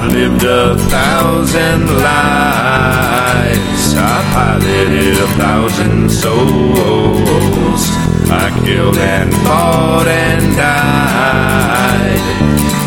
[0.00, 3.94] I've lived a thousand lives.
[3.96, 7.90] I piloted a thousand souls.
[8.30, 12.20] I killed and fought and died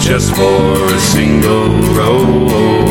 [0.02, 2.82] just for a single role.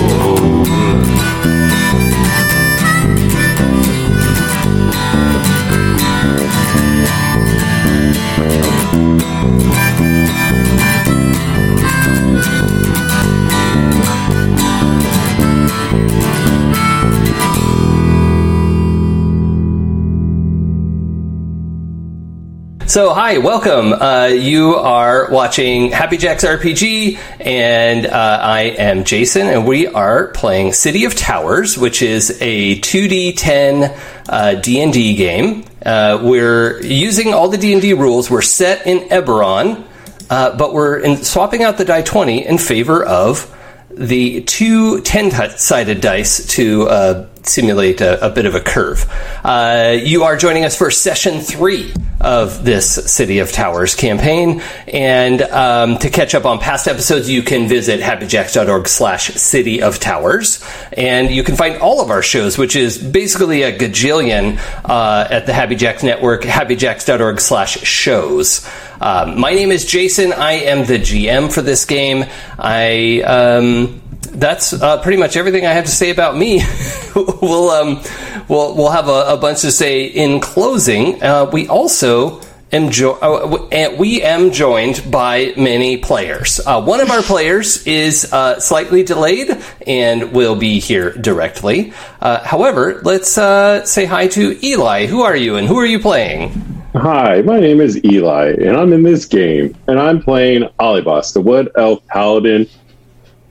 [22.91, 23.93] So, hi, welcome.
[23.93, 30.27] Uh, you are watching Happy Jacks RPG, and uh, I am Jason, and we are
[30.33, 33.97] playing City of Towers, which is a 2d10
[34.29, 35.65] uh, D&D game.
[35.87, 38.29] Uh, we're using all the D&D rules.
[38.29, 39.87] We're set in Eberron,
[40.29, 43.57] uh, but we're in, swapping out the die 20 in favor of
[43.91, 49.07] the two 10 sided dice to uh, simulate a, a, bit of a curve.
[49.45, 54.61] Uh, you are joining us for session three of this City of Towers campaign.
[54.87, 59.99] And um, to catch up on past episodes, you can visit happyjacks.org slash City of
[59.99, 60.65] Towers.
[60.93, 65.47] And you can find all of our shows, which is basically a gajillion uh, at
[65.47, 68.69] the Happy Jacks Network, happyjacks.org slash shows.
[69.01, 70.33] Um, my name is Jason.
[70.33, 72.27] I am the GM for this game.
[72.59, 74.00] I um,
[74.33, 76.63] that's uh, pretty much everything I have to say about me.
[77.15, 78.03] we'll um,
[78.49, 81.23] we'll we'll have a, a, bunch to say in closing.
[81.23, 82.41] Uh, we also
[82.73, 86.61] am jo- uh, we am joined by many players.
[86.65, 89.51] Uh, one of our players is uh, slightly delayed
[89.87, 91.93] and will be here directly.
[92.21, 95.07] Uh, however, let's say hi to Eli.
[95.07, 96.71] Who are you, and who are you playing?
[96.95, 101.41] Hi, my name is Eli, and I'm in this game, and I'm playing Alibas, the
[101.41, 102.69] Wood Elf Paladin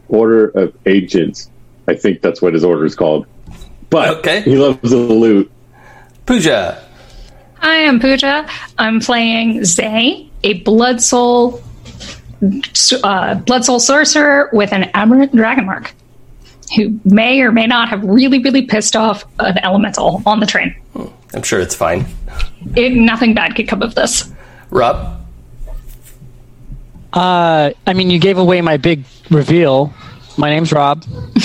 [0.09, 1.49] Order of Agents.
[1.87, 3.25] I think that's what his order is called.
[3.89, 4.41] But okay.
[4.41, 5.51] he loves the loot.
[6.25, 6.83] Pooja.
[7.61, 8.47] I am Pooja.
[8.77, 11.61] I'm playing Zay, a blood soul
[13.03, 15.93] uh, blood soul sorcerer with an aberrant dragon mark,
[16.75, 20.75] who may or may not have really, really pissed off an elemental on the train.
[21.33, 22.05] I'm sure it's fine.
[22.75, 24.31] It, nothing bad could come of this.
[24.69, 25.18] Rob?
[27.13, 29.93] Uh, I mean, you gave away my big reveal.
[30.37, 31.03] My name's Rob.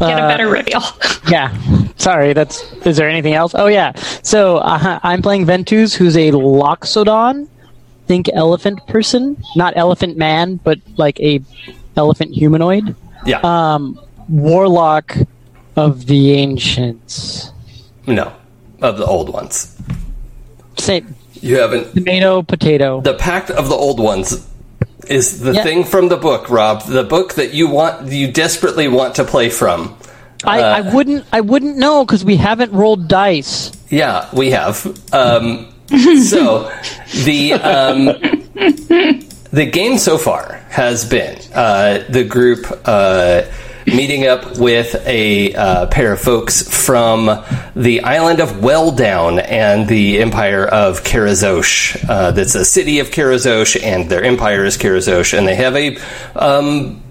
[0.00, 0.82] Get a better uh, reveal.
[1.30, 1.56] yeah.
[1.96, 2.32] Sorry.
[2.32, 2.62] That's.
[2.84, 3.54] Is there anything else?
[3.54, 3.92] Oh yeah.
[4.22, 7.48] So uh, I'm playing Ventus, who's a Loxodon.
[8.06, 11.40] Think elephant person, not elephant man, but like a
[11.96, 12.94] elephant humanoid.
[13.24, 13.40] Yeah.
[13.42, 15.16] Um, warlock
[15.76, 17.52] of the ancients.
[18.06, 18.34] No,
[18.82, 19.80] of the old ones.
[20.76, 21.14] Same.
[21.44, 21.92] You haven't.
[21.92, 23.02] Tomato, potato.
[23.02, 24.48] The Pact of the Old Ones
[25.06, 26.84] is the thing from the book, Rob.
[26.84, 29.94] The book that you want, you desperately want to play from.
[30.42, 31.26] I, uh, I wouldn't.
[31.32, 33.72] I wouldn't know because we haven't rolled dice.
[33.90, 34.86] Yeah, we have.
[35.12, 36.72] Um, so
[37.24, 38.06] the um,
[39.52, 42.64] the game so far has been uh, the group.
[42.86, 43.42] Uh,
[43.86, 47.26] meeting up with a uh, pair of folks from
[47.76, 52.08] the island of Welldown and the empire of Karazosh.
[52.08, 55.98] Uh, that's a city of Karazosh, and their empire is Karazosh, and they have a
[56.34, 57.02] um,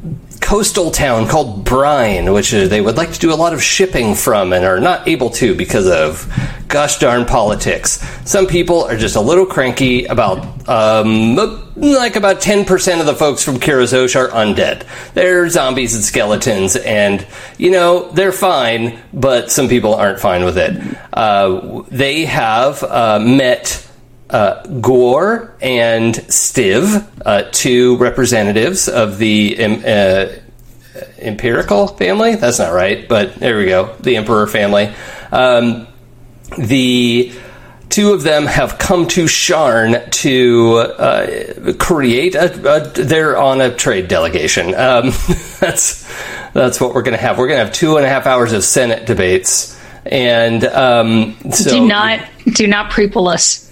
[0.41, 4.51] coastal town called Brine, which they would like to do a lot of shipping from
[4.53, 6.31] and are not able to because of
[6.67, 8.05] gosh darn politics.
[8.29, 11.35] Some people are just a little cranky about, um,
[11.75, 14.85] like about 10% of the folks from Karazosh are undead.
[15.13, 17.25] They're zombies and skeletons, and,
[17.57, 20.97] you know, they're fine, but some people aren't fine with it.
[21.11, 23.87] Uh, they have uh, met
[24.29, 29.83] uh, Gore and Stiv, uh, two representatives of the um,
[31.17, 32.35] Empirical family.
[32.35, 33.95] That's not right, but there we go.
[33.99, 34.93] The Emperor family.
[35.31, 35.87] Um,
[36.57, 37.31] the
[37.93, 43.73] two of them have come to Sharn to uh, create a, a, They're on a
[43.75, 44.73] trade delegation.
[44.73, 45.11] Um,
[45.59, 46.11] that's
[46.53, 47.37] that's what we're going to have.
[47.37, 51.69] We're going to have two and a half hours of Senate debates, and um, so,
[51.69, 53.71] do not do not prequel us,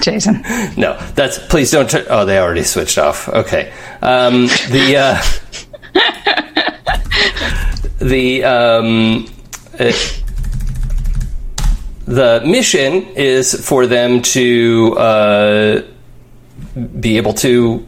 [0.00, 0.42] Jason.
[0.76, 1.94] no, that's please don't.
[2.10, 3.28] Oh, they already switched off.
[3.28, 5.22] Okay, um, the uh,
[8.00, 9.26] the um,
[9.78, 9.92] uh,
[12.08, 15.82] the mission is for them to uh,
[16.98, 17.86] be able to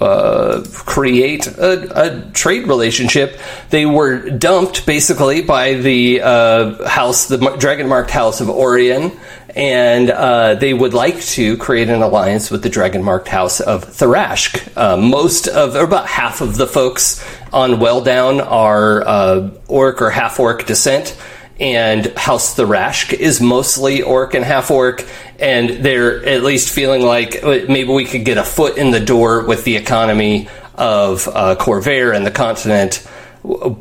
[0.00, 3.40] uh, create a, a, trade relationship.
[3.70, 9.18] They were dumped basically by the uh, house, the dragon marked house of Orien,
[9.56, 13.86] and uh, they would like to create an alliance with the dragon marked house of
[13.86, 14.76] Tharashk.
[14.76, 20.10] Uh, most of, or about half of the folks on Welldown are uh, orc or
[20.10, 21.16] half orc descent,
[21.58, 25.06] and House Tharashk is mostly orc and half orc,
[25.38, 29.44] and they're at least feeling like maybe we could get a foot in the door
[29.46, 33.06] with the economy of uh, Khorvaire and the continent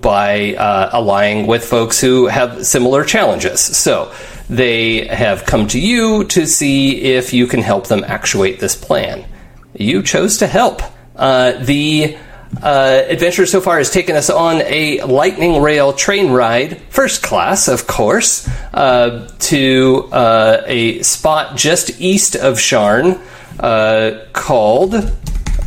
[0.01, 3.59] by uh, allying with folks who have similar challenges.
[3.59, 4.13] So
[4.49, 9.25] they have come to you to see if you can help them actuate this plan.
[9.73, 10.81] You chose to help.
[11.15, 12.17] Uh, the
[12.61, 17.67] uh, adventure so far has taken us on a lightning rail train ride, first class,
[17.67, 23.21] of course, uh, to uh, a spot just east of Sharn
[23.59, 24.95] uh, called.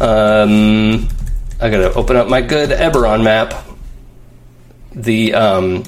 [0.01, 1.09] Um,
[1.61, 3.65] I gotta open up my good Eberron map.
[4.95, 5.85] The um,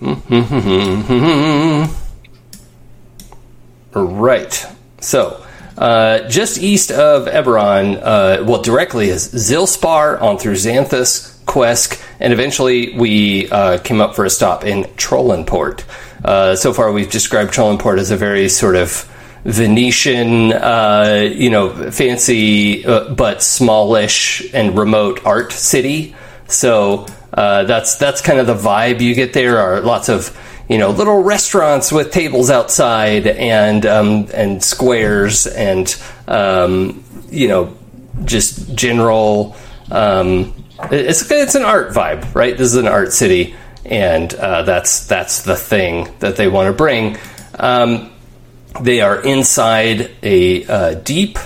[3.94, 4.66] right.
[5.00, 5.45] So,
[5.78, 12.32] uh, just east of Eberron, uh, well, directly is Zilspar on through Xanthus, Quesq, and
[12.32, 15.84] eventually we uh, came up for a stop in Trolanport.
[16.24, 19.12] Uh, so far, we've described Trolanport as a very sort of
[19.44, 26.16] Venetian, uh, you know, fancy but smallish and remote art city.
[26.48, 29.58] So that's that's kind of the vibe you get there.
[29.58, 30.36] Are lots of
[30.68, 35.96] you know little restaurants with tables outside and um, and squares and
[36.28, 37.76] um, you know
[38.24, 39.56] just general.
[39.90, 42.56] Um, it's it's an art vibe, right?
[42.56, 43.54] This is an art city,
[43.84, 47.16] and uh, that's that's the thing that they want to bring.
[47.58, 48.12] Um,
[48.80, 51.38] they are inside a uh, deep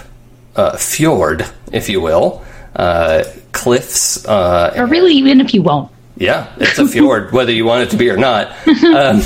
[0.56, 2.44] uh, fjord, if you will,
[2.74, 4.24] uh, cliffs.
[4.26, 5.92] Uh, or really, even if you won't.
[6.20, 8.54] Yeah, it's a fjord, whether you want it to be or not.
[8.84, 9.22] Um,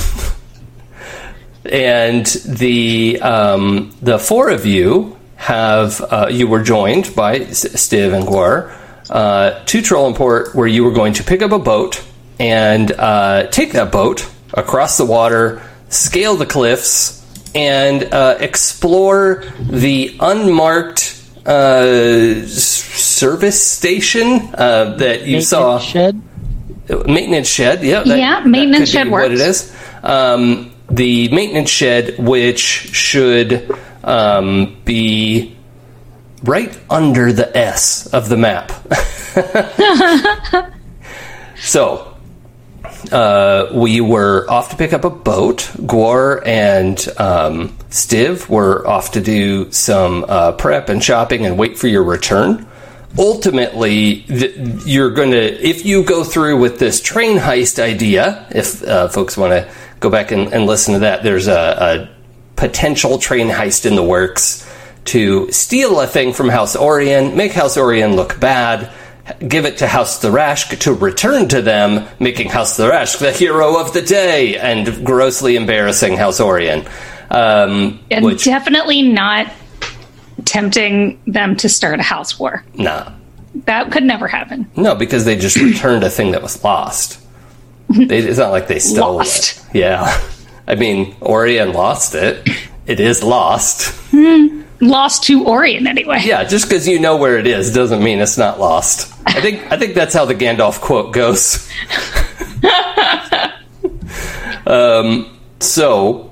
[1.65, 8.25] and the um, the four of you have uh, you were joined by Stiv and
[8.25, 8.73] Gwar
[9.09, 12.01] uh, to Trolanport, where you were going to pick up a boat
[12.39, 20.15] and uh, take that boat across the water, scale the cliffs, and uh, explore the
[20.21, 25.77] unmarked uh, service station uh, that you saw.
[25.77, 26.21] shed.
[26.89, 28.03] Maintenance shed, yeah.
[28.03, 29.75] that- Yeah, maintenance shed What it is.
[30.03, 33.73] Um, the maintenance shed, which should
[34.03, 35.55] um, be
[36.43, 38.71] right under the S of the map.
[41.57, 42.15] so,
[43.11, 45.69] uh, we were off to pick up a boat.
[45.77, 51.77] Gwar and um, Stiv were off to do some uh, prep and shopping and wait
[51.77, 52.67] for your return.
[53.17, 58.83] Ultimately, th- you're going to, if you go through with this train heist idea, if
[58.83, 62.09] uh, folks want to go back and, and listen to that, there's a, a
[62.55, 64.69] potential train heist in the works
[65.05, 68.91] to steal a thing from House Orien, make House Orien look bad,
[69.47, 73.93] give it to House Tharashk to return to them, making House Tharashk the hero of
[73.93, 76.87] the day and grossly embarrassing House Orien.
[77.29, 79.51] Um, And which, definitely not
[80.43, 82.63] tempting them to start a house war.
[82.75, 83.11] nah.
[83.65, 84.69] That could never happen.
[84.75, 87.21] No, because they just returned a thing that was lost.
[87.87, 89.65] They, it's not like they stole Lost.
[89.73, 89.79] it.
[89.79, 90.21] Yeah.
[90.67, 92.45] I mean, Orien lost it.
[92.85, 93.97] It is lost.
[94.81, 96.19] Lost to Orien anyway.
[96.25, 99.13] Yeah, just because you know where it is doesn't mean it's not lost.
[99.25, 101.65] I think I think that's how the Gandalf quote goes.
[104.67, 106.29] um, so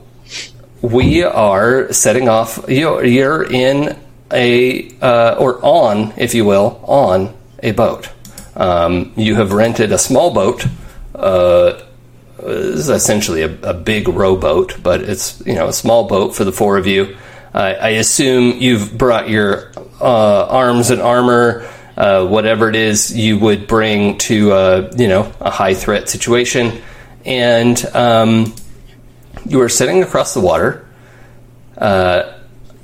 [0.84, 2.66] we are setting off.
[2.68, 3.98] You're, you're in
[4.32, 8.10] a uh, or on, if you will, on a boat.
[8.56, 10.68] Um, you have rented a small boat.
[11.16, 11.82] Uh,
[12.38, 16.44] this is essentially a, a big rowboat, but it's you know a small boat for
[16.44, 17.16] the four of you.
[17.54, 19.72] I I assume you've brought your
[20.02, 25.32] uh, arms and armor, uh, whatever it is you would bring to uh, you know
[25.40, 26.82] a high threat situation,
[27.24, 28.54] and um,
[29.46, 30.86] you are sitting across the water
[31.78, 32.34] uh,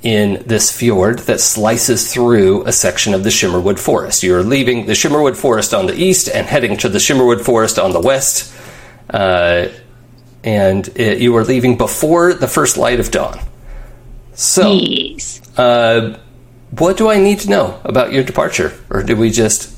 [0.02, 4.22] in this fjord that slices through a section of the Shimmerwood Forest.
[4.22, 7.78] You are leaving the Shimmerwood Forest on the east and heading to the Shimmerwood Forest
[7.78, 8.52] on the west,
[9.10, 9.68] uh,
[10.42, 13.38] and it, you are leaving before the first light of dawn.
[14.34, 15.40] So, Yes.
[15.58, 16.18] uh,
[16.70, 19.76] what do I need to know about your departure, or do we just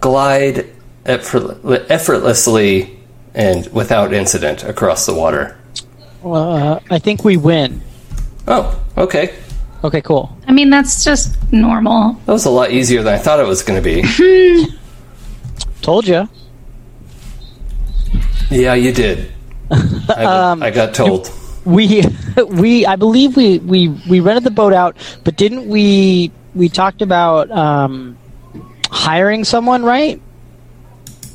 [0.00, 0.66] glide
[1.06, 2.98] effortlessly
[3.34, 5.56] and without incident across the water?
[6.24, 7.80] Uh, I think we win.
[8.46, 9.34] Oh, okay.
[9.82, 10.36] Okay, cool.
[10.46, 12.14] I mean, that's just normal.
[12.26, 14.66] That was a lot easier than I thought it was going to be.
[15.82, 16.28] Told you.
[18.50, 19.32] yeah, you did.
[19.70, 21.30] I, I got told.
[21.64, 22.02] we
[22.48, 27.00] we I believe we we we rented the boat out, but didn't we we talked
[27.02, 28.18] about um,
[28.90, 30.20] hiring someone, right?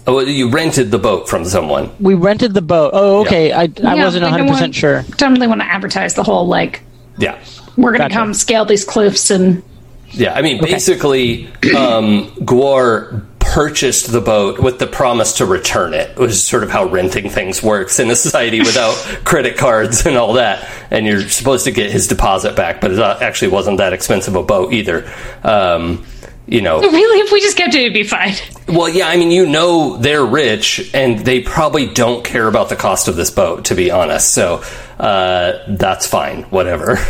[0.07, 1.89] Oh, you rented the boat from someone.
[1.99, 2.91] We rented the boat.
[2.93, 3.51] Oh, okay.
[3.51, 5.03] I, I Yeah, wasn't 100 percent sure.
[5.17, 6.83] Don't really want to advertise the whole like
[7.17, 7.39] Yeah.
[7.75, 8.13] we're going to Gotcha.
[8.15, 9.63] come scale these cliffs and
[10.11, 16.17] Yeah, I mean, basically, um, Gwar purchased the boat with the promise to return it,
[16.17, 18.93] which is sort of how renting things works in a society without
[19.23, 20.67] credit cards and all that.
[20.91, 24.43] And you're supposed to get his deposit back, but it actually wasn't that expensive a
[24.43, 25.11] boat either.
[25.43, 26.05] Um,
[26.47, 28.33] you know, really if we just kept it it'd be fine.
[28.67, 32.75] well, yeah, I mean, you know, they're rich and they probably don't care about the
[32.75, 34.33] cost of this boat, to be honest.
[34.33, 34.63] So
[34.99, 36.97] uh, that's fine, whatever.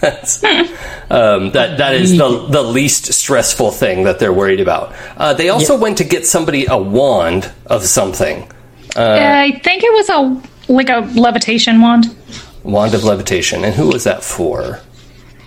[0.00, 4.94] That's, um, that that is the the least stressful thing that they're worried about.
[5.16, 8.48] Uh, they also went to get somebody a wand of something,
[8.96, 12.14] I think it was a like a levitation wand.
[12.62, 14.80] wand of levitation, and who was that for?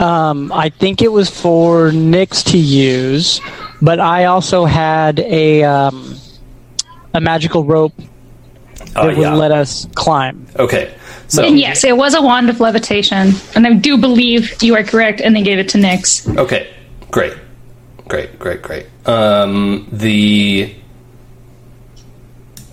[0.01, 3.39] Um, I think it was for Nyx to use,
[3.81, 6.15] but I also had a um,
[7.13, 7.93] a magical rope
[8.95, 9.33] Oh, that would yeah.
[9.35, 10.45] let us climb.
[10.57, 10.93] okay,
[11.27, 13.31] so And yes, it was a wand of levitation.
[13.55, 16.35] And I do believe you are correct, and they gave it to Nyx.
[16.37, 16.67] Okay,
[17.11, 17.33] great,
[18.07, 18.87] great, great, great.
[19.05, 20.75] Um, the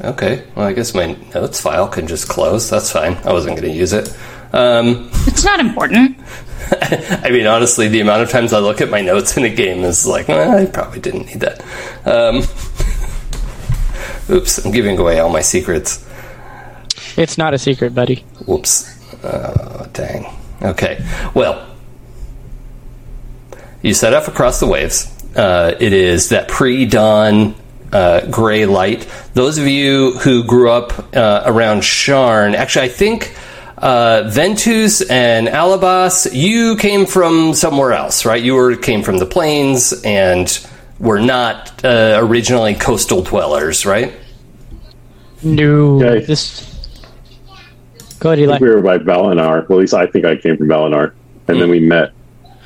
[0.00, 2.68] okay, well, I guess my notes file can just close.
[2.70, 3.14] That's fine.
[3.24, 4.08] I wasn't going to use it.
[4.52, 6.16] Um, It's not important.
[6.70, 9.84] I mean, honestly, the amount of times I look at my notes in a game
[9.84, 11.64] is like, well, I probably didn't need that.
[12.04, 12.42] Um,
[14.30, 16.04] oops, I'm giving away all my secrets.
[17.16, 18.24] It's not a secret, buddy.
[18.46, 18.94] Whoops.
[19.24, 20.26] Uh, dang.
[20.62, 21.04] Okay.
[21.34, 21.66] Well,
[23.82, 25.12] you set off across the waves.
[25.36, 27.54] Uh, it is that pre dawn
[27.92, 29.08] uh, gray light.
[29.34, 33.34] Those of you who grew up uh, around Sharn, actually, I think
[33.82, 38.42] uh, Ventus and Alabas, you came from somewhere else, right?
[38.42, 40.66] You were came from the plains and
[40.98, 44.12] were not uh, originally coastal dwellers, right?
[45.42, 46.24] No, Okay.
[46.24, 46.64] this.
[48.18, 48.58] Go ahead, Eli.
[48.60, 49.68] we were by Valenar.
[49.68, 51.12] Well, at least I think I came from Valenar.
[51.46, 52.10] And then we met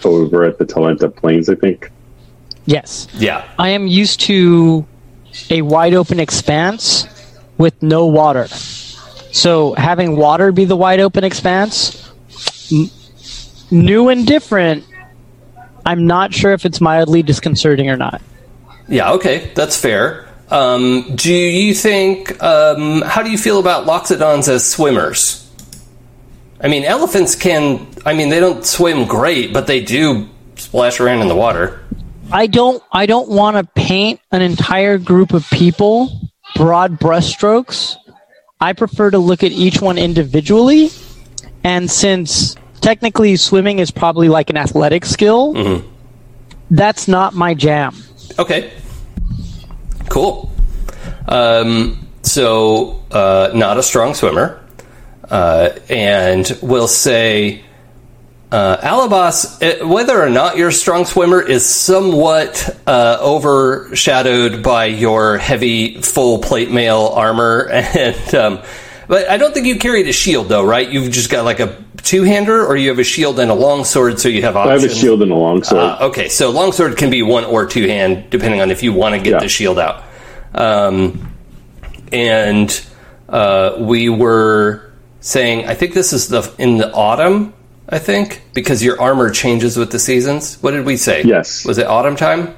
[0.05, 1.91] over at the Talenta Plains, I think.
[2.65, 3.45] Yes, Yeah.
[3.59, 4.87] I am used to
[5.51, 7.07] a wide open expanse
[7.59, 8.47] with no water.
[9.33, 12.13] So having water be the wide open expanse,
[12.71, 12.91] n-
[13.71, 14.85] new and different.
[15.85, 18.23] I'm not sure if it's mildly disconcerting or not.
[18.89, 20.29] Yeah, okay, that's fair.
[20.51, 22.41] Um, do you think?
[22.43, 25.51] Um, how do you feel about loxodons as swimmers?
[26.61, 27.87] I mean, elephants can.
[28.05, 31.83] I mean, they don't swim great, but they do splash around in the water.
[32.31, 36.11] I don't I don't want to paint an entire group of people
[36.55, 37.97] broad brushstrokes.
[38.63, 40.91] I prefer to look at each one individually.
[41.65, 45.53] And since technically swimming is probably like an athletic skill,
[46.71, 47.97] that's not my jam.
[48.39, 48.73] Okay,
[50.09, 50.53] cool.
[51.27, 54.65] Um, so, uh, not a strong swimmer,
[55.29, 57.65] uh, and we'll say.
[58.53, 64.85] Uh, Alabas, uh, whether or not you're a strong swimmer, is somewhat uh, overshadowed by
[64.85, 68.63] your heavy full plate mail armor, and um,
[69.09, 70.87] but I don't think you carried a shield though, right?
[70.87, 73.85] You've just got like a two hander, or you have a shield and a long
[73.85, 75.81] sword, so you have I have a shield and a longsword.
[75.81, 79.15] Uh, okay, so longsword can be one or two hand, depending on if you want
[79.15, 79.39] to get Yeah.
[79.39, 80.05] the shield out.
[80.55, 81.33] Um,
[82.13, 82.87] and
[83.31, 87.55] uh, we were saying, I think this is the in the autumn.
[87.93, 90.57] I think because your armor changes with the seasons.
[90.63, 91.23] What did we say?
[91.25, 91.67] Yes.
[91.67, 92.57] Was it autumn time?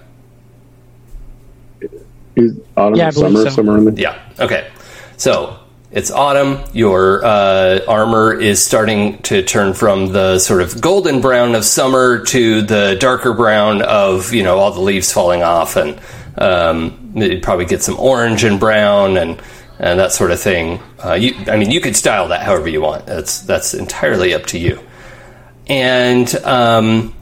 [2.36, 3.48] Is autumn Yeah, I summer, so.
[3.48, 3.94] somewhere in there?
[3.94, 4.18] Yeah.
[4.38, 4.70] Okay.
[5.16, 5.58] So
[5.90, 6.60] it's autumn.
[6.72, 12.24] Your uh, armor is starting to turn from the sort of golden brown of summer
[12.26, 16.00] to the darker brown of you know all the leaves falling off, and
[16.38, 19.42] um, you'd probably get some orange and brown and
[19.80, 20.80] and that sort of thing.
[21.04, 23.06] Uh, you, I mean, you could style that however you want.
[23.06, 24.78] That's that's entirely up to you.
[25.66, 27.14] And um,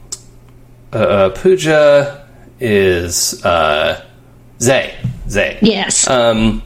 [0.91, 2.27] uh, uh, Puja
[2.59, 4.03] is uh,
[4.59, 4.95] Zay.
[5.29, 5.57] Zay.
[5.61, 6.07] Yes.
[6.09, 6.61] Um,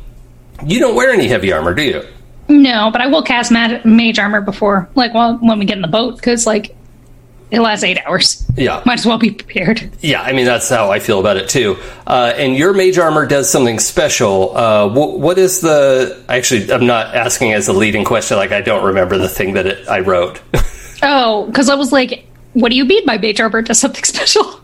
[0.66, 2.04] you don't wear any heavy armor, do you?
[2.50, 5.82] no, but I will cast mag- mage armor before, like, well, when we get in
[5.82, 6.76] the boat, because like
[7.52, 8.46] it lasts eight hours.
[8.56, 8.82] Yeah.
[8.86, 9.90] Might as well be prepared.
[10.02, 11.78] Yeah, I mean that's how I feel about it too.
[12.06, 14.56] Uh, and your mage armor does something special.
[14.56, 16.24] Uh, wh- what is the?
[16.30, 18.38] Actually, I'm not asking as a leading question.
[18.38, 20.42] Like I don't remember the thing that it, I wrote.
[21.04, 24.62] Oh, because I was like, what do you mean by mage armor does something special?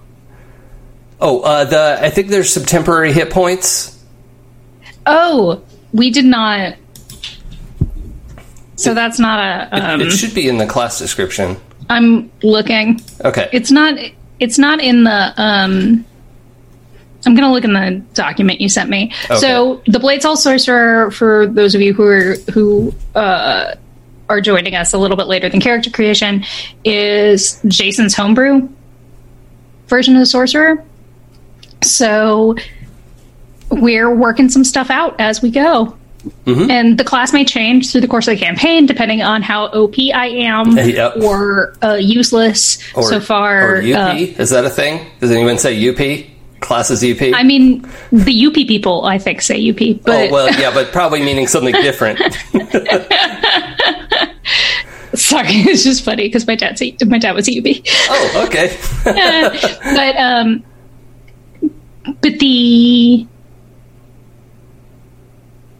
[1.21, 4.03] oh, uh, the I think there's some temporary hit points.
[5.05, 5.61] Oh,
[5.93, 6.75] we did not
[8.75, 9.93] So that's not a.
[9.93, 11.57] Um, it should be in the class description.
[11.89, 12.99] I'm looking.
[13.23, 13.49] Okay.
[13.53, 13.97] It's not.
[14.39, 15.33] It's not in the.
[15.37, 16.05] Um,
[17.25, 19.13] I'm gonna look in the document you sent me.
[19.39, 23.75] So the Blood Soul Sorcerer, for those of you who are who uh,
[24.33, 26.43] are joining us a little bit later than character creation,
[26.83, 28.67] is Jason's homebrew
[29.87, 30.83] version of the sorcerer.
[31.83, 32.55] So
[33.69, 35.95] we're working some stuff out as we go.
[36.45, 39.95] And the class may change through the course of the campaign depending on how OP
[40.15, 41.17] I am Yep.
[41.17, 43.75] or uh, useless Or, so far.
[43.75, 43.85] Or UP?
[43.97, 45.05] uh, Is that a thing?
[45.19, 46.25] Does anyone say UP?
[46.63, 47.21] Classes UP?
[47.33, 51.21] I mean, the UP people, I think, say UP, but oh, well, yeah, but probably
[51.21, 52.19] meaning something different.
[55.13, 57.65] sorry, it's just funny because my dad's a, my dad was a UP.
[58.09, 58.77] oh, okay.
[59.03, 60.63] but um,
[62.21, 63.27] but the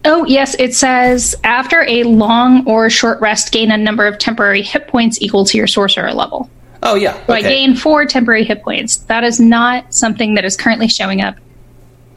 [0.05, 4.61] oh yes, it says after a long or short rest, gain a number of temporary
[4.61, 6.49] hit points equal to your sorcerer level.
[6.85, 7.13] Oh, yeah.
[7.25, 8.97] So I gain four temporary hit points.
[8.97, 11.35] That is not something that is currently showing up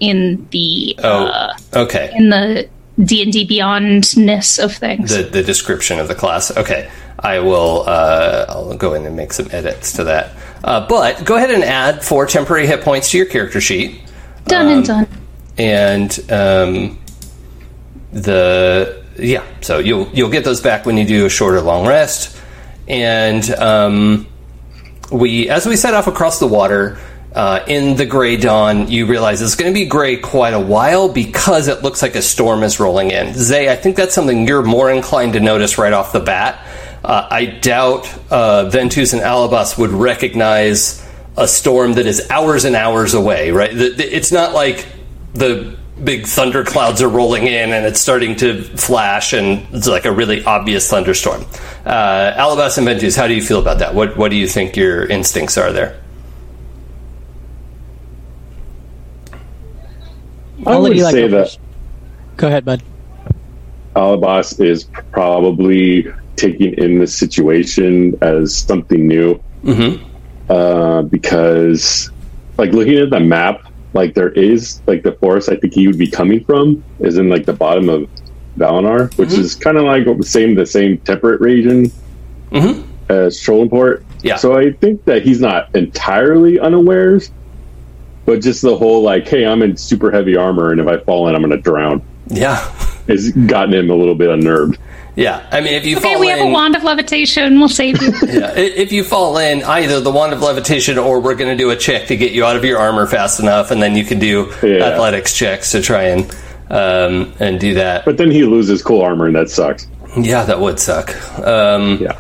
[0.01, 2.13] in the Oh, uh, okay.
[2.15, 2.69] in the
[3.03, 5.15] D and D Beyondness of things.
[5.15, 6.55] the, the description of the class.
[6.57, 7.85] Okay, I will.
[7.87, 10.33] Uh, I'll go in and make some edits to that.
[10.65, 14.01] Uh, but go ahead and add four temporary hit points to your character sheet,
[14.47, 15.07] done and done.
[15.59, 16.99] and um,
[18.13, 19.45] the yeah.
[19.61, 22.37] So you'll you'll get those back when you do a short or long rest,
[22.89, 24.27] and um,
[25.11, 26.99] we as we set off across the water.
[27.35, 31.07] Uh, in the gray dawn, you realize it's going to be gray quite a while
[31.13, 33.35] because it looks like a storm is rolling in.
[33.35, 36.67] Zay, I think that's something you're more inclined to notice right off the bat.
[37.05, 42.75] Uh, I doubt uh, Ventus and Alabas would recognize a storm that is hours and
[42.75, 43.71] hours away, right?
[43.71, 44.87] The- the- It's not like
[45.35, 50.05] the big thunder clouds are rolling in and it's starting to flash and it's like
[50.05, 51.45] a really obvious thunderstorm.
[51.85, 53.95] Uh, Alabas and Ventus, how do you feel about that?
[53.95, 56.01] What, what do you think your instincts are there?
[60.67, 61.59] I I'll let would Eli say go that.
[62.37, 62.83] Go ahead, bud.
[63.95, 66.07] Alabas is probably
[66.37, 69.41] taking in the situation as something new.
[70.49, 72.11] Uh, because,
[72.59, 75.99] like, looking at the map, like, there is, like, the forest I think he would
[75.99, 78.09] be coming from is in, like, the bottom of
[78.59, 79.41] Valenar, which mm-hmm.
[79.41, 81.91] is kind of like the same, the same temperate region
[82.51, 82.91] mm-hmm.
[83.11, 84.03] as Trolanport.
[84.23, 84.37] Yeah.
[84.37, 87.31] So I think that he's not entirely unawares,
[88.25, 91.29] but just the whole, like, hey, I'm in super heavy armor, and if I fall
[91.29, 92.57] in, I'm going to drown, Yeah.
[93.09, 94.79] has gotten him a little bit unnerved.
[95.17, 95.47] Yeah.
[95.51, 97.59] I mean, if you Okay, fall we have a wand of levitation.
[97.59, 98.13] We'll save you.
[98.29, 101.71] Yeah, if you fall in either the wand of levitation or we're going to do
[101.71, 104.19] a check to get you out of your armor fast enough, and then you can
[104.19, 104.85] do Yeah.
[104.85, 106.31] athletics checks to try and
[106.69, 108.05] um, and do that.
[108.05, 109.87] But then he loses cool armor, and that sucks.
[110.19, 111.15] yeah, that would suck.
[111.41, 112.19] Um, Yeah.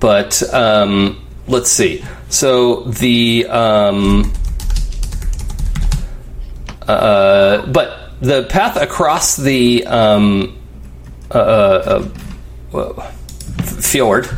[0.00, 2.04] But um, let's see.
[2.28, 4.32] So the um,
[6.86, 10.56] uh, but the path across the um,
[11.30, 12.04] uh,
[12.74, 13.10] uh, uh,
[13.62, 14.28] fjord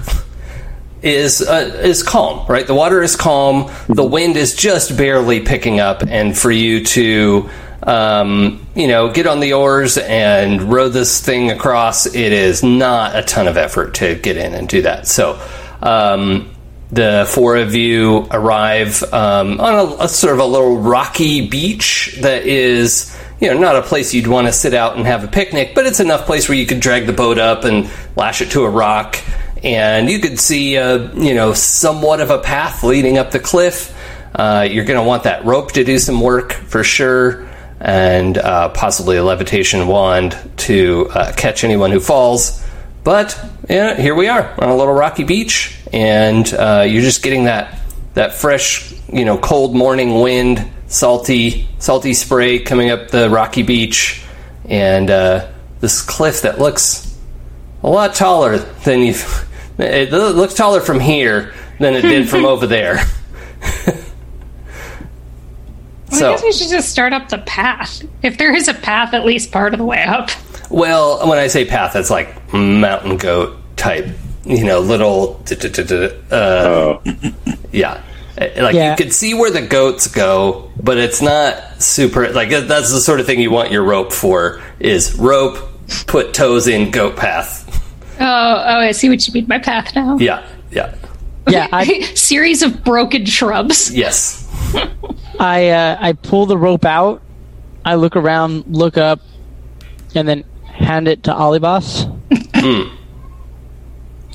[1.02, 2.66] is uh, is calm, right?
[2.66, 3.70] The water is calm.
[3.88, 7.48] The wind is just barely picking up, and for you to
[7.82, 13.14] um, you know get on the oars and row this thing across, it is not
[13.14, 15.06] a ton of effort to get in and do that.
[15.06, 15.40] So.
[15.82, 16.50] Um,
[16.90, 22.16] the four of you arrive um, on a, a sort of a little rocky beach
[22.22, 25.28] that is, you know, not a place you'd want to sit out and have a
[25.28, 28.50] picnic, but it's enough place where you could drag the boat up and lash it
[28.52, 29.18] to a rock,
[29.62, 33.94] and you could see, a, you know, somewhat of a path leading up the cliff.
[34.34, 37.48] Uh, you're going to want that rope to do some work for sure,
[37.80, 42.62] and uh, possibly a levitation wand to uh, catch anyone who falls.
[43.04, 47.44] But yeah, here we are on a little rocky beach, and uh, you're just getting
[47.44, 47.80] that
[48.14, 54.20] that fresh, you know, cold morning wind, salty, salty spray coming up the rocky beach,
[54.68, 57.16] and uh, this cliff that looks
[57.84, 59.14] a lot taller than you.
[59.78, 62.96] It looks taller from here than it did from over there.
[66.10, 68.02] I guess we should just start up the path.
[68.22, 70.30] If there is a path, at least part of the way up.
[70.70, 74.06] Well, when I say path, it's like mountain goat type,
[74.46, 75.42] you know, little.
[75.50, 77.02] Uh, Oh,
[77.70, 78.02] yeah.
[78.38, 78.90] Uh, Like Yeah.
[78.90, 82.28] you could see where the goats go, but it's not super.
[82.32, 85.58] Like that's the sort of thing you want your rope for: is rope,
[86.06, 87.62] put toes in, goat path.
[88.18, 90.16] Oh, oh, I see what you mean by path now.
[90.18, 90.94] Yeah, yeah,
[91.48, 93.90] Yeah, I Series of broken shrubs.
[93.94, 94.42] yes.
[95.40, 97.22] I uh, I pull the rope out.
[97.84, 99.20] I look around, look up,
[100.14, 102.06] and then hand it to Alibas.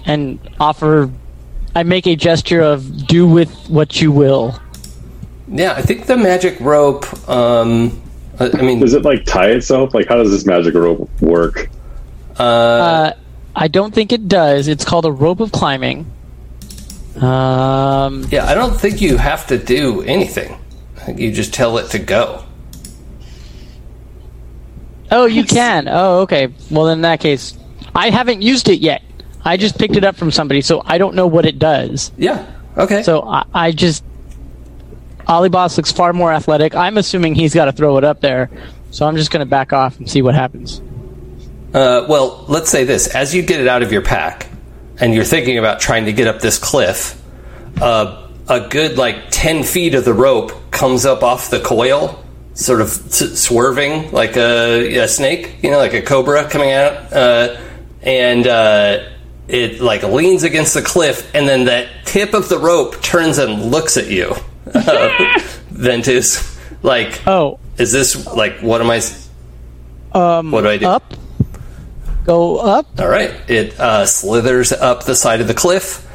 [0.05, 1.11] and offer.
[1.75, 4.59] I make a gesture of "do with what you will."
[5.47, 7.05] Yeah, I think the magic rope.
[7.29, 8.01] Um,
[8.39, 9.93] I, I mean, Does it like tie itself?
[9.93, 11.69] Like, how does this magic rope work?
[12.37, 13.11] Uh,
[13.55, 14.67] I don't think it does.
[14.67, 16.11] It's called a rope of climbing.
[17.17, 20.57] Um, yeah, I don't think you have to do anything.
[21.15, 22.43] You just tell it to go.
[25.11, 25.87] oh, you can.
[25.89, 26.53] Oh, okay.
[26.69, 27.57] Well, in that case,
[27.93, 29.01] I haven't used it yet.
[29.43, 32.11] I just picked it up from somebody, so I don't know what it does.
[32.17, 32.45] Yeah.
[32.77, 33.03] Okay.
[33.03, 34.03] So I, I just.
[35.25, 36.75] Boss looks far more athletic.
[36.75, 38.49] I'm assuming he's got to throw it up there.
[38.91, 40.81] So I'm just going to back off and see what happens.
[41.73, 44.49] Uh, well, let's say this: as you get it out of your pack,
[44.99, 47.21] and you're thinking about trying to get up this cliff,
[47.81, 52.21] uh, a good like ten feet of the rope comes up off the coil,
[52.55, 57.13] sort of s- swerving like a, a snake, you know, like a cobra coming out,
[57.13, 57.57] uh,
[58.01, 59.07] and uh,
[59.51, 63.71] it like leans against the cliff, and then that tip of the rope turns and
[63.71, 64.33] looks at you,
[64.73, 66.49] uh, Ventus.
[66.83, 69.01] Like, Oh, is this like what am I?
[70.13, 70.87] um, What do I do?
[70.87, 71.13] Up.
[72.25, 72.99] Go up.
[72.99, 73.31] All right.
[73.47, 76.07] It uh, slithers up the side of the cliff.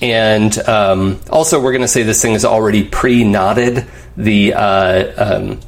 [0.00, 3.84] And um, also, we're going to say this thing is already pre knotted.
[4.16, 5.60] The, uh, um,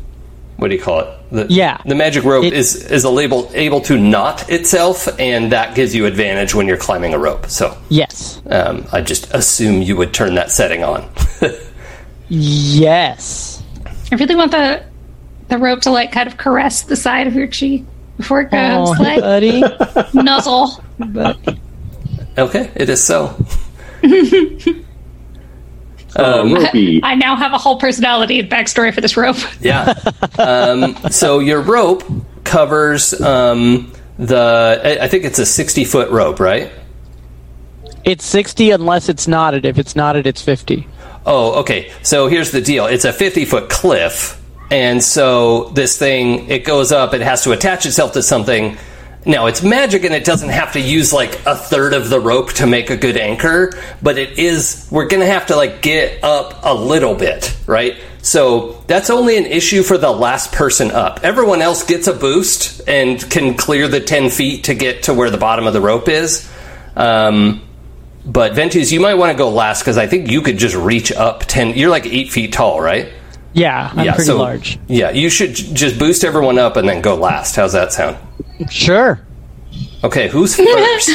[0.56, 1.08] what do you call it?
[1.35, 1.79] The, Yeah.
[1.85, 5.94] The magic rope It- is, is a label, able to knot itself, and that gives
[5.94, 7.47] you advantage when you're climbing a rope.
[7.49, 8.40] So Yes.
[8.49, 11.09] um, I just assume you would turn that setting on.
[12.29, 13.62] Yes.
[14.11, 14.83] I really want the
[15.49, 17.85] the rope to like kind of caress the side of your cheek
[18.16, 18.88] before it goes.
[18.88, 19.62] Oh, like buddy.
[20.14, 20.83] nuzzle.
[22.38, 23.37] okay, it is so.
[26.16, 27.00] Uh, ropey.
[27.03, 29.37] I now have a whole personality and backstory for this rope.
[29.61, 29.94] Yeah.
[30.38, 32.05] Um, so your rope
[32.44, 36.70] covers um, the, I- I think it's a 60 foot rope, right?
[38.05, 39.64] It's 60 unless it's knotted.
[39.64, 40.87] If it's knotted, it's 50.
[41.27, 41.90] Oh, okay.
[42.03, 42.85] So here's the deal.
[42.87, 44.40] It's a 50 foot cliff.
[44.70, 48.77] And so this thing, it goes up, it has to attach itself to something.
[49.26, 52.52] Now, it's magic and it doesn't have to use like a third of the rope
[52.54, 56.22] to make a good anchor, but it is, we're going to have to like get
[56.22, 57.96] up a little bit, right?
[58.20, 61.20] So that's only an issue for the last person up.
[61.22, 65.30] Everyone else gets a boost and can clear the 10 feet to get to where
[65.30, 66.50] the bottom of the rope is.
[66.96, 67.62] Um,
[68.26, 71.12] but Ventus, you might want to go last because I think you could just reach
[71.12, 71.76] up ten.
[71.76, 73.12] You're like eight feet tall, right?
[73.54, 74.78] Yeah, I'm pretty so, large.
[74.88, 77.54] Yeah, you should j- just boost everyone up and then go last.
[77.54, 78.16] How's that sound?
[78.68, 79.24] Sure.
[80.02, 81.10] Okay, who's first?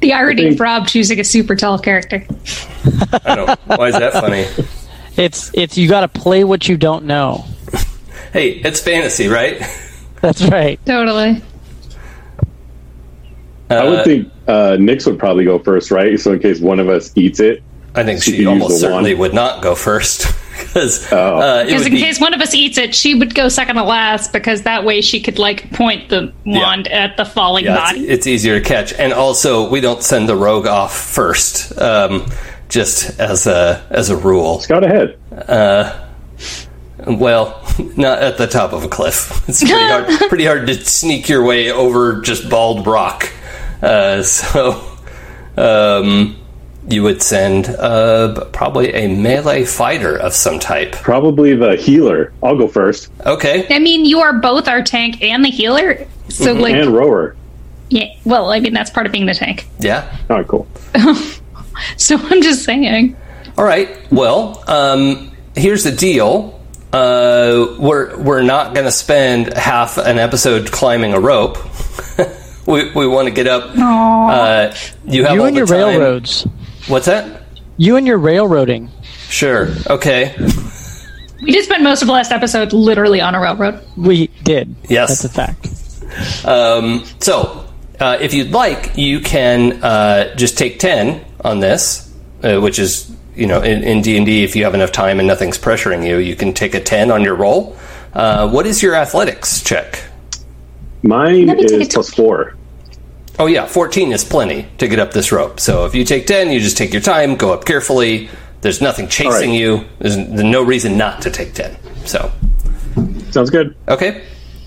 [0.00, 2.24] The irony of Rob choosing a super tall character.
[3.24, 3.58] I don't.
[3.66, 4.46] Why is that funny?
[5.16, 7.44] It's it's you got to play what you don't know.
[8.32, 9.60] Hey, it's fantasy, right?
[10.20, 10.78] That's right.
[10.86, 11.42] Totally.
[13.68, 16.18] I would think uh, Nyx would probably go first, right?
[16.20, 17.60] So in case one of us eats it,
[17.94, 19.20] I think She she almost certainly wand.
[19.20, 20.26] would not go first
[20.58, 21.38] because Oh.
[21.38, 22.00] uh, Because in be.
[22.00, 25.00] case one of us eats it, she would go second to last because that way
[25.00, 28.00] she could like point the wand at the falling yeah, it's, body.
[28.08, 32.26] it's easier to catch, and also we don't send the rogue off first, um,
[32.68, 34.60] just as a as a rule.
[34.60, 35.18] scout ahead.
[37.06, 37.60] Well,
[37.96, 39.48] not at the top of a cliff.
[39.48, 43.32] It's pretty hard, pretty hard to sneak your way over just bald rock.
[43.82, 44.82] Uh, so,
[45.56, 46.36] um,
[46.88, 50.92] you would send uh, probably a melee fighter of some type.
[50.92, 52.32] Probably the healer.
[52.42, 53.10] I'll go first.
[53.26, 53.66] Okay.
[53.70, 56.06] I mean, you are both our tank and the healer.
[56.28, 57.36] So like, And rower.
[57.90, 58.06] yeah.
[58.24, 59.66] Well, I mean, that's part of being the tank.
[59.78, 60.10] Yeah.
[60.30, 60.66] All right, cool.
[61.96, 63.16] So I'm just saying.
[63.56, 63.88] All right.
[64.12, 66.60] Well, um, here's the deal.
[66.92, 71.56] Uh, we're we're not going to spend half an episode climbing a rope.
[72.66, 73.70] we we want to get up.
[73.78, 74.74] Uh,
[75.06, 75.76] you have You all and the your time.
[75.78, 76.46] railroads.
[76.90, 77.42] What's that?
[77.76, 78.90] You and your railroading.
[79.28, 79.68] Sure.
[79.88, 80.34] Okay.
[81.40, 83.80] We did spend most of the last episode literally on a railroad.
[83.96, 84.74] We did.
[84.88, 85.22] Yes.
[85.22, 86.44] That's a fact.
[86.44, 92.58] Um, so, uh, if you'd like, you can uh, just take ten on this, uh,
[92.58, 94.42] which is you know in in D and D.
[94.42, 97.22] If you have enough time and nothing's pressuring you, you can take a ten on
[97.22, 97.76] your roll.
[98.12, 100.02] Uh, what is your athletics check?
[101.02, 102.56] Mine Let me take is plus four.
[103.40, 105.58] Oh yeah, fourteen is plenty to get up this rope.
[105.58, 108.28] So if you take ten, you just take your time, go up carefully.
[108.60, 109.58] There's nothing chasing right.
[109.58, 109.86] you.
[109.98, 111.74] There's, there's no reason not to take ten.
[112.04, 112.30] So
[113.30, 113.76] Sounds good.
[113.88, 114.24] Okay,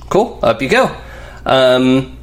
[0.09, 0.39] cool.
[0.41, 0.95] Up you go.
[1.45, 2.17] Um,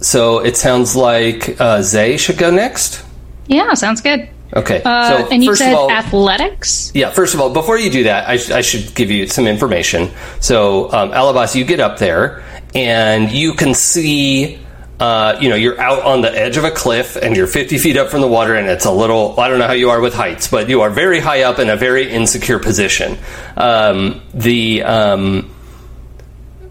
[0.00, 3.04] so it sounds like uh, Zay should go next.
[3.46, 4.28] Yeah, sounds good.
[4.54, 4.82] Okay.
[4.84, 6.92] Uh, so and you first said of all, athletics.
[6.94, 7.10] yeah.
[7.10, 10.10] First of all, before you do that, I, sh- I should give you some information.
[10.40, 12.42] So, um, Alabas, you get up there
[12.74, 14.58] and you can see
[15.02, 17.96] uh, you know, you're out on the edge of a cliff and you're 50 feet
[17.96, 20.14] up from the water, and it's a little, I don't know how you are with
[20.14, 23.18] heights, but you are very high up in a very insecure position.
[23.56, 25.52] Um, the um,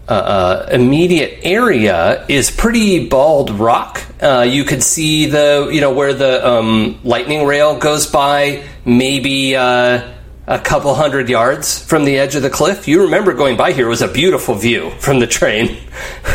[0.08, 4.02] uh, uh, immediate area is pretty bald rock.
[4.18, 9.56] Uh, you could see the, you know, where the um, lightning rail goes by, maybe
[9.56, 10.10] uh,
[10.46, 12.88] a couple hundred yards from the edge of the cliff.
[12.88, 15.78] You remember going by here; it was a beautiful view from the train.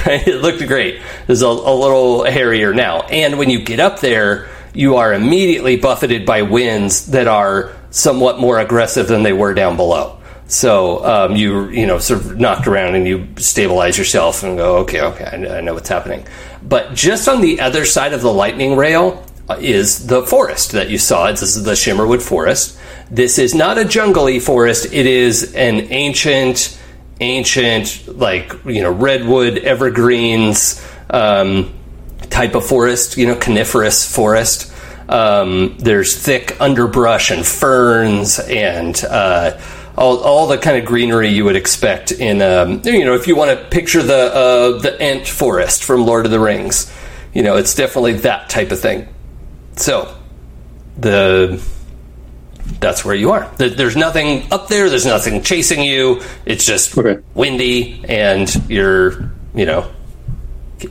[0.10, 1.02] It looked great.
[1.28, 5.76] It's a, a little hairier now, and when you get up there, you are immediately
[5.76, 10.18] buffeted by winds that are somewhat more aggressive than they were down below.
[10.48, 14.78] So um, you you know sort of knocked around and you stabilize yourself and go
[14.78, 16.26] okay okay I, I know what's happening.
[16.64, 19.26] But just on the other side of the lightning rail
[19.60, 21.30] is the forest that you saw.
[21.32, 22.78] This is the Shimmerwood Forest.
[23.10, 24.86] This is not a jungly forest.
[24.92, 26.78] It is an ancient,
[27.20, 31.74] ancient like you know redwood evergreens um,
[32.30, 33.18] type of forest.
[33.18, 34.74] You know coniferous forest.
[35.10, 39.58] Um, there's thick underbrush and ferns and uh,
[39.98, 43.38] all, all the kind of greenery you would expect in um, you know if you
[43.38, 46.92] want to picture the uh, the Ent forest from Lord of the Rings.
[47.34, 49.08] You know, it's definitely that type of thing.
[49.76, 50.16] So
[50.98, 51.62] the
[52.80, 53.50] that's where you are.
[53.58, 54.90] There's nothing up there.
[54.90, 56.22] There's nothing chasing you.
[56.46, 57.18] It's just Okay.
[57.34, 59.88] windy, and you're you know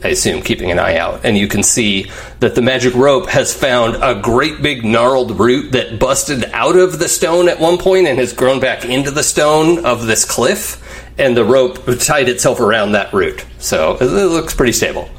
[0.03, 2.11] I assume keeping an eye out, and you can see
[2.41, 6.99] that the magic rope has found a great big gnarled root that busted out of
[6.99, 10.83] the stone at one point and has grown back into the stone of this cliff,
[11.17, 13.45] and the rope tied itself around that root.
[13.59, 15.09] So it it looks pretty stable.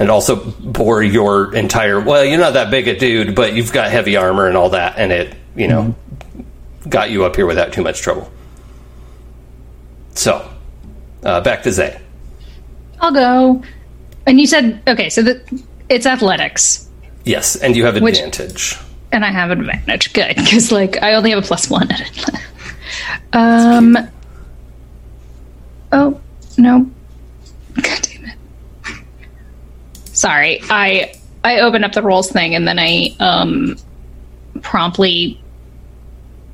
[0.00, 2.00] And also bore your entire.
[2.00, 4.94] Well, you're not that big a dude, but you've got heavy armor and all that,
[4.98, 5.94] and it, you know,
[6.88, 8.32] got you up here without too much trouble.
[10.14, 10.50] So,
[11.22, 12.00] uh, back to Zay.
[13.00, 13.62] I'll go.
[14.26, 16.88] And you said okay, so the, it's athletics,
[17.26, 18.76] Yes, and you have Which- advantage.
[19.12, 20.12] and I have advantage.
[20.14, 22.34] Good, because like I only have a plus one at it.
[23.34, 23.98] um.
[25.92, 26.18] Oh
[26.56, 26.90] no!
[27.76, 28.09] It!
[30.20, 33.76] Sorry, I I opened up the rolls thing and then I um
[34.60, 35.40] promptly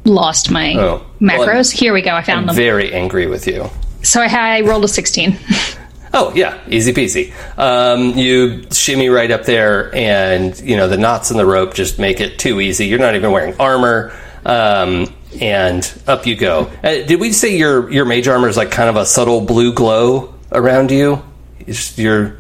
[0.05, 1.05] lost my Oh.
[1.21, 1.47] macros.
[1.47, 2.15] Well, Here we go.
[2.15, 2.57] I found I'm them.
[2.57, 3.69] very angry with you.
[4.03, 5.39] so I, had, I rolled a sixteen.
[6.15, 7.35] Oh yeah, easy peasy.
[7.59, 11.99] Um, you shimmy right up there, and you know the knots in the rope just
[11.99, 12.87] make it too easy.
[12.87, 14.15] You're not even wearing armor,
[14.47, 16.71] um, and up you go.
[16.83, 19.75] Uh, did we say your your mage armor is like kind of a subtle blue
[19.75, 21.23] glow around you?
[21.67, 22.39] Is your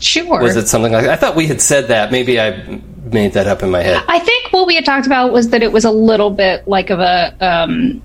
[0.00, 0.40] sure.
[0.40, 1.06] was it something like?
[1.06, 2.10] I thought we had said that.
[2.12, 2.80] Maybe I
[3.12, 4.02] made that up in my head.
[4.08, 6.90] I think what we had talked about was that it was a little bit like
[6.90, 8.02] of a um,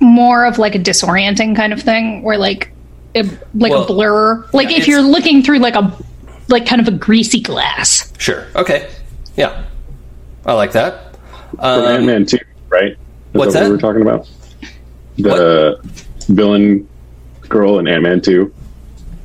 [0.00, 2.72] more of like a disorienting kind of thing, where like
[3.14, 5.96] it, like Well, a blur, like yeah, if you're looking through like a
[6.48, 8.12] like kind of a greasy glass.
[8.18, 8.46] Sure.
[8.56, 8.90] Okay.
[9.36, 9.64] Yeah.
[10.46, 11.14] I like that.
[11.50, 12.38] From Um, Ant Man 2,
[12.68, 12.92] right?
[12.92, 12.96] Is
[13.32, 13.64] what's what that?
[13.66, 14.28] we were talking about?
[15.18, 15.78] The
[16.28, 16.88] villain
[17.48, 18.52] girl in Ant Man 2.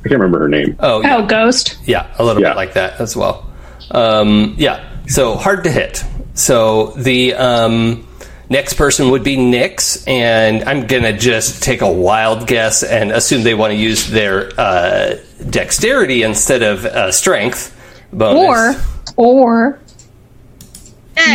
[0.06, 0.76] I can't remember her name.
[0.80, 1.16] oh, yeah.
[1.16, 1.78] Oh, ghost.
[1.84, 2.50] Yeah, a little Yeah.
[2.50, 3.44] bit like that as well.
[3.90, 6.04] Um, yeah, so hard to hit.
[6.34, 8.06] So the um,
[8.48, 13.42] next person would be Nyx, and I'm gonna just take a wild guess and assume
[13.42, 15.16] they want to use their uh,
[15.50, 17.76] dexterity instead of uh, strength
[18.12, 18.76] bonus.
[19.16, 19.80] Or or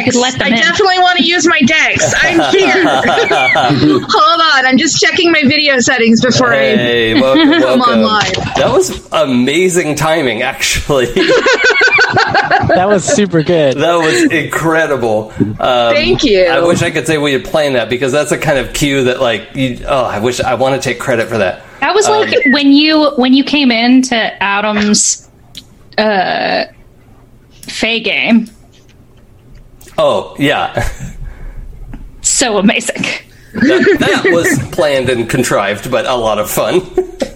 [0.03, 0.15] Dex.
[0.15, 0.55] let them I in.
[0.55, 2.13] definitely want to use my Dex.
[2.17, 2.83] I'm here.
[4.09, 6.57] Hold on, I'm just checking my video settings before I.
[6.75, 7.81] Hey, welcome, welcome.
[7.81, 8.33] on live.
[8.55, 11.05] That was amazing timing, actually.
[11.05, 13.77] That was super good.
[13.77, 15.31] That was incredible.
[15.39, 16.43] Um, Thank you.
[16.45, 19.05] I wish I could say we had planned that because that's a kind of cue
[19.05, 21.63] that, like, you, oh, I wish I want to take credit for that.
[21.79, 25.29] that was like Um, when you when you came into Adam's
[25.97, 26.65] uh
[27.61, 28.49] Fey game.
[29.97, 30.87] Oh, yeah,
[32.21, 33.03] So amazing.
[33.53, 36.81] that, that was planned and contrived, but a lot of fun.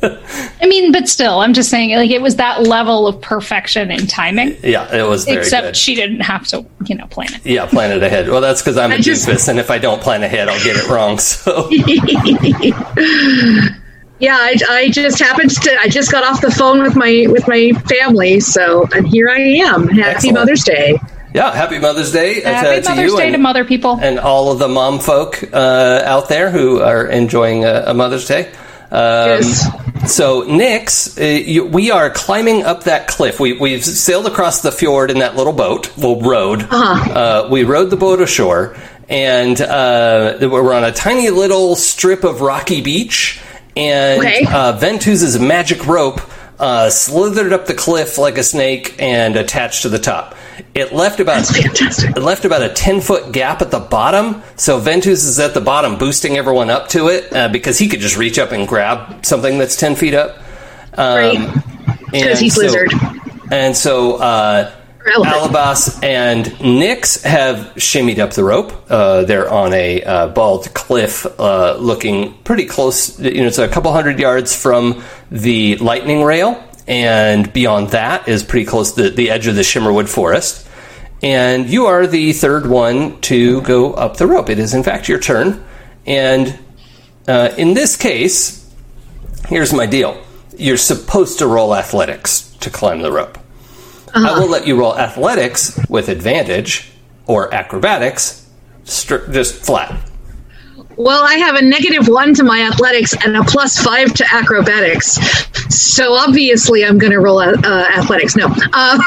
[0.62, 4.08] I mean, but still, I'm just saying, like, it was that level of perfection in
[4.08, 4.56] timing.
[4.64, 5.78] yeah, it was very Except good.
[5.78, 7.46] she didn't have to, you know, plan it.
[7.46, 8.30] yeah, plan it ahead.
[8.30, 10.64] Well, that's because I'm a I just- doofus, and if I don't plan ahead, I'll
[10.64, 11.20] get it wrong.
[11.20, 11.70] So,
[14.18, 15.78] Yeah, I, I just happened to.
[15.82, 19.40] I just got off the phone with my with my family, so and here I
[19.42, 19.90] am.
[19.90, 20.36] Happy Excellent.
[20.38, 20.98] Mother's Day.
[21.36, 24.00] Yeah, happy Mother's Day uh, Happy to Mother's you Day and, to mother people.
[24.02, 28.26] and all of the mom folk uh, out there who are enjoying a, a Mother's
[28.28, 28.48] Day.
[28.92, 29.68] Um, Yes.
[30.08, 33.40] So, Nyx, uh, you, we are climbing up that cliff.
[33.40, 35.92] We, we've sailed across the fjord in that little boat.
[35.98, 36.62] Well, rowed.
[36.64, 37.12] Uh-huh.
[37.12, 38.78] Uh, we rowed the boat ashore,
[39.10, 43.42] and uh, we're on a tiny little strip of rocky beach.
[43.76, 44.46] And Okay.
[44.48, 46.22] uh, Ventus's magic rope
[46.60, 50.36] uh, slithered up the cliff like a snake, and attached to the top.
[50.74, 54.42] It left about it left about a 10 foot gap at the bottom.
[54.56, 58.00] So Ventus is at the bottom, boosting everyone up to it uh, because he could
[58.00, 60.38] just reach up and grab something that's 10 feet up.
[60.98, 61.38] Um, Right.
[61.38, 62.92] and Because he's so- lizard.
[63.52, 64.72] And so uh,
[65.16, 68.74] Alabas and Nyx have shimmied up the rope.
[68.90, 73.20] Uh, they're on a uh, bald cliff uh, looking pretty close.
[73.20, 76.62] You know, it's a couple hundred yards from the lightning rail.
[76.88, 80.68] And beyond that is pretty close to the, the edge of the Shimmerwood Forest.
[81.24, 84.50] And you are the third one to go up the rope.
[84.50, 85.66] It is, in fact, your turn.
[86.06, 86.60] And
[87.28, 88.70] uh, in this case,
[89.48, 90.22] here's my deal
[90.58, 93.38] you're supposed to roll athletics to climb the rope.
[94.14, 96.92] I will let you roll athletics with advantage
[97.26, 98.48] or acrobatics
[98.86, 100.10] stri- just flat.
[100.98, 105.20] Well, I have a negative one to my athletics and a plus five to acrobatics.
[105.76, 107.54] So obviously, I'm going to roll uh,
[107.98, 108.36] athletics.
[108.36, 109.00] No, uh,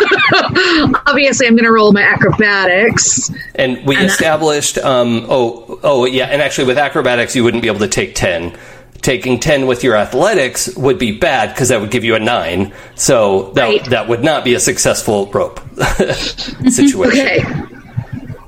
[1.06, 3.30] obviously, I'm going to roll my acrobatics.
[3.54, 7.80] And we established, um, oh, oh, yeah, and actually with acrobatics, you wouldn't be able
[7.80, 8.56] to take 10.
[9.00, 12.72] Taking 10 with your athletics would be bad because that would give you a 9.
[12.96, 13.84] So that, Right.
[13.86, 15.60] that would not be a successful rope
[16.68, 17.06] situation.
[17.08, 17.44] Okay.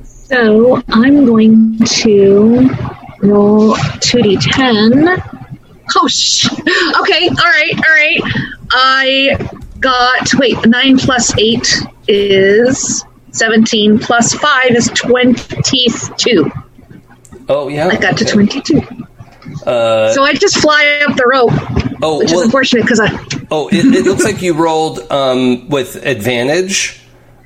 [0.05, 2.68] So I'm going to
[3.20, 5.46] roll 2d10.
[5.96, 6.46] Oh, sh-
[7.00, 7.28] okay.
[7.28, 7.74] All right.
[7.74, 8.20] All right.
[8.72, 9.48] I
[9.80, 16.50] got, wait, 9 plus 8 is 17, plus 5 is 22.
[17.48, 17.88] Oh, yeah.
[17.88, 18.33] I got to okay.
[18.33, 18.80] 22.
[19.66, 21.50] Uh, So I just fly up the rope,
[22.02, 23.09] oh, which is unfortunate because I.
[23.50, 26.99] oh it, it looks like you rolled um, with advantage.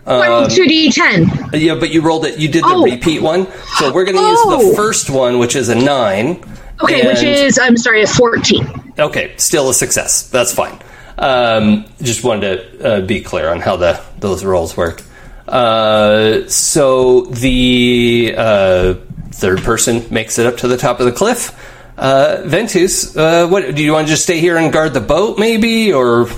[0.07, 1.51] I 2d10.
[1.61, 2.38] Yeah, but you rolled it.
[2.38, 2.83] You did the Oh.
[2.85, 3.47] repeat one.
[3.79, 4.71] So we're going to use Oh.
[4.71, 6.43] the first one, which is a nine.
[6.83, 8.93] Okay, which is, I'm sorry, a 14.
[8.99, 9.33] okay.
[9.37, 10.23] Still a success.
[10.29, 10.79] That's fine.
[11.17, 15.03] Um, just wanted to uh, be clear on how the those rolls work.
[15.47, 18.95] Uh, so the uh,
[19.31, 21.53] third person makes it up to the top of the cliff.
[21.97, 25.38] Uh, Ventus, uh, what do you want to just stay here and guard the boat,
[25.38, 26.29] maybe, or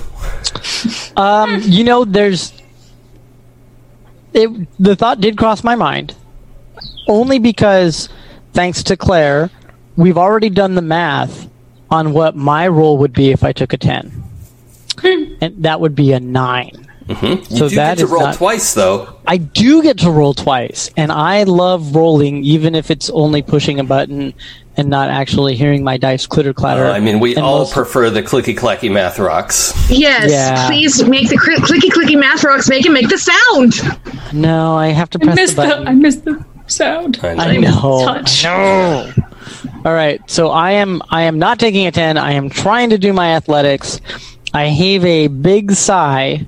[1.15, 2.53] Um, you know, there's.
[4.33, 6.15] It, the thought did cross my mind,
[7.07, 8.09] only because,
[8.53, 9.49] thanks to Claire,
[9.95, 11.49] we've already done the math
[11.89, 14.09] on what my roll would be if I took a ten,
[14.99, 15.33] hmm.
[15.41, 16.87] and that would be a nine.
[17.07, 17.53] Mm-hmm.
[17.53, 19.15] you So do that get to roll not- twice, though.
[19.25, 23.79] I do get to roll twice, and I love rolling, even if it's only pushing
[23.79, 24.33] a button
[24.77, 26.85] and not actually hearing my dice clitter clatter.
[26.85, 29.73] Uh, I mean, we And all most- prefer the clicky clacky math rocks.
[29.89, 30.67] Yes, Yeah.
[30.67, 33.73] please make the cl- clicky clicky math rocks make it make the sound.
[34.33, 35.87] no, I have to I press missed the the, button.
[35.87, 37.19] I missed the sound.
[37.23, 37.43] I know.
[37.43, 38.05] I know.
[38.05, 38.45] Touch.
[38.45, 39.11] I know.
[39.85, 42.17] All right, so I am I am not taking a ten.
[42.17, 43.99] I am trying to do my athletics.
[44.53, 46.45] I heave a big sigh,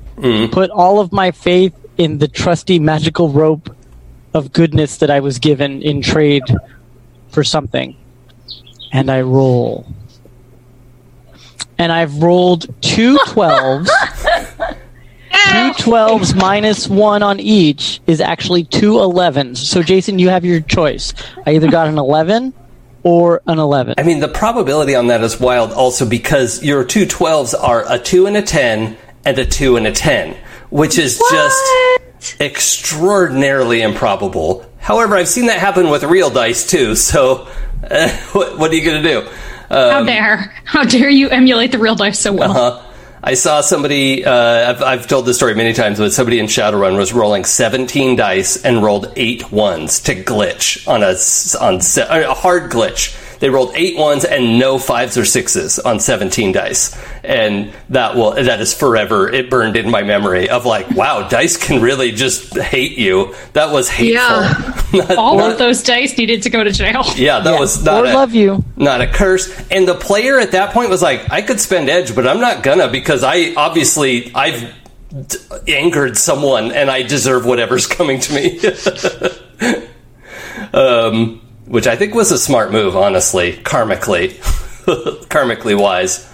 [0.52, 3.74] put all of my faith in the trusty magical rope
[4.34, 6.44] of goodness that I was given in trade
[7.30, 7.96] for something,
[8.92, 9.86] and I roll.
[11.78, 13.88] And I've rolled two 12s.
[15.32, 19.58] two 12s minus one on each is actually two 11s.
[19.58, 21.14] So, Jason, you have your choice.
[21.46, 22.54] I either got an 11
[23.04, 23.96] or an 11.
[23.98, 27.98] I mean, the probability on that is wild also because your two 12s are a
[27.98, 30.36] 2 and a 10 and a 2 and a 10,
[30.70, 34.66] which is just extraordinarily improbable.
[34.80, 37.48] However, I've seen that happen with real dice too, so
[37.84, 39.30] uh, what, what are you going to do?
[39.70, 40.54] How dare?
[40.66, 42.58] How dare you emulate the real dice so well?
[42.58, 42.86] Uh,
[43.22, 46.98] I saw somebody, uh, I've, I've told this story many times, but somebody in Shadowrun
[46.98, 51.16] was rolling 17 dice and rolled eight ones to glitch on a,
[51.64, 53.16] on se- a hard glitch.
[53.40, 56.96] They rolled eight ones and no fives or sixes on 17 dice.
[57.24, 61.56] And that will, that is forever, it burned in my memory of like, wow, dice
[61.58, 63.34] can really just hate you.
[63.54, 64.20] That was hateful.
[65.00, 67.04] Not- All not- of those dice needed to go to jail.
[67.16, 67.60] Yeah, that Yeah.
[67.60, 68.64] was not Or a, love you.
[68.76, 69.50] not a curse.
[69.70, 72.64] And the player at that point was like, I could spend edge, but I'm not
[72.64, 74.74] gonna because I obviously I've
[75.28, 75.38] d-
[75.68, 78.60] angered someone and I deserve whatever's coming to me.
[80.74, 84.34] um, which I think was a smart move, honestly, karmically,
[85.30, 86.26] karmically wise.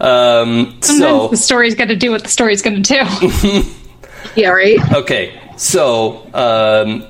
[0.00, 3.62] Um, so the story's going to do what the story's going to do.
[4.34, 4.78] Yeah, right.
[4.92, 7.06] Okay, so um,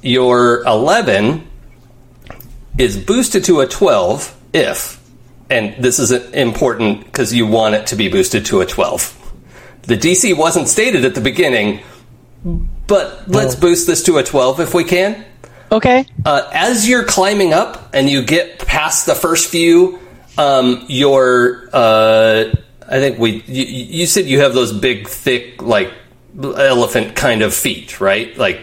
[0.00, 1.46] your 11
[2.78, 5.00] is boosted to a 12 if,
[5.50, 9.18] and this is important because you want it to be boosted to a 12.
[9.82, 11.82] The DC wasn't stated at the beginning,
[12.86, 15.24] but let's boost this to a 12 if we can.
[15.72, 16.04] Okay.
[16.24, 19.98] Uh, as you're climbing up and you get past the first few,
[20.36, 22.52] um, your uh,
[22.86, 23.42] I think we.
[23.46, 25.92] You, you said you have those big, thick, like
[26.40, 28.36] elephant kind of feet, right?
[28.36, 28.60] Like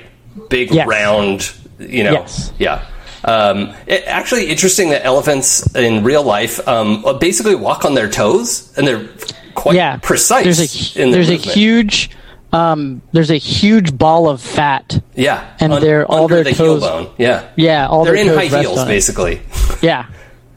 [0.49, 0.88] big, Yes.
[0.88, 1.51] round.
[1.80, 2.12] You know.
[2.12, 2.53] Yes.
[2.60, 2.86] Yeah.
[3.24, 8.72] Um, it, actually, interesting that elephants in real life um, basically walk on their toes,
[8.78, 9.10] and they're
[9.55, 10.43] quite yeah, precise.
[10.43, 12.12] There's a there's a huge
[12.52, 15.02] um, there's a huge ball of fat.
[15.16, 17.10] yeah, and they're- all their the heel toes- bone.
[17.18, 19.41] Yeah, Yeah, all they're their in high heels, basically.
[19.82, 20.06] Yeah,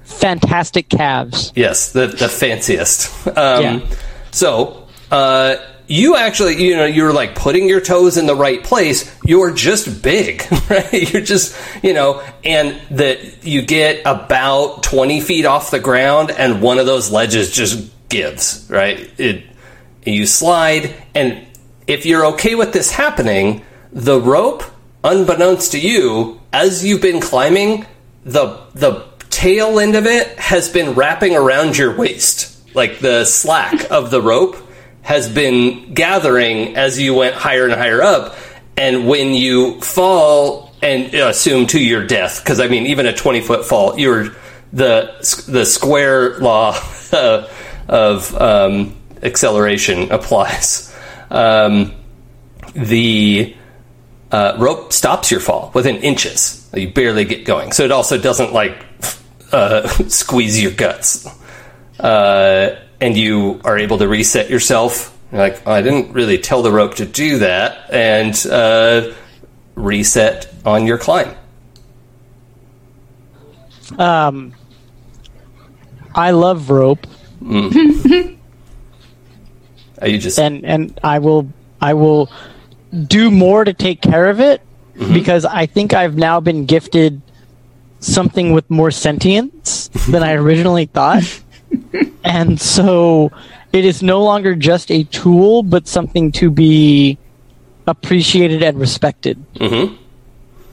[0.05, 1.53] fantastic calves.
[1.55, 3.11] Yes, the the fanciest.
[3.36, 3.80] Um, Yeah.
[4.30, 5.57] So, uh,
[5.88, 9.14] you actually, you know, you're like putting your toes in the right place.
[9.24, 11.12] You're just big, right?
[11.12, 16.62] You're just, you know, and that you get about twenty feet off the ground, and
[16.62, 19.11] one of those ledges just gives, right?
[19.18, 19.45] It
[20.07, 21.47] you slide, and
[21.93, 23.62] if you're okay with this happening,
[23.93, 24.64] the rope,
[25.05, 27.86] unbeknownst to you, as you've been climbing,
[28.24, 32.49] the the tail end of it has been wrapping around your waist.
[32.74, 34.57] Like the slack of the rope
[35.03, 38.36] has been gathering as you went higher and higher up.
[38.76, 43.43] And when you fall and assume to your death, because I mean, even a 20
[43.43, 44.34] foot fall, you're
[44.72, 45.12] the,
[45.47, 46.74] the square law
[47.12, 47.49] uh,
[47.88, 50.91] of um, acceleration applies.
[51.32, 51.94] Um,
[52.74, 53.56] the
[54.30, 56.70] uh, rope stops your fall within inches.
[56.74, 57.72] You barely get going.
[57.72, 58.84] So it also doesn't like
[59.52, 61.26] uh, squeeze your guts.
[61.98, 65.18] Uh, and you are able to reset yourself.
[65.32, 67.92] You're like, "Oh, I didn't really tell the rope to do that.
[67.92, 69.12] And uh,
[69.74, 71.34] reset on your climb.
[73.98, 74.54] Um,
[76.14, 77.06] I love rope,
[77.44, 77.70] Are
[80.07, 80.38] you just.
[80.38, 81.48] and and I will
[81.80, 82.30] I will
[83.07, 84.61] do more to take care of it
[85.12, 87.22] because I think I've now been gifted
[88.00, 91.24] something with more sentience than I originally thought,
[92.24, 93.30] and so
[93.72, 97.16] it is no longer just a tool, but something to be
[97.86, 99.42] appreciated and respected.
[99.55, 99.96] Mhm.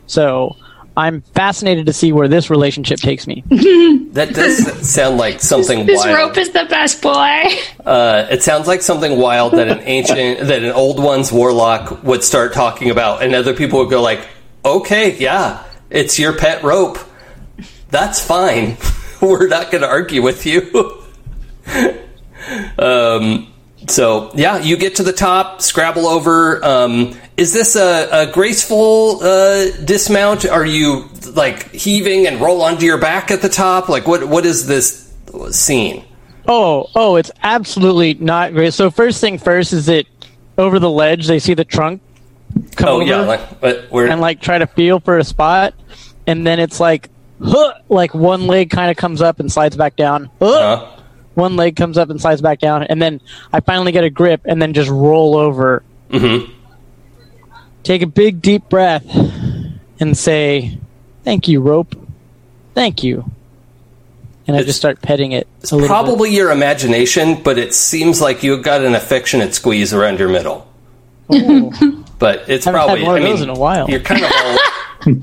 [0.08, 0.56] So.
[1.00, 3.44] I'm fascinated to see where this relationship takes me.
[4.10, 6.18] That does sound like something This wild.
[6.18, 7.44] rope is the best boy.
[7.86, 12.24] Uh, it sounds like something wild that an ancient, that an old one's warlock would
[12.24, 14.28] start talking about, and other people would go like,
[14.66, 16.98] "Okay, yeah, it's your pet rope.
[17.92, 18.78] That's fine.
[19.22, 21.04] We're not going to argue with you."
[22.80, 23.48] um,
[23.90, 26.64] so yeah, you get to the top, scrabble over.
[26.64, 30.46] Um, is this a, a graceful uh, dismount?
[30.46, 33.90] Are you like heaving and roll onto your back at the top?
[33.90, 34.28] Like what?
[34.28, 35.14] What is this
[35.52, 36.06] scene?
[36.48, 38.74] Oh, oh, it's absolutely not great.
[38.74, 40.06] So first thing first is that
[40.58, 42.02] over the ledge they see the trunk
[42.76, 43.42] come Oh over yeah, like
[43.94, 45.74] and like try to feel for a spot,
[46.28, 47.10] and then it's like,
[47.44, 50.30] huh, like one leg kind of comes up and slides back down.
[50.40, 50.99] Huh, uh,
[51.40, 53.22] One leg comes up and slides back down, and then
[53.54, 55.84] I finally get a grip and then just roll over.
[56.12, 56.50] mhm.
[57.84, 59.06] Take a big deep breath
[60.00, 60.78] and say,
[61.24, 61.96] "Thank you, rope.
[62.76, 63.24] Thank you."
[64.48, 65.48] And I just start petting it.
[65.62, 65.88] a little bit.
[65.88, 70.68] Probably your imagination, but it seems like you've got an affectionate squeeze around your middle.
[71.30, 73.90] But it's Haven't had probably one of I mean, those in a while.
[73.90, 74.58] You're kind of all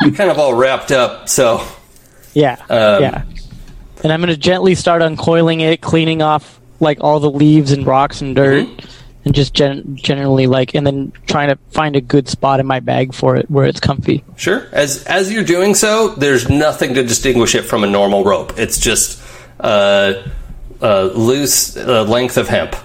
[0.02, 1.28] you're kind of all wrapped up.
[1.28, 1.60] So
[2.34, 3.22] Yeah, Um, yeah.
[4.02, 7.86] And I'm going to gently start uncoiling it, cleaning off like all the leaves and
[7.86, 8.88] rocks and dirt, Mm-hmm.
[9.24, 12.80] and just gen- generally like, and then trying to find a good spot in my
[12.80, 14.22] bag for it where it's comfy.
[14.36, 18.58] sure, as as you're doing so, there's nothing to distinguish it from a normal rope.
[18.58, 19.20] It's just
[19.58, 20.22] uh,
[20.82, 22.76] a loose uh, length of hemp.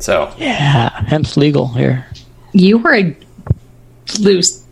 [0.00, 2.04] So Yeah, hemp's legal here.
[2.52, 3.16] You were a
[4.18, 4.64] loose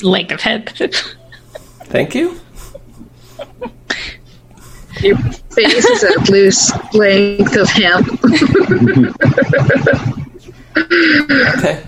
[0.00, 0.68] length of hemp.
[1.90, 2.38] thank you.
[5.00, 8.08] Your face is a loose length of hemp.
[11.56, 11.86] Okay.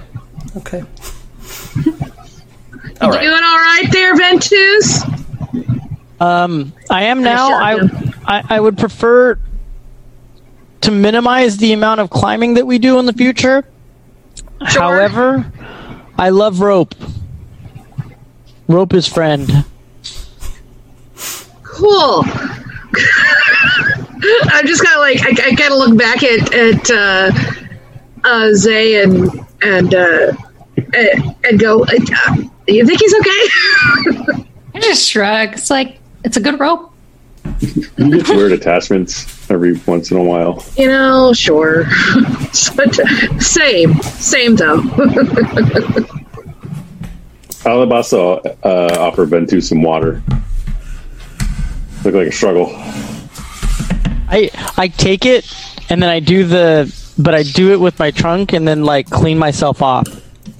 [0.57, 0.85] Okay.
[3.01, 3.23] All right.
[3.23, 5.03] Doing all right there, Ventus?
[6.21, 7.53] Um, I am now.
[7.53, 7.79] I.
[8.25, 9.39] I I would prefer
[10.83, 13.65] to minimize the amount of climbing that we do in the future.
[14.61, 15.51] However,
[16.19, 16.95] I love rope.
[18.69, 19.65] Rope is friend.
[21.73, 22.25] Cool.
[24.45, 27.33] I'm just kind of like I, I kind of look back at at uh,
[28.25, 29.29] uh, Zay and
[29.63, 30.33] and uh,
[30.95, 31.83] and, and go.
[31.85, 32.37] Uh,
[32.69, 34.45] you think he's okay?
[34.75, 35.55] I just shrug.
[35.55, 36.93] It's like it's a good rope.
[37.97, 40.65] You get weird attachments every once in a while.
[40.77, 41.85] you know, sure.
[42.77, 42.95] But
[43.43, 44.83] same, same though.
[47.65, 50.23] Alabasta uh, offered Ventu some water.
[52.05, 52.71] Looked like a struggle.
[54.29, 55.53] I I take it
[55.89, 59.11] and then I do the but I do it with my trunk and then like
[59.11, 60.07] clean myself off.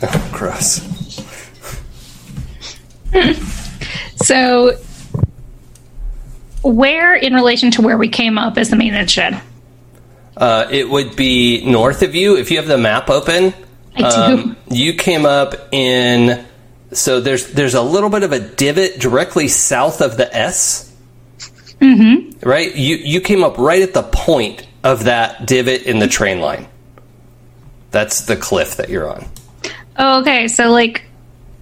[0.03, 0.89] Oh, Gross.
[4.23, 4.79] So,
[6.63, 9.41] where in relation to where we came up is the maintenance shed?
[10.37, 13.53] Uh, it would be north of you if you have the map open.
[13.97, 14.43] I do.
[14.43, 16.47] Um, you came up in
[16.93, 20.92] so there's there's a little bit of a divot directly south of the S.
[21.83, 22.49] Mm-hmm.
[22.49, 26.41] Right, you you came up right at the point of that divot in the train
[26.41, 26.69] line.
[27.91, 29.27] That's the cliff that you're on.
[29.97, 31.03] Oh, okay, so like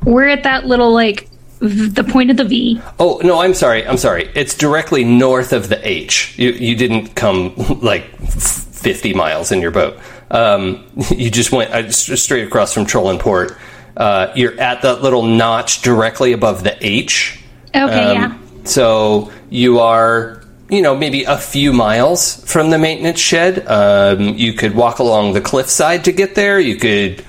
[0.04, 1.28] we're at that little like
[1.60, 2.80] v- the point of the V.
[2.98, 3.86] Oh no, I'm sorry.
[3.86, 4.30] I'm sorry.
[4.34, 6.38] It's directly north of the H.
[6.38, 9.98] You you didn't come like 50 miles in your boat.
[10.30, 13.58] Um, you just went uh, straight across from Trolanport.
[13.96, 17.42] Uh, you're at that little notch directly above the H.
[17.74, 18.38] Okay, yeah.
[18.70, 23.66] So you are, you know, maybe a few miles from the maintenance shed.
[23.66, 26.60] Um, you could walk along the cliffside to get there.
[26.60, 27.24] You could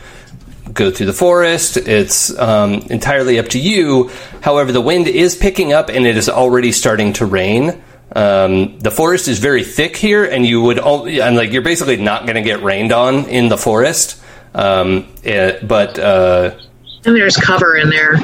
[0.71, 1.77] go through the forest.
[1.77, 4.11] It's um, entirely up to you.
[4.41, 7.81] However, the wind is picking up and it is already starting to rain.
[8.15, 12.23] Um, the forest is very thick here, and you would, and like you're basically not
[12.23, 14.21] going to get rained on in the forest.
[14.53, 16.57] Um, eh, but uh,
[17.05, 18.17] And there's cover in there.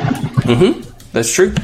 [1.14, 1.56] that's true.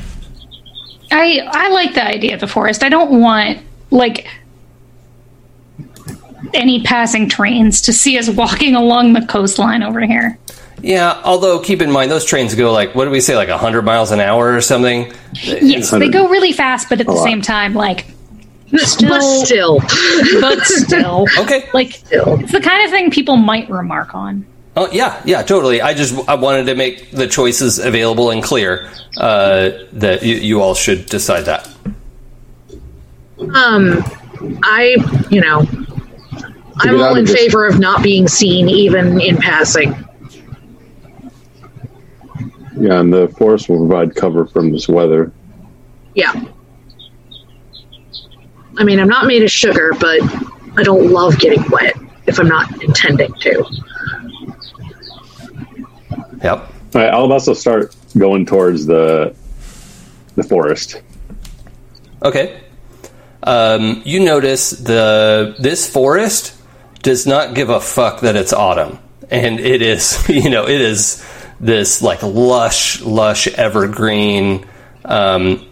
[1.13, 2.83] I I like the idea of the forest.
[2.83, 3.59] I don't want
[3.91, 4.27] like
[6.53, 10.37] any passing trains to see us walking along the coastline over here.
[10.81, 13.83] Yeah, although keep in mind those trains go like what do we say like 100
[13.83, 15.13] miles an hour or something?
[15.33, 17.23] Yes, they go really fast, but at the lot.
[17.23, 18.05] same time, like,
[18.71, 19.79] But still,
[20.41, 21.69] but still, Okay.
[21.73, 24.45] like it's the kind of thing people might remark on.
[24.75, 25.81] Oh yeah, yeah, totally.
[25.81, 30.61] I just I wanted to make the choices available and clear uh, that you, you
[30.61, 31.69] all should decide that.
[33.53, 34.03] um,
[34.63, 34.95] I,
[35.29, 35.59] you know,
[36.79, 39.95] I'm all in this- favor of not being seen, even in passing.
[42.75, 45.31] Yeah, and the forest will provide cover from this weather.
[46.15, 46.33] Yeah.
[48.77, 50.19] I mean, I'm not made of sugar, but
[50.77, 51.95] I don't love getting wet
[52.25, 53.63] if I'm not intending to.
[56.43, 56.59] Yep.
[56.59, 59.35] All right, I'll also start going towards the
[60.35, 61.01] the forest.
[62.21, 62.59] Okay.
[63.43, 66.55] Um, you notice the this forest
[67.01, 71.25] does not give a fuck that it's autumn, and it is you know it is
[71.59, 74.65] this like lush, lush evergreen.
[75.05, 75.67] Um,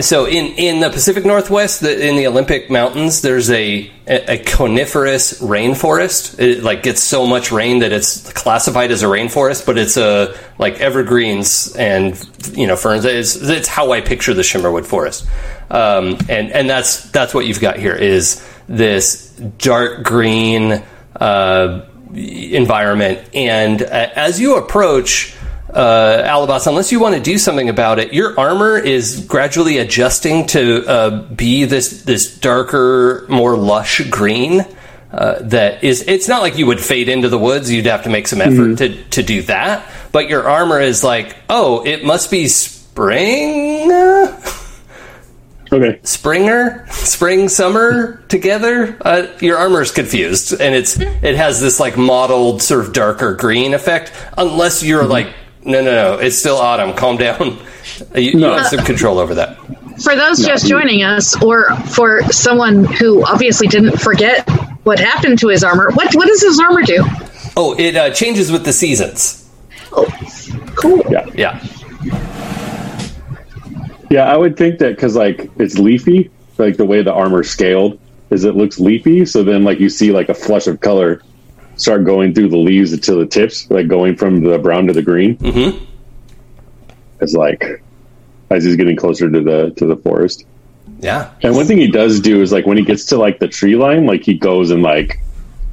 [0.00, 5.40] so in in the Pacific Northwest, the, in the Olympic Mountains, there's a a, coniferous
[5.40, 6.38] rainforest.
[6.40, 10.36] It like gets so much rain that it's classified as a rainforest, but it's a
[10.58, 12.18] like evergreens and
[12.56, 13.04] you know ferns.
[13.04, 15.26] It's, it's how I picture the Shimmerwood Forest,
[15.70, 20.82] um, and and that's that's what you've got here is this dark green
[21.20, 25.36] uh, environment, and uh, as you approach
[25.72, 30.46] uh, Alabas, unless you want to do something about it, your armor is gradually adjusting
[30.48, 34.62] to uh, be this this darker, more lush green.
[35.10, 37.70] Uh, that is, it's not like you would fade into the woods.
[37.72, 39.90] You'd have to make some effort to to do that.
[40.12, 43.90] But your armor is like, oh, it must be spring,
[45.72, 46.00] Okay.
[46.02, 48.96] springer, spring, summer together.
[49.02, 53.74] Uh, your armor's confused, and it's it has this like mottled sort of darker green
[53.74, 54.10] effect.
[54.38, 55.32] Unless you're like,
[55.64, 56.94] no, no, no, it's still autumn.
[56.94, 57.58] Calm down.
[58.14, 59.56] You, you have some control over that.
[60.02, 64.48] For those just joining us, or for someone who obviously didn't forget
[64.84, 67.04] what happened to his armor, what what does his armor do?
[67.56, 69.48] Oh, it uh, changes with the seasons.
[69.92, 70.06] Oh,
[70.76, 71.02] cool.
[71.10, 71.26] Yeah.
[71.34, 71.66] Yeah.
[74.10, 77.98] Yeah, I would think that because like it's leafy, like the way the armor scaled
[78.30, 79.26] is it looks leafy.
[79.26, 81.22] So then like you see like a flush of color
[81.78, 85.02] start going through the leaves to the tips, like going from the brown to the
[85.02, 85.36] green.
[85.38, 85.84] Mm-hmm.
[87.20, 87.82] It's like
[88.50, 90.44] as he's getting closer to the to the forest.
[91.00, 91.30] Yeah.
[91.42, 93.76] And one thing he does do is like when he gets to like the tree
[93.76, 95.20] line, like he goes and like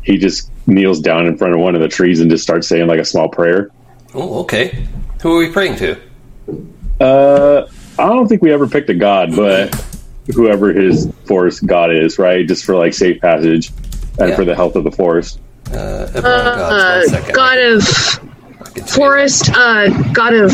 [0.04, 2.88] he just kneels down in front of one of the trees and just starts saying
[2.88, 3.72] like a small prayer.
[4.14, 4.86] Oh, okay.
[5.22, 6.00] Who are we praying to?
[7.00, 9.74] Uh, I don't think we ever picked a god, but
[10.34, 12.48] whoever his forest god is, right?
[12.48, 13.72] Just for like safe passage
[14.20, 14.36] and Yeah.
[14.36, 15.40] for the health of the forest.
[15.72, 15.76] Uh.
[16.16, 17.36] Uh, second.
[17.36, 17.82] god of
[18.62, 18.84] I can tell you.
[18.88, 20.54] forest, uh, god of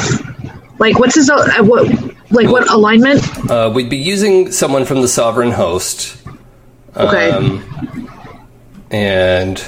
[0.79, 1.87] like what's his uh, what
[2.31, 3.21] like what alignment?
[3.49, 6.17] Uh, we'd be using someone from the sovereign host.
[6.95, 8.09] Okay, Um,
[8.89, 9.63] and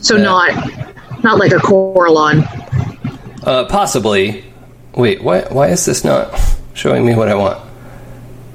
[0.00, 0.54] so not
[1.22, 2.42] not like a Coralon.
[3.42, 4.44] Uh, possibly.
[4.96, 6.38] Wait, why, why is this not
[6.74, 7.58] showing me what I want?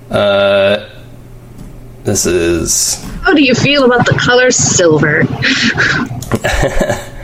[0.10, 0.90] Uh,
[2.10, 5.24] This is How do you feel about the color silver?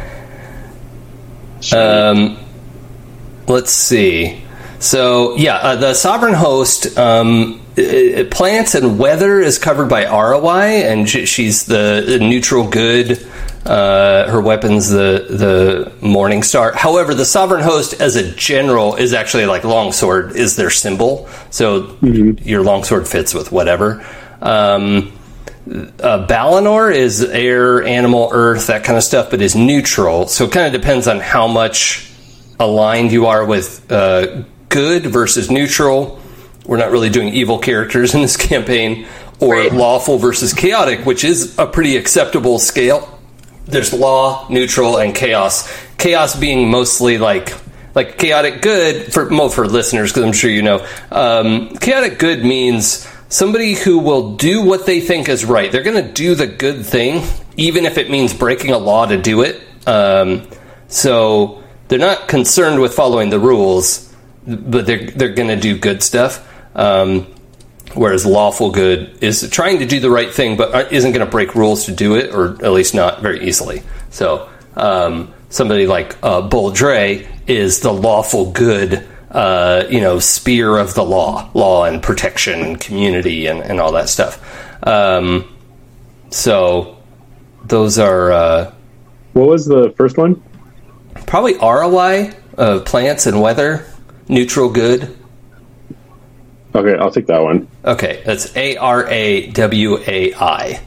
[1.74, 2.38] Um,
[3.48, 4.44] let's see.
[4.78, 6.96] So yeah, uh, the sovereign host.
[6.96, 12.70] Um, uh, plants and weather is covered by Arawai, and sh- she's the, the neutral
[12.70, 13.28] good.
[13.66, 16.74] Uh, her weapons, the the Morning Star.
[16.74, 21.28] However, the sovereign host, as a general, is actually like longsword is their symbol.
[21.50, 24.06] So your longsword fits with whatever.
[24.46, 25.12] Um,
[25.68, 30.28] uh, Balinor is air, animal, earth, that kind of stuff, but is neutral.
[30.28, 32.12] So it kind of depends on how much
[32.60, 36.20] aligned you are with uh, good versus neutral.
[36.66, 39.08] We're not really doing evil characters in this campaign,
[39.40, 39.74] or Right.
[39.74, 43.20] lawful versus chaotic, which is a pretty acceptable scale.
[43.66, 45.68] There's law, neutral, and chaos.
[45.98, 47.54] Chaos being mostly like
[47.96, 50.86] like chaotic good for more for listeners because I'm sure you know.
[51.12, 55.70] Um, chaotic good means somebody who will do what they think is right.
[55.70, 57.28] They're going to do the good thing,
[57.58, 59.62] even if it means breaking a law to do it.
[59.86, 60.48] Um,
[60.88, 64.14] so they're not concerned with following the rules,
[64.48, 66.50] but they're they're going to do good stuff.
[66.76, 67.28] Um,
[67.94, 71.56] whereas lawful good is trying to do the right thing, but isn't going to break
[71.56, 73.84] rules to do it, or at least not very easily.
[74.12, 79.06] So um, somebody like uh, Boldrei is the lawful good.
[79.36, 83.92] Uh, you know, spear of the law, law and protection and community and, and all
[83.92, 84.42] that stuff.
[84.88, 85.54] Um,
[86.30, 86.98] so
[87.66, 88.74] those are uh,
[89.34, 90.42] What was the first one?
[91.28, 93.86] probably Arawai, uh, plants and weather,
[94.30, 95.18] neutral good.
[96.74, 97.68] Okay, I'll take that one.
[97.84, 100.80] Okay, that's A R A W A I.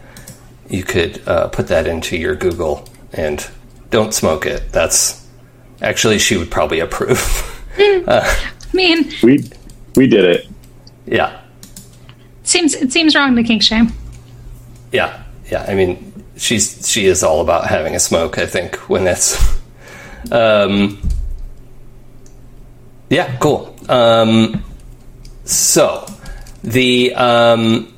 [0.71, 3.47] You could uh, put that into your Google and
[3.91, 4.73] don't smoke it.
[4.73, 5.27] That's
[5.83, 7.55] actually she would probably approve.
[8.09, 8.37] I
[8.73, 9.45] mean, We
[9.97, 10.47] we did it.
[11.07, 11.41] yeah,
[12.43, 13.93] seems it seems wrong to kink shame.
[14.93, 15.65] yeah, yeah.
[15.69, 18.39] I mean, she's she is all about having a smoke.
[18.39, 19.37] I think when it's,
[20.33, 21.01] um,
[23.11, 23.75] yeah, cool.
[23.89, 24.63] Um,
[25.45, 26.07] so
[26.63, 27.95] the um,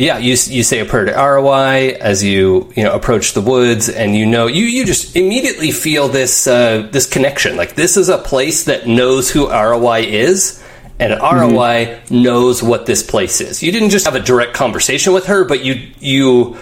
[0.00, 3.90] yeah, you you say a prayer to Arawai as you you know approach the woods,
[3.90, 7.58] and you know you you just immediately feel this uh, this connection.
[7.58, 10.64] Like this is a place that knows who Arawai is,
[10.98, 13.62] and Arawai knows what this place is.
[13.62, 16.56] You didn't just have a direct conversation with her, but you you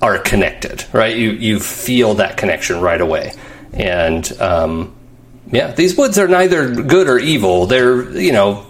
[0.00, 1.16] are connected, right?
[1.16, 3.32] You you feel that connection right away,
[3.72, 4.94] and um,
[5.50, 7.66] yeah, these woods are neither good or evil.
[7.66, 8.64] They're you know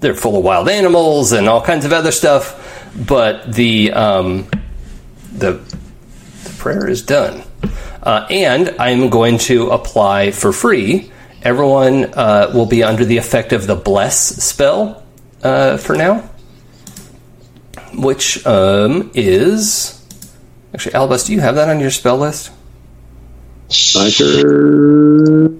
[0.00, 4.48] they're full of wild animals and all kinds of other stuff, but the um,
[5.32, 5.60] the
[6.44, 7.42] the prayer is done,
[8.02, 11.10] uh, and I'm going to apply for free.
[11.42, 15.02] Everyone uh, will be under the effect of the bless spell
[15.42, 16.28] uh, for now,
[17.94, 20.04] which um, is
[20.74, 21.24] actually Albus.
[21.24, 22.50] Do you have that on your spell list?
[23.70, 25.50] I sure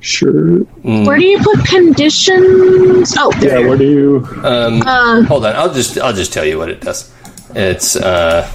[0.00, 0.58] sure.
[0.82, 3.14] Where do you put conditions?
[3.18, 4.26] Oh, Yeah, where do you?
[4.42, 7.12] Uh, Hold on, I'll just I'll just tell you what it does.
[7.54, 8.50] It's uh,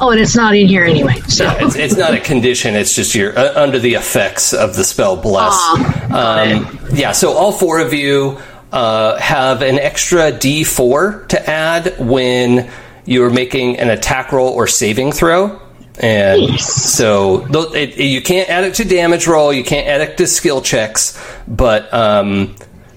[0.00, 1.20] oh, and it's not in here anyway.
[1.28, 2.74] So it's, it's not a condition.
[2.74, 5.52] It's just you're uh, under the effects of the spell bless.
[5.54, 7.12] Ah, um, yeah.
[7.12, 8.38] So all four of you
[8.72, 12.70] uh, have an extra D4 to add when
[13.06, 15.60] you're making an attack roll or saving throw.
[16.00, 16.64] And Nice.
[16.94, 17.44] so
[17.74, 19.52] it, it- you can't add it to damage roll.
[19.52, 21.20] You can't add it to skill checks.
[21.48, 22.54] But um,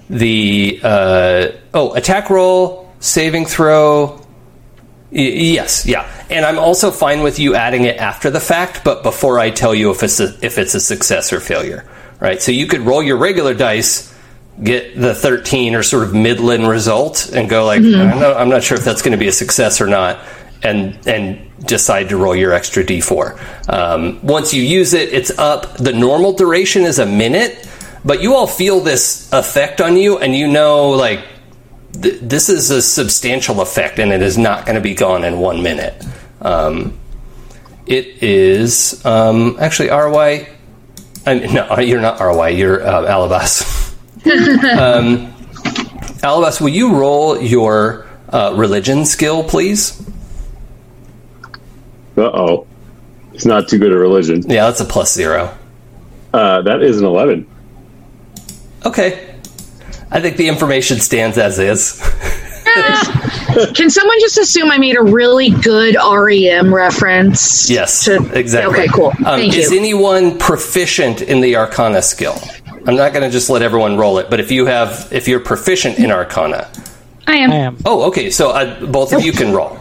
[0.08, 4.18] the uh, oh attack roll, saving throw,
[5.10, 5.18] Y-
[5.54, 9.38] Yes, yeah, and I'm also fine with you adding it after the fact, but before
[9.38, 11.84] I tell you if it's a, if it's a success or failure,
[12.18, 12.40] right?
[12.40, 14.10] So you could roll your regular dice,
[14.62, 18.62] get the 13 or sort of midland result, and go like, I'm, not, I'm not
[18.62, 20.18] sure if that's going to be a success or not,
[20.62, 23.72] and and decide to roll your extra d4.
[23.72, 25.76] Um, once you use it, it's up.
[25.76, 27.68] The normal duration is a minute,
[28.04, 31.24] but you all feel this effect on you, and you know like
[32.00, 35.38] th- this is a substantial effect, and it is not going to be gone in
[35.38, 36.04] one minute.
[36.40, 36.98] Um,
[37.86, 40.48] it is um, actually Arawai.
[41.26, 42.56] I mean, no, you're not Arawai.
[42.56, 43.94] You're uh, Alabas.
[44.78, 45.32] um,
[46.22, 50.00] Alabas, will you roll your uh, religion skill, please?
[52.16, 52.66] Uh oh,
[53.32, 54.42] it's not too good a religion.
[54.42, 55.56] Yeah, that's a plus zero.
[56.32, 57.46] Uh, that is an eleven.
[58.84, 59.28] Okay.
[60.10, 61.98] I think the information stands as is.
[63.74, 67.70] can someone just assume I made a really good REM reference?
[67.70, 68.74] Yes, to- exactly.
[68.74, 69.08] Okay, cool.
[69.08, 69.78] Um, Thank is you.
[69.78, 72.38] anyone proficient in the Arcana skill?
[72.86, 75.40] I'm not going to just let everyone roll it, but if you have, if you're
[75.40, 76.70] proficient in Arcana,
[77.26, 77.50] I am.
[77.52, 77.76] I am.
[77.84, 79.78] oh, okay, so uh, both of you can roll.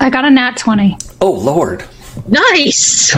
[0.00, 0.96] I got a nat 20.
[1.20, 1.84] Oh Lord.
[2.28, 3.14] Nice.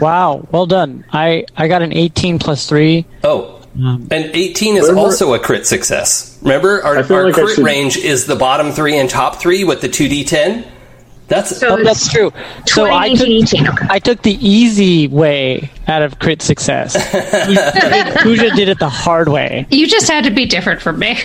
[0.00, 1.04] Wow, well done.
[1.12, 3.06] I I got an 18 plus three.
[3.22, 3.60] Oh.
[3.76, 6.38] Um, and 18 is Remember- also a crit success.
[6.42, 9.80] Remember, our, our like crit should- range is the bottom three and top three with
[9.80, 10.64] the 2d10.
[11.26, 12.32] That's So Oh, that's true.
[12.66, 16.92] So I took I took the easy way out of crit success.
[18.22, 19.66] Pooja did it the hard way.
[19.70, 21.18] You just had to be different from me.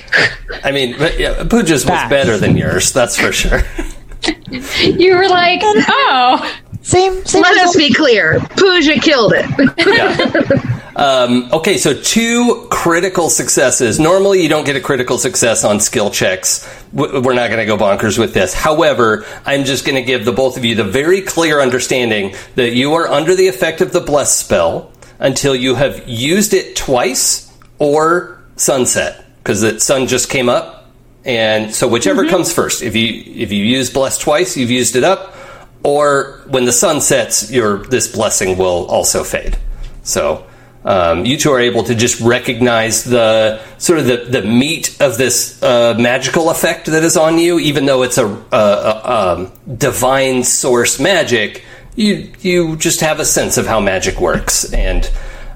[0.64, 2.10] I mean, but, yeah, Pooja's was Facts.
[2.10, 3.62] better than yours, that's for sure.
[4.82, 6.56] you were like, oh.
[6.82, 7.42] Same same.
[7.42, 7.68] Let result.
[7.70, 8.40] us be clear.
[8.40, 9.46] Pooja killed it.
[9.86, 10.76] Yeah.
[11.00, 14.02] Um, okay, so two critical successes.
[14.02, 16.68] Normally, you don't get a critical success on skill checks.
[16.92, 18.54] We're not going to go bonkers with this.
[18.54, 22.74] However, I'm just going to give the both of you the very clear understanding that
[22.74, 27.50] you are under the effect of the bless spell until you have used it twice
[27.78, 30.79] or sunset, because the sun just came up,
[31.26, 32.82] and so whichever comes first.
[32.82, 35.36] If you if you use bless twice, you've used it up,
[35.84, 39.58] or when the sun sets, your this blessing will also fade.
[40.04, 40.46] So
[40.86, 45.18] um, you two are able to just recognize the sort of the, the meat of
[45.18, 49.52] this uh, magical effect that is on you, even though it's a, a, a um,
[49.78, 51.66] divine source magic.
[51.96, 55.10] You you just have a sense of how magic works, and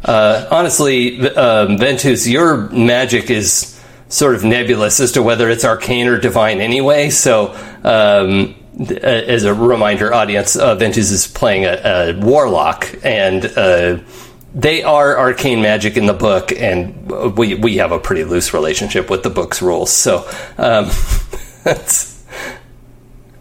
[0.04, 3.73] uh, honestly, um, Ventus, your magic is
[4.14, 7.10] sort of nebulous as to whether it's arcane or divine anyway.
[7.10, 7.54] So.
[7.84, 13.46] Um, th- uh, as a reminder, audience, uh, Ventus is playing a, a warlock, and
[13.46, 14.00] uh,
[14.54, 19.10] they are arcane magic in the book, and we we have a pretty loose relationship
[19.10, 19.92] with the book's rules.
[19.92, 20.20] So
[20.58, 20.90] um,
[21.64, 22.24] that's.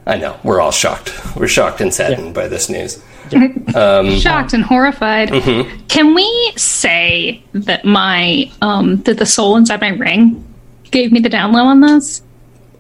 [0.05, 1.13] I know we're all shocked.
[1.37, 3.01] We're shocked and saddened by this news.
[4.19, 5.31] shocked and horrified.
[5.89, 10.45] Can we say that my um that the soul inside my ring
[10.93, 12.23] gave me the down low on this?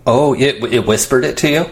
[0.07, 1.67] Oh, it it whispered it to you.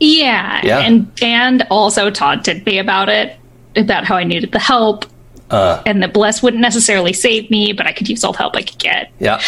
[0.00, 0.78] Yeah, Yeah.
[0.80, 3.36] and and also taunted me about it,
[3.76, 5.06] about how I needed the help,
[5.50, 8.56] Uh, and that bless wouldn't necessarily save me, but I could use all the help
[8.56, 9.10] I could get.
[9.20, 9.40] yeah,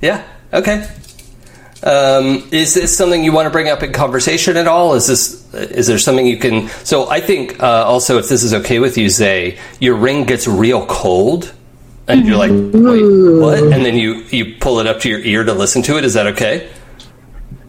[0.00, 0.22] yeah.
[0.52, 0.86] Okay.
[1.82, 4.94] Um, is this something you want to bring up in conversation at all?
[4.94, 6.68] Is this is there something you can?
[6.84, 10.46] So I think uh, also if this is okay with you, Zay, your ring gets
[10.48, 11.52] real cold,
[12.08, 13.72] and you're like, wait, what?
[13.72, 16.04] And then you you pull it up to your ear to listen to it.
[16.04, 16.70] Is that okay?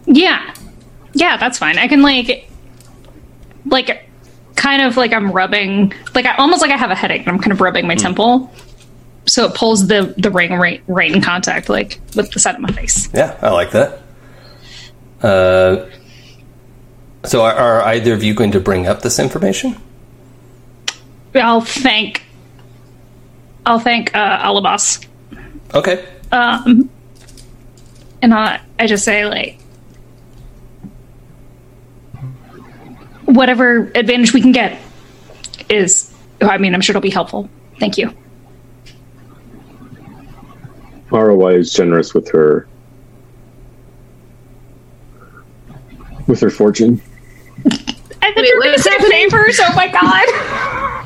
[0.06, 0.54] Yeah,
[1.14, 1.78] yeah, that's fine.
[1.78, 2.48] I can like,
[3.64, 4.08] like,
[4.54, 7.38] kind of like I'm rubbing, like I almost like I have a headache, and I'm
[7.38, 8.52] kind of rubbing my temple,
[9.26, 12.60] so it pulls the the ring right, right in contact, like with the side of
[12.60, 13.08] my face.
[13.12, 14.02] Yeah, I like that.
[15.22, 15.86] Uh,
[17.24, 19.76] so are, are either of you going to bring up this information?
[21.34, 22.22] I'll thank,
[23.66, 25.00] I'll thank uh, Alabas,
[25.74, 26.06] Okay.
[26.32, 26.88] um,
[28.22, 29.58] and I, I just say like.
[33.24, 34.80] Whatever advantage we can get
[35.68, 37.50] is, I mean, I'm sure it'll be helpful.
[37.80, 38.12] Thank you.
[41.10, 42.68] Arawai is generous with her
[46.28, 47.00] with her fortune.
[47.66, 49.58] I think Wait, you're what gonna is say favors.
[49.60, 51.02] Oh my god!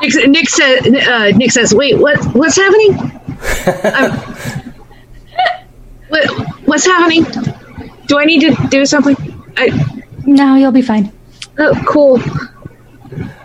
[0.00, 0.86] Nick, Nick says.
[0.86, 2.22] Uh, Nick says, "Wait, what?
[2.34, 2.98] What's happening?
[3.94, 4.72] Um,
[6.08, 6.26] what?
[6.66, 7.24] What's happening?
[8.06, 9.16] Do I need to do something?
[9.56, 10.02] I.
[10.24, 11.12] No, you'll be fine.
[11.58, 12.20] Oh, cool.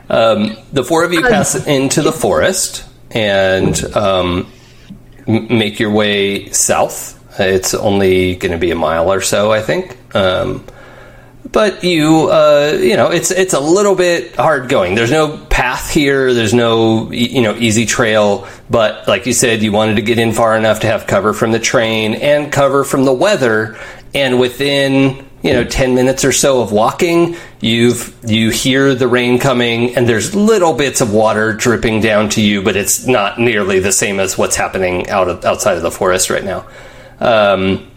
[0.10, 4.52] Um, the four of you pass into the forest and um,
[5.28, 7.18] m- make your way south.
[7.40, 9.98] It's only going to be a mile or so, I think.
[10.14, 10.66] Um,
[11.50, 14.96] but you, uh, you know, it's it's a little bit hard going.
[14.96, 16.34] There's no path here.
[16.34, 18.48] There's no you know easy trail.
[18.70, 21.52] But like you said, you wanted to get in far enough to have cover from
[21.52, 23.80] the train and cover from the weather.
[24.14, 29.40] And within you know 10 minutes or so of walking you've you hear the rain
[29.40, 33.80] coming and there's little bits of water dripping down to you but it's not nearly
[33.80, 36.68] the same as what's happening out of outside of the forest right now
[37.20, 37.90] um,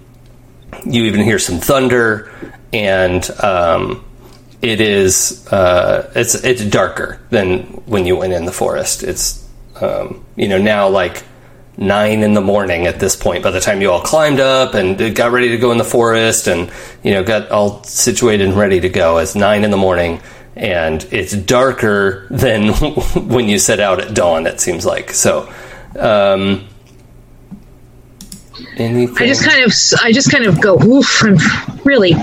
[0.86, 2.32] you even hear some thunder
[2.74, 4.04] and um,
[4.60, 9.48] it is uh, it's it's darker than when you went in the forest it's
[9.80, 11.22] um, you know now like
[11.76, 15.14] nine in the morning at this point by the time you all climbed up and
[15.14, 16.70] got ready to go in the forest and
[17.02, 20.20] you know got all situated and ready to go it's nine in the morning
[20.56, 22.68] and it's darker than
[23.28, 25.52] when you set out at dawn it seems like so
[25.98, 26.66] um
[28.76, 29.72] anything I just kind of,
[30.02, 30.80] I just kind of go.
[30.82, 31.22] Oof!
[31.22, 31.36] I'm
[31.84, 32.14] really,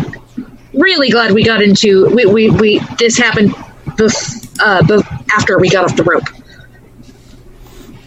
[0.74, 2.08] really glad we got into.
[2.16, 3.52] We, we, we this happened.
[3.98, 6.24] Bef, uh, bef, after we got off the rope.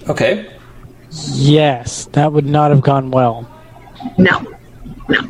[0.08, 0.50] okay
[1.32, 3.48] Yes, that would not have gone well.
[4.18, 4.40] No,
[5.08, 5.20] no.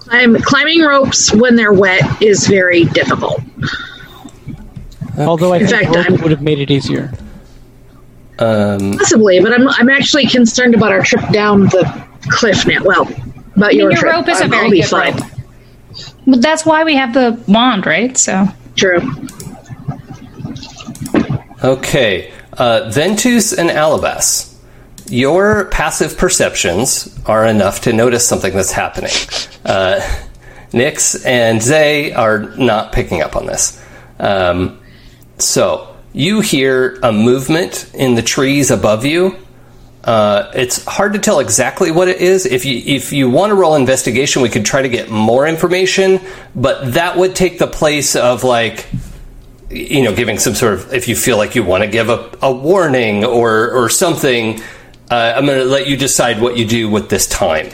[0.00, 3.40] Climb, climbing ropes when they're wet is very difficult.
[5.18, 7.12] Although I think fact, I'm- would have made it easier.
[8.40, 12.82] Um, Possibly, but I'm I'm actually concerned about our trip down the cliff now.
[12.84, 13.08] Well,
[13.56, 14.12] about your, your trip.
[14.12, 15.14] rope is a I'll- very I'll be good fine.
[15.16, 15.24] rope.
[16.28, 18.16] But that's why we have the wand, right?
[18.16, 19.00] So True.
[21.64, 24.56] Okay, uh, Ventus and Alabas,
[25.08, 29.10] your passive perceptions are enough to notice something that's happening.
[29.64, 29.98] Uh,
[30.70, 33.82] Nyx and Zay are not picking up on this.
[34.20, 34.80] Um,
[35.38, 39.36] so you hear a movement in the trees above you.
[40.08, 42.46] Uh, it's hard to tell exactly what it is.
[42.46, 46.20] If you if you want to roll investigation, we could try to get more information,
[46.54, 48.86] but that would take the place of like
[49.70, 52.30] you know, giving some sort of, if you feel like you want to give a,
[52.40, 54.60] a warning or, or something,
[55.10, 57.68] uh, I'm going to let you decide what you do with this time.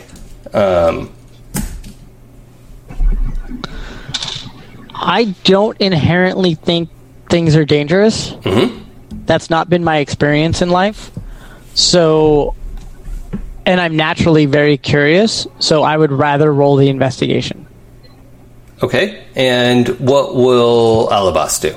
[0.53, 1.13] Um,
[4.93, 6.89] I don't inherently think
[7.31, 8.31] things are dangerous.
[8.31, 9.25] Mm-hmm.
[9.27, 11.13] That's not been my experience in life.
[11.75, 12.55] So,
[13.67, 15.47] and I'm naturally very curious.
[15.59, 17.67] So I would rather roll the investigation.
[18.83, 19.25] okay.
[19.35, 21.77] And what will Alabas do?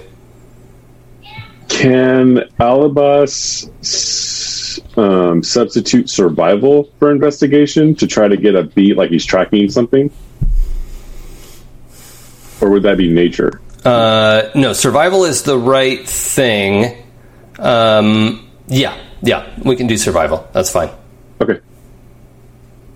[1.68, 3.70] Can Alabas
[4.98, 10.12] um, substitute survival for investigation to try to get a beat like he's tracking something?
[12.62, 13.62] Or would that be nature?
[13.86, 17.06] Uh, no, survival is the right thing.
[17.60, 20.48] Um, yeah, yeah, we can do survival.
[20.54, 20.90] That's fine.
[21.42, 21.60] Okay.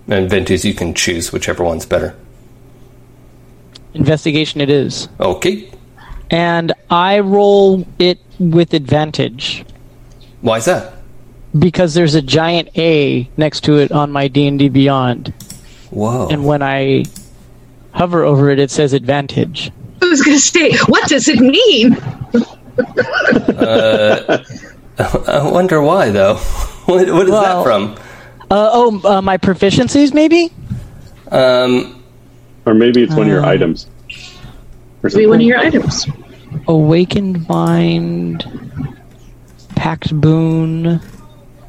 [0.08, 2.14] And Ventus, you can choose whichever one's better.
[3.94, 5.08] Investigation it is.
[5.20, 5.70] Okay.
[6.30, 9.64] And I roll it with advantage
[10.40, 10.94] Why is that?
[11.58, 15.34] because there's a giant A next to it on my D&D Beyond.
[15.90, 16.28] Whoa.
[16.30, 17.04] And when I
[17.92, 19.70] hover over it, it says advantage.
[20.00, 21.94] I was going to say, what does it mean?
[23.58, 24.42] Uh,
[24.98, 26.36] I wonder why, though.
[26.86, 27.96] what, what is Well- that from?
[28.50, 30.50] Uh, oh, uh, my proficiencies, maybe?
[31.30, 32.04] Um,
[32.66, 33.86] Or maybe it's one of your items.
[35.02, 36.06] Or Be one of your items.
[36.68, 38.44] Awakened Mind,
[39.74, 41.00] Pact Boon.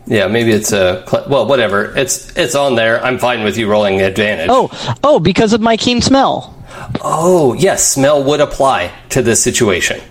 [0.06, 1.96] yeah, maybe it's a well, whatever.
[1.98, 3.02] It's it's on there.
[3.02, 4.50] I'm fine with you rolling advantage.
[4.52, 4.70] Oh,
[5.06, 6.54] oh, because of my keen smell.
[7.02, 10.02] oh, yes, smell would apply to this situation.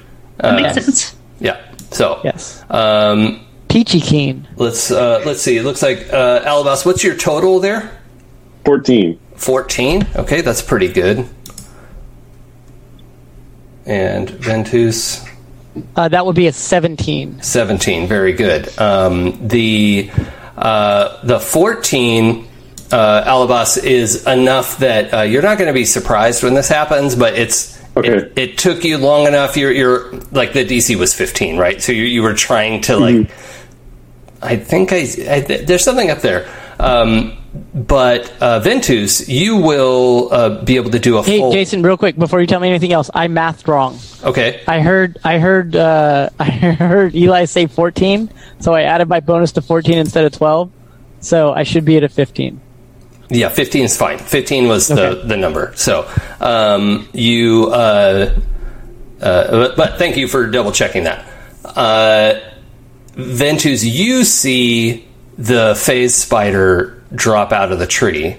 [0.40, 1.14] Uh, makes sense.
[1.38, 1.60] yeah.
[1.92, 2.64] So Yes.
[2.70, 4.46] um, Peachy keen.
[4.56, 5.56] let's uh, let's see.
[5.56, 6.84] It looks like uh, Alabas.
[6.84, 7.90] What's your total there?
[8.64, 9.18] 14.
[9.36, 10.06] Fourteen.
[10.14, 11.26] Okay, that's pretty good.
[13.86, 15.24] And Ventus.
[15.96, 17.40] Uh, that would be a 17.
[17.42, 20.10] 17 very good um, the
[20.56, 22.46] uh, the 14
[22.92, 27.16] uh, alabas is enough that uh, you're not going to be surprised when this happens
[27.16, 28.08] but it's Okay.
[28.08, 31.92] it, it took you long enough you're, you're like the dc was 15 right so
[31.92, 33.30] you, you were trying to like
[34.42, 36.48] i think I, I there's something up there
[36.80, 37.36] um,
[37.74, 41.98] but uh, ventus you will uh, be able to do a Hey, full Jason, real
[41.98, 43.98] quick before you tell me anything else, I mathed wrong.
[44.24, 49.20] okay I heard, I heard, uh, I heard Eli say 14, so I added my
[49.20, 50.72] bonus to 14 instead of 12.
[51.20, 52.58] So I should be at a 15.
[53.34, 54.18] Yeah, 15 is fine.
[54.18, 55.28] 15 was the, Okay.
[55.28, 55.72] the number.
[55.74, 56.06] So
[56.40, 58.38] um, you, uh,
[59.20, 61.24] uh, but, but thank you for double checking that.
[61.64, 62.40] Uh,
[63.14, 65.08] Ventus, you see
[65.38, 68.36] the phase spider drop out of the tree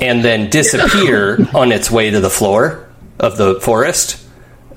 [0.00, 4.24] and then disappear on its way to the floor of the forest,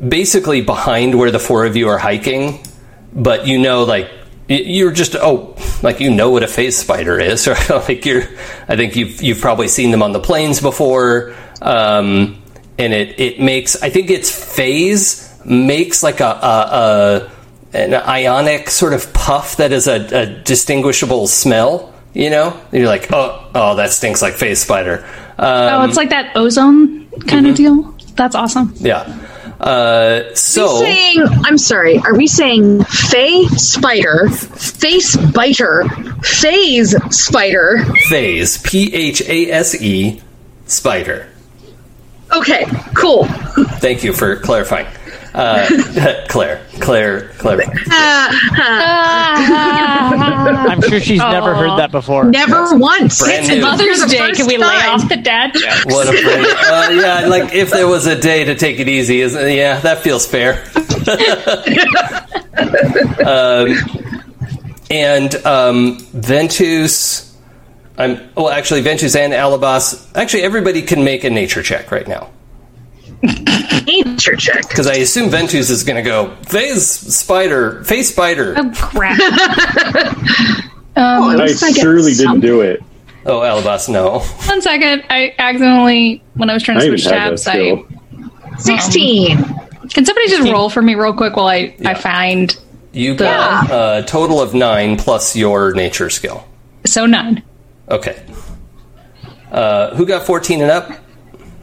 [0.06, 2.60] basically behind where the four of you are hiking.
[3.14, 4.10] But you know, like
[4.50, 8.24] you're just oh, like you know what a phase spider is, or like you're.
[8.68, 12.42] I think you've you've probably seen them on the plains before, um,
[12.78, 13.82] and it it makes.
[13.82, 17.32] I think its phase makes like a, a,
[17.74, 21.94] a an ionic sort of puff that is a, a distinguishable smell.
[22.14, 25.06] You know, you're like, oh, oh, that stinks like phase spider.
[25.38, 27.96] Um, oh, it's like that ozone kind of deal.
[28.16, 28.74] That's awesome.
[28.78, 29.06] yeah.
[29.60, 35.84] Uh, so saying, I'm sorry, are we saying Fey Spider, Face Biter,
[36.24, 37.84] Phase Spider?
[38.08, 40.22] phase, P H A S E,
[40.66, 41.28] spider.
[42.36, 43.26] Okay, cool.
[43.80, 44.88] Thank you for clarifying.
[45.34, 45.68] Uh,
[46.30, 47.70] Claire, Claire, clarifying.
[50.70, 52.26] I'm sure she's never heard that before.
[52.26, 53.20] Never once.
[53.22, 53.62] Brand It's new.
[53.62, 54.32] Mother's Day.
[54.32, 55.00] Can we lay time.
[55.00, 55.86] off the dad jokes?
[55.86, 56.46] What a friend.
[56.46, 59.56] Uh, yeah, like if there was a day to take it easy, isn't it?
[59.56, 60.64] Yeah, that feels fair.
[63.26, 63.76] um,
[64.90, 67.38] and um, Ventus,
[67.98, 68.50] I'm well.
[68.50, 70.12] Actually, Ventus and Alabas.
[70.16, 72.32] Actually, everybody can make a nature check right now
[73.22, 74.68] Nature check.
[74.70, 78.54] because I assume Ventus is going to go phase spider, face spider.
[78.58, 79.18] Oh crap!
[81.02, 82.84] Oh, at I least get surely didn't do it.
[83.26, 84.20] Oh, Alabas, no.
[84.20, 85.04] One second.
[85.10, 87.88] I accidentally, when I was trying to even switch tabs, I skill.
[88.58, 89.38] 16.
[89.92, 92.58] can somebody just roll for me real quick while I I find
[92.92, 96.46] You got a total of nine plus your nature skill.
[96.86, 97.44] so nine.
[97.90, 98.22] Okay.
[99.52, 100.92] Uh, who got fourteen and up?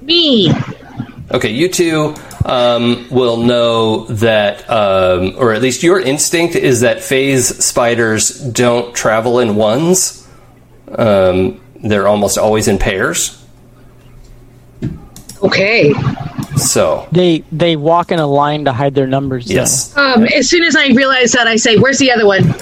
[0.01, 0.51] Me.
[1.31, 2.15] Okay, you two
[2.45, 8.95] um, will know that, um, or at least your instinct is that phase spiders don't
[8.95, 10.27] travel in ones.
[10.97, 13.43] Um, they're almost always in pairs.
[15.43, 15.93] Okay.
[16.57, 19.51] So, They they walk in a line to hide their numbers.
[19.51, 19.95] yes.
[19.97, 22.55] Um, as soon as I realize that, I say, "Where's the other one?"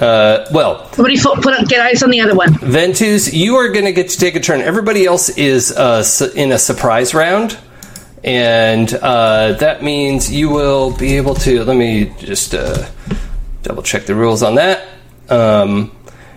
[0.00, 2.52] Uh, well, Somebody fo- put up, get eyes on the other one.
[2.58, 4.60] Ventus, you are going to get to take a turn.
[4.60, 7.56] Everybody else is uh, su- in a surprise round.
[8.26, 11.62] And uh, that means you will be able to.
[11.64, 12.88] Let me just uh,
[13.62, 14.88] double check the rules on that.
[15.28, 15.92] Um,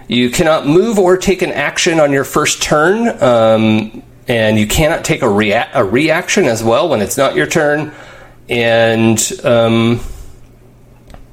[0.08, 3.22] you cannot move or take an action on your first turn.
[3.22, 7.48] Um, and you cannot take a, rea- a reaction as well when it's not your
[7.48, 7.92] turn.
[8.48, 9.20] And.
[9.44, 10.00] Um,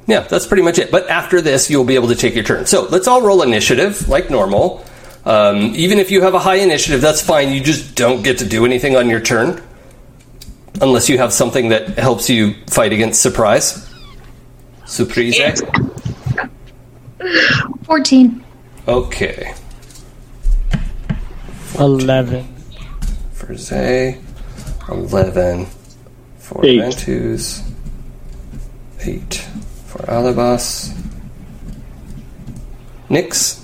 [0.09, 0.93] yeah, that's pretty much it.
[0.93, 2.65] But after this, you'll be able to take your turn.
[2.65, 4.87] So let's all roll initiative like normal.
[5.25, 7.53] Um, even if you have a high initiative, that's fine.
[7.53, 9.61] You just don't get to do anything on your turn
[10.81, 13.89] unless you have something that helps you fight against surprise.
[14.85, 15.63] Surprise.
[17.85, 18.45] Fourteen.
[18.87, 19.53] Okay.
[21.79, 22.47] Eleven.
[23.33, 24.19] For Zay,
[24.89, 25.67] 11.
[26.39, 26.81] For Eight.
[26.81, 27.63] Ventus,
[29.01, 29.35] 8.
[29.87, 30.95] For Alabas.
[33.09, 33.63] Nix,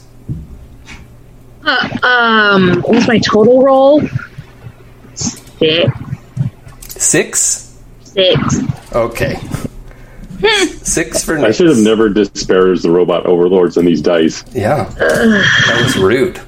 [1.64, 4.02] Uh, um, what was my total roll?
[5.14, 5.90] Six.
[7.02, 7.78] 6.
[8.04, 8.58] Six.
[8.94, 9.36] Okay.
[10.82, 11.48] Six for Nix.
[11.48, 14.44] I should have never disparaged the robot overlords on these dice.
[14.54, 16.40] Yeah, that was rude.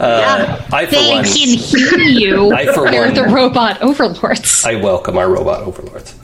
[0.00, 2.52] Uh, I for They one, can hear you.
[2.54, 4.64] I, for They're one- the robot overlords.
[4.64, 6.14] I welcome our robot overlords.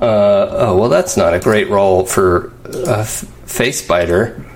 [0.00, 4.44] Uh, oh well, that's not a great role for a f- face biter.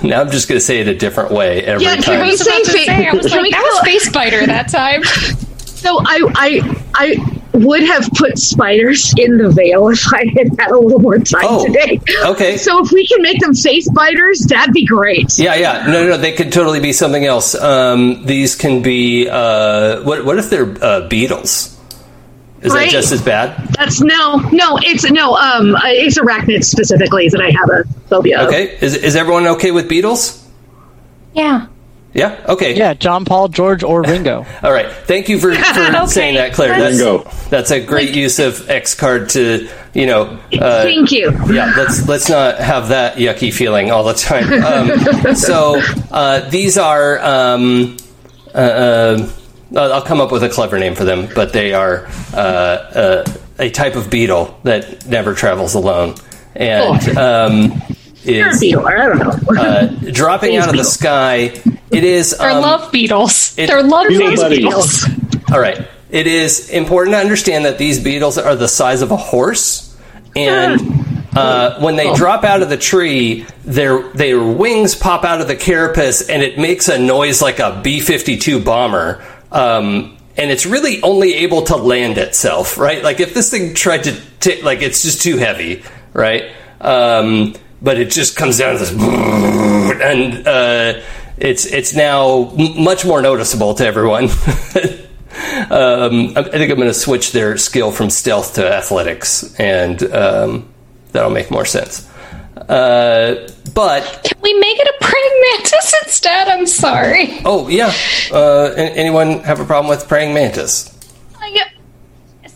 [0.00, 2.20] Now I'm just going to say it a different way every Yeah, can time.
[2.20, 4.46] we I was about to Say say, I was like, that was call- Face Spider
[4.46, 5.02] that time.
[5.78, 10.70] So I, I, I would have put spiders in the veil if I had had
[10.70, 12.00] a little more time Oh, today.
[12.26, 12.56] okay.
[12.56, 15.38] So if we can make them face spiders, that'd be great.
[15.38, 15.86] Yeah, yeah.
[15.86, 16.16] No, no, no.
[16.16, 17.54] They could totally be something else.
[17.54, 19.28] Um, these can be.
[19.28, 20.24] Uh, what?
[20.24, 21.74] What if they're uh, beetles?
[22.60, 23.68] Is that just as bad?
[23.74, 24.78] That's no, no.
[24.82, 25.34] It's no.
[25.36, 28.40] Um, it's arachnids specifically that I have a phobia.
[28.40, 28.48] of.
[28.48, 28.76] Okay.
[28.80, 30.44] Is is everyone okay with beetles?
[31.34, 31.66] Yeah.
[32.18, 32.44] Yeah.
[32.48, 32.76] Okay.
[32.76, 34.44] Yeah, John Paul, George, or Ringo.
[34.62, 34.90] All right.
[34.90, 36.06] Thank you for, for Okay.
[36.06, 36.78] saying that, Claire.
[36.78, 37.22] That's, Bingo.
[37.48, 41.30] that's a great use of X card to, you know, uh, Thank you.
[41.52, 44.48] yeah, let's let's not have that yucky feeling all the time.
[44.68, 47.96] Um, so uh, these are, um,
[48.54, 49.30] uh, uh,
[49.76, 53.24] I'll I'll come up with a clever name for them, but they are uh, uh,
[53.58, 56.14] a type of beetle that never travels alone
[56.54, 57.97] and um, You're a
[58.36, 58.86] is beetle.
[58.86, 59.60] I don't know.
[59.60, 61.52] uh, dropping out of the sky.
[61.90, 62.36] It is.
[62.36, 63.56] They're um, love beetles.
[63.58, 64.58] it- They're love Beetle face buddies.
[64.58, 65.04] beetles.
[65.52, 65.88] All right.
[66.10, 69.94] It is important to understand that these beetles are the size of a horse,
[70.34, 70.80] and
[71.36, 75.56] uh, when they drop out of the tree, their their wings pop out of the
[75.56, 79.22] carapace, and it makes a noise like a B fifty two bomber.
[79.52, 83.02] Um, and it's really only able to land itself, right?
[83.02, 85.82] Like if this thing tried to, t- like it's just too heavy,
[86.14, 86.52] right?
[86.80, 88.90] Um, but it just comes down to this,
[90.02, 91.00] and uh,
[91.38, 94.24] it's it's now m- much more noticeable to everyone.
[95.70, 100.68] um, I think I'm going to switch their skill from stealth to athletics, and um,
[101.12, 102.08] that'll make more sense.
[102.56, 106.48] Uh, but Can we make it a praying mantis instead?
[106.48, 107.38] I'm sorry.
[107.44, 107.92] oh yeah,
[108.32, 110.92] uh, anyone have a problem with praying mantis?
[111.40, 111.56] I,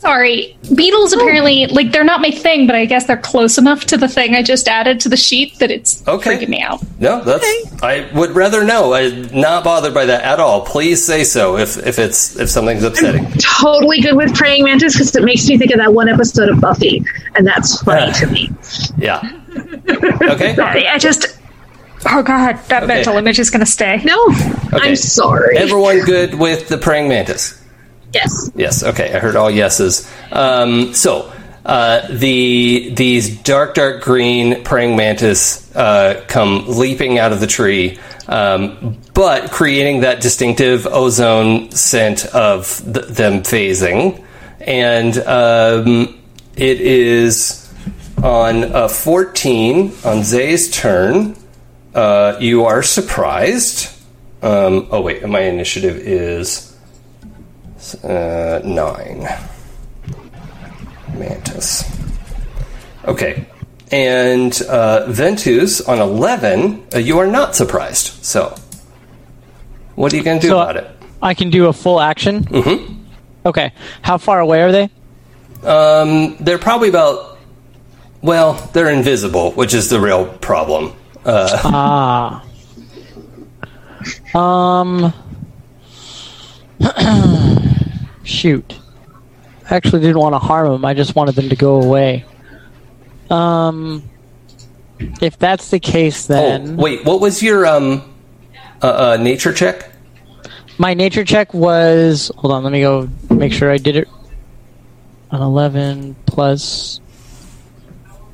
[0.02, 0.56] sorry.
[0.74, 4.08] Beetles apparently, like, they're not my thing, but I guess they're close enough to the
[4.08, 6.36] thing I just added to the sheet that it's Okay.
[6.36, 6.80] freaking me out.
[7.00, 7.44] No, that's.
[7.82, 8.92] I would rather know.
[8.94, 10.62] I'm not bothered by that at all.
[10.62, 13.30] Please say so if if it's if something's upsetting.
[13.38, 16.60] Totally good with praying mantis because it makes me think of that one episode of
[16.60, 17.04] Buffy,
[17.36, 18.50] and that's funny to me.
[18.98, 19.20] Yeah.
[19.88, 20.56] Okay.
[20.58, 21.38] I, I just.
[22.04, 24.02] Oh god, that mental image is gonna stay.
[24.04, 24.16] No,
[24.72, 25.56] I'm sorry.
[25.58, 27.61] Everyone good with the praying mantis?
[28.12, 28.50] Yes.
[28.54, 28.82] Yes.
[28.82, 29.14] Okay.
[29.14, 30.10] I heard all yeses.
[30.30, 31.32] Um, so
[31.64, 37.98] uh, the these dark, dark green praying mantis uh, come leaping out of the tree,
[38.26, 44.24] um, but creating that distinctive ozone scent of th- them phasing,
[44.60, 46.20] and um,
[46.56, 47.72] it is
[48.22, 51.36] on a 14 on Zay's turn.
[51.94, 53.88] Uh, you are surprised.
[54.42, 56.71] Um, oh wait, my initiative is
[58.04, 59.26] uh, nine.
[61.14, 61.84] Mantis.
[63.04, 63.46] Okay.
[63.90, 68.24] And uh, Ventus on 11, uh, you are not surprised.
[68.24, 68.54] So,
[69.96, 70.88] what are you going to do So- about it?
[71.20, 72.42] I can do a full action.
[72.44, 72.94] Mm-hmm.
[73.46, 73.72] Okay.
[74.02, 74.90] How far away are they?
[75.62, 77.38] Um, they're probably about,
[78.22, 80.94] well, they're invisible, which is the real problem.
[81.24, 82.44] Uh, Ah.
[84.34, 85.12] Um.
[88.32, 88.78] shoot.
[89.70, 90.84] I actually didn't want to harm them.
[90.84, 92.24] I just wanted them to go away.
[93.30, 94.08] Um.
[95.20, 98.14] If that's the case, then oh, then wait, what was your um,
[98.82, 99.92] uh, uh, nature check?
[100.78, 102.30] my nature check was.
[102.36, 104.08] Hold on, let me go make sure I did it.
[105.30, 107.00] An eleven plus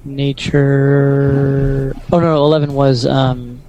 [0.04, 1.94] nature.
[2.12, 3.06] Oh no, eleven was.
[3.06, 3.62] um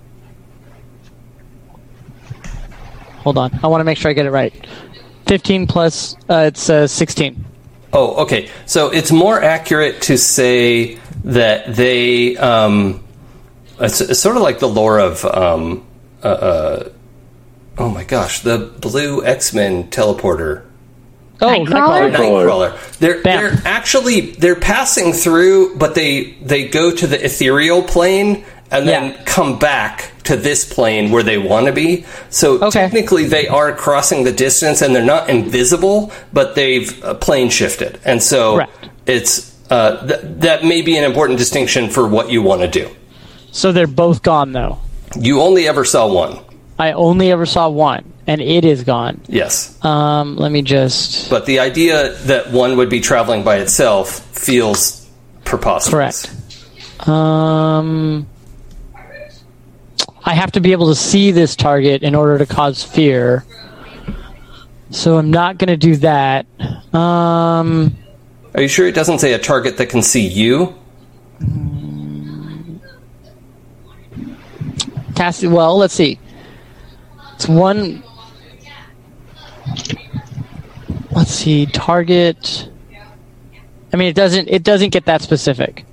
[3.19, 4.53] Hold on, I want to make sure I get it right.
[5.27, 6.15] Fifteen plus.
[6.29, 7.45] Uh, it's uh, sixteen.
[7.93, 8.49] Oh, okay.
[8.65, 12.37] So it's more accurate to say that they.
[12.37, 13.03] Um,
[13.79, 15.23] it's, it's sort of like the lore of.
[15.25, 15.85] Um,
[16.23, 16.89] uh, uh,
[17.77, 20.65] oh my gosh, the blue X Men teleporter.
[21.41, 22.11] Oh, Nightcrawler?
[22.11, 22.71] Nightcrawler.
[22.73, 22.97] Nightcrawler.
[22.97, 23.41] They're Bam.
[23.43, 29.11] they're actually they're passing through, but they they go to the ethereal plane and then
[29.13, 29.23] Yeah.
[29.23, 32.05] come back to this plane where they want to be.
[32.29, 32.79] So Okay.
[32.79, 37.99] technically, they are crossing the distance, and they're not invisible, but they've uh, plane shifted,
[38.05, 38.65] and so
[39.05, 42.89] it's uh, th- that may be an important distinction for what you want to do.
[43.51, 44.77] So they're both gone though.
[45.19, 46.39] You only ever saw one.
[46.77, 49.19] I only ever saw one, and it is gone.
[49.27, 49.83] Yes.
[49.83, 51.29] Um, let me just.
[51.29, 55.07] But the idea that one would be traveling by itself feels
[55.43, 56.25] preposterous.
[56.25, 57.07] Correct.
[57.09, 58.27] Um,
[60.29, 63.43] I have to be able to see this target in order to cause fear.
[64.91, 66.45] So I'm not going to do that.
[66.93, 67.97] Um,
[68.53, 70.75] Are you sure it doesn't say a target that can see you?
[75.15, 76.19] Cassie, well, let's see.
[77.33, 78.03] It's one.
[81.09, 81.65] Let's see.
[81.65, 82.69] Target.
[83.91, 84.47] I mean, it doesn't.
[84.47, 85.85] It doesn't get that specific.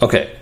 [0.00, 0.38] Okay.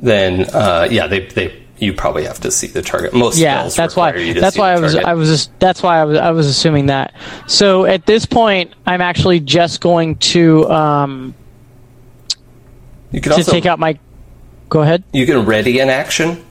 [0.00, 3.12] Then, uh, yeah, they, they, you probably have to see the target.
[3.14, 5.08] Most yeah that's why you to that's see why the i was target.
[5.08, 7.14] i was that's why I was, I was assuming that
[7.46, 11.34] so at this point i'm actually just going to um
[13.10, 13.98] You can to also take out my
[14.68, 16.44] go ahead you can ready an action.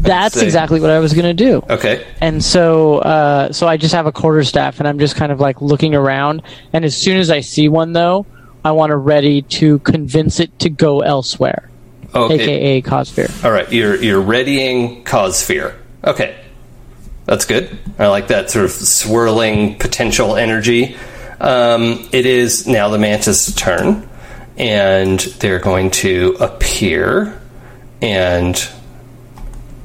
[0.00, 2.06] that's exactly what i was going to do Okay.
[2.20, 5.40] and so uh so i just have a quarter staff and i'm just kind of
[5.40, 8.24] like looking around and as soon as i see one though
[8.64, 11.68] i want to ready to convince it to go elsewhere
[12.14, 12.34] Okay.
[12.34, 13.70] aka cause fear All right.
[13.72, 15.78] You're you're readying cause fear.
[16.04, 16.36] Okay.
[17.26, 17.78] That's good.
[17.98, 20.96] I like that sort of swirling potential energy.
[21.40, 24.08] Um, it is now the mantis' turn,
[24.58, 27.40] and they're going to appear,
[28.02, 28.56] and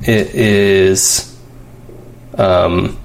[0.01, 1.37] it is.
[2.37, 2.97] Um,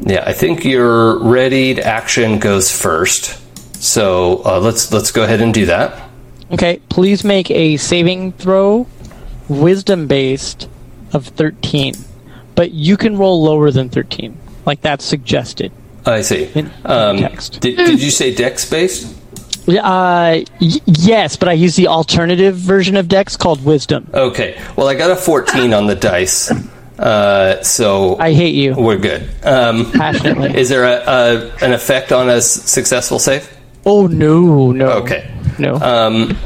[0.00, 3.38] yeah, I think your readied action goes first.
[3.82, 6.09] So uh, let's let's go ahead and do that.
[6.52, 8.86] Okay, please make a saving throw,
[9.48, 10.68] wisdom based,
[11.12, 11.94] of 13.
[12.54, 14.36] But you can roll lower than 13.
[14.66, 15.72] Like that's suggested.
[16.06, 16.50] I see.
[16.54, 17.60] In- Um, in text.
[17.60, 19.16] Did, did you say dex based?
[19.68, 24.08] Uh, y- yes, but I use the alternative version of Dex called Wisdom.
[24.12, 24.60] Okay.
[24.74, 26.50] Well, I got a 14 on the dice,
[26.98, 29.28] uh, so I hate you we're good.
[29.44, 30.56] Um, passionately.
[30.58, 33.48] is there a, a an effect on a s- successful save?
[33.86, 34.88] oh no, no.
[35.02, 35.30] Okay.
[35.60, 35.74] No.
[35.76, 36.36] Um,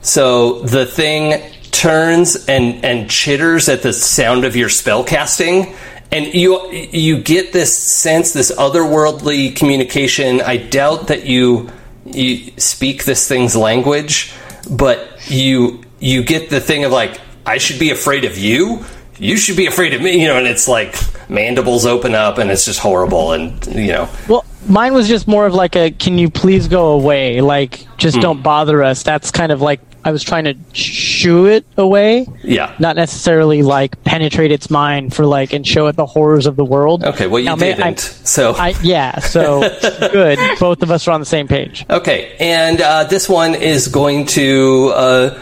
[0.00, 1.42] so the thing
[1.72, 5.74] turns and and chitters at the sound of your spell casting,
[6.12, 10.40] and you you get this sense, this otherworldly communication.
[10.40, 11.70] I doubt that you
[12.06, 14.32] you speak this thing's language,
[14.70, 18.84] but you you get the thing of like, I should be afraid of you.
[19.18, 20.94] You should be afraid of me, you know, and it's like
[21.30, 24.08] mandibles open up and it's just horrible and you know.
[24.28, 28.16] well, mine was just more of like a can you please go away like just
[28.16, 28.22] Hmm.
[28.22, 32.74] don't bother us that's kind of like i was trying to shoo it away Yeah.
[32.78, 36.64] not necessarily like penetrate its mind for like and show it the horrors of the
[36.64, 38.00] world Okay, well, you Now, didn't.
[38.00, 38.52] so.
[38.54, 39.60] I, I yeah so
[40.12, 43.88] good both of us are on the same page Okay, and uh, this one is
[43.88, 45.38] going to, uh,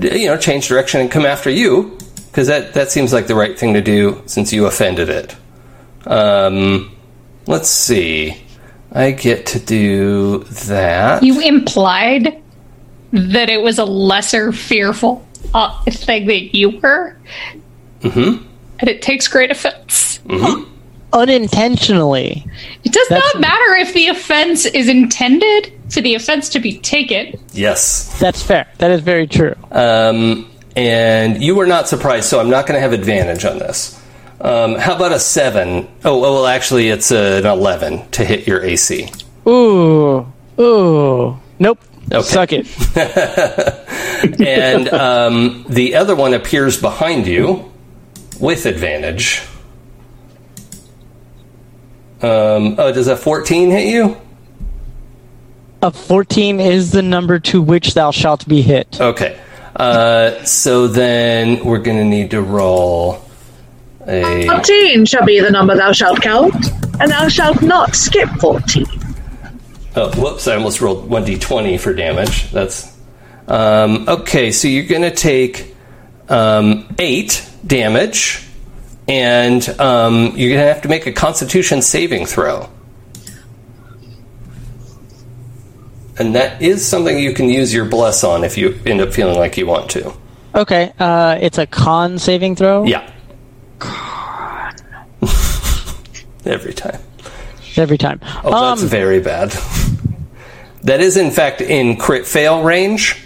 [0.00, 1.98] you know, change direction and come after you
[2.36, 5.34] because that that seems like the right thing to do since you offended it.
[6.06, 6.94] Um,
[7.46, 8.36] let's see.
[8.92, 11.22] I get to do that.
[11.22, 12.42] You implied
[13.12, 17.16] that it was a lesser fearful uh, thing that you were.
[18.02, 18.44] Mm-hmm.
[18.80, 20.20] And it takes great offense.
[21.14, 22.44] unintentionally
[22.84, 26.78] It does That's- not matter if the offense is intended for the offense to be
[26.80, 27.40] taken.
[27.52, 28.18] yes.
[28.18, 32.66] that's fair that is very true Um, and you were not surprised, so I'm not
[32.66, 34.00] going to have advantage on this.
[34.40, 35.88] Um, how about a seven?
[36.04, 39.10] Oh, well, actually, it's an eleven to hit your AC.
[39.48, 40.26] ooh
[40.60, 41.78] ooh nope
[42.12, 42.22] Okay.
[42.22, 42.66] suck it
[44.40, 47.72] and um, the other one appears behind you
[48.40, 49.42] with advantage.
[52.22, 54.16] Um, oh, does a 14 hit you?
[55.82, 59.38] a 14 is the number to which thou shalt be hit Okay.
[59.76, 63.22] Uh, so then we're going to need to roll
[64.06, 64.46] a.
[64.46, 66.54] 14 shall be the number thou shalt count,
[66.98, 68.86] and thou shalt not skip 14.
[69.96, 70.48] Oh, whoops!
[70.48, 72.50] I almost rolled 1d20 for damage.
[72.50, 72.96] That's.
[73.48, 75.74] Um, okay, so you're going to take
[76.28, 78.44] um, 8 damage,
[79.06, 82.68] and um, you're going to have to make a constitution saving throw.
[86.18, 89.36] And that is something you can use your bless on if you end up feeling
[89.38, 90.14] like you want to.
[90.54, 92.84] Okay, uh, it's a con saving throw.
[92.84, 93.10] Yeah.
[93.78, 94.74] Con.
[96.46, 97.00] Every time.
[97.76, 98.20] every time.
[98.44, 99.50] Oh, that's um, very bad.
[100.82, 103.20] that is, in fact, in crit fail range.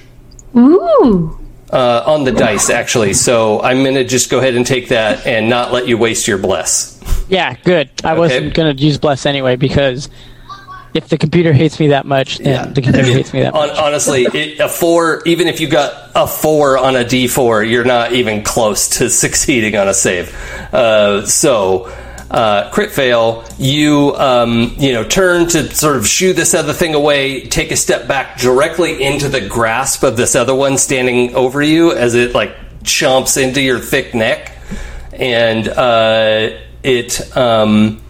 [0.57, 1.39] Ooh.
[1.73, 3.13] uh, on the dice, actually.
[3.13, 6.27] So I'm going to just go ahead and take that and not let you waste
[6.27, 6.99] your bless.
[7.29, 7.91] yeah, good.
[8.03, 10.09] I wasn't gonna use bless anyway because
[10.95, 13.79] if the computer hates me that much, then the computer hates me that Hon- much.
[13.79, 18.13] honestly, it, a four, even if you got a four on a d4, you're not
[18.13, 20.35] even close to succeeding on a save.
[20.73, 21.93] Uh, so.
[22.31, 23.45] Uh, crit fail.
[23.59, 27.41] You um, you know turn to sort of shoo this other thing away.
[27.41, 31.91] Take a step back directly into the grasp of this other one standing over you
[31.91, 32.55] as it like
[32.85, 34.53] chomps into your thick neck,
[35.13, 36.51] and uh,
[36.85, 38.01] it um,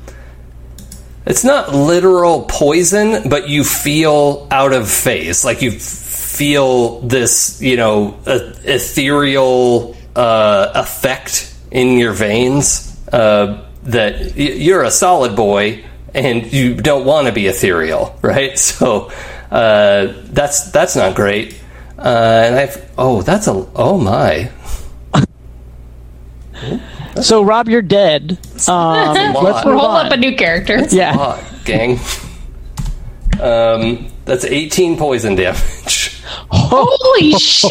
[1.30, 5.44] it's not literal poison, but you feel out of phase.
[5.44, 14.82] Like you feel this, you know, ethereal uh, effect in your veins uh, that you're
[14.82, 15.84] a solid boy
[16.14, 18.58] and you don't want to be ethereal, right?
[18.58, 19.12] So
[19.52, 21.62] uh, that's that's not great.
[21.96, 24.50] Uh, and I've oh, that's a oh my.
[27.22, 28.38] So Rob, you're dead.
[28.68, 30.06] Um, let's move Roll on.
[30.06, 30.78] up a new character.
[30.90, 31.14] yeah.
[31.18, 31.98] Ah, gang.
[33.40, 36.22] Um, that's 18 poison damage.
[36.50, 37.70] Holy shit!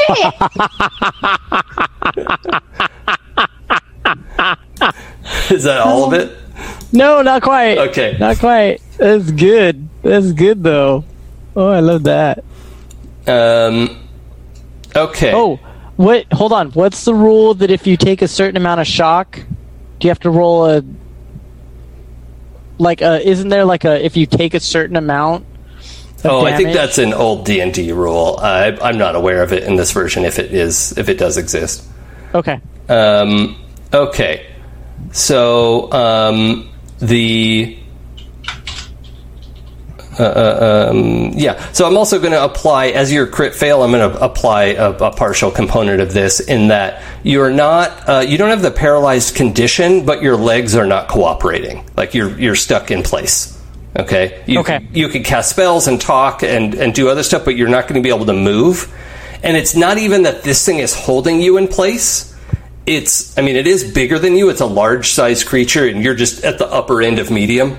[5.52, 6.36] Is that all of it?
[6.92, 7.78] No, not quite.
[7.78, 8.18] Okay.
[8.20, 8.82] Not quite.
[8.98, 9.88] That's good.
[10.02, 11.04] That's good though.
[11.56, 12.44] Oh, I love that.
[13.28, 14.08] Um,
[14.96, 15.32] okay.
[15.34, 15.60] Oh,
[16.00, 16.32] what?
[16.32, 16.72] Hold on.
[16.72, 20.22] What's the rule that if you take a certain amount of shock, do you have
[20.22, 20.82] to roll a
[22.78, 23.20] like a?
[23.28, 25.46] Isn't there like a if you take a certain amount?
[26.20, 28.40] Of Oh, I think that's an old D and D rule.
[28.42, 30.24] I, I'm not aware of it in this version.
[30.24, 31.86] If it is, if it does exist.
[32.34, 32.62] okay.
[32.88, 33.62] Um,
[33.94, 34.48] okay.
[35.12, 36.70] So um,
[37.00, 37.78] the
[40.20, 41.72] uh, uh, um, yeah.
[41.72, 43.82] So I'm also going to apply as your crit fail.
[43.82, 48.20] I'm going to apply a, a partial component of this in that you're not uh,
[48.20, 51.90] you don't have the paralyzed condition, but your legs are not cooperating.
[51.96, 53.58] Like you're you're stuck in place.
[53.98, 54.44] Okay.
[54.46, 54.80] You Okay.
[54.80, 57.88] Can, you can cast spells and talk and and do other stuff, but you're not
[57.88, 58.94] going to be able to move.
[59.42, 62.30] And it's not even that this thing is holding you in place
[62.86, 66.16] it's i mean it is bigger than you it's a large size creature and you're
[66.16, 67.78] just at the upper end of medium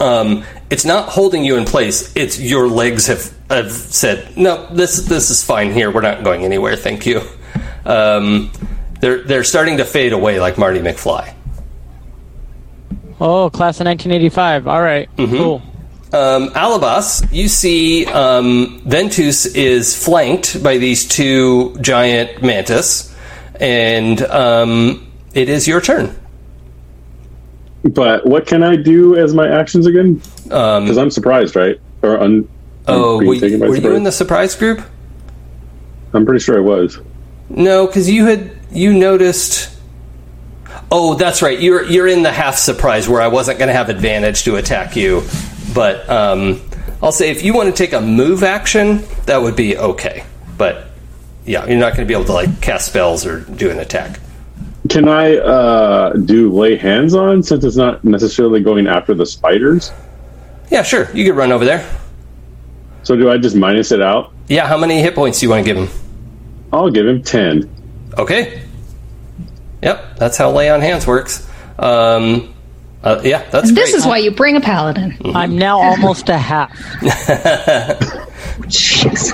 [0.00, 5.06] um, it's not holding you in place it's your legs have, have said no this
[5.06, 7.20] this is fine here we're not going anywhere thank you
[7.84, 8.50] um,
[9.00, 11.34] they're they're starting to fade away like marty mcfly
[13.22, 14.66] Oh, class of 1985.
[14.66, 15.14] All right.
[15.16, 15.36] Mm-hmm.
[15.36, 15.62] Cool.
[16.14, 23.14] um, Alabas, you see um, Ventus is flanked by these two giant mantis,
[23.60, 26.18] and um, it is your turn.
[27.82, 30.20] But what can I do as my actions again?
[30.44, 31.80] Because I'm surprised, right?
[32.02, 32.48] Or un-
[32.88, 34.82] Oh, were, you, were you in the surprise group?
[36.12, 36.98] I'm pretty sure I was.
[37.48, 39.70] No, because you had you noticed.
[40.90, 41.58] Oh, that's right.
[41.60, 44.96] You're you're in the half surprise where I wasn't going to have advantage to attack
[44.96, 45.22] you,
[45.74, 46.60] but um,
[47.02, 50.24] I'll say if you want to take a move action, that would be okay.
[50.58, 50.86] But
[51.46, 54.18] yeah, you're not going to be able to like cast spells or do an attack.
[54.90, 59.92] Can I uh, do lay hands on since it's not necessarily going after the spiders?
[60.68, 61.08] Yeah, sure.
[61.14, 61.88] You could run over there.
[63.04, 64.32] So do I just minus it out?
[64.48, 65.88] Yeah, how many hit points do you want to give him?
[66.72, 67.70] I'll give him ten.
[68.18, 68.62] Okay.
[69.82, 71.48] Yep, that's how lay on hands works.
[71.78, 72.52] Um,
[73.04, 73.94] uh, yeah, that's This great.
[73.94, 75.16] is why you bring a paladin.
[75.34, 76.70] I'm now almost a half.
[78.66, 79.30] Jeez.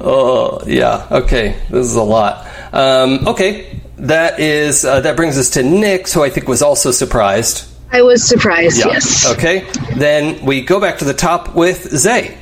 [0.00, 1.06] Oh, yeah.
[1.10, 2.46] Okay, this is a lot.
[2.72, 6.90] Um, okay, that is uh, that brings us to Nick, who I think was also
[6.90, 7.66] surprised.
[7.92, 8.78] I was surprised.
[8.78, 9.26] Yes.
[9.32, 9.66] Okay,
[9.96, 12.38] then we go back to the top with Zay.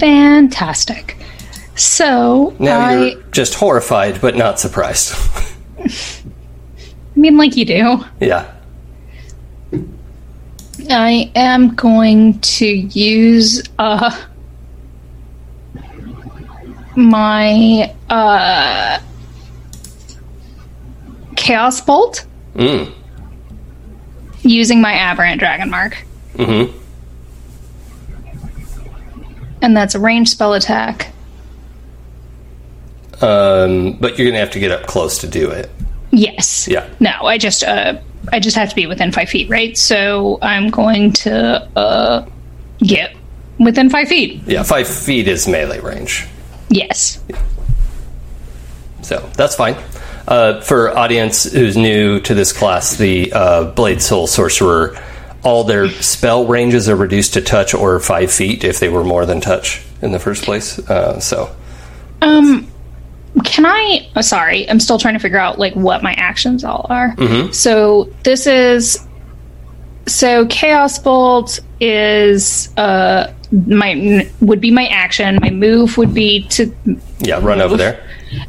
[0.00, 1.16] Fantastic.
[1.74, 5.14] So Now I, you're just horrified, but not surprised.
[5.78, 8.04] I mean, like you do.
[8.20, 8.54] yeah.
[10.90, 14.10] I am going to use uh
[16.96, 18.98] my uh
[21.48, 22.92] chaos bolt Mm.
[24.42, 25.96] using my aberrant dragon mark.
[26.34, 26.76] Mm-hmm.
[29.62, 31.12] And that's a ranged spell attack.
[33.20, 35.70] Um, but you're gonna have to get up close to do it.
[36.10, 36.68] Yes.
[36.68, 36.88] Yeah.
[37.00, 37.98] No, I just uh
[38.32, 39.76] I just have to be within five feet, right?
[39.76, 42.26] So I'm going to uh
[42.80, 43.16] get
[43.58, 44.42] within five feet.
[44.46, 46.26] Yeah, five feet is melee range.
[46.68, 47.20] Yes.
[49.02, 49.76] So that's fine.
[50.28, 55.02] Uh, for audience who's new to this class, the uh, Blade Soul Sorcerer,
[55.42, 59.24] all their spell ranges are reduced to touch or five feet if they were more
[59.24, 60.78] than touch in the first place.
[60.80, 61.50] Uh, so
[62.20, 62.70] Um,
[63.42, 64.06] can I?
[64.16, 67.14] Oh, sorry, I'm still trying to figure out like what my actions all are.
[67.52, 68.98] So this is
[70.06, 73.32] so chaos bolt is uh
[73.66, 75.38] my would be my action.
[75.40, 76.70] My move would be to,
[77.20, 78.06] yeah, run over there.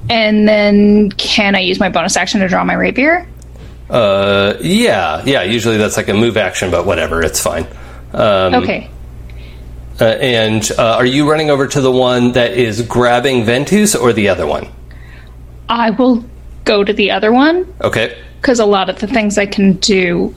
[0.09, 3.27] And then can I use my bonus action to draw my rapier?
[3.89, 5.41] Uh, yeah, yeah.
[5.43, 7.65] Usually that's like a move action, but whatever, it's fine.
[8.13, 8.89] Um, Okay.
[9.99, 14.13] uh, and uh, are you running over to the one that is grabbing Ventus or
[14.13, 14.67] the other one?
[15.67, 16.23] I will
[16.65, 18.15] go to the other one Okay.
[18.41, 20.33] because a lot of the things I can do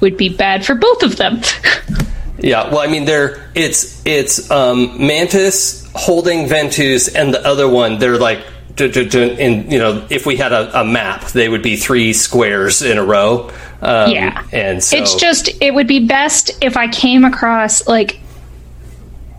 [0.00, 1.40] would be bad for both of them.
[2.38, 7.98] Yeah, well, I mean, they're it's it's um, Mantis holding Ventus, and the other one
[7.98, 8.40] they're like,
[8.78, 12.98] in you know, if we had a, a map, they would be three squares in
[12.98, 13.50] a row.
[13.80, 14.42] Um, Yeah.
[14.52, 18.20] and so It's just it would be best if I came across like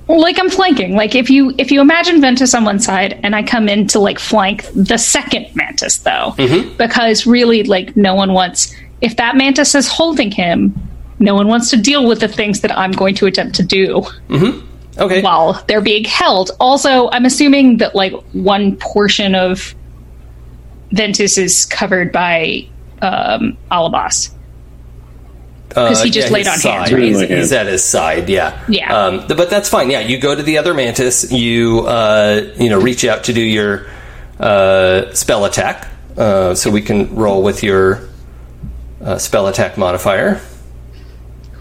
[0.08, 0.96] like I'm flanking.
[0.96, 4.00] Like if you if you imagine Ventus on one side and I come in to
[4.00, 6.34] like flank the second Mantis though.
[6.78, 10.74] Because really like no one wants if that Mantis is holding him,
[11.20, 14.06] no one wants to deal with the things that I'm going to attempt to do
[14.30, 15.00] Mm-hmm.
[15.02, 15.22] okay.
[15.22, 16.52] while they're being held.
[16.60, 19.74] Also, I'm assuming that like one portion of
[20.92, 22.68] Ventus is covered by
[23.02, 24.32] um Alabas.
[25.70, 27.02] because he just laid on hands, right?
[27.04, 28.96] He's, he's at his side, yeah, Yeah.
[28.96, 29.90] Um, but that's fine.
[29.92, 31.32] Yeah, you go to the other mantis.
[31.32, 33.88] You uh, you know reach out to do your
[34.40, 35.88] uh, spell attack,
[36.18, 38.08] uh, so we can roll with your
[39.04, 40.40] uh, spell attack modifier.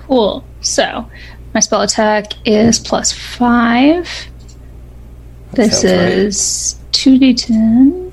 [0.07, 0.45] Cool.
[0.61, 1.11] So,
[1.55, 4.09] my spell attack is plus five.
[5.53, 6.13] This sounds right.
[6.13, 8.13] is 2d10.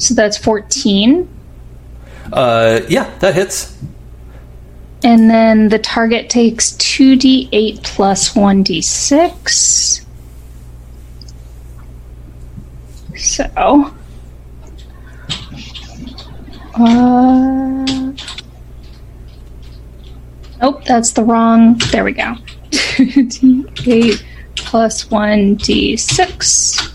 [0.00, 1.28] So that's 14.
[2.32, 3.76] Uh, yeah, that hits.
[5.02, 10.04] And then the target takes 2d8 plus 1d6.
[13.16, 13.94] So.
[16.74, 17.99] Uh,
[20.60, 21.78] oh, that's the wrong.
[21.90, 22.34] There we go.
[22.70, 24.22] 2d8
[24.56, 26.86] plus 1d6.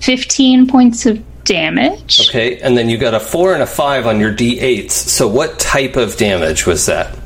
[0.00, 2.20] 15 points of damage.
[2.28, 4.90] Okay, and then you got a four and a five on your d8s.
[4.90, 7.16] So what type of damage was that?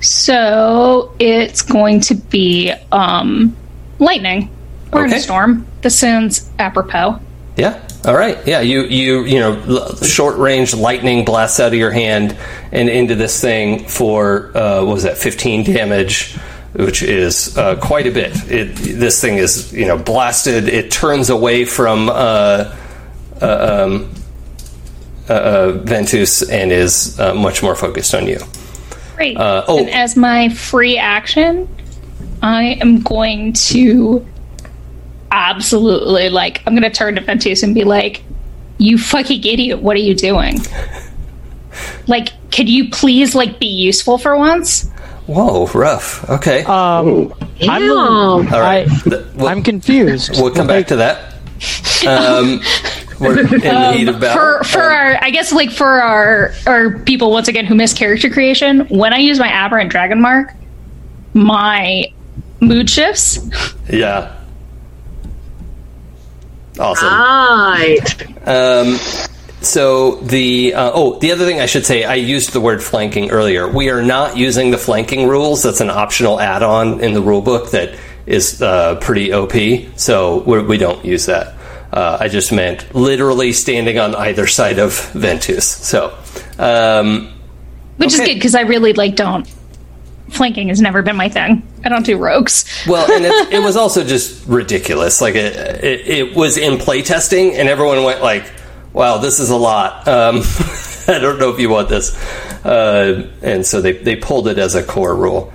[0.00, 3.56] So it's going to be um,
[3.98, 4.50] lightning.
[4.92, 5.16] We're Okay.
[5.16, 5.66] a storm.
[5.82, 7.18] This sounds apropos.
[7.56, 7.85] Yeah.
[8.06, 8.38] All right.
[8.46, 8.60] Yeah.
[8.60, 12.36] You you you know, short range lightning blasts out of your hand
[12.70, 15.18] and into this thing for uh, what was that?
[15.18, 16.36] Fifteen damage,
[16.74, 18.32] which is uh, quite a bit.
[18.50, 20.68] It this thing is you know blasted.
[20.68, 22.76] It turns away from uh,
[23.42, 24.14] uh, um,
[25.28, 28.38] uh, uh, Ventus and is uh, much more focused on you.
[29.16, 29.36] Great.
[29.36, 29.80] Uh, oh.
[29.80, 31.68] And as my free action,
[32.42, 34.24] I am going to
[35.30, 38.22] absolutely like I'm going to turn to Ventus and be like,
[38.78, 39.80] "You fucking idiot!
[39.82, 40.58] What are you doing?
[42.06, 44.88] like, could you please like be useful for once?"
[45.26, 46.28] Whoa, rough.
[46.30, 46.62] Okay.
[46.64, 47.34] Um,
[47.68, 47.98] I'm, Ew.
[47.98, 48.86] All right.
[48.88, 50.30] I, Th- we'll, I'm confused.
[50.40, 51.32] we'll come back to that.
[52.06, 52.60] Um,
[53.18, 54.62] we're in the heat of battle.
[54.62, 57.92] for for Um, our I guess like for our our people once again who miss
[57.92, 60.52] character creation, when I use my aberrant dragon mark,
[61.34, 62.12] my
[62.60, 63.40] mood shifts.
[63.90, 64.35] yeah.
[66.78, 67.08] Awesome.
[67.08, 68.48] Right.
[68.48, 68.98] Um,
[69.62, 73.30] so the uh, oh, the other thing I should say, I used the word flanking
[73.30, 73.68] earlier.
[73.68, 75.62] We are not using the flanking rules.
[75.62, 79.54] That's an optional add-on in the rulebook that is uh, pretty OP.
[79.98, 81.54] So we're, we don't use that.
[81.92, 85.66] Uh, I just meant literally standing on either side of Ventus.
[85.68, 86.16] So
[86.58, 87.32] um,
[87.96, 89.48] Which is good because I really like don't
[90.30, 91.66] flanking has never been my thing.
[91.84, 92.64] I don't do rogues.
[92.86, 95.20] Well, and it, it was also just ridiculous.
[95.20, 98.50] Like it, it, it was in playtesting, and everyone went like,
[98.92, 100.36] "Wow, this is a lot." Um,
[101.08, 102.16] I don't know if you want this,
[102.64, 105.52] uh, and so they they pulled it as a core rule.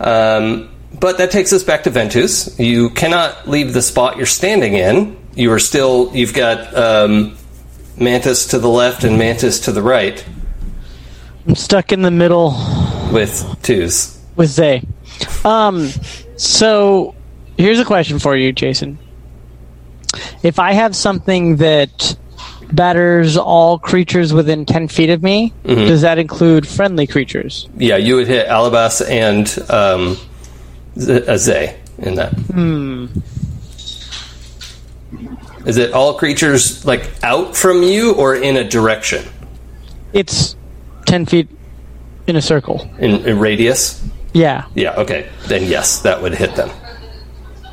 [0.00, 2.58] Um, but that takes us back to Ventus.
[2.58, 5.16] You cannot leave the spot you're standing in.
[5.34, 6.14] You are still.
[6.14, 7.36] You've got um,
[7.96, 10.24] Mantis to the left and Mantis to the right
[11.46, 12.52] I'm stuck in the middle
[13.14, 14.20] with twos.
[14.36, 14.82] with Zay.
[15.44, 15.88] Um,
[16.36, 17.14] so
[17.56, 18.98] here's a question for you, Jason.
[20.42, 22.16] If I have something that
[22.72, 27.68] batters all creatures within 10 feet of me, does that include friendly creatures?
[27.76, 30.16] Yeah, you would hit Alabas and um,
[30.98, 32.32] Z- uh, Zay in that.
[32.32, 33.06] Hmm.
[35.66, 39.24] Is it all creatures like out from you or in a direction
[40.12, 40.56] It's
[41.06, 41.48] 10 feet
[42.26, 42.88] in a circle.
[42.98, 44.02] in, in radius?
[44.32, 44.66] Yeah.
[44.74, 44.94] Yeah.
[44.94, 45.28] Okay.
[45.46, 46.70] Then yes, that would hit them.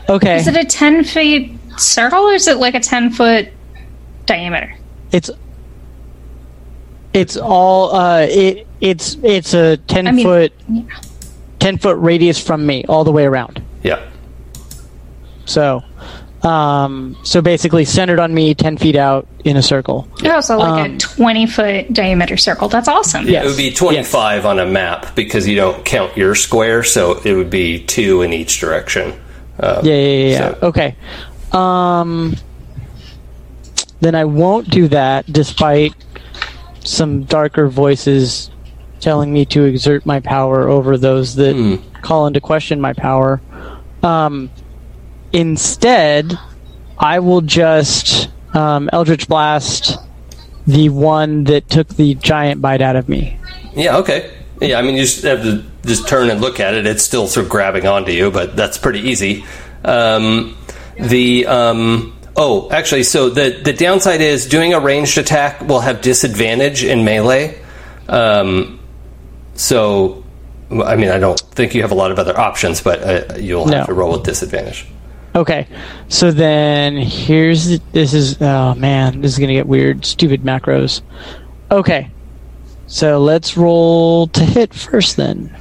[0.09, 0.37] Okay.
[0.37, 3.49] Is it a ten feet circle or is it like a ten foot
[4.25, 4.75] diameter?
[5.11, 5.29] it's
[7.13, 10.53] it's all uh it it's it's a 10 I mean- foot
[11.59, 13.61] 10 foot radius from me all the way around.
[13.83, 14.01] Yeah.
[15.45, 15.83] So
[16.43, 20.07] um so basically centered on me 10 feet out in a circle.
[20.25, 22.67] Oh, so like Um, a twenty foot diameter circle.
[22.67, 23.27] That's awesome.
[23.27, 23.45] Yes.
[23.45, 27.33] It would be 25 on a map because you don't count your square, so it
[27.33, 29.13] would be two in each direction.
[29.59, 30.27] Um, Yeah, yeah, yeah.
[30.29, 30.37] yeah.
[30.37, 30.95] So- Okay.
[31.51, 32.35] Um
[33.99, 35.93] then I won't do that despite
[36.83, 38.49] some darker voices
[38.99, 41.75] telling me to exert my power over those that Hmm.
[42.01, 43.41] call into question my power.
[44.01, 44.49] Um
[45.33, 46.37] instead,
[46.97, 49.97] I will just um, Eldritch Blast
[50.67, 53.37] the one that took the giant bite out of me.
[53.75, 54.31] Yeah, okay.
[54.61, 56.85] Yeah, I mean, you just have to just turn and look at it.
[56.85, 59.43] It's still sort of grabbing onto you, but that's pretty easy.
[59.83, 60.55] Um,
[60.99, 66.01] the um, oh, actually, so the the downside is doing a ranged attack will have
[66.01, 67.59] disadvantage in melee.
[68.07, 68.79] Um,
[69.55, 70.23] so,
[70.71, 73.65] I mean, I don't think you have a lot of other options, but uh, you'll
[73.65, 73.85] have No.
[73.87, 74.85] to roll with disadvantage.
[75.33, 75.65] Okay,
[76.09, 80.05] so then here's the, this is oh man, this is gonna get weird.
[80.05, 81.01] Stupid macros.
[81.71, 82.11] Okay,
[82.87, 85.55] so let's roll to hit first then.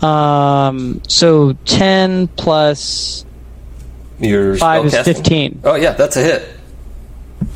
[0.00, 3.26] Um, so ten plus
[4.18, 5.60] Your five is fifteen.
[5.62, 6.48] Oh yeah, that's a hit.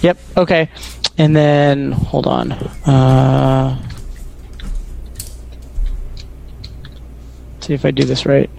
[0.02, 0.18] Yep.
[0.36, 0.68] Okay,
[1.16, 2.52] and then hold on.
[2.52, 3.82] Uh,
[7.60, 8.50] see if I do this right.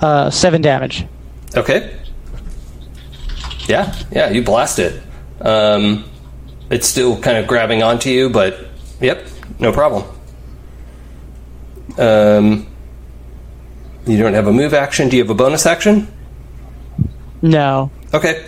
[0.00, 1.06] Uh, seven damage.
[1.54, 1.98] Okay.
[3.68, 5.02] Yeah, yeah, you blast it.
[5.40, 6.04] Um,
[6.70, 8.66] it's still kind of grabbing onto you, but
[9.00, 9.26] yep,
[9.58, 10.04] no problem.
[11.98, 12.66] Um,
[14.06, 15.08] you don't have a move action.
[15.08, 16.08] Do you have a bonus action?
[17.42, 17.90] No.
[18.14, 18.46] Okay.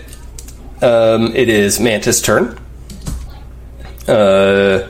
[0.80, 2.58] Um, it is Mantis' turn.
[4.06, 4.88] Uh,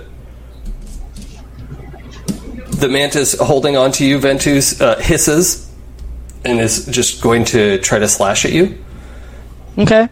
[2.70, 5.67] the Mantis holding onto you, Ventus, uh, hisses
[6.48, 8.78] and is just going to try to slash at you.
[9.76, 10.08] Okay.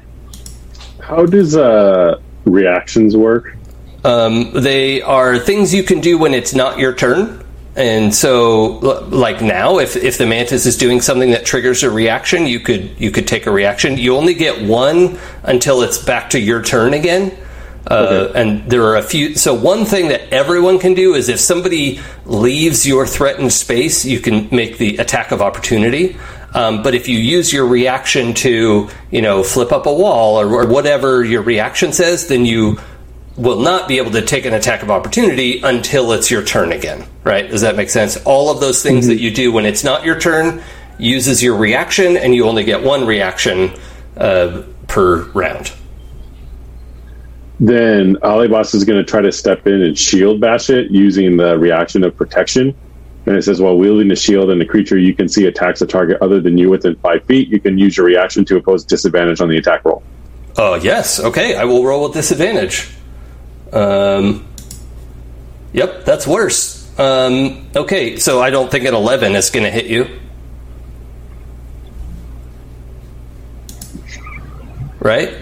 [1.01, 3.57] How does uh, reactions work?
[4.05, 7.45] Um, they are things you can do when it's not your turn.
[7.75, 8.79] And so,
[9.11, 12.99] like now, if, if the mantis is doing something that triggers a reaction, you could
[12.99, 13.99] you could take a reaction.
[13.99, 17.37] You only get one until it's back to your turn again.
[17.87, 19.37] Uh, And there are a few.
[19.37, 24.19] So one thing that everyone can do is if somebody leaves your threatened space, you
[24.21, 26.17] can make the attack of opportunity.
[26.55, 30.47] Um, but if you use your reaction to, you know, flip up a wall or,
[30.63, 32.79] or whatever your reaction says, then you
[33.37, 37.05] will not be able to take an attack of opportunity until it's your turn again.
[37.25, 37.49] Right?
[37.49, 38.17] Does that make sense?
[38.25, 40.63] All of those things that you do when it's not your turn
[40.99, 43.71] uses your reaction, and you only get one reaction
[44.17, 45.71] uh, per round.
[47.59, 51.57] Then Alabas is going to try to step in and shield bash it using the
[51.59, 52.75] reaction of protection.
[53.25, 55.87] And it says, while wielding the shield and the creature you can see attacks a
[55.87, 59.41] target other than you within five feet, you can use your reaction to oppose disadvantage
[59.41, 60.03] on the attack roll.
[60.57, 61.57] Oh yes, okay.
[61.57, 62.89] I will roll with disadvantage.
[63.73, 64.47] Um,
[65.73, 66.87] yep, that's worse.
[66.99, 70.21] Um, okay, so I don't think an eleven is going to hit you.
[75.01, 75.37] Right,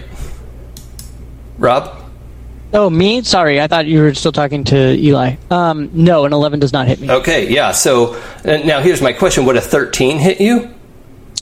[1.57, 2.04] Rob?
[2.73, 3.21] Oh, me?
[3.23, 5.35] Sorry, I thought you were still talking to Eli.
[5.49, 7.09] Um, no, an 11 does not hit me.
[7.09, 7.71] Okay, yeah.
[7.71, 10.73] So uh, now here's my question: Would a thirteen hit you?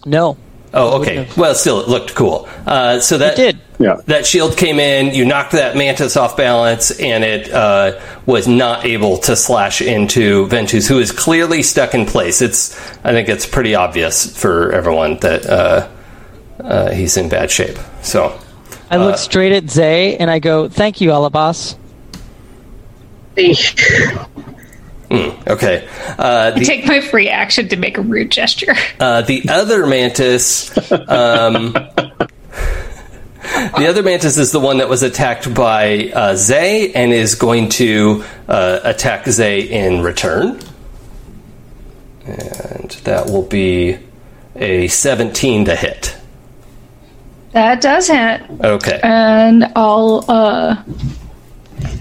[0.05, 0.37] No.
[0.75, 1.27] Oh, okay.
[1.37, 2.49] Well, still, it looked cool.
[2.65, 3.59] Uh, so that It did.
[3.79, 4.01] Yeah.
[4.07, 5.13] that shield came in.
[5.13, 10.47] You knocked that mantis off balance, and it uh, was not able to slash into
[10.47, 12.41] Ventus, who is clearly stuck in place.
[12.41, 12.75] It's
[13.05, 15.89] I think it's pretty obvious for everyone that uh,
[16.59, 17.77] uh, he's in bad shape.
[18.01, 18.39] So
[18.93, 21.75] I look straight at Zay and I go, "Thank you, Alabas."
[25.47, 25.87] okay,
[26.17, 28.73] uh, the, Take my free action to make a rude gesture.
[28.99, 30.75] Uh, the other mantis.
[30.91, 31.73] Um,
[33.43, 37.69] the other mantis is the one that was attacked by uh, Zay and is going
[37.69, 40.59] to uh, attack Zay in return.
[42.25, 43.97] And that will be
[44.55, 46.15] a 17 to hit.
[47.53, 48.41] That does hit.
[48.63, 48.99] Okay.
[49.03, 50.75] And I'll uh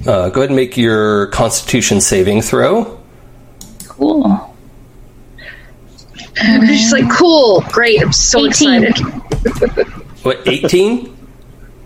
[0.06, 2.98] Uh, go ahead and make your constitution saving throw.
[3.88, 4.48] cool.
[6.66, 8.00] She's like, cool, great.
[8.02, 8.84] I'm so 18.
[8.84, 9.86] excited.
[10.22, 11.16] What, 18?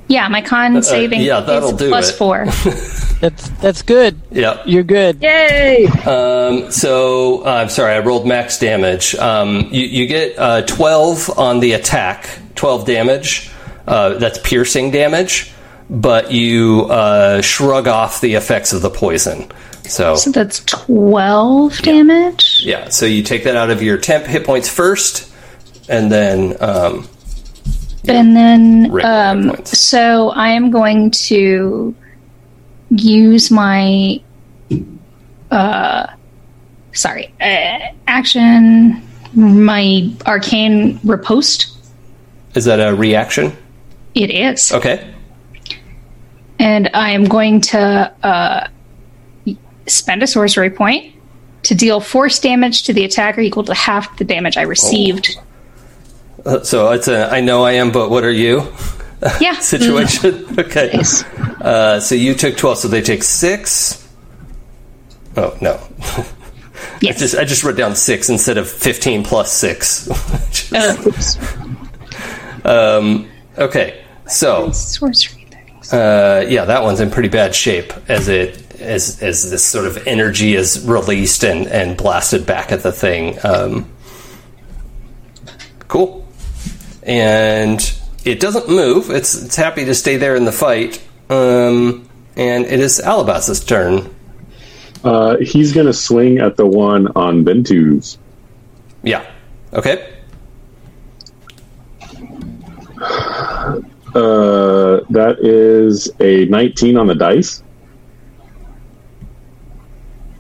[0.09, 2.17] Yeah, my con saving Uh, yeah, that'll is do plus it.
[2.17, 2.45] four.
[3.21, 4.21] That's that's good.
[4.31, 4.61] yeah.
[4.67, 5.23] You're good.
[5.23, 5.87] Yay!
[6.05, 9.15] Um, so uh, I'm sorry, I rolled max damage.
[9.15, 13.51] Um, you, you get uh, 12 on the attack, 12 damage.
[13.87, 15.53] Uh, that's piercing damage,
[15.89, 19.51] but you uh, shrug off the effects of the poison.
[19.85, 22.63] So so that's twelve damage.
[22.65, 25.33] yeah, so you take that out of your temp hit points first,
[25.89, 27.09] and then um,
[28.09, 31.95] And then um so I am going to
[32.91, 34.21] use my
[35.53, 36.07] uh
[36.93, 39.01] sorry, uh, action
[39.35, 41.69] my arcane riposte.
[42.57, 43.57] is that a reaction?
[44.17, 44.73] It is.
[44.73, 45.13] Okay.
[46.59, 47.79] and I am going to
[48.23, 48.69] uh,
[49.87, 51.15] spend a sorcery point
[51.65, 55.39] to deal force damage to the attacker equal to half the damage I received.
[56.45, 58.73] Uh, so it's a I know I am, but what are you?
[59.41, 59.59] Yeah.
[59.59, 60.45] situation.
[60.59, 60.91] Okay.
[60.95, 61.25] Nice.
[61.61, 64.07] Uh, so you took twelve, so they take six.
[65.37, 65.79] Oh no.
[67.01, 67.17] Yes.
[67.17, 70.07] I just I just wrote down six instead of fifteen plus six.
[70.51, 71.39] Just-
[72.65, 73.29] um,
[73.59, 75.93] okay, so sorcery things.
[75.93, 80.07] uh, yeah, that one's in pretty bad shape as it as as this sort of
[80.07, 83.39] energy is released and and blasted back at the thing.
[83.45, 83.91] Um,
[85.89, 86.27] cool,
[87.03, 87.81] and
[88.25, 89.11] it doesn't move.
[89.11, 91.03] It's it's happy to stay there in the fight.
[91.29, 94.15] Um, and it is Alabas's turn.
[95.03, 98.19] Uh, he's going to swing at the one on Ventus.
[99.03, 99.29] Yeah.
[99.73, 100.13] Okay.
[104.15, 107.63] Uh, that is a 19 on the dice.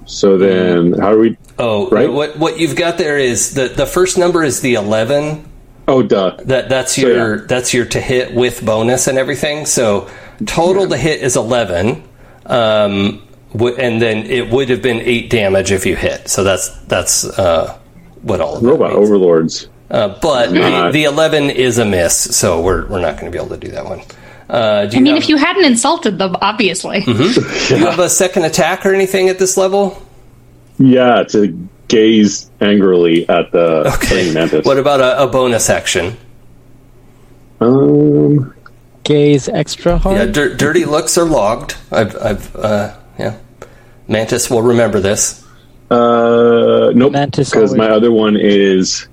[0.06, 1.36] So then, how do we?
[1.58, 2.10] Oh, Right.
[2.10, 5.44] what what you've got there is the the first number is the eleven.
[5.88, 6.36] Oh, duh.
[6.44, 7.42] That that's So, your yeah.
[7.48, 9.66] that's your to hit with bonus and everything.
[9.66, 10.08] So
[10.46, 12.04] total to hit is eleven,
[12.46, 13.20] um,
[13.52, 16.28] w- and then it would have been eight damage if you hit.
[16.28, 17.76] So that's that's uh,
[18.22, 19.68] what all Robot overlords.
[19.90, 23.38] Uh, but the, the eleven is a miss, so we're we're not going to be
[23.38, 24.02] able to do that one.
[24.48, 27.00] Uh, do you I mean, have, if you hadn't insulted them, obviously.
[27.04, 30.00] do you have a second attack or anything at this level?
[30.78, 34.64] Yeah, to gaze angrily at the praying mantis.
[34.66, 36.16] What about a, a bonus action?
[37.60, 38.54] Um,
[39.04, 40.16] Gaze extra hard.
[40.16, 41.76] Yeah, dir- dirty looks are logged.
[41.92, 43.36] I've, I've, uh, yeah.
[44.08, 45.44] Mantis will remember this.
[45.90, 47.12] uh, nope.
[47.12, 49.06] Mantis Because my other one is.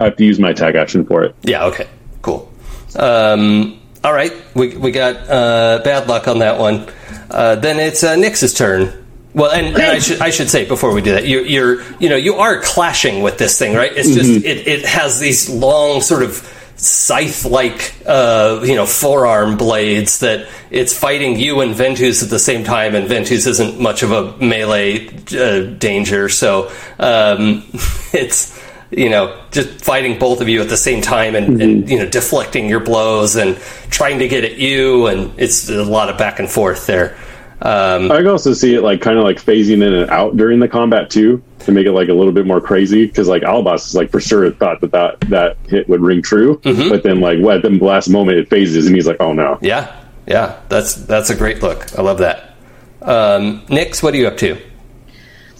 [0.00, 1.34] I have to use my tag action for it.
[1.42, 1.66] Yeah.
[1.66, 1.88] Okay.
[2.22, 2.52] Cool.
[2.96, 4.32] Um, all right.
[4.54, 6.88] We we got uh, bad luck on that one.
[7.30, 9.06] Uh, then it's uh, Nix's turn.
[9.34, 12.08] Well, and, and I should I should say before we do that, you're, you're you
[12.08, 13.92] know you are clashing with this thing, right?
[13.94, 20.20] It's just it, it has these long sort of scythe-like, uh, you know, forearm blades
[20.20, 24.12] that it's fighting you and Ventus at the same time, and Ventus isn't much of
[24.12, 26.70] a melee uh, danger, so
[27.00, 27.64] um,
[28.12, 28.57] it's
[28.90, 32.08] you know just fighting both of you at the same time and, and you know
[32.08, 33.56] deflecting your blows and
[33.90, 37.16] trying to get at you, and it's a lot of back and forth there.
[37.60, 40.60] Um, I can also see it like kind of like phasing in and out during
[40.60, 43.88] the combat too to make it like a little bit more crazy because like Alabas
[43.88, 47.40] is like for sure thought that that, that hit would ring true, but then like
[47.40, 49.58] what at the last moment it phases and he's like, oh no.
[49.60, 49.92] Yeah,
[50.26, 51.98] yeah, that's that's a great look.
[51.98, 52.54] I love that.
[53.02, 54.60] Um, Nix, what are you up to?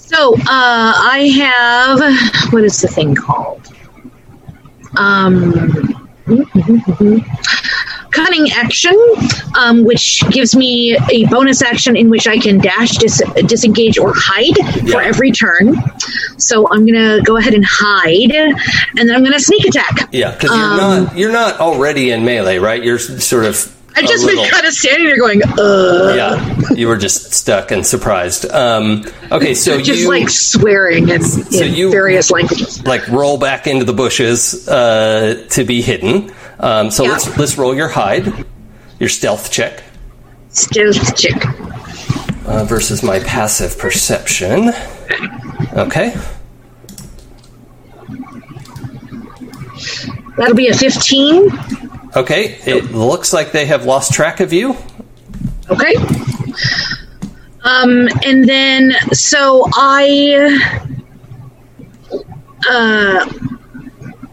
[0.09, 3.69] So uh, I have what is the thing called?
[4.97, 5.53] Um,
[8.11, 8.97] cunning action,
[9.59, 14.13] um, which gives me a bonus action in which I can dash, dis- disengage, or
[14.17, 14.57] hide
[14.91, 15.75] for every turn.
[16.39, 20.09] So I'm gonna go ahead and hide, and then I'm gonna sneak attack.
[20.11, 22.83] Yeah, because you're Um, not you're not already in melee, right?
[22.83, 23.75] You're sort of.
[23.97, 27.71] I've just little- been kind of standing there going, uh, Yeah, you were just stuck
[27.73, 28.49] and surprised.
[28.51, 31.21] Um, okay, so you just you like swearing in,
[31.53, 32.81] in you- various languages.
[32.87, 36.31] like roll back into the bushes uh, to be hidden.
[36.61, 37.11] Um, so Yeah.
[37.13, 38.45] let's let's roll your hide,
[39.01, 39.83] your stealth check
[40.51, 41.45] Stealth check.
[42.47, 44.73] uh, versus my passive perception.
[45.77, 46.15] Okay,
[50.37, 51.49] That'll be a 15.
[52.17, 52.59] Okay.
[52.67, 54.77] It looks like they have lost track of you.
[55.71, 55.95] Okay.
[57.65, 60.59] Um, and then so I,
[62.69, 63.45] uh,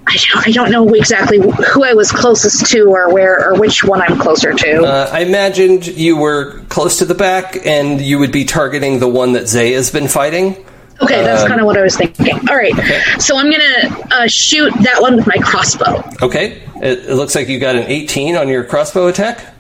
[0.08, 3.84] I don't, I don't know exactly who I was closest to or where or which
[3.84, 4.84] one I'm closer to.
[4.84, 9.08] Uh, I imagined you were close to the back, and you would be targeting the
[9.08, 10.64] one that Zay has been fighting.
[11.02, 12.34] Okay, that's um, kind of what I was thinking.
[12.50, 12.74] All right,
[13.20, 16.04] so I'm gonna uh, shoot that one with my crossbow.
[16.22, 19.54] Okay, it, it looks like you got an 18 on your crossbow attack.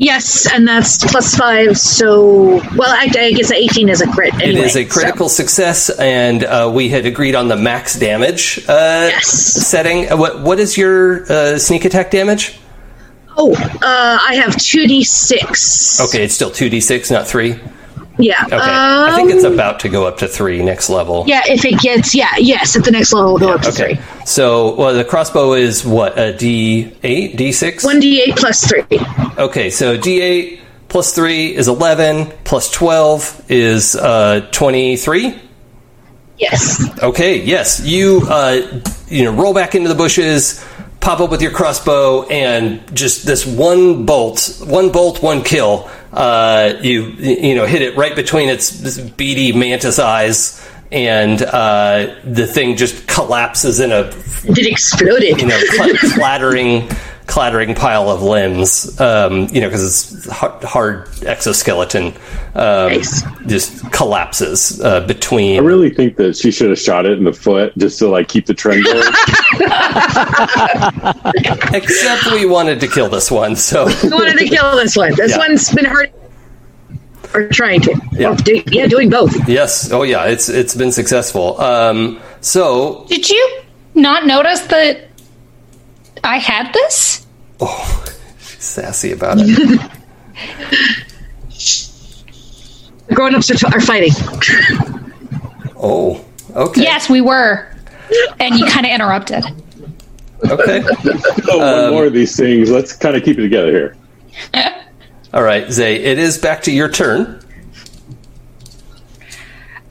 [0.00, 1.76] Yes, and that's plus five.
[1.76, 4.32] So, well, I, I guess 18 is a crit.
[4.34, 8.60] It Anyway, is a critical success, and uh, we had agreed on the max damage
[8.68, 9.26] uh, Yes.
[9.26, 10.08] setting.
[10.08, 12.60] Uh, What what is your uh, sneak attack damage?
[13.36, 16.08] Oh, uh, I have 2d6.
[16.08, 17.58] Okay, it's still two d six, not three.
[18.18, 18.44] Yeah.
[18.46, 21.24] Okay, I think it's um, about to go up to three next level.
[21.26, 23.94] Yeah, if it gets, yeah, yes, at the next level, we'll go up to Okay,
[23.94, 24.24] three.
[24.26, 27.84] so well, the crossbow is what a d eight, d six.
[27.86, 28.84] 1d8 plus three.
[29.38, 35.38] Okay, so d eight plus three is eleven, plus twelve is uh, twenty three.
[36.38, 36.80] Yes.
[37.02, 40.64] Okay, yes, you uh, you know roll back into the bushes,
[41.00, 45.90] pop up with your crossbow, and just this one bolt, one bolt, one kill.
[46.12, 52.46] Uh, you you know hit it right between its beady mantis eyes, and uh, the
[52.46, 54.10] thing just collapses in a
[54.44, 55.40] It exploded.
[55.40, 56.88] you know cl- clattering
[57.28, 58.98] clattering pile of limbs.
[59.00, 59.84] Um, you know because
[60.14, 62.06] it's hard, hard exoskeleton.
[62.54, 63.22] Um, Nice.
[63.46, 65.58] Just collapses uh, between.
[65.60, 68.26] I really think that she should have shot it in the foot just to like
[68.28, 68.98] keep the trend going.
[71.74, 75.14] Except we wanted to kill this one, so We wanted to kill this one.
[75.14, 75.38] This Yeah.
[75.38, 76.12] one's been hard.
[77.34, 78.00] Or trying to.
[78.12, 78.34] Yeah.
[78.34, 79.48] Do, yeah, doing both.
[79.48, 81.60] yes, oh yeah, it's it's been successful.
[81.60, 83.60] Um, so Did you
[83.94, 85.07] not notice that
[86.24, 87.26] I had this?
[87.60, 88.04] oh,
[88.38, 89.46] she's sassy about it.
[93.08, 94.12] The grown ups are, t- are fighting.
[95.76, 96.24] Oh,
[96.54, 97.68] okay, Yes, we were.
[98.40, 99.44] And you kind of interrupted.
[100.48, 100.82] okay,
[101.48, 102.70] oh, one um, more of these things.
[102.70, 103.96] Let's kind of keep it together here.
[105.34, 105.96] all right, Zay.
[105.96, 107.40] It is back to your turn.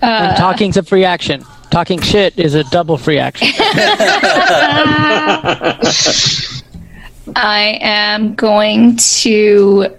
[0.02, 1.46] and talking's a free action.
[1.70, 3.50] Talking shit is a double free action.
[7.36, 9.96] I am going to.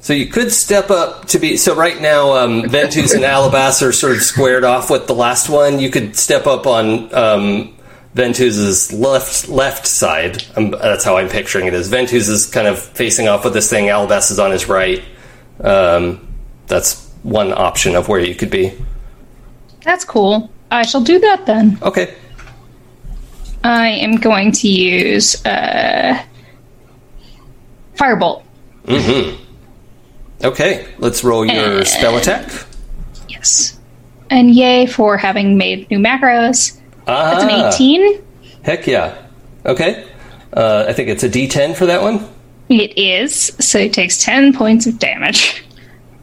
[0.00, 1.56] So you could step up to be.
[1.56, 5.48] So right now, um, Ventus and Alabas are sort of squared off with the last
[5.48, 5.80] one.
[5.80, 7.76] You could step up on um,
[8.14, 10.44] Ventus's left left side.
[10.56, 11.74] Um, that's how I'm picturing it.
[11.74, 13.88] Is Ventus is kind of facing off with this thing.
[13.88, 15.02] Alabas is on his right.
[15.60, 16.28] Um,
[16.66, 18.72] that's one option of where you could be.
[19.86, 20.50] That's cool.
[20.70, 21.78] I shall do that then.
[21.80, 22.12] Okay.
[23.64, 26.20] I am going to use uh,
[27.94, 28.42] Firebolt.
[28.84, 29.42] Mm-hmm.
[30.44, 30.86] Okay.
[30.98, 32.50] Let's roll your spell attack.
[33.28, 33.78] Yes.
[34.28, 36.78] And yay for having made new macros.
[37.06, 38.22] Ah, That's an Ah, 18.
[38.62, 39.16] Heck yeah.
[39.64, 40.04] Okay.
[40.52, 42.28] Uh, I think it's a D10 for that one.
[42.68, 43.52] It is.
[43.60, 45.62] So it takes 10 points of damage.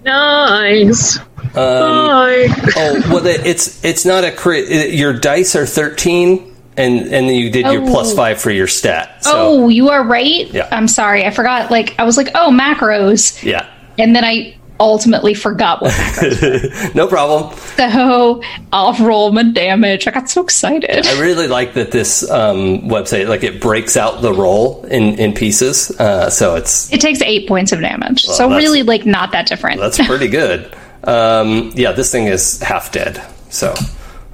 [0.03, 1.17] Nice.
[1.17, 2.47] Um, Bye.
[2.75, 4.69] Oh well, it's it's not a crit.
[4.69, 7.88] it- Your dice are thirteen and and you did your Oh.
[7.91, 9.23] plus five for your stat.
[9.23, 10.47] So, oh, you are right.
[10.51, 10.67] Yeah.
[10.71, 11.25] I'm sorry.
[11.25, 11.69] I forgot.
[11.69, 13.41] Like, I was like, oh, macros.
[13.43, 13.67] yeah,
[13.99, 17.57] And then I ultimately forgot what macros no problem.
[17.77, 18.41] So
[18.71, 20.07] I'll roll my damage.
[20.07, 21.05] I got so excited.
[21.05, 25.33] I really like that this um, website like it breaks out the roll in in
[25.33, 28.23] pieces, uh, so it's It takes eight points of damage.
[28.25, 29.79] so really, like, not that different.
[29.79, 30.75] that's pretty good.
[31.03, 33.73] Um, yeah, this thing is half dead, so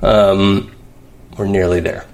[0.01, 0.71] um,
[1.37, 2.05] we're nearly there.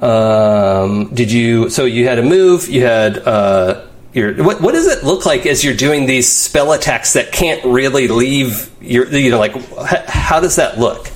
[0.00, 1.70] Um, did you?
[1.70, 2.68] So you had a move.
[2.68, 4.34] You had uh, your.
[4.42, 8.08] What, what does it look like as you're doing these spell attacks that can't really
[8.08, 9.06] leave your?
[9.06, 11.10] You know, like h- how does that look?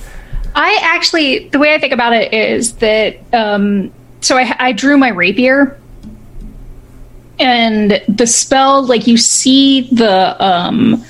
[0.55, 3.91] I actually, the way I think about it is that, um,
[4.21, 5.79] so I, I drew my rapier,
[7.39, 11.03] and the spell, like you see the, um,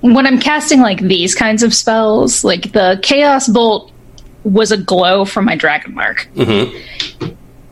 [0.00, 3.90] when I'm casting like these kinds of spells, like the chaos bolt
[4.44, 6.28] was a glow from my dragon mark.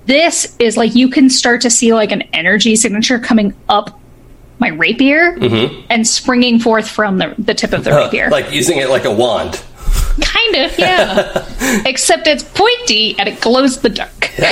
[0.06, 3.98] This is like you can start to see like an energy signature coming up
[4.58, 5.36] my rapier
[5.90, 8.30] and springing forth from the, the tip of the rapier.
[8.30, 9.62] Like using it like a wand.
[10.20, 11.82] Kind of, yeah.
[11.86, 14.24] Except it's pointy and it glows the dark.
[14.36, 14.44] so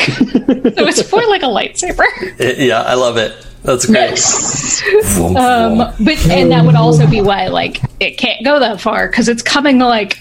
[0.86, 2.04] it's more like a lightsaber.
[2.38, 3.32] It- yeah, I love it.
[3.62, 4.20] That's great.
[5.36, 9.28] Um, but and that would also be why like it can't go that far because
[9.28, 10.20] it's coming like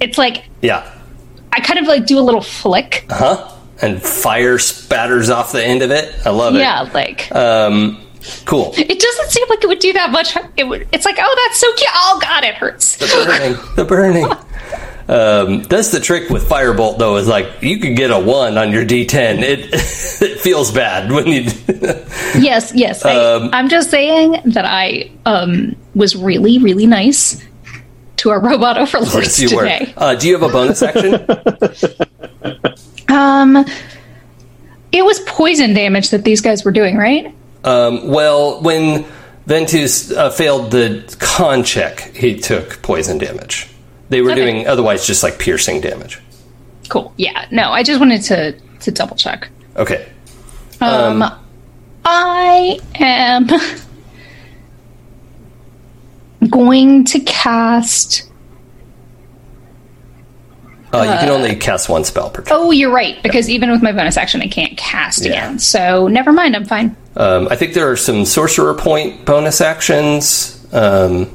[0.00, 0.90] it's like yeah.
[1.52, 3.04] I kind of like do a little flick.
[3.10, 3.51] Uh huh?
[3.82, 6.14] And fire spatters off the end of it.
[6.24, 6.60] I love it.
[6.60, 8.00] Yeah, like Um,
[8.44, 8.72] cool.
[8.76, 10.36] it doesn't seem like it would do that much.
[10.56, 10.86] It would.
[10.92, 11.90] It's like oh that's so cute.
[11.92, 12.96] Oh god, it hurts.
[12.96, 13.56] The burning.
[13.76, 14.26] The burning.
[15.08, 18.70] Um, that's the trick with Firebolt, though, is like you could get a one on
[18.70, 19.42] your D10.
[19.42, 19.60] It
[20.22, 21.50] it feels bad when you.
[22.40, 23.04] Yes, yes.
[23.04, 27.42] Um, I, I'm just saying that I um was really really nice
[28.22, 29.62] to our robot overlords yes, you were.
[29.64, 29.92] today.
[29.96, 31.24] Uh, do you have a bonus action?
[33.08, 33.66] Um,
[34.90, 37.34] it was poison damage that these guys were doing, right?
[37.62, 39.04] Um, well, when
[39.44, 43.68] Ventus uh, failed the con check, he took poison damage.
[44.08, 44.40] They were Okay.
[44.40, 46.20] doing otherwise just like piercing damage.
[46.88, 47.12] Cool.
[47.18, 47.46] Yeah.
[47.50, 49.50] No, I just wanted to to double check.
[49.76, 50.08] Okay.
[50.80, 51.22] Um,
[52.06, 53.46] I am
[56.48, 58.28] going to cast.
[60.94, 62.48] Uh, you can only cast one spell per turn.
[62.50, 63.22] Oh, you're right.
[63.22, 65.30] Because even with my bonus action, I can't cast Yeah.
[65.30, 65.58] again.
[65.58, 66.54] So never mind.
[66.54, 66.94] I'm fine.
[67.16, 71.34] Um, I think there are some sorcerer point bonus actions, um,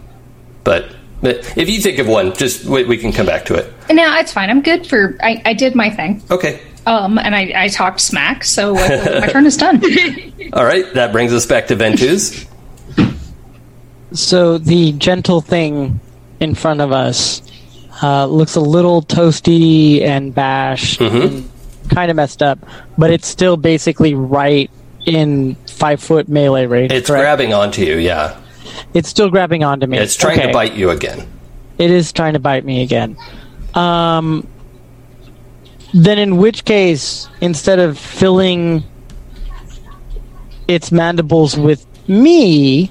[0.63, 3.73] but, but if you think of one, just we, we can come back to it.
[3.91, 4.51] No, it's fine.
[4.51, 5.17] I'm good for.
[5.21, 6.21] I, I did my thing.
[6.29, 6.61] Okay.
[6.85, 9.81] Um, and I, I talked smack, so like my turn is done.
[10.53, 10.85] All right.
[10.93, 12.45] That brings us back to Ventus.
[14.13, 15.99] So the gentle thing
[16.39, 17.41] in front of us
[18.01, 21.49] uh, looks a little toasty and bashed, and
[21.89, 22.59] kind of messed up,
[22.97, 24.69] but it's still basically right
[25.05, 26.91] in five foot melee range.
[26.91, 27.21] It's correct?
[27.21, 27.97] grabbing onto you.
[27.97, 28.39] Yeah.
[28.93, 29.97] It's still grabbing onto me.
[29.97, 30.47] It's trying Okay.
[30.47, 31.27] to bite you again.
[31.77, 33.17] It is trying to bite me again.
[33.73, 34.47] Um,
[35.93, 38.83] then, in which case, instead of filling
[40.67, 42.89] its mandibles with me,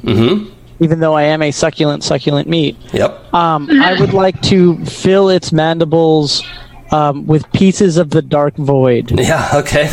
[0.81, 3.35] even though I am a succulent, succulent meat, Yep.
[3.35, 6.45] um, I would like to fill its mandibles
[6.93, 9.11] um, with pieces of the dark void.
[9.19, 9.49] Yeah.
[9.55, 9.89] Okay.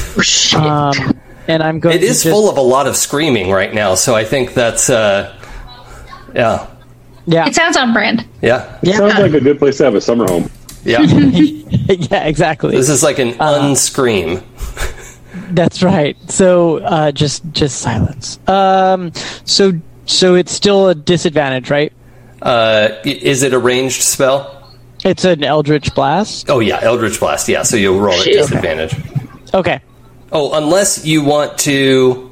[0.56, 0.94] Um,
[1.48, 4.16] and I'm going It to just, full of a lot of screaming right now, so
[4.16, 5.36] I think that's uh,
[6.36, 6.68] yeah,
[7.26, 8.26] yeah, It sounds on brand.
[8.42, 10.50] yeah, yeah, Sounds like a good place to have a summer home.
[10.84, 11.02] yeah.
[11.02, 12.76] yeah, exactly.
[12.76, 14.42] this is like an unscream.
[15.52, 16.16] That's right.
[16.30, 18.40] So uh, just just silence.
[18.48, 19.12] Um,
[19.46, 19.74] so
[20.06, 21.94] so it's still a disadvantage, right?
[22.42, 24.60] Uh, is it a ranged spell?
[25.06, 26.50] It's an Eldritch Blast.
[26.50, 27.48] Oh yeah, Eldritch Blast.
[27.50, 28.34] Yeah, so you'll roll at Shit.
[28.36, 28.96] disadvantage.
[29.54, 29.82] Okay.
[30.32, 32.30] Oh, unless you want to.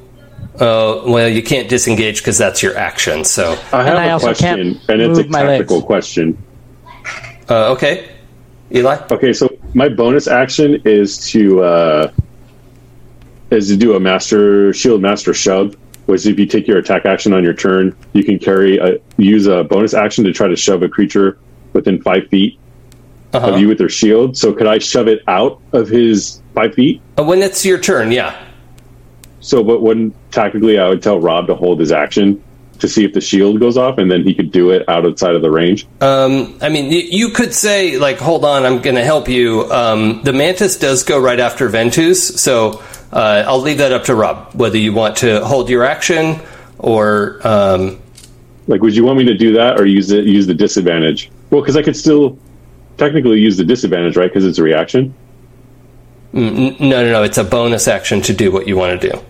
[0.54, 3.24] Uh, well, you can't disengage because that's your action.
[3.24, 6.36] So, I have I a also question, and it's a move tactical question.
[7.48, 8.10] uh, okay,
[8.70, 8.98] Eli.
[9.10, 12.12] Okay, so my bonus action is to uh,
[13.50, 15.74] is to do a master shield master shove,
[16.06, 19.46] which if you take your attack action on your turn, you can carry a use
[19.46, 21.38] a bonus action to try to shove a creature
[21.72, 22.58] within five feet
[23.32, 23.52] Uh-huh.
[23.52, 24.36] of you with their shield.
[24.36, 27.00] So could I shove it out of his five feet?
[27.18, 28.34] Uh, when it's your turn, yeah.
[29.40, 32.42] So, but when tactically, I would tell Rob to hold his action
[32.78, 35.34] to see if the shield goes off, and then he could do it out outside
[35.34, 35.86] of the range.
[36.00, 39.70] Um, I mean, y- you could say like, "Hold on, I'm going to help you."
[39.72, 42.82] Um, the mantis does go right after Ventus, so
[43.12, 46.40] uh, I'll leave that up to Rob whether you want to hold your action
[46.78, 48.00] or um,
[48.66, 51.30] Like, would you want me to do that or use it use the disadvantage?
[51.50, 52.38] Well, because I could still
[52.96, 54.28] technically use the disadvantage, right?
[54.30, 55.14] Because it's a reaction.
[56.34, 57.22] N- no, no, no.
[57.22, 59.20] It's a bonus action to do what you want to do.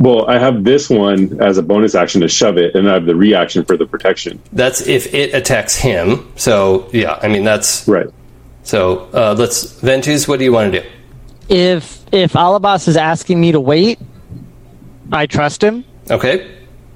[0.00, 3.06] Well, I have this one as a bonus action to shove it, and I have
[3.06, 4.42] the reaction for the protection.
[4.52, 6.30] That's if it attacks him.
[6.36, 8.08] So yeah, I mean that's Right.
[8.64, 9.08] so.
[9.14, 10.26] Uh, let's Ventus.
[10.28, 10.88] What do you want to do?
[11.48, 13.98] If if Alabas is asking me to wait,
[15.12, 15.84] I trust him.
[16.10, 16.50] Okay.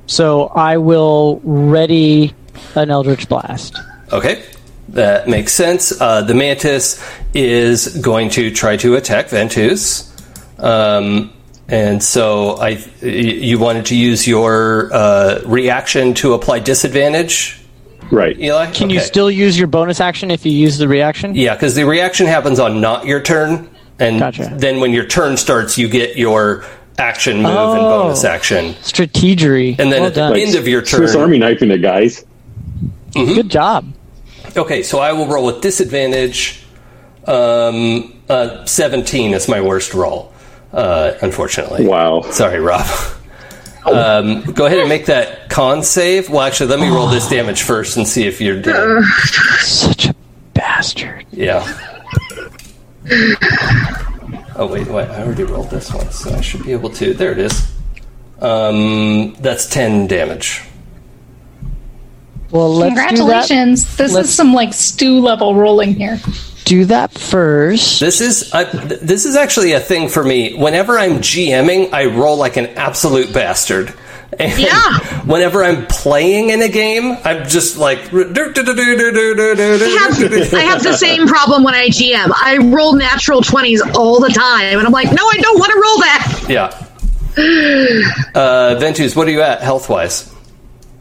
[0.06, 2.34] So I will ready
[2.74, 3.76] an Eldritch Blast.
[4.12, 4.42] Okay,
[4.88, 5.98] that makes sense.
[6.00, 7.02] Uh, the mantis
[7.34, 10.10] is going to try to attack Ventus,
[10.58, 11.30] um,
[11.68, 12.82] and so I.
[13.02, 17.60] y- You wanted to use your uh, reaction to apply disadvantage,
[18.10, 18.38] Right.
[18.40, 18.70] Eli?
[18.70, 21.34] Can you still use your bonus action if you use the reaction?
[21.34, 23.68] Yeah, because the reaction happens on not your turn,
[23.98, 24.52] and Gotcha.
[24.56, 26.64] then when your turn starts, you get your
[26.98, 28.02] action move and Oh.
[28.04, 29.78] bonus action, Strategery.
[29.78, 30.36] and then well at the done.
[30.38, 31.22] end of your turn, Swiss turn.
[31.22, 32.24] Army knifing it, guys.
[33.14, 33.92] Good job.
[34.56, 36.64] Okay, so I will roll with disadvantage.
[37.26, 40.32] Um, uh, Seventeen is my worst roll,
[40.72, 41.86] uh, unfortunately.
[41.86, 42.22] Wow.
[42.30, 42.86] Sorry, Rob.
[43.86, 46.28] Um, go ahead and make that con save.
[46.28, 49.02] Well, actually, let me roll this damage first and see if you're dead.
[49.60, 50.14] Such a
[50.54, 51.24] bastard.
[51.30, 51.64] Yeah.
[54.60, 55.08] Oh wait, wait!
[55.08, 57.14] I already rolled this one, so I should be able to.
[57.14, 57.72] There it is.
[58.40, 60.62] Um, that's ten damage.
[62.50, 63.96] Well, let's Congratulations.
[63.96, 66.18] This Let's- is some like stew level rolling here.
[66.64, 67.12] do that.
[67.12, 68.00] First.
[68.00, 70.54] This is th- this is actually a thing for me.
[70.54, 73.92] Whenever I'm GMing, I roll like an absolute bastard.
[74.38, 74.98] And Yeah.
[75.24, 77.98] Whenever I'm playing in a game, I'm just like.
[78.12, 78.24] I
[80.00, 82.30] have, I have the same problem when I GM.
[82.34, 85.80] I roll natural 20s all the time, and I'm like, no, I don't want to
[85.80, 86.46] roll that.
[86.48, 86.84] Yeah.
[88.34, 90.32] Uh, Ventus, what are you at health wise?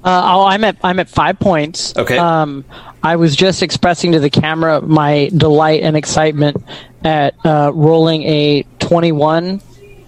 [0.03, 1.95] Uh, oh, I'm at I'm at five points.
[1.97, 2.17] Okay.
[2.17, 2.63] Um,
[3.03, 6.63] I was just expressing to the camera my delight and excitement
[7.03, 9.61] at uh, rolling a 21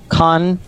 [0.10, 0.60] con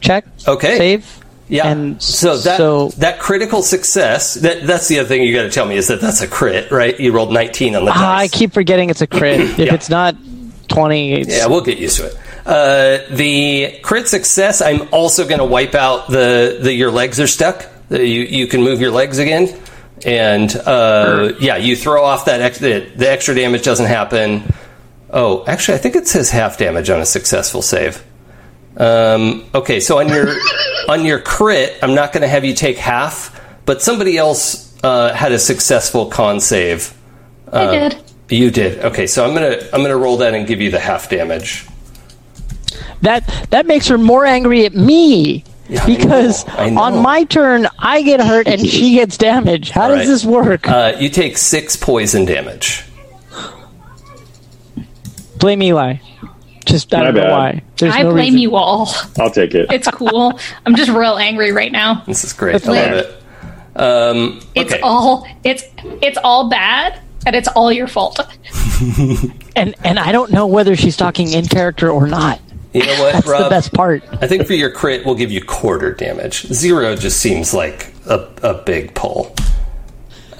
[0.00, 0.24] check.
[0.48, 0.78] Okay.
[0.78, 1.21] Save.
[1.52, 1.66] Yeah.
[1.68, 4.34] And so that so that critical success.
[4.34, 6.70] That that's the other thing you got to tell me is that that's a crit,
[6.70, 6.98] right?
[6.98, 9.40] You rolled 19 on the Ah, I keep forgetting it's a crit.
[9.40, 9.74] If Yeah.
[9.74, 10.16] it's not
[10.68, 12.16] 20, it's, Yeah, we'll get used to it.
[12.46, 14.62] Uh, the crit success.
[14.62, 17.66] I'm also going to wipe out the the your legs are stuck.
[17.90, 19.54] The- You you can move your legs again,
[20.06, 24.42] and uh, yeah, you throw off that ex- the, the extra damage doesn't happen.
[25.10, 28.02] Oh, actually, I think it says half damage on a successful save.
[28.76, 30.34] Um, okay, so on your
[30.88, 35.12] on your crit, I'm not going to have you take half, but somebody else uh,
[35.12, 36.94] had a successful con save.
[37.52, 38.02] I did.
[38.30, 38.78] You did.
[38.78, 41.66] Okay, so I'm gonna I'm gonna roll that and give you the half damage.
[43.02, 45.44] that that makes her more angry at me.
[45.70, 46.80] I because know, I know.
[46.80, 49.70] on my turn, I get hurt and she gets damage.
[49.70, 50.06] How does right.
[50.06, 50.68] this work?
[50.68, 52.84] Uh, you take six poison damage.
[55.38, 55.96] Blame Eli.
[56.64, 57.30] Just I My don't know bad.
[57.32, 57.62] why.
[57.78, 58.38] There's I no blame reason.
[58.40, 58.88] you all.
[59.18, 59.70] I'll take it.
[59.72, 60.38] It's cool.
[60.66, 62.02] I'm just real angry right now.
[62.06, 62.54] This is great.
[62.66, 62.94] I love fair.
[62.96, 63.80] it.
[63.80, 64.80] Um, It's okay.
[64.82, 65.64] all it's
[66.02, 68.18] it's all bad and it's all your fault.
[69.54, 72.40] And and I don't know whether she's talking in character or not.
[72.72, 74.02] you know what, That's the best part.
[74.22, 76.46] I think for your crit, we'll give you quarter damage.
[76.46, 79.34] Zero just seems like a, a big pull.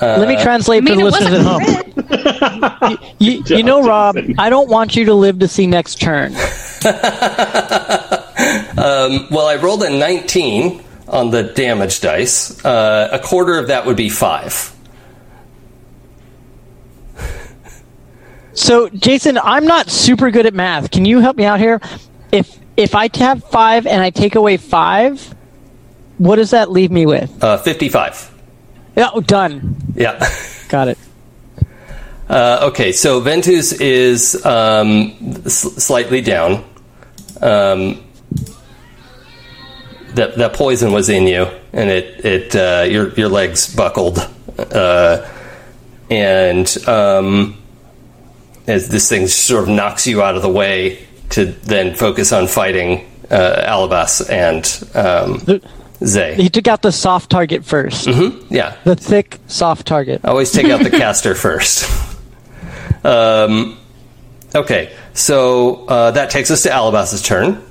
[0.03, 1.65] Let me translate I mean, for the listeners at home.
[1.65, 2.99] crit.
[3.19, 6.35] You, you know, Rob, I don't want you to live to see next turn.
[8.75, 12.65] Well, I rolled a 19 on the damage dice.
[12.65, 14.75] Uh, a quarter of that would be five.
[18.55, 20.91] So, Jason, I'm not super good at math.
[20.91, 21.81] Can you help me out here?
[22.33, 25.35] If if I have five and I take away five,
[26.19, 27.43] what does that leave me with?
[27.43, 28.32] Uh, 55.
[28.97, 29.77] Yeah, oh, done.
[29.95, 30.29] Yeah.
[30.69, 30.99] Got it.
[32.29, 35.15] Uh, okay, so Ventus is um,
[35.45, 36.65] s- slightly down.
[37.41, 38.03] Um,
[40.15, 44.19] that that poison was in you, and it it uh, your your legs buckled,
[44.59, 45.27] uh,
[46.11, 47.57] and um,
[48.67, 52.47] as this thing sort of knocks you out of the way to then focus on
[52.47, 54.65] fighting uh, Alabas and
[54.95, 55.39] um,
[56.05, 56.35] Zay.
[56.35, 60.25] He took out the soft target 1st Yeah, The thick, soft target.
[60.25, 61.85] Always take out the caster first.
[63.05, 63.79] Um,
[64.55, 67.63] okay, so uh, that takes us to Alabas's turn.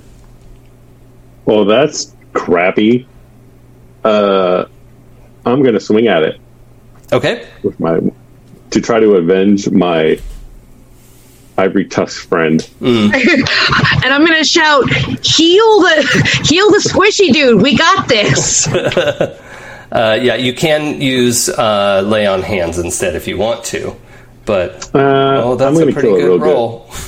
[1.46, 3.08] Well, that's crappy.
[4.04, 4.66] Uh,
[5.46, 6.40] I'm going to swing at it
[7.14, 8.00] Okay, with my
[8.72, 10.18] to try to avenge my
[11.58, 12.68] ivory tusk friend.
[12.82, 17.62] And I'm going to shout, heal the heal the squishy dude.
[17.62, 18.68] We got this.
[18.68, 23.96] uh, yeah, you can use uh, lay on hands instead if you want to,
[24.46, 26.90] but Uh, oh, that's I'm a going to pretty kill it good roll.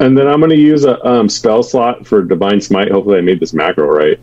[0.00, 2.88] And then I'm going to use a um, spell slot for Divine Smite.
[2.92, 4.18] Hopefully, I made this macro right.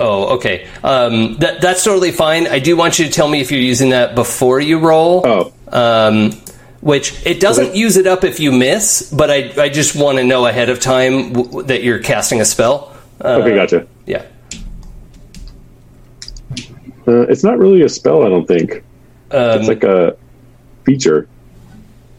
[0.00, 0.66] Oh, okay.
[0.82, 2.48] Um, that that's totally fine.
[2.48, 5.22] I do want you to tell me if you're using that before you roll.
[5.24, 6.32] Oh, Um,
[6.80, 10.24] which it doesn't use it up if you miss, but I I just want to
[10.24, 12.96] know ahead of time w- that you're casting a spell.
[13.22, 13.86] Uh, okay, gotcha.
[14.06, 14.24] Yeah.
[17.06, 18.82] Uh, it's not really a spell, I don't think.
[19.30, 20.16] Um, It's like a
[20.84, 21.28] feature.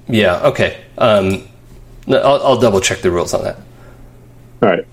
[0.07, 0.41] yeah.
[0.47, 0.83] Okay.
[0.97, 1.47] Um,
[2.07, 3.57] I'll, I'll double check the rules on that.
[4.61, 4.85] All right.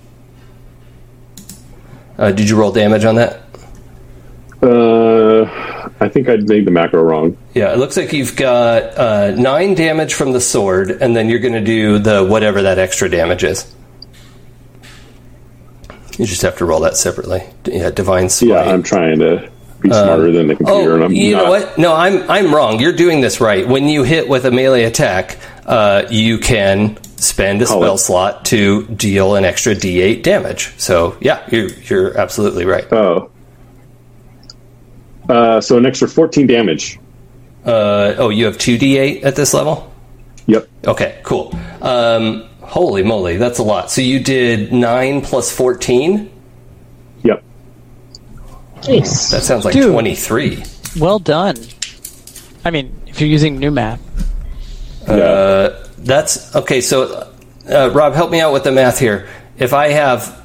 [2.17, 3.41] Uh, did you roll damage on that?
[4.61, 5.45] Uh,
[6.01, 7.37] I think I made the macro wrong.
[7.53, 11.39] Yeah, it looks like you've got uh, nine damage from the sword, and then you're
[11.39, 13.73] going to do the whatever that extra damage is.
[16.17, 17.43] You just have to roll that separately.
[17.65, 18.49] Yeah, divine smite.
[18.49, 19.49] Yeah, I'm trying to
[19.81, 21.43] be smarter than the computer, and Oh, I'm you not.
[21.45, 21.77] know what?
[21.77, 22.79] No, I'm I'm wrong.
[22.79, 23.65] You're doing this right.
[23.67, 27.99] When you hit with a melee attack, uh, you can spend a Call spell it.
[27.99, 30.73] slot to deal an extra D8 damage.
[30.77, 32.91] So yeah, you're you're absolutely right.
[32.91, 33.31] Oh.
[35.29, 36.99] Uh, so an extra 14 damage.
[37.65, 39.93] Uh, oh, you have two D8 at this level.
[40.47, 40.67] Yep.
[40.87, 41.53] Okay, cool.
[41.81, 43.91] Um, holy moly, that's a lot.
[43.91, 46.31] So you did nine plus fourteen.
[47.23, 47.43] Yep.
[48.87, 49.29] Nice.
[49.29, 49.91] That sounds like Dude.
[49.91, 50.63] twenty-three.
[50.99, 51.55] Well done.
[52.65, 54.01] I mean, if you're using new math.
[55.07, 55.85] Yeah.
[55.99, 56.81] That's okay.
[56.81, 57.31] So,
[57.69, 59.27] uh, Rob, help me out with the math here.
[59.57, 60.43] If I have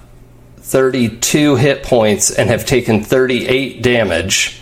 [0.59, 4.61] 32 hit points and have taken 38 damage,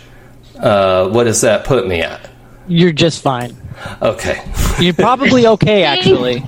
[0.63, 2.29] uh, what does that put me at?
[2.67, 3.55] You're just fine.
[4.01, 4.41] Okay.
[4.79, 6.39] You're probably okay, actually.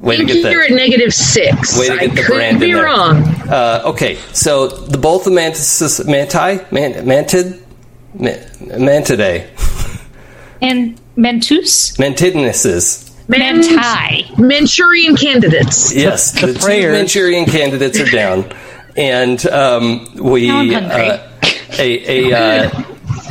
[0.00, 1.78] Way to I get think you're at negative six.
[1.78, 2.84] Way to I get the could brand in be there.
[2.84, 3.22] wrong.
[3.48, 4.16] Uh, okay.
[4.32, 7.60] So the both the mantis, manti, man, mantid,
[8.14, 9.46] man, mantidae,
[10.62, 13.02] And mantus, mantidnesses.
[13.28, 14.40] Man- Manti.
[14.40, 15.92] Manchurian candidates.
[15.92, 16.92] Yes, the, two prayers.
[16.92, 18.44] Manchurian candidates are down,
[18.96, 21.28] and um, we uh,
[21.78, 22.70] a a uh,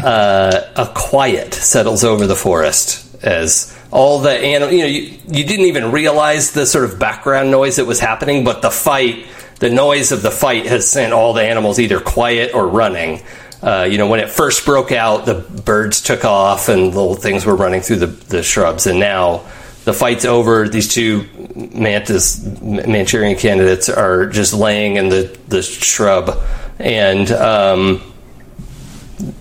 [0.04, 4.74] uh, a quiet settles over the forest as all the animal.
[4.74, 8.44] You know, you, you didn't even realize the sort of background noise that was happening,
[8.44, 9.26] but the fight,
[9.60, 13.22] the noise of the fight, has sent all the animals either quiet or running.
[13.62, 17.46] Uh, you know, when it first broke out, the birds took off and little things
[17.46, 19.44] were running through the, the shrubs, and now
[19.86, 20.68] the fight's over.
[20.68, 26.40] These two mantis Manchurian candidates are just laying in the, the shrub,
[26.80, 28.02] and um,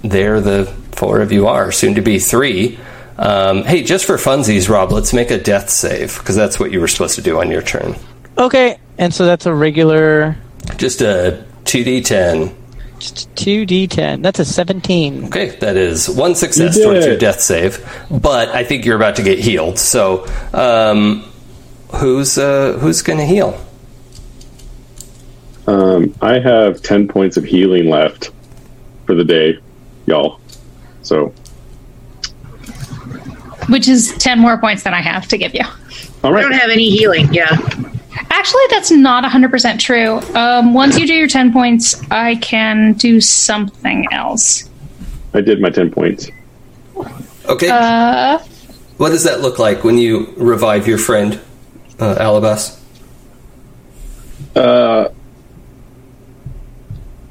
[0.02, 2.78] there the four of you are, soon to be three.
[3.18, 6.80] Um, hey, just for funsies, Rob, let's make a death save because that's what you
[6.80, 7.94] were supposed to do on your turn.
[8.38, 10.36] Okay, and so that's a regular
[10.76, 12.54] Just a two d ten.
[12.98, 14.22] just 2d10.
[14.22, 15.26] That's a 17.
[15.26, 17.08] Okay, that is one success You towards it.
[17.08, 19.78] your death save, but I think you're about to get healed.
[19.78, 21.24] So, um,
[21.92, 23.58] who's uh, who's going to heal?
[25.66, 28.30] Um, I have 10 points of healing left
[29.06, 29.58] for the day,
[30.06, 30.38] y'all.
[31.02, 31.32] So,
[33.68, 35.62] Which is 10 more points than I have to give you.
[36.22, 37.32] all I don't have any healing.
[37.32, 37.48] Yeah.
[38.30, 40.18] Actually, that's not 100% true.
[40.38, 44.68] Um, once you do your 10 points, I can do something else.
[45.32, 46.28] I did my 10 points.
[47.46, 48.38] Okay, Uh,
[48.98, 51.40] what does that look like when you revive your friend,
[52.00, 52.80] uh, Alabas?
[54.54, 55.08] Uh,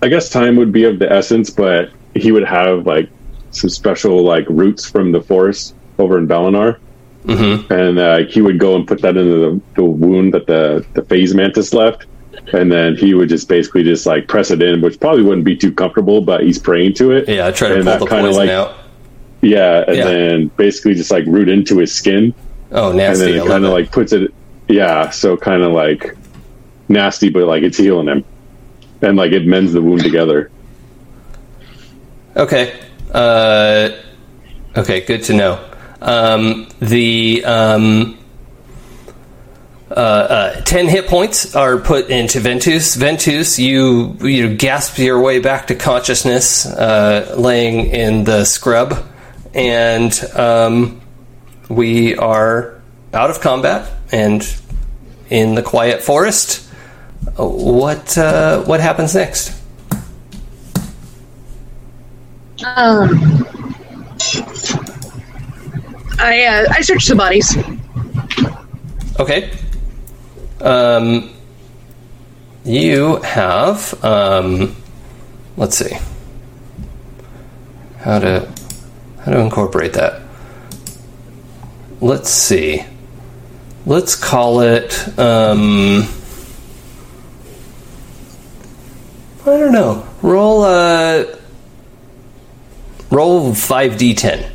[0.02, 3.10] I guess time would be of the essence, but he would have like
[3.52, 6.78] some special like roots from the forest over in Valenar.
[7.26, 7.72] Mm-hmm.
[7.72, 11.02] and uh, he would go and put that into the, the wound that the the
[11.04, 12.06] phase mantis left,
[12.52, 15.56] and then he would just basically just like press it in, which probably wouldn't be
[15.56, 17.30] too comfortable, but he's praying to it.
[17.30, 18.76] Yeah, try to And pull the poison like- out.
[19.42, 20.04] Yeah, and Yeah.
[20.06, 22.34] then basically just like root into his skin,
[22.74, 23.24] Oh, nasty!
[23.26, 24.34] and then it kind of like puts it.
[24.68, 26.16] Yeah, so kind of like
[26.88, 28.26] nasty, but like it's healing him,
[29.02, 30.52] and like it mends the wound together.
[32.36, 32.80] Okay.
[33.12, 33.90] Uh,
[34.76, 35.70] okay, good to know.
[36.02, 38.18] Um, the um,
[39.90, 42.96] uh, uh, ten hit points are put into Ventus.
[42.96, 49.06] Ventus, you you gasp your way back to consciousness, uh, laying in the scrub,
[49.54, 51.00] and um,
[51.70, 52.82] we are
[53.14, 54.44] out of combat and
[55.30, 56.70] in the quiet forest.
[57.38, 59.60] What uh, what happens next?
[62.66, 63.46] Um,
[66.20, 67.58] I uh, I searched the bodies.
[69.20, 69.52] Okay.
[70.62, 71.34] Um,
[72.64, 74.04] you have.
[74.04, 74.76] Um,
[75.58, 75.98] let's see.
[78.00, 78.52] How to
[79.20, 80.22] how to incorporate that?
[82.02, 82.86] Let's see.
[83.86, 85.20] Let's call it.
[85.20, 86.08] Um,
[89.42, 90.08] I don't know.
[90.22, 91.26] Roll uh,
[93.12, 94.50] roll five d10.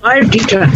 [0.00, 0.70] Five D ten.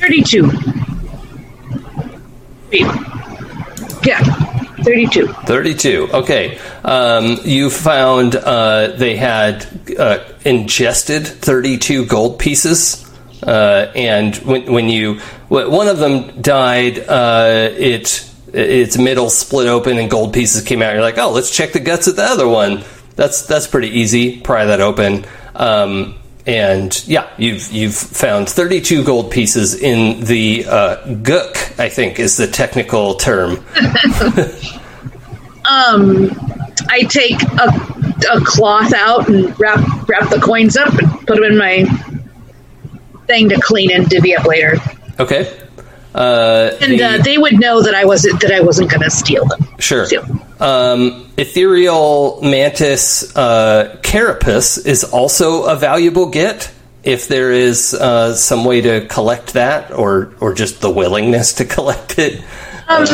[0.00, 0.50] Thirty-two.
[4.02, 4.49] Yeah,
[4.82, 5.26] thirty-two.
[5.28, 6.08] 32.
[6.12, 6.58] Okay.
[6.84, 9.66] Um, you found uh, they had
[9.98, 13.06] uh, ingested 32 gold pieces.
[13.42, 19.98] Uh, and when, when you, one of them died, uh, it, its middle split open
[19.98, 20.92] and gold pieces came out.
[20.92, 22.84] You're like, oh, let's check the guts of the other one.
[23.16, 24.40] That's, that's pretty easy.
[24.40, 25.24] Pry that open.
[25.54, 31.78] Um, and yeah, you've you've found 32 gold pieces in the uh, gook.
[31.78, 33.64] I think is the technical term.
[35.68, 36.30] Um,
[36.88, 37.68] I take a,
[38.32, 41.84] a cloth out and wrap wrap the coins up and put them in my
[43.26, 44.78] thing to clean and divvy up later.
[45.20, 45.56] Okay.
[46.14, 49.10] Uh, And the- uh, they would know that I wasn't that I wasn't going to
[49.10, 49.64] steal them.
[49.78, 50.06] Sure.
[50.06, 50.24] Steal.
[50.60, 56.70] Um, ethereal mantis uh, carapace is also a valuable get.
[57.02, 61.64] If there is uh, some way to collect that, or or just the willingness to
[61.76, 62.42] collect it,
[62.88, 63.06] Um,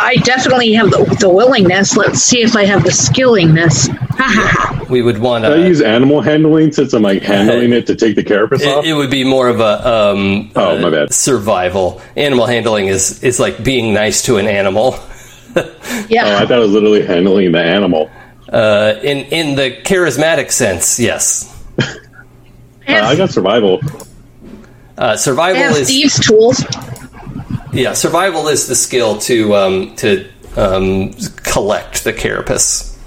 [0.00, 1.96] I definitely have the, the willingness.
[1.96, 3.88] Let's see if I have the skillingness.
[4.88, 5.66] We would want I to.
[5.68, 8.84] use animal handling since I'm like handling it to take the carapace off.
[8.84, 11.12] It, it would be more of a um, Oh, uh, my bad.
[11.12, 12.00] survival.
[12.16, 14.96] Animal handling is is like being nice to an animal.
[16.26, 18.10] oh, I thought I was literally handling the animal.
[18.48, 21.54] Uh, in in the charismatic sense, yes.
[22.88, 23.82] Uh, I got survival.
[24.96, 26.64] Uh, survival have is thieves' tools.
[27.70, 30.26] Yeah, survival is the skill to um, to
[30.56, 31.12] um,
[31.44, 32.98] collect the carapace.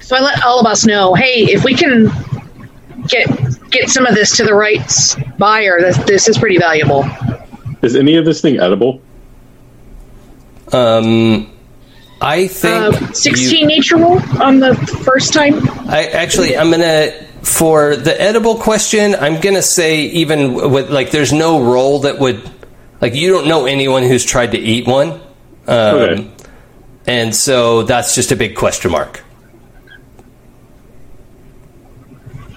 [0.00, 2.10] So I let all of us know, hey, if we can
[3.06, 3.28] get
[3.70, 4.90] get some of this to the right
[5.38, 7.04] buyer, this, this is pretty valuable.
[7.82, 9.02] Is any of this thing edible?
[10.72, 11.50] Um,
[12.20, 14.74] I think Uh, you- 16 nature roll on the
[15.04, 15.68] first time.
[15.88, 17.12] I actually I'm gonna
[17.42, 19.14] for the edible question.
[19.18, 22.40] I'm gonna say even with like there's no role that would
[23.00, 25.12] like you don't know anyone who's tried to eat one,
[25.68, 26.26] um, Okay.
[27.06, 29.22] and so that's just a big question mark.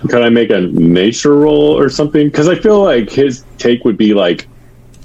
[0.10, 2.28] Can I make a nature roll or something?
[2.28, 4.48] Because I feel like his take would be like,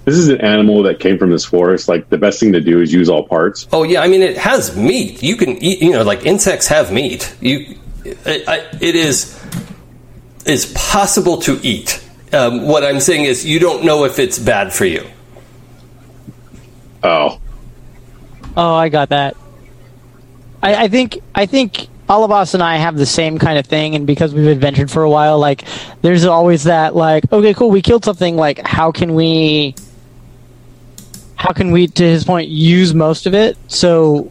[0.07, 1.89] this is an animal that came from this forest.
[1.89, 3.69] Like the best thing to do is use all parts.
[3.73, 5.23] Oh yeah, I mean it has meat.
[5.23, 5.83] You can eat.
[5.83, 7.37] You know, like insects have meat.
[7.43, 9.39] You, it, I- it is
[10.47, 12.03] is possible to eat.
[12.33, 15.05] Um, what I'm saying is, you don't know if it's bad for you.
[17.03, 17.41] Oh,
[18.57, 19.37] Oh, I got that.
[20.63, 24.07] I, I think I think Alabas and I have the same kind of thing, and
[24.07, 25.65] because we've adventured for a while, like
[26.03, 28.37] there's always that like, okay, cool, we killed something.
[28.37, 29.75] Like, how can we?
[31.37, 33.57] How can we, to his point, use most of it?
[33.69, 34.31] So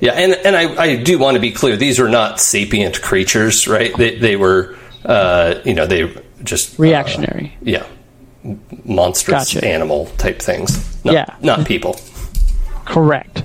[0.00, 1.76] Yeah, and and I, I do want to be clear.
[1.76, 3.94] These are not sapient creatures, right?
[3.96, 7.54] They they were, uh, you know, they were just uh, reactionary.
[7.62, 7.84] yeah,
[8.84, 9.66] monstrous Gotcha.
[9.66, 11.02] animal type things.
[11.04, 11.26] Not, Yeah.
[11.42, 11.98] not people.
[12.84, 13.38] Correct.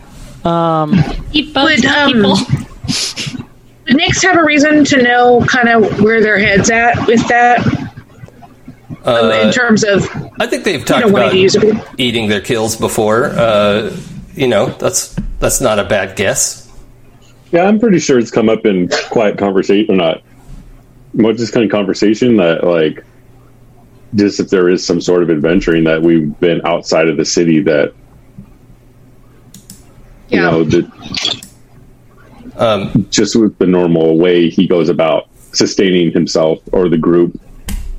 [1.33, 2.31] Eat bugs, Would, not um, people.
[3.87, 7.59] Would Nyx have a reason to know kind of where their head's at with that?
[9.05, 10.03] Um, in terms of
[10.39, 11.75] I think they've you talked know about to use it.
[11.97, 13.25] eating their kills before.
[13.25, 13.95] Uh,
[14.33, 16.67] you know, that's that's not a bad guess.
[17.51, 17.63] yeah.
[17.65, 20.21] I'm pretty sure it's come up in quiet conversation or not.
[21.13, 23.05] What this kind of conversation that like,
[24.15, 27.61] just if there is some sort of adventuring that we've been outside of the city
[27.61, 27.93] that
[30.29, 31.45] you know that
[32.57, 37.39] Um, just with the normal way he goes about sustaining himself or the group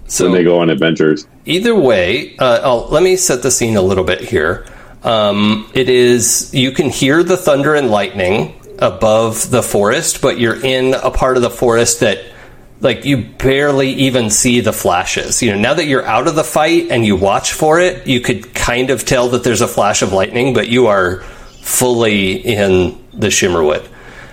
[0.07, 1.27] so when they go on adventures.
[1.45, 4.67] either way, uh, I'll, let me set the scene a little bit here.
[5.03, 10.63] Um, it is you can hear the thunder and lightning above the forest, but you're
[10.65, 12.25] in a part of the forest that
[12.81, 15.43] like you barely even see the flashes.
[15.43, 18.21] You know, now that you're out of the fight and you watch for it, you
[18.21, 21.21] could kind of tell that there's a flash of lightning, but you are
[21.63, 23.89] fully in the Shimmerwood.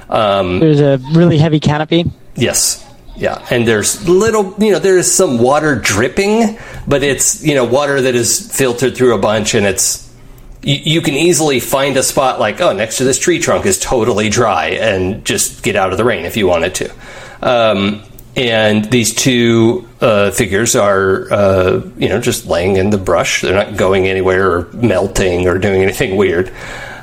[0.09, 2.05] Um, There's a really heavy canopy.
[2.35, 2.82] Yes.
[3.15, 3.45] Yeah.
[3.49, 6.57] And there's little, you know, there is some water dripping,
[6.87, 10.11] but it's, you know, water that is filtered through a bunch and it's,
[10.63, 13.79] you, you can easily find a spot like, oh, next to this tree trunk is
[13.79, 16.93] totally dry and just get out of the rain if you wanted to.
[17.41, 18.03] Um,
[18.35, 23.41] and these two uh, figures are, uh, you know, just laying in the brush.
[23.41, 26.51] They're not going anywhere or melting or doing anything weird.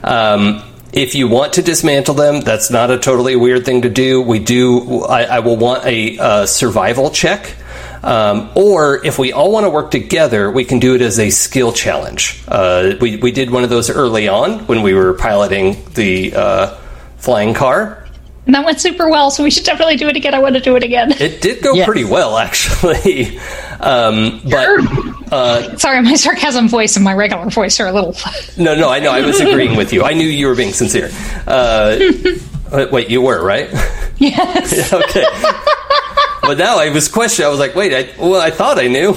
[0.03, 4.21] Um, if you want to dismantle them, that's not a totally weird thing to do.
[4.23, 5.03] We do.
[5.05, 7.57] I, I will want a, uh survival check.
[8.03, 11.31] Um, or if we all want to work together, we can do it as a
[11.31, 12.43] skill challenge.
[12.49, 16.77] Uh, we, we did one of those early on when we were piloting the uh,
[17.19, 18.07] flying car.
[18.47, 20.35] And that went super well, so we should definitely do it again.
[20.35, 21.13] I want to do it again.
[21.13, 21.85] It did go Yes.
[21.87, 23.39] pretty well, actually.
[23.83, 28.15] Um, but uh, Sorry, my sarcasm voice and my regular voice are a little.
[28.63, 29.11] no, no, I know.
[29.11, 30.03] I was agreeing with you.
[30.05, 31.09] I knew you were being sincere.
[31.47, 31.97] Uh,
[32.71, 33.71] wait, wait, you were right.
[34.19, 34.93] yes.
[34.93, 35.25] okay.
[36.43, 37.47] but now I was questioning.
[37.47, 39.15] I was like, wait, I, well, I thought I knew.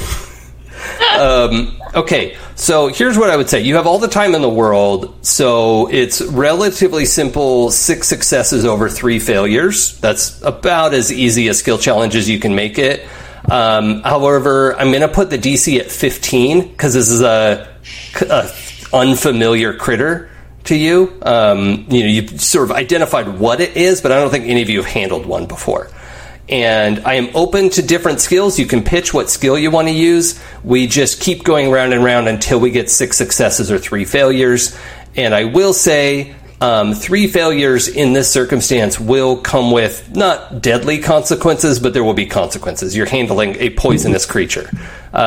[1.20, 3.62] um, okay, so here's what I would say.
[3.62, 8.90] You have all the time in the world, so it's relatively simple six successes over
[8.90, 10.00] three failures.
[10.00, 13.08] That's about as easy a skill challenge as you can make it.
[13.50, 17.76] Um, however, I'm going to put the DC at 15 because this is a,
[18.30, 18.50] a
[18.94, 20.30] unfamiliar critter
[20.66, 21.18] to you.
[21.24, 24.62] Um, you know, you've sort of identified what it is, but I don't think any
[24.62, 25.90] of you have handled one before.
[26.50, 28.60] And I am open to different skills.
[28.60, 30.40] You can pitch what skill you want to use.
[30.64, 34.78] We just keep going round and round until we get six successes or three failures.
[35.16, 40.98] And I will say, um, three failures in this circumstance will come with not deadly
[41.00, 42.96] consequences, but there will be consequences.
[42.96, 44.70] You're handling a poisonous creature,
[45.14, 45.18] uh,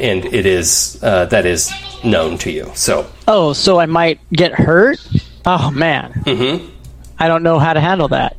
[0.00, 1.70] and it is uh, that is
[2.04, 2.72] known to you.
[2.74, 4.98] So Oh, so I might get hurt?
[5.44, 6.12] Oh man.
[6.24, 6.66] Mm-hmm.
[7.18, 8.38] I don't know how to handle that.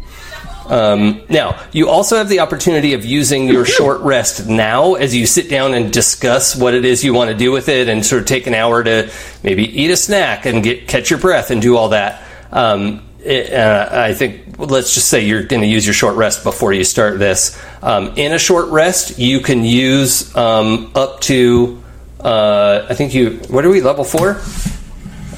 [0.69, 5.25] Um, now, you also have the opportunity of using your short rest now as you
[5.25, 8.21] sit down and discuss what it is you want to do with it and sort
[8.21, 9.11] of take an hour to
[9.43, 12.23] maybe eat a snack and get catch your breath and do all that.
[12.51, 16.43] Um, it, uh, I think let's just say you're going to use your short rest
[16.43, 17.59] before you start this.
[17.81, 21.81] Um, in a short rest, you can use um, up to
[22.19, 24.41] uh, I think you what are we level four?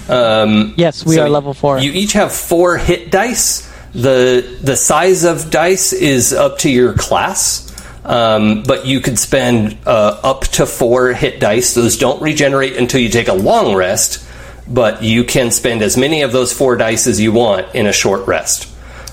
[0.10, 1.80] Um, Yes, we so are level four.
[1.80, 3.70] You each have four hit dice.
[3.94, 7.68] The The size of dice is up to your class,
[8.06, 11.74] um, but you could spend uh, up to four hit dice.
[11.74, 14.26] Those don't regenerate until you take a long rest,
[14.68, 17.94] but you can spend as many of those four dice as you want in a
[17.94, 18.68] short rest.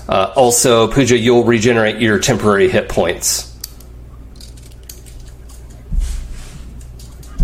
[0.07, 3.45] Uh, also, Pooja, you'll regenerate your temporary hit points.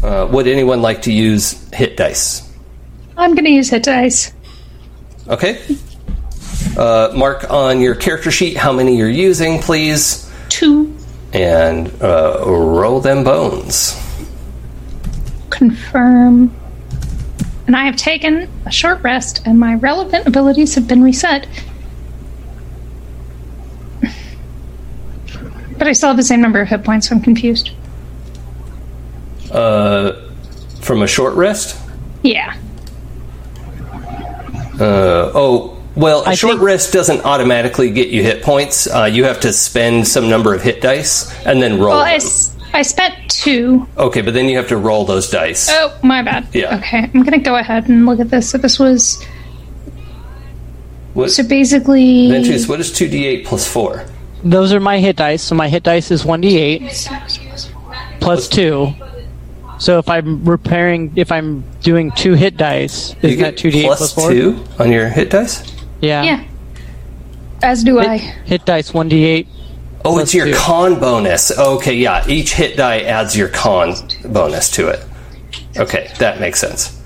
[0.02, 2.42] Uh, would anyone like to use hit dice?
[3.18, 4.34] I'm going to use hit dice.
[5.28, 5.62] Okay.
[6.78, 10.94] Uh, mark on your character sheet how many you're using, please, Two.
[11.34, 14.00] and uh, roll them bones.
[15.50, 16.54] Confirm.
[17.68, 21.48] And I have taken a short rest, and my relevant abilities have been reset.
[25.78, 27.72] But I still have the same number of hit points, so I'm confused.
[29.52, 30.14] Uh,
[30.82, 31.80] from a short rest?
[32.24, 32.56] Yeah.
[34.80, 38.88] Uh, oh, well, a I short think- rest doesn't automatically get you hit points.
[38.88, 42.18] Uh, you have to spend some number of hit dice and then roll Well, I,
[42.18, 42.28] them.
[42.28, 43.88] s- I spent two.
[43.98, 45.70] Okay, but then you have to roll those dice.
[45.72, 46.48] Oh, my bad.
[46.54, 46.78] Yeah.
[46.78, 48.50] Okay, I'm going to go ahead and look at this.
[48.50, 49.24] So this was.
[51.14, 52.30] What, So basically.
[52.30, 54.06] Ventus, what is 2d8 plus 4?
[54.44, 55.42] Those are my hit dice.
[55.42, 58.94] So my hit dice is 1d8 plus 2.
[59.80, 63.98] So if I'm repairing, if I'm doing two hit dice, You is that 2d8 plus
[63.98, 64.32] plus 4?
[64.32, 65.64] 2 on your hit dice?
[66.02, 66.24] Yeah.
[66.24, 66.44] Yeah.
[67.64, 68.18] As do I.
[68.18, 69.48] Hit dice 1d8.
[70.04, 70.54] Oh, it's your two.
[70.56, 71.58] con bonus.
[71.58, 72.28] Okay, yeah.
[72.28, 75.04] Each hit die adds your con bonus to it.
[75.78, 77.02] Okay, that makes sense.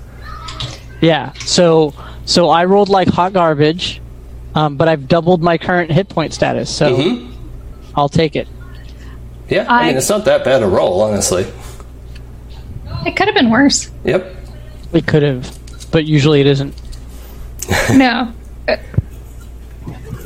[1.00, 1.32] Yeah.
[1.46, 1.94] So
[2.26, 4.02] so I rolled like hot garbage,
[4.54, 6.74] um, but I've doubled my current hit point status.
[6.74, 7.26] So Mm-hmm.
[7.96, 8.46] I'll take it.
[9.48, 11.46] Yeah, I, I- mean, it's not that bad a roll, honestly.
[13.06, 13.90] It could have been worse.
[14.04, 14.36] Yep.
[14.92, 15.58] We could have,
[15.90, 16.74] but usually it isn't.
[17.94, 18.32] no.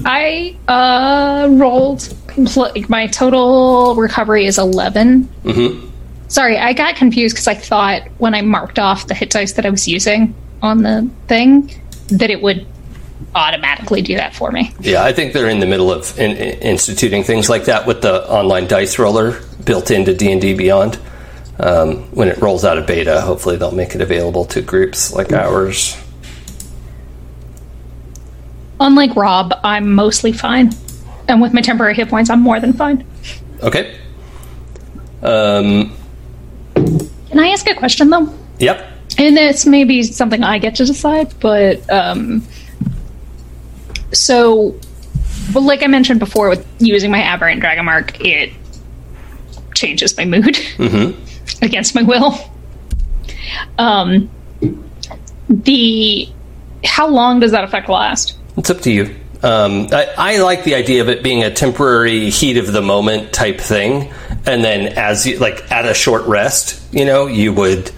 [0.05, 5.25] I uh rolled compl- my total recovery is 11.
[5.45, 5.91] Mm-hmm.
[6.29, 9.67] Sorry, I got confused because I thought when I marked off the hit dice that
[9.67, 11.71] I was using on the thing
[12.09, 12.67] that it would
[13.35, 14.73] automatically do that for me.
[14.81, 18.03] Yeah, I think they're in the middle of in, in- instituting things like that with
[18.03, 20.99] the online dice roller built into D and D Beyond.
[21.59, 25.33] Um, when it rolls out of beta, hopefully they'll make it available to groups like
[25.33, 25.97] ours.
[28.81, 30.73] Unlike Rob, I'm mostly fine.
[31.29, 33.07] And with my temporary hit points, I'm more than fine.
[33.63, 33.99] Okay.
[35.23, 35.97] Um,
[36.75, 38.33] Can I ask a question though?
[38.59, 38.91] yep.
[39.17, 42.43] And this may be something I get to decide, but um,
[44.13, 44.75] so,
[45.55, 48.53] well, like I mentioned before, with using my aberrant dragon mark, it
[49.75, 50.59] changes my mood
[51.63, 52.35] against my will.
[53.79, 54.31] Um,
[55.49, 56.29] the
[56.85, 58.37] how long does that effect last?
[58.57, 59.15] It's up to you.
[59.43, 63.33] Um, I, I like the idea of it being a temporary heat of the moment
[63.33, 64.13] type thing,
[64.47, 67.91] and then as you like at a short rest, you know, you would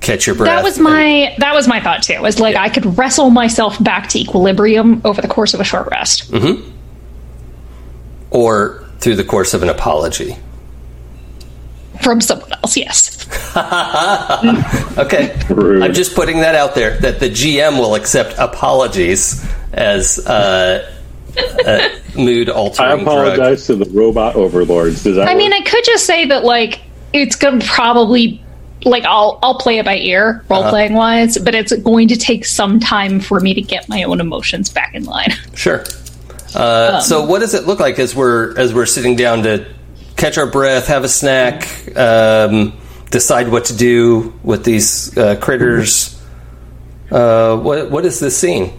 [0.00, 0.48] catch your breath.
[0.48, 2.20] That was my that was my thought too.
[2.22, 5.88] Was like I could wrestle myself back to equilibrium over the course of a short
[5.90, 6.32] rest.
[8.30, 10.36] or through the course of an apology.
[12.02, 13.26] From someone else, yes.
[14.98, 20.90] Okay, I'm just putting that out there that the GM will accept apologies as uh,
[21.36, 23.02] uh, mood I altering.
[23.02, 25.04] apologize to the robot overlords.
[25.04, 25.52] Does that I mean.
[25.52, 26.80] I could just say that like
[27.12, 28.42] it's gonna probably
[28.84, 32.44] like I'll I'll play it by ear, role playing wise, but it's going to take
[32.44, 35.32] some time for me to get my own emotions back in line.
[35.54, 35.84] Sure.
[36.54, 39.66] Uh, so, what does it look like as we're as we're sitting down to
[40.16, 41.66] catch our breath, have a snack,
[41.96, 42.72] um,
[43.10, 46.20] decide what to do with these uh, critters?
[47.10, 48.77] Uh, what what is this scene?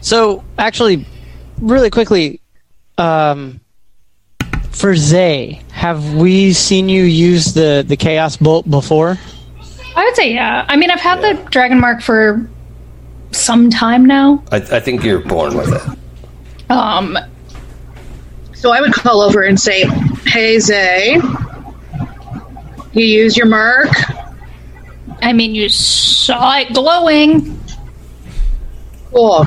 [0.00, 1.04] So actually,
[1.60, 2.40] really quickly,
[2.98, 3.60] um,
[4.70, 9.18] for Zay, have we seen you use the the chaos bolt before?
[9.96, 10.64] I would say yeah.
[10.68, 12.48] I mean, I've had the dragon mark for
[13.32, 14.42] some time now.
[14.50, 16.70] I, I think you're born with it.
[16.70, 17.18] Um,
[18.54, 19.84] So I would call over and say,
[20.26, 21.18] "Hey Zay,
[22.92, 23.88] you use your mark."
[25.22, 27.58] I mean, you saw it glowing.
[29.12, 29.46] Cool.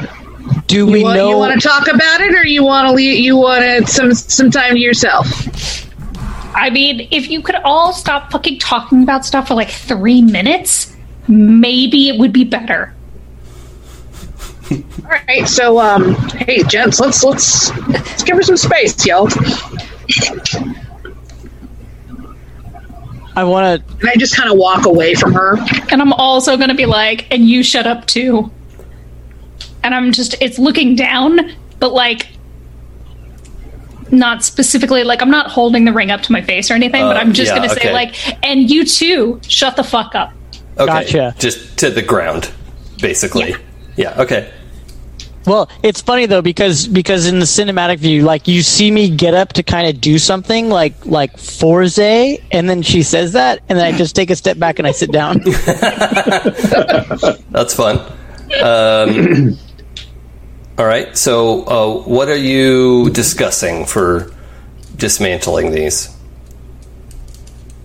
[0.67, 1.29] Do we You, want, know?
[1.29, 4.49] you want to talk about it, or you want to leave, you want some some
[4.49, 5.27] time to yourself?
[6.55, 10.95] I mean, if you could all stop fucking talking about stuff for like three minutes,
[11.27, 12.93] maybe it would be better.
[14.71, 14.79] All
[15.27, 15.47] right.
[15.47, 19.27] So, um, hey, gents, let's let's let's give her some space, yo.
[23.35, 23.93] I want to.
[23.99, 25.57] And I just kind of walk away from her.
[25.91, 28.51] And I'm also going to be like, and you shut up too.
[29.83, 32.27] And I'm just, it's looking down, but like,
[34.11, 37.17] not specifically, like, I'm not holding the ring up to my face or anything, but
[37.17, 37.87] Uh, I'm just yeah, going to okay.
[37.87, 38.15] say, like,
[38.45, 40.31] and you too, shut the fuck up.
[40.77, 41.35] Okay, Gotcha.
[41.39, 42.51] Just to the ground,
[43.01, 43.49] basically.
[43.49, 43.57] Yeah.
[43.95, 44.21] Yeah.
[44.21, 44.51] Okay.
[45.45, 49.33] Well, it's funny though because because in the cinematic view, like you see me get
[49.33, 53.59] up to kind of do something like like for Zay, and then she says that,
[53.67, 55.39] and then I just take a step back and I sit down.
[57.51, 57.99] That's fun.
[58.63, 59.57] Um,
[60.77, 61.15] all right.
[61.17, 64.31] So, uh, what are you discussing for
[64.95, 66.09] dismantling these?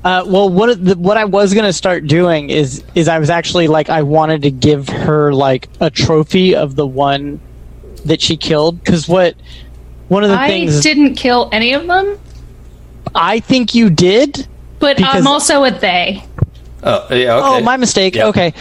[0.05, 3.69] Uh, well, what the, what I was gonna start doing is is I was actually
[3.69, 7.40] like I wanted to give her like a trophy of the one
[8.05, 9.35] that she killed because what
[10.09, 12.19] one of the I things didn't kill any of them,
[13.15, 14.47] I think you did.
[14.78, 16.24] but I'm also a they.
[16.82, 17.35] Oh, yeah.
[17.35, 17.47] Okay.
[17.47, 18.15] Oh, my mistake.
[18.15, 18.28] Yeah.
[18.28, 18.55] Okay.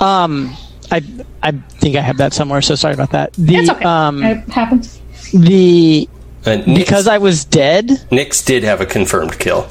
[0.00, 0.56] Um,
[0.90, 1.02] I
[1.42, 2.62] I think I have that somewhere.
[2.62, 3.32] So sorry about that.
[3.34, 3.84] The It's okay.
[3.84, 5.00] um it happens.
[5.32, 6.08] the
[6.44, 7.88] And Nyx, because I was dead.
[8.10, 9.68] Nyx did have a confirmed kill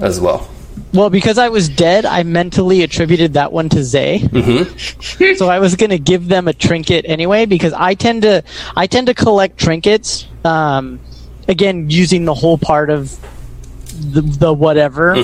[0.00, 0.48] as well.
[0.92, 4.20] Well, because I was dead, I mentally attributed that one to Zay.
[4.20, 5.34] Mm-hmm.
[5.36, 8.42] so I was going to give them a trinket anyway because I tend to
[8.76, 10.26] I tend to collect trinkets.
[10.44, 11.00] Um,
[11.48, 13.16] again, using the whole part of
[14.12, 15.16] the, the whatever,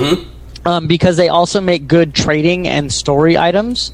[0.64, 3.92] um, because they also make good trading and story items,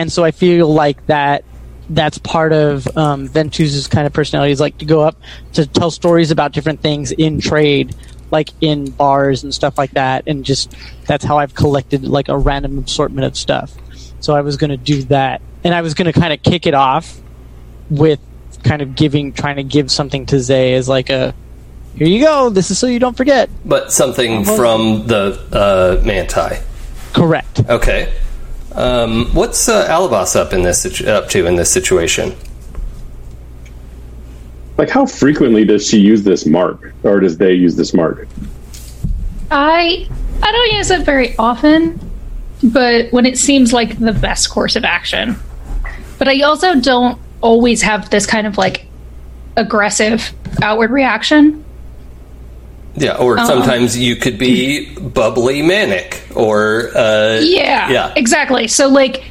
[0.00, 1.44] and so I feel like that
[1.90, 5.14] that's part of um, Ventus's kind of personality is like to go up
[5.52, 7.94] to tell stories about different things in trade,
[8.30, 10.74] like in bars and stuff like that, and just
[11.06, 13.74] that's how I've collected like a random assortment of stuff.
[14.20, 16.66] So I was going to do that, and I was going to kind of kick
[16.66, 17.20] it off
[17.90, 18.20] with
[18.62, 21.34] kind of giving, trying to give something to Zay as like a
[21.94, 23.50] here you go, this is so you don't forget.
[23.66, 26.56] But something from the uh, Manti.
[27.12, 27.68] Correct.
[27.68, 28.14] Okay.
[28.80, 32.34] Um, what's uh, Alabas up in this situ- up to in this situation?
[34.78, 38.26] Like, how frequently does she use this mark, or does they use this mark?
[39.50, 40.08] I
[40.42, 42.00] I don't use it very often,
[42.62, 45.36] but when it seems like the best course of action.
[46.16, 48.86] But I also don't always have this kind of like
[49.58, 50.32] aggressive
[50.62, 51.62] outward reaction.
[52.96, 57.88] Yeah, or sometimes you could be bubbly manic, or uh, Yeah.
[57.90, 58.66] yeah, Exactly.
[58.68, 59.22] So like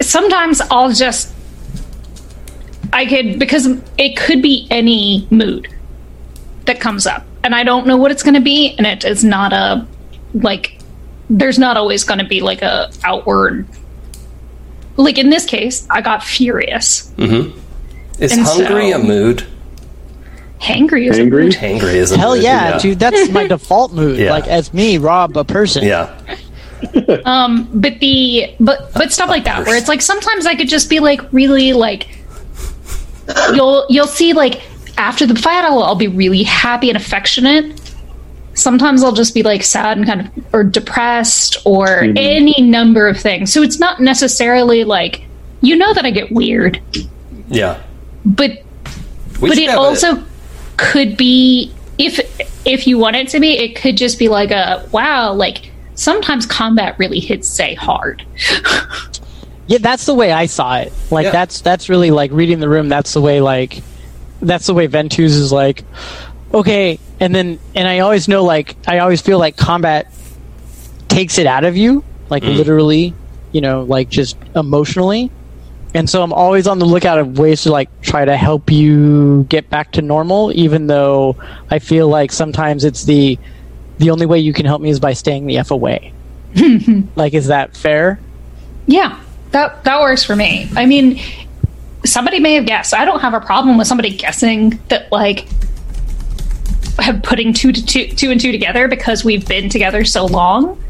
[0.00, 1.32] sometimes I'll just
[2.92, 3.66] I could because
[3.98, 5.68] it could be any mood
[6.66, 7.24] that comes up.
[7.44, 9.86] And I don't know what it's gonna be, and it is not a
[10.34, 10.78] like
[11.28, 13.66] there's not always gonna be like a outward
[14.96, 17.10] like in this case, I got furious.
[17.18, 19.46] Is And hungry so- a mood?
[20.62, 21.30] Hangry is a Hangry?
[21.44, 21.56] mood.
[21.60, 22.98] Angry is a Hell mood, yeah, dude.
[23.00, 24.18] That's my default mood.
[24.18, 24.30] Yeah.
[24.30, 25.84] Like as me, Rob, a person.
[25.84, 26.16] Yeah.
[27.24, 30.90] Um, but the but but stuff like that, where it's like sometimes I could just
[30.90, 32.08] be like really like
[33.54, 34.62] you'll you'll see like
[34.98, 37.80] after the fight I'll I'll be really happy and affectionate.
[38.54, 43.16] Sometimes I'll just be like sad and kind of or depressed or any number of
[43.18, 43.52] things.
[43.52, 45.22] So it's not necessarily like
[45.60, 46.80] you know that I get weird,
[47.48, 47.80] Yeah.
[48.24, 48.50] but
[49.40, 50.24] We but it have a- also
[50.76, 52.20] could be if
[52.66, 56.46] if you want it to be it could just be like a wow like sometimes
[56.46, 58.24] combat really hits Zay hard
[59.66, 60.92] Yeah, that's the way I saw it.
[61.10, 61.30] Like Yeah.
[61.30, 62.88] that's that's really like reading the room.
[62.88, 63.82] That's the way like
[64.40, 65.84] that's the way Ventus is like.
[66.52, 70.12] Okay, and then and I always know like I always feel like combat
[71.08, 72.54] takes it out of you, like mm.
[72.54, 73.14] literally,
[73.52, 75.30] you know, like just emotionally.
[75.94, 79.44] And so I'm always on the lookout of ways to like try to help you
[79.44, 81.36] get back to normal, even though
[81.70, 83.38] I feel like sometimes it's the
[83.98, 86.12] the only way you can help me is by staying the f away.
[87.16, 88.18] like, is that fair?
[88.86, 89.20] yeah
[89.50, 91.20] that that works for me i mean
[92.04, 95.46] somebody may have guessed i don't have a problem with somebody guessing that like
[96.98, 100.82] have putting two to two, two and two together because we've been together so long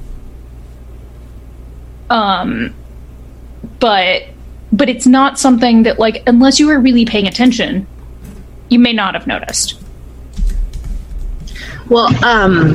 [2.11, 2.75] um
[3.79, 4.25] but
[4.73, 7.87] but it's not something that like unless you were really paying attention
[8.69, 9.79] you may not have noticed
[11.89, 12.75] Well, um,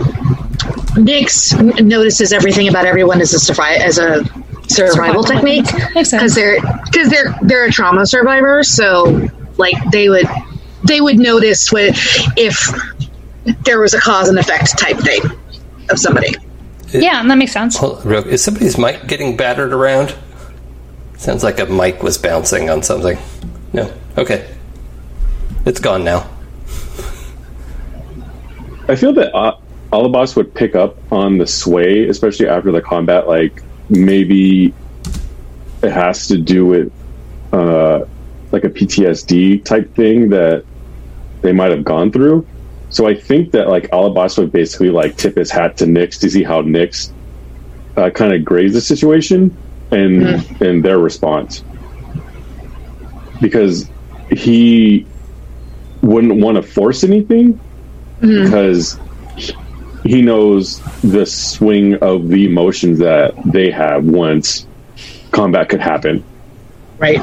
[0.98, 4.24] Nyx n- notices everything about everyone as a survi- as a
[4.68, 5.96] survival Survival technique technique.
[5.96, 6.22] Makes sense.
[6.22, 8.64] because they're because they're they're a trauma survivor.
[8.64, 10.28] So like they would
[10.84, 11.94] they would notice what
[12.38, 12.70] if
[13.66, 15.22] there was a cause and effect type thing
[15.90, 16.36] of somebody.
[16.92, 20.14] yeah and that makes sense Hold- real- Is somebody's mic getting battered around?
[21.18, 23.18] Sounds like a mic was bouncing on something.
[23.74, 23.92] No.
[24.18, 24.48] Okay.
[25.66, 26.30] It's gone now.
[28.88, 29.58] I feel that uh,
[29.92, 33.28] Alabas would pick up on the sway, especially after the combat.
[33.28, 34.74] Like maybe
[35.82, 36.94] it has to do with
[37.52, 38.06] uh,
[38.52, 40.64] like a PTSD type thing that
[41.42, 42.46] they might have gone through.
[42.90, 46.30] So I think that like Alabas would basically like tip his hat to Nyx to
[46.30, 47.12] see how Nyx
[47.98, 49.56] uh, kind of grades the situation
[49.92, 51.64] and and their response
[53.42, 53.90] because
[54.32, 55.06] he
[56.02, 57.60] wouldn't want to force anything
[58.20, 59.00] because
[60.04, 64.68] he knows the swing of the emotions that they have once
[65.32, 66.24] combat could happen.
[66.98, 67.20] Right.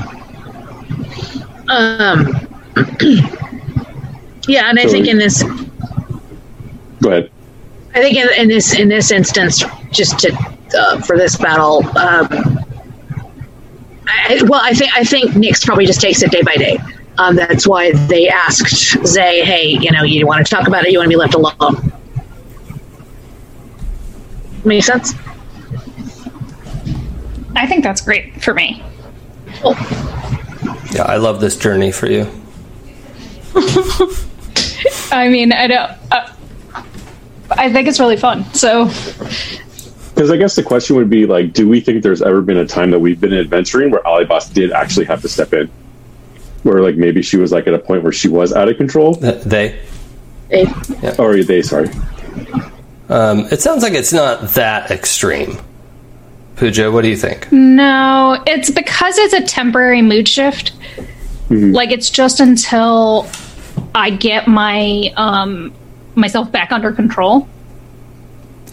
[1.68, 2.48] Um.
[4.48, 5.42] yeah, and I think in this
[7.04, 7.30] Go ahead.
[7.94, 10.32] I think in, in this in this instance, just to
[10.76, 12.28] uh, for this battle, um,
[14.06, 16.78] I, well, I think I think Nyx probably just takes it day by day.
[17.18, 20.92] Um, that's why they asked Zay, "Hey, you know, you want to talk about it?
[20.92, 21.92] You want to be left alone?"
[24.64, 25.14] Make sense?
[27.56, 28.82] i think that's great for me
[30.92, 32.22] Yeah, I love this journey for you.
[35.10, 35.90] I mean, I don't.
[36.10, 36.33] Uh,
[37.56, 38.44] I think it's really fun.
[38.54, 38.86] So
[40.14, 42.66] Because I guess the question would be like, do we think there's ever been a
[42.66, 45.68] time that we've been adventuring where Alabas did actually have to step in?
[46.62, 49.14] Where like maybe she was like at a point where she was out of control,
[49.14, 49.78] They.
[50.48, 50.66] They-
[51.18, 51.88] or they sorry.
[53.08, 55.58] Um, it sounds like it's not that extreme.
[56.56, 57.50] Pooja, what do you think?
[57.50, 60.72] no, it's because it's a temporary mood shift.
[61.50, 63.28] Like it's just until
[63.94, 65.72] I get my um
[66.14, 67.48] myself back under control.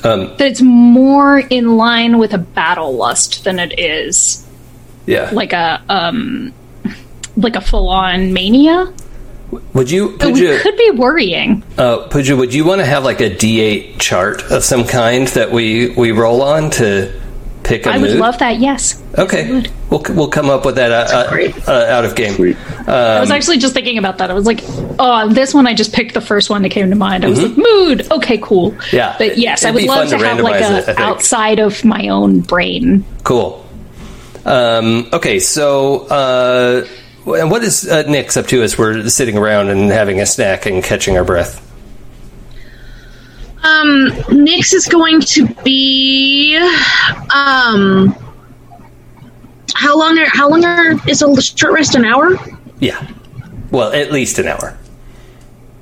[0.04, 4.46] Um, That it's more in line with a battle lust than it is
[5.06, 5.30] yeah.
[5.32, 6.54] like a um
[7.38, 8.92] like a full on mania.
[9.74, 11.62] Would you, we Pooja, could be worrying.
[11.78, 15.52] uh, Pooja, would you want to have like a D8 chart of some kind that
[15.52, 17.21] we, we roll on to
[17.64, 18.10] pick a I mood?
[18.10, 18.60] I would love that.
[18.60, 19.02] Yes.
[19.18, 22.34] Okay, we'll we'll come up with that uh, uh, uh, out of game.
[22.34, 22.58] Sweet.
[22.88, 24.32] I was actually just thinking about that.
[24.32, 24.62] I was like,
[25.00, 27.26] oh, this one I just picked the first one that came to mind.
[27.26, 28.12] I was like, mood.
[28.12, 28.72] Okay, cool.
[28.72, 28.96] Mm-hmm.
[28.96, 31.60] Yeah, But yes, I it'd would love to to have like randomize a it, outside
[31.60, 33.06] of my own brain.
[33.24, 33.66] Cool.
[34.46, 36.88] Um, okay, so uh,
[37.28, 40.66] and what is uh, Nyx up to as we're sitting around and having a snack
[40.66, 41.68] and catching our breath?
[43.64, 46.58] Um, Nyx is going to be.
[47.34, 48.16] Um,
[49.76, 50.18] how long?
[50.18, 51.96] Are, how long are, is a short rest?
[51.96, 52.38] An hour?
[52.80, 53.08] Yeah,
[53.72, 54.78] well, at least an hour.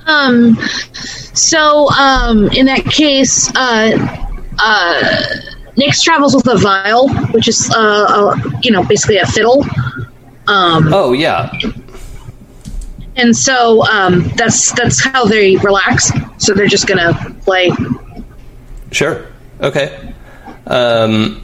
[0.06, 0.56] Um,
[1.34, 3.92] so um, in that case, uh,
[4.60, 5.24] uh,
[5.78, 9.64] Nyx travels with a viol, which is uh, a, you know basically a fiddle.
[10.48, 11.52] Um, Oh yeah,
[13.20, 16.12] and so um, that's that's how they relax.
[16.38, 17.14] So they're just gonna
[17.44, 17.70] play.
[18.92, 19.28] Sure.
[19.62, 20.14] Okay.
[20.66, 21.44] Um,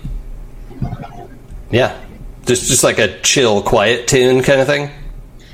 [1.72, 2.00] yeah.
[2.46, 4.90] Just just like a chill, quiet tune kind of thing.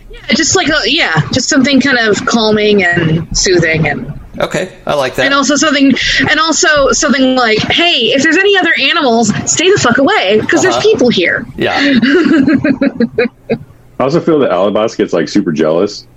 [0.10, 4.96] Yeah, just like a, yeah, just something kind of calming and soothing and Okay, I
[4.96, 5.26] like that.
[5.26, 5.94] and also something
[6.30, 10.66] and also something like hey if there's any other animals stay the fuck away because
[10.66, 10.72] Uh-huh.
[10.72, 11.80] there's people here yeah.
[14.02, 16.08] I also feel that Alabas gets like super jealous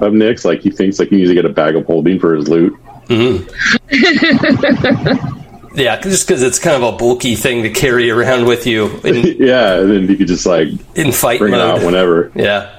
[0.00, 0.44] of Nyx.
[0.44, 2.74] Like he thinks like he needs to get a bag of holding for his loot.
[5.72, 9.14] Yeah, just because it's kind of a bulky thing to carry around with you in,
[9.38, 10.66] yeah, and then he could just like
[10.96, 11.86] in fight bring it out mode.
[11.86, 12.32] whenever.
[12.34, 12.76] Yeah.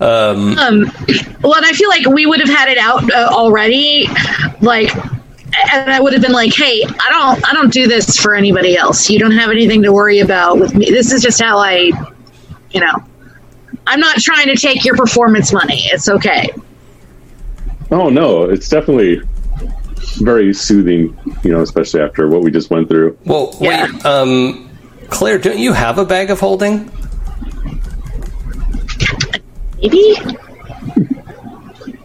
[0.00, 0.80] Um, um
[1.42, 4.08] well and i feel like we would have had it out uh, already
[4.60, 8.34] like and i would have been like hey i don't i don't do this for
[8.34, 11.56] anybody else you don't have anything to worry about with me this is just how
[11.56, 11.92] i
[12.72, 12.92] you know
[13.86, 16.48] i'm not trying to take your performance money it's okay
[17.90, 19.20] Oh no, it's definitely
[20.22, 21.14] very soothing.
[21.44, 23.18] You know, especially after what we just went through.
[23.26, 23.84] well, Yeah.
[23.92, 24.70] wait, um,
[25.10, 26.90] Claire, don't you have a bag of holding?
[29.76, 30.14] maybe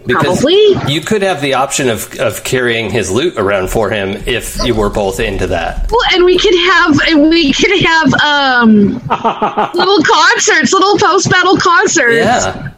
[0.07, 0.93] Because Probably.
[0.93, 4.73] you could have the option of, of carrying his loot around for him if you
[4.73, 5.91] were both into that.
[5.91, 8.93] Well, and we could have and we could have um
[9.75, 12.15] little concerts, little post battle concerts.
[12.15, 12.71] Yeah.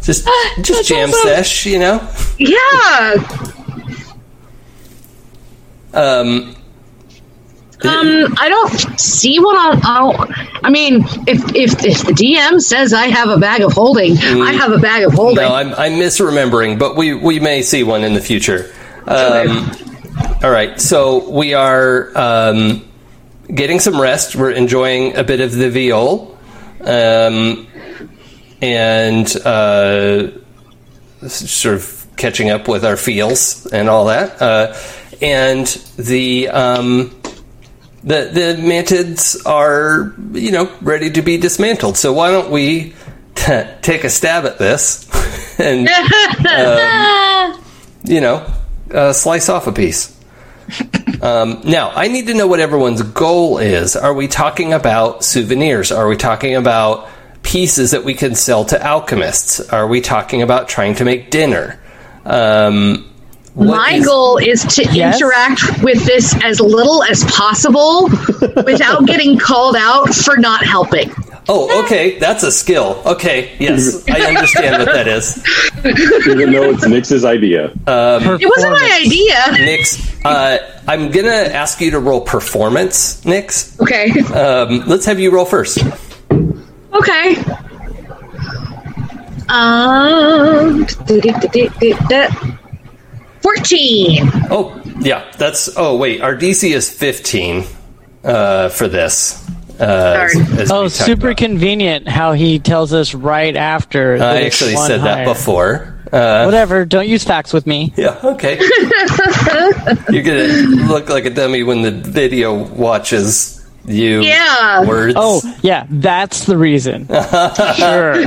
[0.00, 0.28] Just
[0.62, 1.28] just jam awesome.
[1.28, 2.08] sesh, you know?
[2.38, 3.14] Yeah.
[5.92, 6.56] Um,
[7.82, 9.80] Um, I don't see what I'll.
[9.84, 10.26] I'll
[10.62, 14.52] I mean, if, if if the DM says I have a bag of holding, I
[14.52, 15.36] have a bag of holding.
[15.36, 18.72] no, I'm, I'm misremembering, but we, we may see one in the future.
[19.06, 19.70] Um,
[20.42, 22.86] all right, so we are um,
[23.54, 24.36] getting some rest.
[24.36, 26.38] We're enjoying a bit of the viol.
[26.82, 27.66] Um,
[28.62, 30.30] and uh,
[31.28, 34.40] sort of catching up with our feels and all that.
[34.40, 34.76] Uh,
[35.22, 35.66] and
[35.96, 37.19] the um,
[38.02, 41.96] the the mantids are you know ready to be dismantled.
[41.96, 42.94] So why don't we
[43.34, 45.08] t- take a stab at this
[45.58, 45.88] and
[46.46, 47.62] um,
[48.04, 48.46] you know
[48.92, 50.16] uh, slice off a piece.
[51.22, 53.94] Um, now, I need to know what everyone's goal is.
[53.96, 55.92] Are we talking about souvenirs?
[55.92, 57.08] Are we talking about
[57.42, 59.60] pieces that we can sell to alchemists?
[59.60, 61.78] Are we talking about trying to make dinner?
[62.24, 63.09] Um,
[63.54, 65.20] what My is- goal is to Yes?
[65.20, 68.08] interact with this as little as possible
[68.64, 71.12] without getting called out for not helping.
[71.48, 73.02] Oh, okay, that's a skill.
[73.04, 75.36] Okay, yes, I understand what that is.
[76.28, 77.72] Even though it's Nyx's idea.
[77.88, 79.34] It wasn't my idea.
[79.34, 83.80] Nyx, uh, I'm gonna ask you to roll performance, Nyx.
[83.80, 84.10] Okay.
[84.32, 85.78] Um, let's have you roll first.
[86.94, 87.36] Okay.
[89.48, 90.86] Um,
[93.42, 94.30] 14.
[94.50, 95.70] Oh, yeah, that's.
[95.76, 97.64] Oh, wait, our DC is 15
[98.24, 99.48] uh, for this.
[99.80, 101.38] Uh, as- as Oh, super about.
[101.38, 104.18] convenient how he tells us right after.
[104.18, 105.96] that I actually one said that before.
[106.12, 107.94] Uh, Whatever, don't use facts with me.
[107.96, 108.58] yeah, okay.
[110.10, 114.20] You're gonna look like a dummy when the video watches you.
[114.20, 114.84] Yeah.
[114.86, 115.14] Words.
[115.16, 117.06] Oh, yeah, that's the reason.
[117.76, 118.24] sure.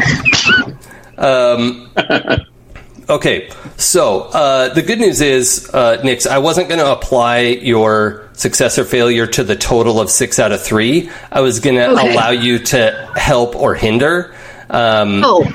[3.10, 8.30] Okay, so uh, the good news is, uh, Nyx, I wasn't going to apply your
[8.34, 11.10] success or failure to the total of six out of three.
[11.32, 12.14] I was going to Okay.
[12.14, 14.34] allow you to help or hinder.
[14.70, 15.52] Um, Oh,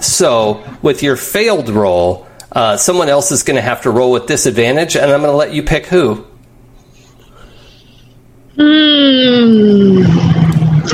[0.00, 4.26] So, with your failed roll, uh, someone else is going to have to roll with
[4.26, 6.24] disadvantage, and I'm going to let you pick who.
[8.56, 10.37] hmm.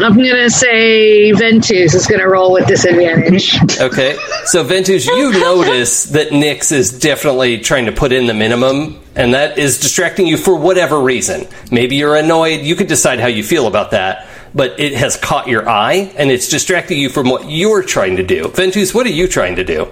[0.02, 3.56] I'm going to say Ventus is going to roll with disadvantage.
[3.80, 9.00] Okay, so Ventus, you notice that Nyx is definitely trying to put in the minimum,
[9.14, 11.46] and that is distracting you for whatever reason.
[11.70, 12.62] Maybe you're annoyed.
[12.62, 16.30] You could decide how you feel about that, but it has caught your eye, and
[16.30, 18.48] it's distracting you from what you're trying to do.
[18.48, 19.90] Ventus, what are you trying to do?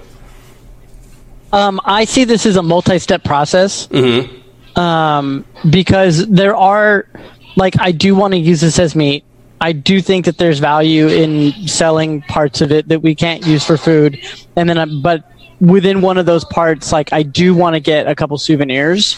[1.52, 3.86] Um, I see this as a multi-step process.
[3.88, 4.40] Mm-hmm.
[4.78, 7.06] Um, because there are,
[7.56, 9.24] like, I do want to use this as meat.
[9.62, 13.64] I do think that there's value in selling parts of it that we can't use
[13.64, 14.18] for food,
[14.56, 15.22] and then, I, but
[15.60, 19.14] within one of those parts, like, I do want to get a couple souvenirs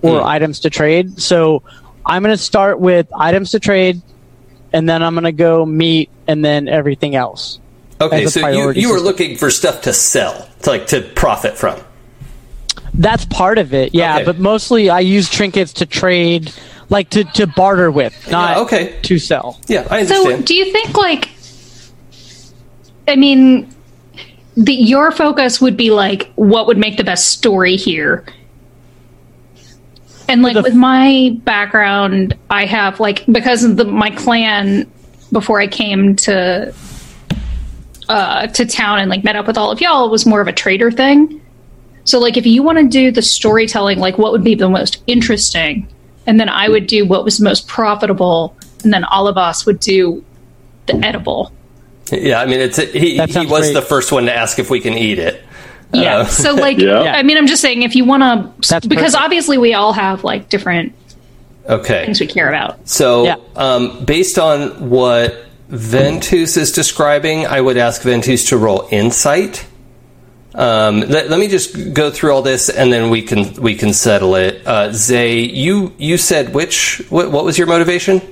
[0.00, 0.26] or Hmm.
[0.26, 1.20] items to trade.
[1.20, 1.64] So
[2.06, 4.00] I'm going to start with items to trade,
[4.72, 7.58] and then I'm going to go meat, and then everything else.
[8.00, 11.80] Okay, so you, you were looking for stuff to sell, to, like to profit from.
[12.94, 14.16] That's part of it, yeah.
[14.16, 14.24] Okay.
[14.26, 16.52] But mostly, I use trinkets to trade,
[16.90, 18.98] like to, to barter with, not Yeah, okay.
[19.02, 19.60] to sell.
[19.66, 20.38] Yeah, I understand.
[20.40, 21.28] So, do you think, like,
[23.06, 23.74] I mean,
[24.56, 28.26] the, your focus would be like what would make the best story here.
[30.28, 34.90] And like The- with my background, I have like because of the my clan
[35.32, 36.74] before I came to
[38.08, 40.52] uh to town and like met up with all of y'all was more of a
[40.52, 41.40] trader thing.
[42.04, 45.02] So like if you want to do the storytelling, like what would be the most
[45.06, 45.86] interesting,
[46.28, 49.80] and then I would do what was most profitable, and then all of us would
[49.80, 50.22] do
[50.84, 51.50] the edible.
[52.12, 53.72] Yeah, I mean, it's he, he was great.
[53.72, 55.42] the first one to ask if we can eat it.
[55.94, 56.18] Yeah.
[56.18, 57.00] Uh, so like, Yeah.
[57.00, 59.14] I mean, I'm just saying if you want to, because perfect.
[59.14, 60.92] obviously we all have like different
[61.66, 62.04] okay.
[62.04, 62.86] things we care about.
[62.86, 63.36] So, Yeah.
[63.56, 65.34] um, based on what
[65.68, 69.66] Ventus is describing, I would ask Ventus to roll insight.
[70.54, 73.92] Um, let, let me just go through all this, and then we can we can
[73.92, 74.66] settle it.
[74.66, 78.22] Uh, Zay, you you said which what, what was your motivation?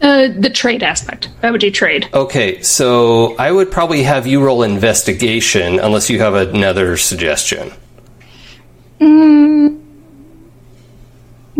[0.00, 1.28] Uh, the trade aspect.
[1.40, 2.08] That would do trade.
[2.14, 7.72] Okay, so I would probably have you roll investigation, unless you have another suggestion.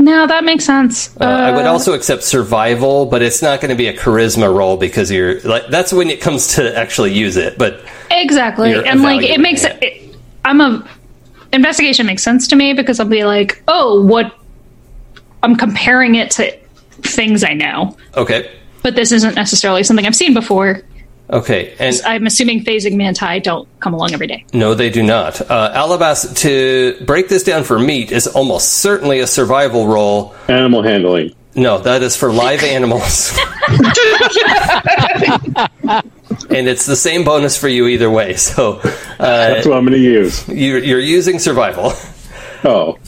[0.09, 1.15] No, that makes sense.
[1.21, 4.79] Uh, I would also accept survival, but it's not going to be a charisma roll
[4.79, 7.59] because you're like that's when it comes to actually use it.
[7.59, 9.83] But exactly, and like it makes it.
[9.83, 10.17] it.
[10.47, 10.89] I'm a
[11.53, 14.35] investigation makes sense to me because I'll be like, oh, what?
[15.43, 16.59] I'm comparing it to
[17.03, 18.51] things I know, okay,
[18.83, 20.83] but this isn't necessarily something I've seen before.
[21.31, 24.45] Okay, and I'm assuming phasing manti don't come along every day.
[24.53, 25.41] No, they do not.
[25.41, 30.35] Uh, Alabas, to break this down for meat, is almost certainly a survival role.
[30.49, 31.35] Animal handling.
[31.55, 33.37] No, that is for live animals.
[36.51, 38.35] and it's the same bonus for you either way.
[38.35, 38.89] So uh,
[39.19, 40.47] That's what I'm going to use.
[40.49, 41.93] you're, you're using survival.
[42.65, 42.99] Oh,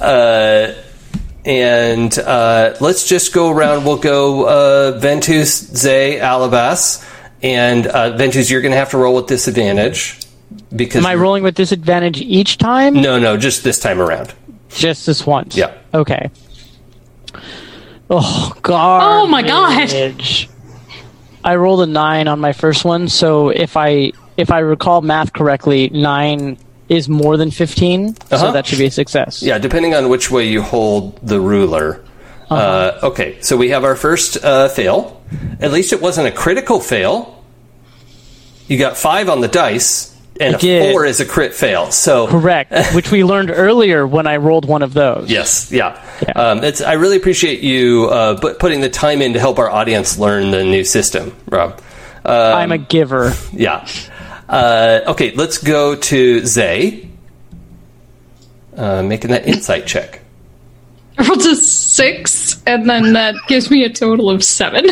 [1.44, 3.84] And uh, let's just go around.
[3.84, 7.04] We'll go uh, Ventus, Zay, Alabas.
[7.42, 10.18] And uh, Ventus, you're going to have to roll with disadvantage.
[10.74, 12.94] Because Am I rolling with disadvantage each time?
[12.94, 14.34] No, no, just this time around.
[14.68, 15.56] Just this once.
[15.56, 15.76] Yeah.
[15.94, 16.30] Okay.
[18.08, 19.02] Oh god.
[19.22, 19.92] Oh my God.
[21.44, 25.32] I rolled a nine on my first one, so if I if I recall math
[25.32, 26.58] correctly, nine
[26.88, 28.36] is more than 15 Uh-huh.
[28.38, 29.42] so that should be a success.
[29.42, 32.02] Yeah, depending on which way you hold the ruler.
[32.50, 33.06] Uh Uh-huh.
[33.08, 35.22] okay, so we have our first uh, fail.
[35.60, 37.42] At least it wasn't a critical fail.
[38.66, 40.92] You got five on the dice, and I a did.
[40.92, 41.90] four is a crit fail.
[41.92, 45.30] So Correct, which we learned earlier when I rolled one of those.
[45.30, 46.00] Yes, yeah.
[46.22, 46.32] Yeah.
[46.32, 49.70] Um, it's, I really appreciate you uh, put, putting the time in to help our
[49.70, 51.80] audience learn the new system, Rob.
[52.24, 53.32] I'm a giver.
[53.52, 53.86] Yeah.
[54.48, 57.08] Uh, okay, let's go to Zay.
[58.76, 60.20] Uh, making that insight check.
[61.18, 61.54] I rolled a
[62.00, 64.86] six, and then that gives me a total of seven.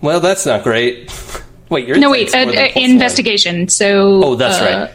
[0.00, 1.10] Well, that's not great.
[1.70, 2.90] Wait, your No, wait, uh, insight's more than uh, plus one.
[2.90, 3.68] investigation.
[3.68, 4.94] So, Oh, that's uh, right.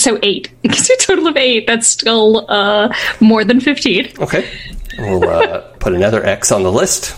[0.00, 0.50] So eight.
[0.64, 1.66] It gives you a total of eight.
[1.66, 4.08] That's still uh, more than fifteen.
[4.18, 4.48] Okay.
[4.98, 7.14] We'll uh, put another X on the list.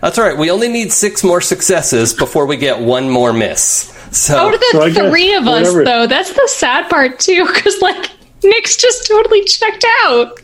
[0.00, 0.36] That's all right.
[0.38, 3.90] We only need six more successes before we get one more miss.
[4.12, 7.46] So, Out of the So three of us, whatever- though, that's the sad part too,
[7.46, 8.10] because like
[8.40, 10.40] Nyx just totally checked out.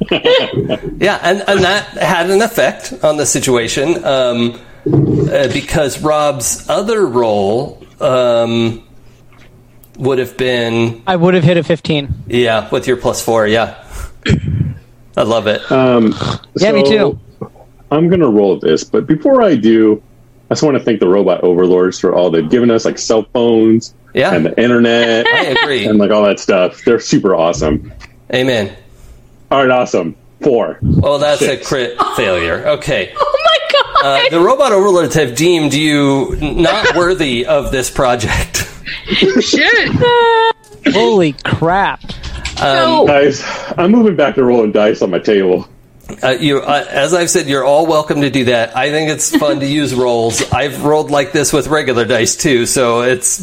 [0.10, 7.06] yeah, and, and that had an effect on the situation um, uh, because Rob's other
[7.06, 8.86] role um,
[9.98, 12.24] would have been, I would have hit a 15.
[12.26, 13.46] yeah, with your plus four.
[13.46, 13.80] Yeah.
[15.16, 15.70] I love it.
[15.70, 16.14] um,
[16.56, 17.18] Yeah, me too.
[17.90, 20.02] I'm going to roll this, but before I do,
[20.50, 23.22] I just want to thank the robot overlords for all they've given us, like cell
[23.32, 24.34] phones Yeah.
[24.34, 25.86] and the internet I agree.
[25.86, 26.84] and like all that stuff.
[26.84, 27.92] They're super awesome.
[28.34, 28.74] Amen.
[29.50, 30.16] All right, awesome.
[30.42, 30.78] Four.
[30.82, 31.64] Well, that's Six.
[31.64, 32.66] a crit failure.
[32.68, 33.14] Okay.
[33.26, 34.26] Oh my god!
[34.26, 38.68] Uh, the robot overlords have deemed you not worthy of this project.
[39.40, 39.88] Shit.
[40.92, 42.00] Holy crap.
[42.58, 43.42] so, Guys,
[43.76, 45.68] I'm moving back to rolling dice on my table.
[46.22, 48.76] Uh, you, uh, as I've said, you're all welcome to do that.
[48.76, 50.42] I think it's fun to use rolls.
[50.52, 53.40] I've rolled like this with regular dice too, so it's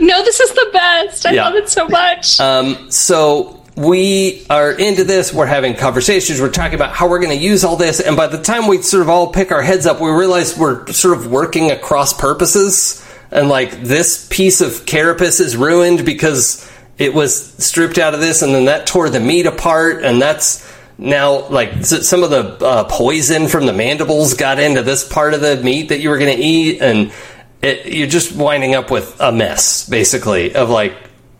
[0.00, 1.26] no, this is the best.
[1.26, 1.44] I Yeah.
[1.46, 2.38] love it so much.
[2.40, 5.34] um, so we are into this.
[5.34, 6.40] We're having conversations.
[6.40, 8.80] We're talking about how we're going to use all this, and by the time we
[8.80, 13.06] sort of all pick our heads up, we realize we're sort of working across purposes,
[13.30, 18.40] and like this piece of carapace is ruined because it was stripped out of this,
[18.40, 22.84] and then that tore the meat apart, and that's now like some of the uh,
[22.84, 26.34] poison from the mandibles got into this part of the meat that you were going
[26.34, 27.12] to eat, and
[27.60, 30.96] it, you're just winding up with a mess, basically, of like,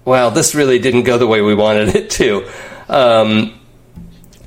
[0.06, 2.48] wow, this really didn't go the way we wanted it to.
[2.88, 3.60] Um,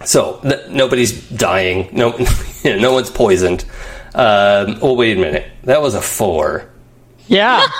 [0.06, 1.90] so th- nobody's dying.
[1.92, 2.18] No,
[2.64, 3.66] you know, no one's poisoned.
[4.16, 5.46] Um, oh, wait a minute.
[5.66, 6.70] That was a four.
[7.28, 7.64] Yeah.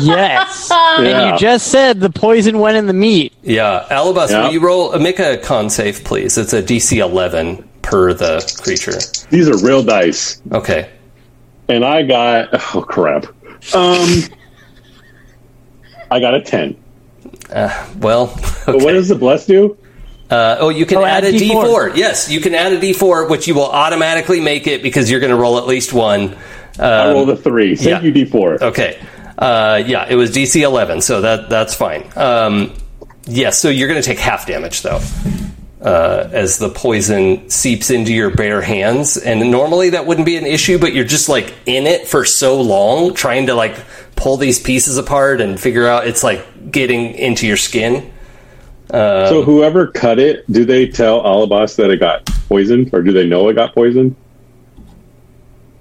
[0.00, 0.70] Yes.
[0.70, 3.32] And you just said the poison went in the meat.
[3.42, 4.44] Yeah, Alabas, Yeah.
[4.44, 4.94] will you roll?
[4.94, 6.38] uh, Make a con save, please.
[6.38, 8.98] It's a DC 11 per the creature.
[9.30, 10.40] These are real dice.
[10.52, 10.88] Okay.
[11.68, 13.26] And I got oh crap.
[13.74, 14.22] Um
[16.12, 16.76] I got a ten.
[17.98, 18.26] Well,
[18.66, 19.76] But what does the bless do?
[20.30, 21.64] Uh, oh, you can Oh, add, add a D4.
[21.90, 21.96] D4.
[21.96, 25.30] Yes, you can add a D4, which you will automatically make it because you're going
[25.32, 26.36] to roll at least one.
[26.78, 27.76] I rolled a three.
[27.76, 28.06] Thank Um, yeah.
[28.06, 28.62] you, D four.
[28.62, 28.98] Okay.
[29.38, 32.08] Uh, yeah, it was DC 11, so that that's fine.
[32.16, 32.72] Um,
[33.26, 35.00] yes, so you're going to take half damage though,
[35.82, 39.16] uh, as the poison seeps into your bare hands.
[39.16, 42.60] And normally that wouldn't be an issue, but you're just like in it for so
[42.60, 43.76] long, trying to like
[44.16, 48.12] pull these pieces apart and figure out it's like getting into your skin.
[48.90, 53.26] so whoever cut it, do they tell Alabas that it got poisoned, or do they
[53.26, 54.14] know it got poisoned?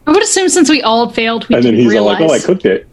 [0.08, 2.32] I would assume since we all failed, we And then didn't he's all like, "Oh,
[2.34, 2.88] I cooked it."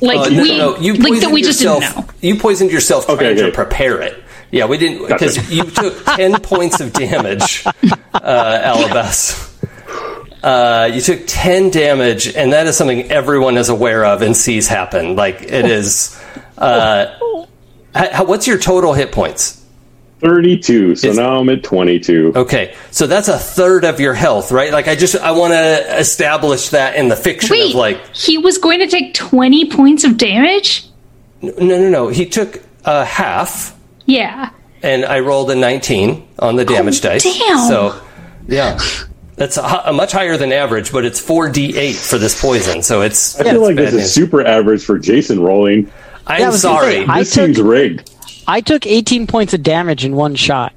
[0.00, 1.80] like Uh, no, we, no, no, you like that poisoned we just yourself.
[1.82, 2.12] didn't know.
[2.20, 4.22] You poisoned yourself trying Okay, to prepare it.
[4.50, 5.14] Yeah, we didn't Gotcha.
[5.26, 9.52] because you took ten points of damage, uh, Alabas.
[10.42, 14.68] Uh, you took ten damage, and that is something everyone is aware of and sees
[14.68, 15.16] happen.
[15.16, 16.20] Like it is.
[16.58, 17.46] Uh,
[17.94, 19.60] how, what's your total hit points?
[20.20, 20.94] Thirty-two.
[20.96, 22.32] So It's- now I'm at twenty-two.
[22.36, 24.72] Okay, so that's a third of your health, right?
[24.72, 28.38] Like I just I want to establish that in the fiction Wait, of like he
[28.38, 30.86] was going to take twenty points of damage.
[31.42, 33.76] no no no he took uh, half
[34.06, 34.50] Yeah,
[34.82, 37.22] and I rolled a 19 on the damage dice.
[37.24, 37.68] damn.
[37.68, 38.00] So,
[38.48, 38.78] yeah.
[39.36, 43.40] That's a, a much higher than average, but it's 4d8 for this poison, so it's.
[43.40, 45.90] I feel like this is super average for Jason rolling.
[46.26, 46.92] I'm Yeah, I was gonna sorry.
[46.92, 48.10] say, I This took- seems rigged.
[48.46, 50.72] I took 18 points of damage in one shot.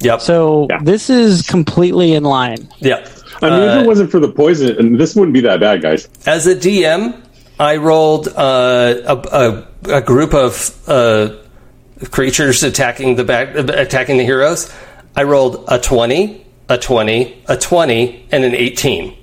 [0.00, 0.20] yep.
[0.22, 0.78] So Yeah.
[0.82, 2.68] this is completely in line.
[2.78, 3.08] yep.
[3.42, 5.82] I mean, if Uh, it wasn't for the poison, and this wouldn't be that bad,
[5.82, 6.08] guys.
[6.26, 7.14] As a DM,
[7.60, 9.16] I rolled uh, a,
[9.90, 11.28] a, a group of uh,
[12.10, 14.72] creatures attacking the back, attacking the heroes.
[15.16, 19.16] I rolled a 20, a 20, a 20, and an 18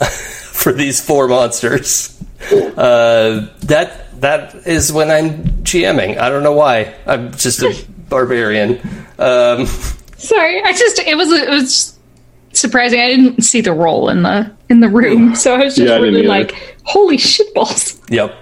[0.10, 2.12] for these four monsters.
[2.52, 6.18] Uh, that that is when I'm GMing.
[6.18, 6.94] I don't know why.
[7.06, 7.74] I'm just a
[8.08, 8.78] barbarian.
[9.18, 9.66] Um,
[10.16, 10.62] sorry.
[10.62, 11.98] I just it was it was
[12.52, 13.00] surprising.
[13.00, 15.96] I didn't see the roll in the in the room, so I was just Yeah,
[15.98, 18.34] really like, "Holy shitballs!" Yep.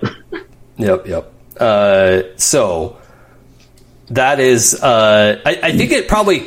[0.78, 1.32] Yep, yep.
[1.58, 2.96] Uh, so
[4.08, 6.46] that is uh, I, I think it probably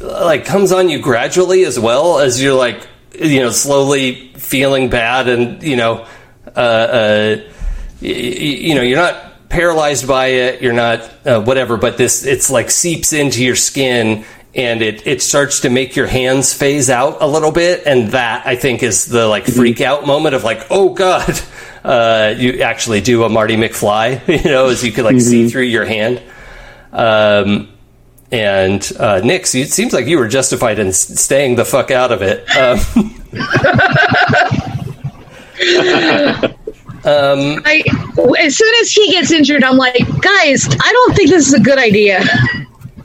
[0.00, 2.86] like comes on you gradually as well as you're like
[3.18, 6.06] you know slowly feeling bad and you know
[6.46, 7.36] uh, uh,
[8.00, 12.24] y- y- you know you're not paralyzed by it you're not uh, whatever but this
[12.24, 16.90] it's like seeps into your skin and it, it starts to make your hands phase
[16.90, 20.44] out a little bit and that i think is the like freak out moment of
[20.44, 21.40] like oh god
[21.84, 25.62] uh, you actually do a marty mcfly you know as you could like see through
[25.62, 26.22] your hand
[26.92, 27.68] um,
[28.30, 32.22] and uh, Nyx, it seems like you were justified in staying the fuck out of
[32.22, 32.46] it.
[37.04, 37.82] Um, I,
[38.40, 41.60] as soon as he gets injured, I'm like, guys, I don't think this is a
[41.60, 42.22] good idea.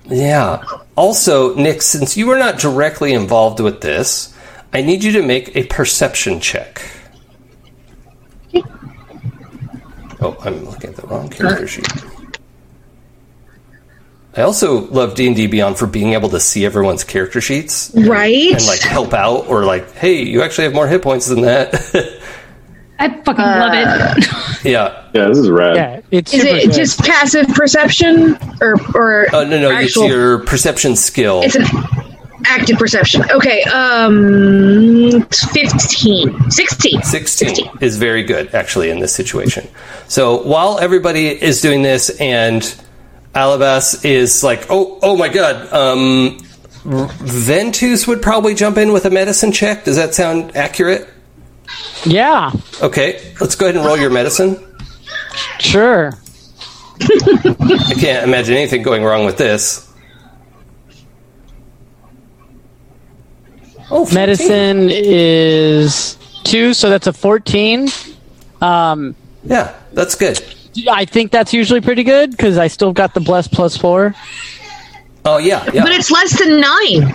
[0.10, 0.64] yeah.
[0.98, 4.36] Also, Nyx, since you were not directly involved with this,
[4.74, 6.82] I need you to make a perception check.
[10.20, 11.88] Oh, I'm looking at the wrong character sheet.
[14.36, 17.92] I also love D and D Beyond for being able to see everyone's character sheets
[17.96, 18.52] Right?
[18.52, 21.74] and like help out, or like, hey, you actually have more hit points than that.
[23.00, 24.66] I fucking love it.
[24.66, 25.10] yeah.
[25.14, 25.76] Yeah, this is rad.
[25.76, 26.74] Yeah, it's Is it good.
[26.74, 30.04] just passive perception or or Oh no, no, actual?
[30.04, 31.42] it's your perception skill.
[31.44, 31.66] It's an
[32.46, 33.24] active perception.
[33.32, 37.02] Okay, um, 15, 16.
[37.04, 39.68] 16 is very good actually in this situation.
[40.08, 42.64] So while everybody is doing this and
[43.36, 46.38] Alabas is like, "Oh, oh my god, um
[46.86, 49.86] Ventus would probably jump in with a medicine check.
[49.86, 51.08] Does that sound accurate?
[52.06, 54.62] yeah, Okay, let's go ahead and roll your medicine.
[55.60, 56.12] sure.
[57.02, 59.90] I can't imagine anything going wrong with this.
[63.90, 64.14] Oh, 14.
[64.16, 67.88] Medicine is two, so that's a 14.
[68.62, 70.42] Um, Yeah, that's good.
[70.90, 74.16] I think that's usually pretty good because I still got the bless plus four.
[75.26, 75.84] Oh yeah, yeah.
[75.84, 77.14] But it's less than nine.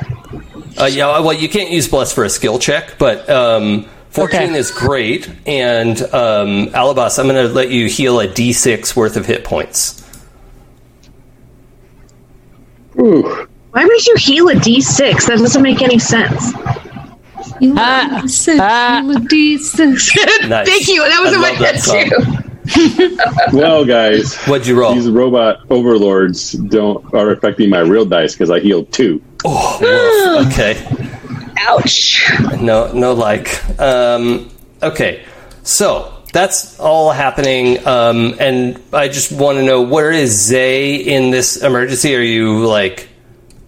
[0.78, 4.58] Uh, yeah, well, you can't use bless for a skill check, but um, fourteen Okay.
[4.58, 5.28] is great.
[5.46, 10.04] And um, Alabas, I'm going to let you heal a D6 worth of hit points.
[12.98, 13.46] Ooh.
[13.72, 15.26] Why would you heal a d6?
[15.26, 16.52] That doesn't make any sense.
[17.60, 19.00] You Ah, said ah.
[19.02, 20.00] you were decent.
[20.48, 20.66] Nice.
[20.68, 21.02] Thank you.
[21.02, 21.80] That was I in my love head
[22.42, 22.47] too.
[23.52, 24.94] Well, guys, What'd you roll?
[24.94, 29.22] these robot overlords don't are affecting my real dice because I healed two.
[29.44, 30.52] Oh, woof.
[30.52, 31.54] okay.
[31.60, 32.30] Ouch.
[32.60, 33.48] No, no like.
[33.80, 34.50] Um,
[34.82, 35.24] okay,
[35.62, 41.30] so that's all happening, um, and I just want to know where is Zay in
[41.30, 42.14] this emergency?
[42.14, 43.08] Are you like,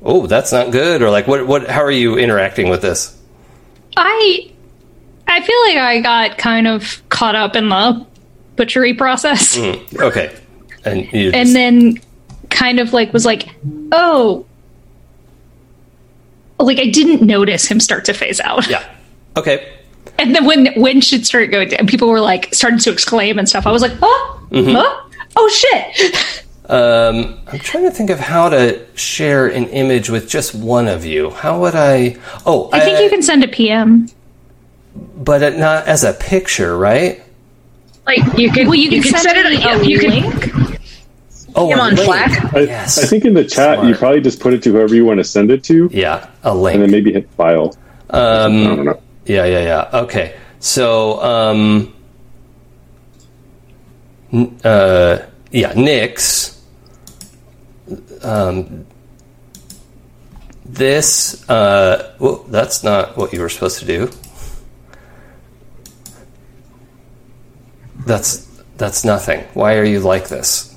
[0.03, 1.47] oh, that's not good, or like, what?
[1.47, 1.69] What?
[1.69, 3.17] How are you interacting with this?
[3.97, 4.51] I
[5.27, 8.07] I feel like I got kind of caught up in the
[8.61, 9.57] butchery process.
[9.57, 10.37] Mm, okay,
[10.85, 11.97] and you and then
[12.51, 13.49] kind of like was like,
[13.93, 14.45] oh,
[16.59, 18.69] like I didn't notice him start to phase out.
[18.69, 18.85] yeah,
[19.37, 19.67] okay,
[20.19, 23.49] And then when when shit started going down, people were like starting to exclaim and
[23.49, 23.67] stuff.
[23.67, 25.01] I was like, oh, huh?
[25.37, 26.17] oh shit.
[26.71, 31.05] Um, I'm trying to think of how to share an image with just one of
[31.05, 31.31] you.
[31.31, 32.17] How would I?
[32.47, 34.07] Oh, I think you can send a PM.
[35.17, 37.21] but uh, not as a picture, right?
[38.07, 39.51] Like you could, Well, you can, set send it.
[39.51, 40.81] me a you could link.
[41.55, 42.07] Oh, him a on link.
[42.07, 42.55] Slack.
[42.55, 42.99] I, Yes.
[43.03, 45.25] I think in the chat you probably just put it to whoever you want to
[45.25, 47.77] send it to, Yeah, a link, and then maybe hit file.
[48.11, 49.03] Um, I don't know.
[49.27, 49.61] Yeah, yeah,
[49.93, 50.01] yeah.
[50.03, 50.35] Okay.
[50.61, 51.95] So, um,
[54.65, 55.19] uh,
[55.51, 56.59] yeah, Nyx.
[58.23, 58.87] Um,
[60.65, 64.11] this, uh, well, that's not what you were supposed to do.
[68.07, 68.47] That's
[68.77, 69.41] that's nothing.
[69.55, 70.75] Why are you like this?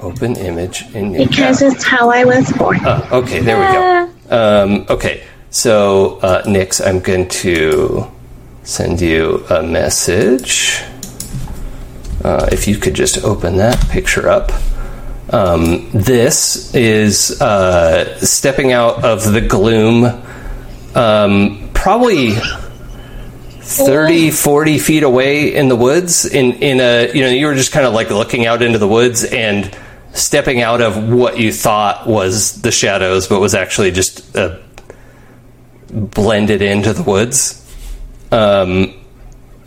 [0.00, 2.78] Open image in new Because it's how I was born.
[2.84, 4.10] Oh, okay, there we go.
[4.36, 8.10] Um, okay, so uh, Nyx, I'm going to
[8.64, 10.82] send you a message.
[12.22, 14.50] Uh, if you could just open that picture up.
[15.30, 20.04] Um, this is uh, stepping out of the gloom,
[20.94, 22.34] um, probably
[23.64, 26.26] 30, 40 feet away in the woods.
[26.26, 28.86] In, in a, you know, you were just kind of like looking out into the
[28.86, 29.74] woods and
[30.12, 34.58] stepping out of what you thought was the shadows, but was actually just uh,
[35.90, 37.60] blended into the woods.
[38.30, 38.94] Um,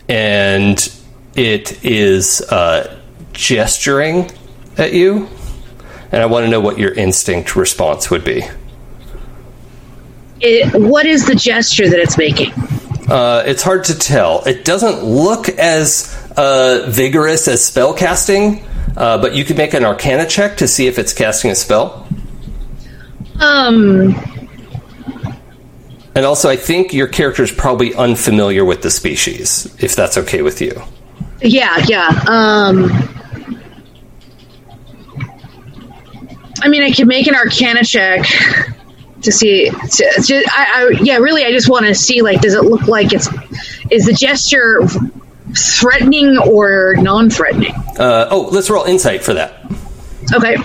[0.08, 0.78] and
[1.34, 3.00] it is uh,
[3.32, 4.30] gesturing
[4.76, 5.28] at you.
[6.12, 8.42] And I want to know what your instinct response would be.
[10.40, 12.52] It, what is the gesture that it's making?
[13.08, 14.42] Uh, it's hard to tell.
[14.44, 18.62] It doesn't look as uh, vigorous as spell casting,
[18.96, 22.06] uh, but you could make an Arcana check to see if it's casting a spell.
[23.40, 24.14] Um,
[26.14, 30.42] And also, I think your character is probably unfamiliar with the species, if that's okay
[30.42, 30.72] with you.
[31.40, 32.08] yeah, yeah.
[32.26, 32.90] Um,
[36.60, 38.26] I mean, I could make an Arcana check
[39.22, 39.70] to see.
[39.70, 42.22] To, I, I, yeah, really, I just want to see.
[42.22, 43.28] Like, does it look like it's
[43.90, 44.80] is the gesture
[45.56, 47.74] threatening or non-threatening?
[47.98, 49.64] Uh, oh, let's roll insight for that.
[50.32, 50.56] Okay.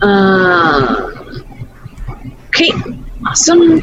[0.00, 1.12] Uh,
[2.48, 2.70] okay.
[3.26, 3.82] Awesome.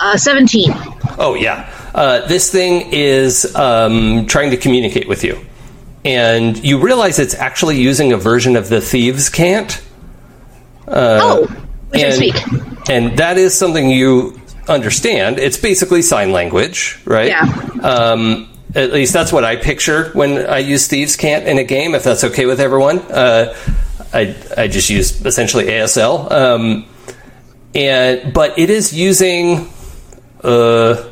[0.00, 0.72] Uh, 17.
[1.18, 1.68] Oh, yeah.
[1.92, 5.44] Uh, this thing is um, trying to communicate with you.
[6.04, 9.82] And you realize it's actually using a version of the thieves' cant.
[10.86, 11.46] oh,
[11.90, 12.88] which and, speak.
[12.88, 15.38] and that is something you understand.
[15.38, 17.28] It's basically sign language, right?
[17.28, 17.42] Yeah.
[17.82, 21.94] Um, at least that's what I picture when I use thieves' cant in a game.
[21.94, 23.54] If that's okay with everyone, uh,
[24.12, 26.30] I I just use essentially ASL.
[26.30, 26.86] Um,
[27.74, 29.70] and but it is using
[30.42, 31.04] uh,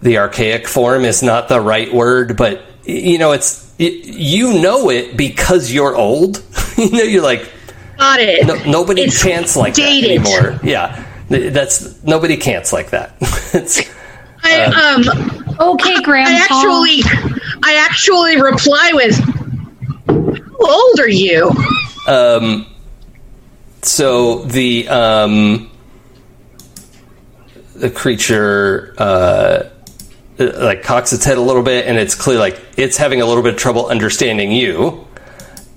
[0.00, 4.90] the archaic form is not the right word, but you know it's it, you know
[4.90, 6.42] it because you're old.
[6.78, 7.50] you know you're like
[7.98, 8.46] Got it.
[8.46, 10.22] no, nobody It's chants like dated.
[10.22, 10.60] that anymore.
[10.62, 13.14] Yeah, that's nobody cants like that.
[13.54, 13.80] it's,
[14.44, 16.32] I, um, Okay, Grandpa.
[16.32, 17.02] I actually,
[17.62, 19.16] I actually reply with,
[20.08, 21.50] "How old are you?"
[22.08, 22.66] um,
[23.82, 25.70] so the um,
[27.76, 29.64] the creature uh,
[30.38, 33.42] like cocks its head a little bit, and it's clear like it's having a little
[33.42, 35.06] bit of trouble understanding you.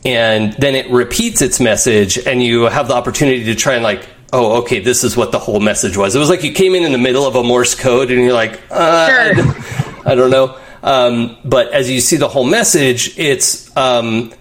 [0.05, 4.07] And then it repeats its message, and you have the opportunity to try and like,
[4.33, 6.15] oh, okay, this is what the whole message was.
[6.15, 8.33] It was like you came in in the middle of a Morse code, and you're
[8.33, 10.57] like, uh, I don't- I don't know.
[10.83, 14.31] Um, but as you see the whole message, it's um,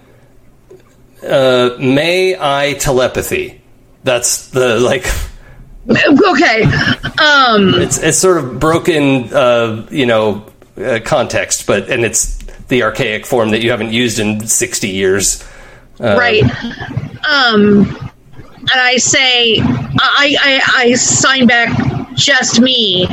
[1.27, 3.63] uh, may I telepathy.
[4.05, 5.07] That's the like.
[5.89, 6.63] Okay.
[6.63, 10.47] Um, It's it's sort of broken, uh, you know,
[10.83, 12.39] uh, context, but and it's
[12.69, 15.45] the archaic form that you haven't used in sixty years.
[16.01, 16.43] Uh, right.
[17.27, 18.11] Um,
[18.73, 23.07] and I say, I, I, I sign back, just me.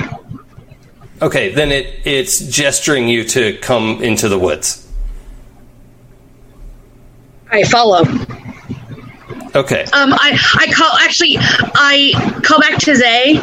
[1.21, 4.87] Okay, then it it's gesturing you to come into the woods.
[7.51, 8.05] I follow.
[9.53, 9.83] Okay.
[9.83, 13.39] Um, I, I call actually I call back to Zay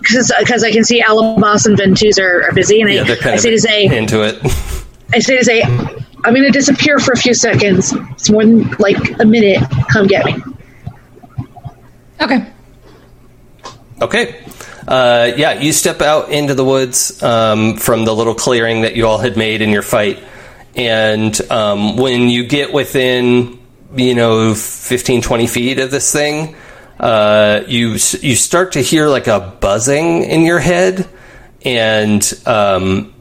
[0.00, 3.34] because I can see Alabas and Ventus are, are busy, and yeah, I, kind I
[3.34, 4.40] of say to Zay, into it.
[5.12, 7.92] I say to Zay, I'm going to disappear for a few seconds.
[8.12, 9.62] It's more than like a minute.
[9.92, 10.36] Come get me.
[12.20, 12.46] Okay.
[14.00, 14.44] Okay.
[14.88, 19.06] Uh, yeah, you step out into the woods um, from the little clearing that you
[19.06, 20.22] all had made in your fight.
[20.74, 23.58] And um, when you get within,
[23.94, 26.56] you know, 15, 20 feet of this thing,
[27.02, 27.90] uh, you
[28.20, 31.08] you start to hear like a buzzing in your head,
[31.64, 33.12] and um,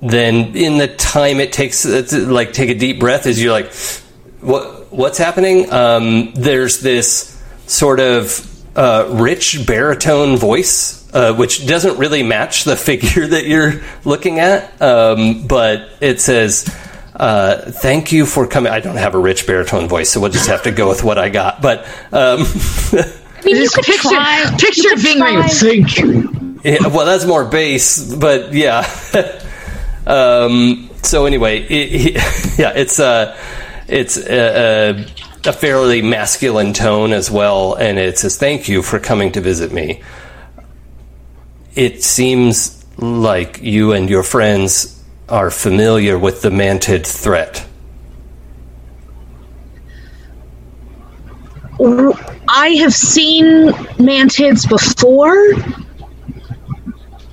[0.00, 3.72] then in the time it takes, it's like take a deep breath as you're like,
[4.40, 5.70] what what's happening?
[5.72, 12.76] Um, there's this sort of uh, rich baritone voice, uh, which doesn't really match the
[12.88, 16.72] figure that you're looking at, um, but it says.
[17.14, 18.72] Uh, thank you for coming.
[18.72, 21.18] I don't have a rich baritone voice, so we'll just have to go with what
[21.18, 21.60] I got.
[21.60, 21.80] But
[22.12, 22.40] um,
[22.92, 24.56] I mean, you Just could picture try.
[24.58, 26.60] picture you could try- Thank you.
[26.62, 28.86] Yeah, well, that's more bass, but yeah.
[30.06, 32.14] um, so anyway, it, it-
[32.58, 33.36] yeah, it's a
[33.88, 35.06] it's a, a,
[35.48, 39.72] a fairly masculine tone as well, and it says, "Thank you for coming to visit
[39.72, 40.02] me."
[41.74, 44.99] It seems like you and your friends
[45.30, 47.66] are familiar with the mantid threat.
[52.48, 55.54] I have seen mantids before,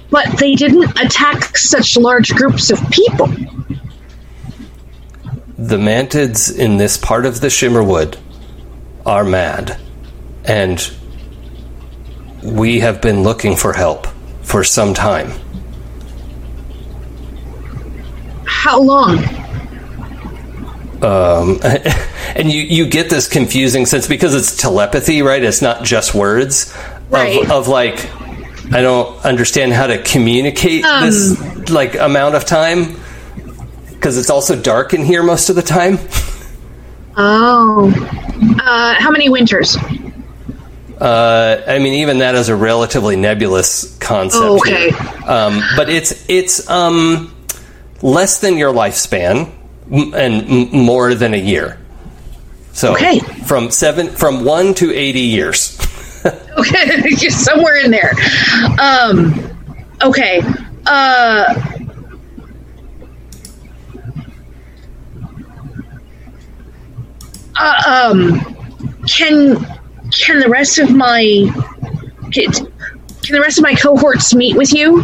[0.10, 3.28] but they didn't attack such large groups of people.
[5.58, 8.18] The mantids in this part of the Shimmerwood
[9.06, 9.78] are mad,
[10.46, 10.92] and
[12.44, 14.08] we have been looking for help
[14.44, 15.32] for some time.
[18.60, 19.20] How long?
[21.04, 21.60] Um,
[22.36, 25.44] and you, you get this confusing sense because it's telepathy, right?
[25.44, 26.76] It's not just words
[27.10, 27.44] Right.
[27.44, 28.10] of, of like,
[28.74, 31.06] I don't understand how to communicate Um.
[31.06, 33.00] this like amount of time
[33.92, 36.00] because it's also dark in here most of the time.
[37.16, 37.92] Oh.
[38.60, 39.78] Uh, how many winters?
[41.00, 44.44] Uh, I mean, even that is a relatively nebulous concept.
[44.44, 44.90] Oh, okay.
[45.26, 47.34] Um, but it's it's um,
[48.02, 49.52] less than your lifespan
[50.14, 51.80] and more than a year.
[52.74, 53.20] So Okay.
[53.20, 55.78] from seven from one to eighty years.
[56.58, 58.12] Okay, just somewhere in there.
[58.82, 59.56] Um,
[60.04, 60.42] okay.
[60.88, 61.54] Uh,
[67.56, 68.40] uh, um,
[69.08, 69.56] can
[70.12, 71.22] can the rest of my
[72.32, 75.04] can, can the rest of my cohorts meet with you?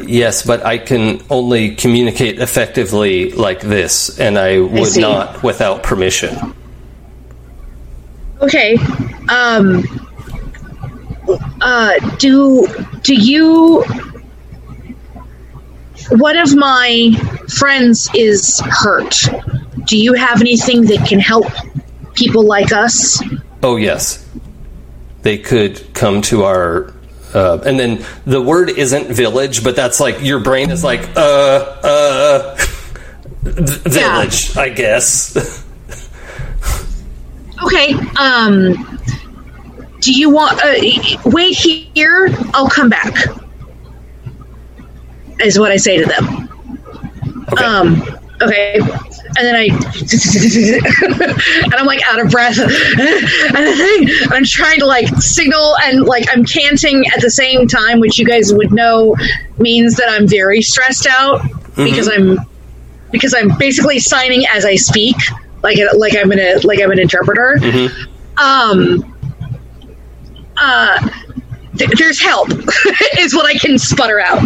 [0.00, 5.00] Yes, but I can only communicate effectively like this, and I would see.
[5.00, 6.54] not without permission.
[8.40, 8.76] Okay.
[9.28, 9.84] Um.
[11.60, 11.98] Uh.
[12.16, 12.66] Do
[13.02, 13.84] Do you?
[16.10, 17.12] One of my
[17.58, 19.14] friends is hurt.
[19.84, 21.46] Do you have anything that can help
[22.14, 23.22] people like us?
[23.62, 24.26] Oh yes,
[25.22, 26.94] they could come to our.
[27.34, 31.76] Uh, and then the word isn't village, but that's like your brain is like uh
[31.82, 32.56] uh
[33.42, 35.64] village, I guess.
[37.62, 37.92] Okay.
[38.18, 38.98] Um.
[40.00, 40.60] Do you want?
[40.62, 40.74] Uh,
[41.24, 42.28] wait here.
[42.54, 43.14] I'll come back.
[45.40, 46.48] Is what I say to them.
[47.52, 47.64] Okay.
[47.64, 48.02] Um,
[48.40, 48.80] okay.
[49.36, 49.64] And then I,
[51.64, 52.58] and I'm like out of breath.
[52.58, 57.66] and the thing, I'm trying to like signal and like I'm canting at the same
[57.68, 59.14] time, which you guys would know
[59.58, 61.42] means that I'm very stressed out
[61.76, 62.38] because I'm,
[63.12, 65.16] because I'm basically signing as I speak,
[65.62, 67.58] like like I'm an like I'm an interpreter.
[68.36, 69.14] Um.
[70.56, 71.08] Uh.
[71.76, 72.48] th- there's help,
[73.18, 74.42] is what I can sputter out.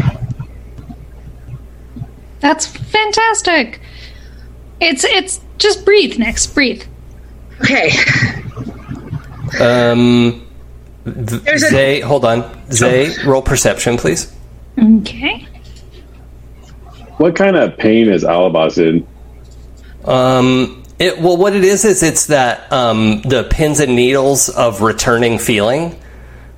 [2.40, 3.80] That's fantastic.
[4.82, 6.48] It's it's just breathe next.
[6.48, 6.82] Breathe.
[7.60, 7.90] Okay.
[9.60, 10.46] um,
[11.04, 12.70] v- There's a- Zay, hold on.
[12.72, 14.34] Zay, roll perception, please.
[14.78, 15.46] Okay.
[17.18, 19.06] What kind of pain is Alabas in?
[20.04, 24.82] Um, it, well, what it is is it's that um, the pins and needles of
[24.82, 25.96] returning feeling.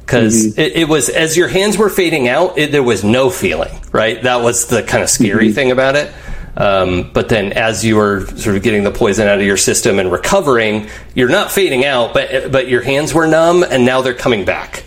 [0.01, 3.73] Because it, it was as your hands were fading out, it, there was no feeling.
[3.91, 6.13] Right, that was the kind of scary thing about it.
[6.57, 9.99] Um, but then, as you were sort of getting the poison out of your system
[9.99, 14.15] and recovering, you're not fading out, but but your hands were numb, and now they're
[14.15, 14.85] coming back.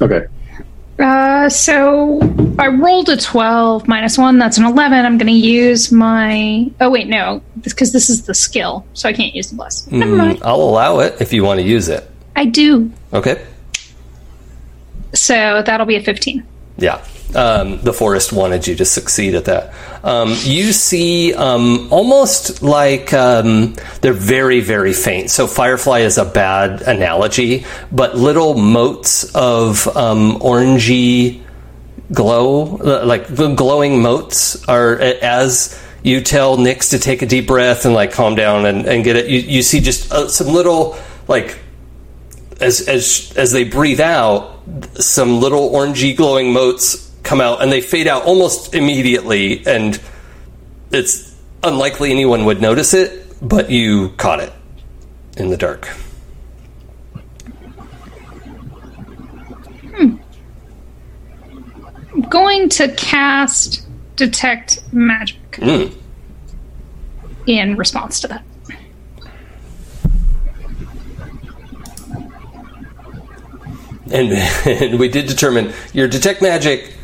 [0.00, 0.26] Okay.
[0.98, 2.20] Uh, so
[2.58, 4.38] I rolled a 12 minus 1.
[4.38, 5.04] That's an 11.
[5.04, 6.70] I'm going to use my.
[6.80, 7.40] Oh, wait, no.
[7.60, 8.84] Because this is the skill.
[8.94, 9.86] So I can't use the bless.
[9.86, 10.40] Never mind.
[10.42, 12.08] I'll allow it if you want to use it.
[12.34, 12.90] I do.
[13.12, 13.46] Okay.
[15.14, 16.44] So that'll be a 15.
[16.78, 17.04] Yeah.
[17.34, 19.74] Um, the forest wanted you to succeed at that.
[20.02, 25.30] Um, you see um, almost like um, they're very, very faint.
[25.30, 31.42] So, firefly is a bad analogy, but little motes of um, orangey
[32.12, 37.84] glow, uh, like glowing motes, are as you tell Nyx to take a deep breath
[37.84, 39.26] and like calm down and, and get it.
[39.26, 41.58] You, you see just uh, some little like
[42.60, 44.60] as as as they breathe out,
[44.94, 50.00] some little orangey glowing motes come out and they fade out almost immediately and
[50.90, 54.52] it's unlikely anyone would notice it, but you caught it
[55.36, 55.88] in the dark.
[62.12, 65.92] I'm going to cast Detect Magic Mm.
[67.46, 68.42] in response to that.
[74.12, 74.32] And,
[74.66, 76.94] and we did determine your detect magic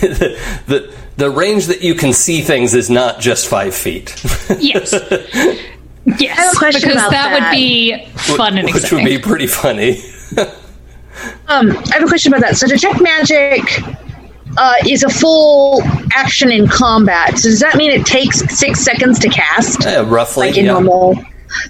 [0.00, 4.14] the, the the range that you can see things is not just five feet,
[4.58, 4.92] Yes.
[6.18, 6.38] yes.
[6.38, 7.50] I have a question because about that, that.
[7.50, 8.04] would be
[8.36, 10.02] fun and which would be pretty funny.
[11.46, 12.56] Um, I have a question about that.
[12.56, 13.62] So detect magic
[14.56, 15.80] uh, is a full
[16.12, 17.38] action in combat.
[17.38, 20.72] So does that mean it takes six seconds to cast, Uh, roughly, like in yeah.
[20.72, 21.16] normal?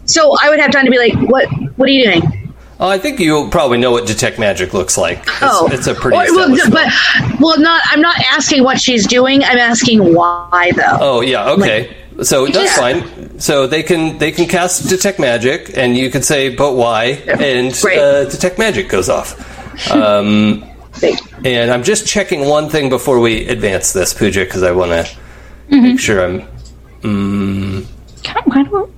[0.07, 1.47] So I would have time to be like, "What?
[1.77, 2.44] What are you doing?"
[2.81, 5.19] Oh, I think you probably know what detect magic looks like.
[5.19, 6.17] It's, oh, it's a pretty.
[6.17, 6.93] Or- well, but
[7.41, 7.81] well, not.
[7.87, 9.45] I'm not asking what she's doing.
[9.45, 10.99] I'm asking why, though.
[11.01, 11.97] Oh yeah, okay.
[12.23, 13.01] So that's Yeah.
[13.01, 13.41] fine.
[13.41, 17.73] So they can they can cast detect magic, and you can say, "But why?" And
[17.81, 17.99] Great.
[17.99, 19.37] uh, detect magic goes off.
[19.91, 20.65] Um,
[21.45, 25.13] and I'm just checking one thing before we advance this, Pooja, because I want to
[25.71, 25.83] Mm-hmm.
[25.83, 26.43] make sure I'm.
[27.03, 27.87] Mm,
[28.23, 28.91] Can I- why do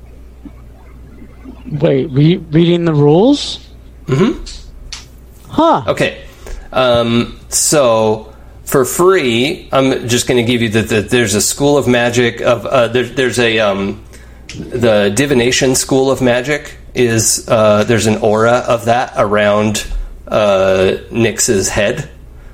[1.81, 3.59] Wait, re- reading the rules?
[4.07, 5.51] Mm-hmm.
[5.51, 5.85] Huh.
[5.89, 6.25] Okay.
[6.73, 11.79] Um, so for free, I'm just going to give you that the, there's a school
[11.79, 14.05] of magic of uh, there, there's a um,
[14.49, 19.87] the divination school of magic is uh, there's an aura of that around
[20.29, 22.11] uh, Nyx's head,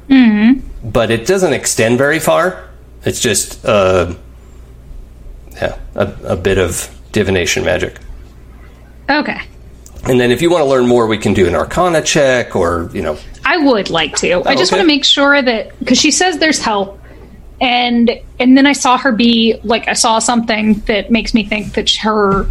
[0.09, 0.61] mm-hmm.
[0.89, 2.69] but it doesn't extend very far.
[3.05, 4.15] It's just uh,
[5.53, 7.99] yeah a, a bit of divination magic.
[9.09, 9.41] Okay.
[10.05, 12.91] And then if you want to learn more, we can do an Arcana check, or
[12.93, 14.43] you know, I would like to.
[14.45, 14.81] I just okay.
[14.81, 17.01] want to make sure that because she says there's help,
[17.61, 21.75] and and then I saw her be like I saw something that makes me think
[21.75, 22.51] that her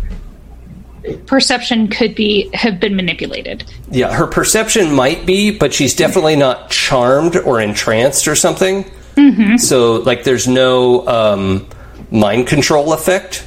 [1.25, 3.63] perception could be have been manipulated.
[3.89, 8.85] Yeah, her perception might be, but she's definitely not charmed or entranced or something.
[9.15, 9.57] Mm-hmm.
[9.57, 11.67] So, like, there's no um,
[12.11, 13.45] mind control effect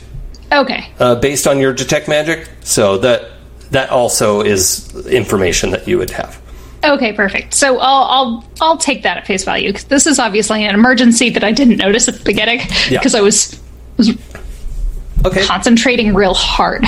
[0.52, 0.90] Okay.
[0.98, 2.48] uh, based on your detect magic.
[2.60, 3.30] So that
[3.70, 6.40] that also is information that you would have.
[6.84, 7.54] Okay, perfect.
[7.54, 11.30] So I'll I'll I'll take that at face value 'cause this is obviously an emergency
[11.30, 12.60] that I didn't notice at the beginning
[12.90, 12.98] Yeah.
[12.98, 13.58] because I was
[13.96, 14.10] was
[15.24, 15.44] Okay.
[15.46, 16.84] concentrating real hard.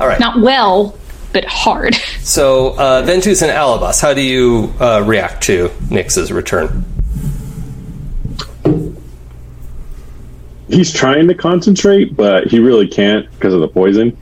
[0.00, 0.20] All right.
[0.20, 0.96] Not well,
[1.32, 1.96] but hard.
[2.22, 6.84] So, uh, Ventus and Alabas, how do you uh, react to Nyx's return?
[10.68, 14.16] He's trying to concentrate, but he really can't because of the poison.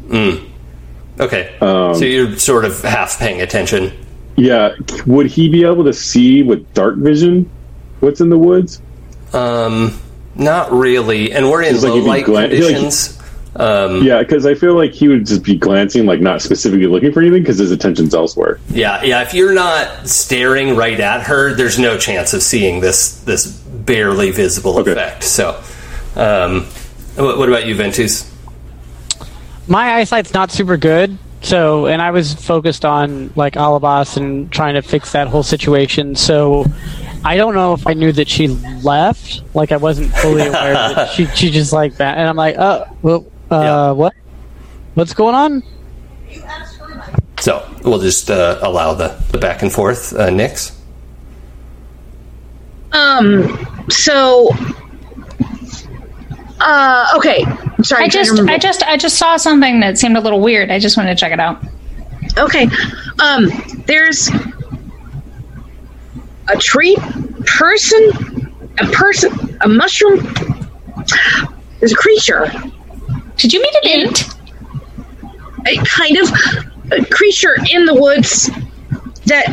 [1.20, 1.56] Okay.
[1.60, 3.92] Um, so you're sort of half paying attention.
[4.36, 4.74] Yeah,
[5.06, 7.50] would he be able to see with dark vision
[8.00, 8.80] what's in the woods?
[9.32, 9.98] Um,
[10.36, 11.32] not really.
[11.32, 13.18] And we're in like low light glan- he like- conditions.
[13.56, 17.12] um, Yeah, because I feel like he would just be glancing, like not specifically looking
[17.12, 18.60] for anything, because his attention's elsewhere.
[18.70, 19.22] Yeah, yeah.
[19.22, 24.30] If you're not staring right at her, there's no chance of seeing this this barely
[24.30, 24.92] visible Okay.
[24.92, 25.24] effect.
[25.24, 25.60] So,
[26.14, 26.64] um,
[27.16, 28.30] what, what about you, Ventus?
[29.68, 34.74] My eyesight's not super good so and i was focused on like alabas and trying
[34.74, 36.64] to fix that whole situation so
[37.24, 38.48] i don't know if i knew that she
[38.82, 42.56] left like i wasn't fully aware that she, she just like that and i'm like
[42.58, 43.90] oh well uh Yeah.
[43.92, 44.14] what
[44.94, 45.62] what's going on
[47.40, 50.12] So we'll just uh, allow the, the back and forth.
[50.12, 50.74] Uh, Nyx?
[52.90, 53.86] Um.
[53.88, 54.50] So.
[56.60, 57.06] Uh.
[57.16, 57.44] Okay.
[57.44, 58.02] I'm sorry.
[58.02, 58.40] I I'm trying to just.
[58.48, 60.70] I just I just saw something that seemed a little weird.
[60.70, 61.62] I just wanted to check it out.
[62.36, 62.68] Okay.
[63.20, 63.48] Um,
[63.86, 64.28] there's
[66.48, 66.96] a tree
[67.46, 70.20] person, a person, a mushroom.
[71.80, 72.46] There's a creature,
[73.36, 74.28] Did you mean an ent?
[75.66, 76.28] a kind of
[76.92, 78.50] a creature in the woods
[79.26, 79.46] that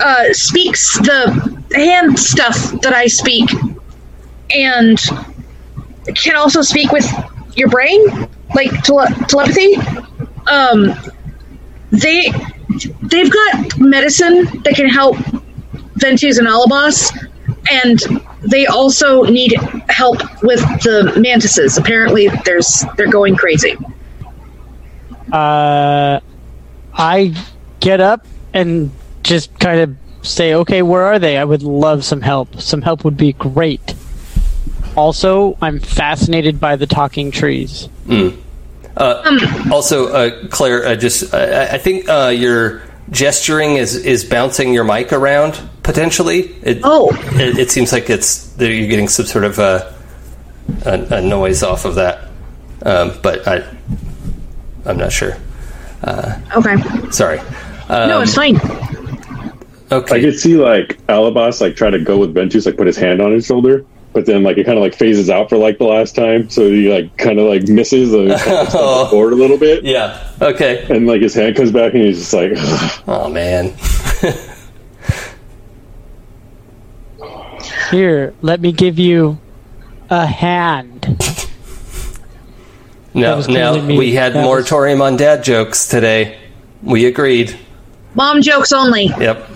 [0.00, 3.48] uh, speaks the hand stuff that I speak,
[4.54, 4.98] and
[6.14, 7.06] can also speak with
[7.56, 9.76] your brain, like tele- telepathy.
[10.46, 10.94] Um,
[11.90, 12.30] they
[13.02, 15.16] they've got medicine that can help
[15.96, 17.12] Ventus and Alabas,
[17.70, 18.00] and
[18.42, 19.54] they also need
[19.88, 21.78] help with the mantises.
[21.78, 23.76] Apparently, there's they're going crazy.
[25.32, 26.20] Uh,
[26.92, 27.34] I
[27.80, 28.90] get up and
[29.22, 31.38] just kind of say, "Okay, where are they?
[31.38, 32.60] I would love some help.
[32.60, 33.94] Some help would be great."
[34.96, 37.88] Also, I'm fascinated by the talking trees.
[38.96, 44.84] Also, uh, Claire, uh, just uh, I think uh, your gesturing is is bouncing your
[44.84, 46.54] mic around potentially.
[46.62, 47.10] It, Oh.
[47.34, 49.90] it, it seems like it's that you're getting some sort of uh,
[50.86, 52.28] a, a noise off of that,
[52.84, 53.64] um, but I
[54.86, 55.36] I'm not sure.
[56.06, 56.76] Okay,
[57.10, 57.38] Sorry.
[57.88, 58.56] Um, no, it's fine.
[59.90, 60.16] Okay.
[60.16, 63.20] I could see like Alabas like try to go with Ventus, like put his hand
[63.20, 63.84] on his shoulder,
[64.14, 66.68] but then like it kind of like phases out for like the last time, so
[66.70, 70.30] he like kind of like misses the, kind of forward a little bit, yeah.
[70.40, 70.86] Okay.
[70.88, 72.52] and like his hand comes back and he's just like,
[73.06, 73.74] Oh man.
[77.90, 79.38] Here, let me give you
[80.10, 81.16] a hand.
[83.14, 83.80] No, no.
[83.82, 83.96] me.
[83.96, 86.38] We had That was- moratorium on dad jokes today.
[86.82, 87.56] We agreed.
[88.14, 89.06] Mom jokes only.
[89.06, 89.50] Yep.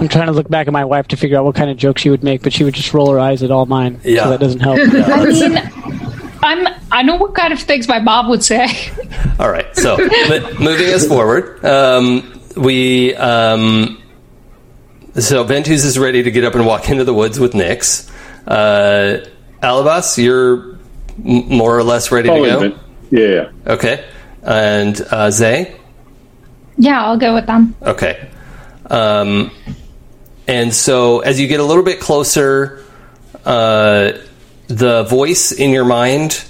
[0.00, 1.98] I'm trying to look back at my wife to figure out what kind of joke
[1.98, 4.00] she would make, but she would just roll her eyes at all mine.
[4.04, 4.24] Yeah.
[4.24, 4.78] So that doesn't help.
[4.82, 5.56] I mean,
[6.42, 6.74] I'm.
[6.90, 8.68] I know what kind of things my mom would say.
[9.38, 9.66] All right.
[9.76, 14.00] So mo- moving us forward, um, we um,
[15.14, 18.10] so Ventus is ready to get up and walk into the woods with Nyx.
[18.46, 19.26] Uh,
[19.62, 20.78] Alabas, you're
[21.24, 22.42] m- more or less ready to oh, go.
[22.42, 22.78] wait a minute.
[23.10, 23.72] yeah, yeah.
[23.74, 24.04] Okay.
[24.42, 25.76] And uh, Zay.
[26.78, 27.74] Yeah, I'll go with them.
[27.82, 28.28] Okay.
[28.88, 29.50] Um,
[30.48, 32.82] and so as you get a little bit closer,
[33.44, 34.12] uh,
[34.66, 36.44] the voice in your mind,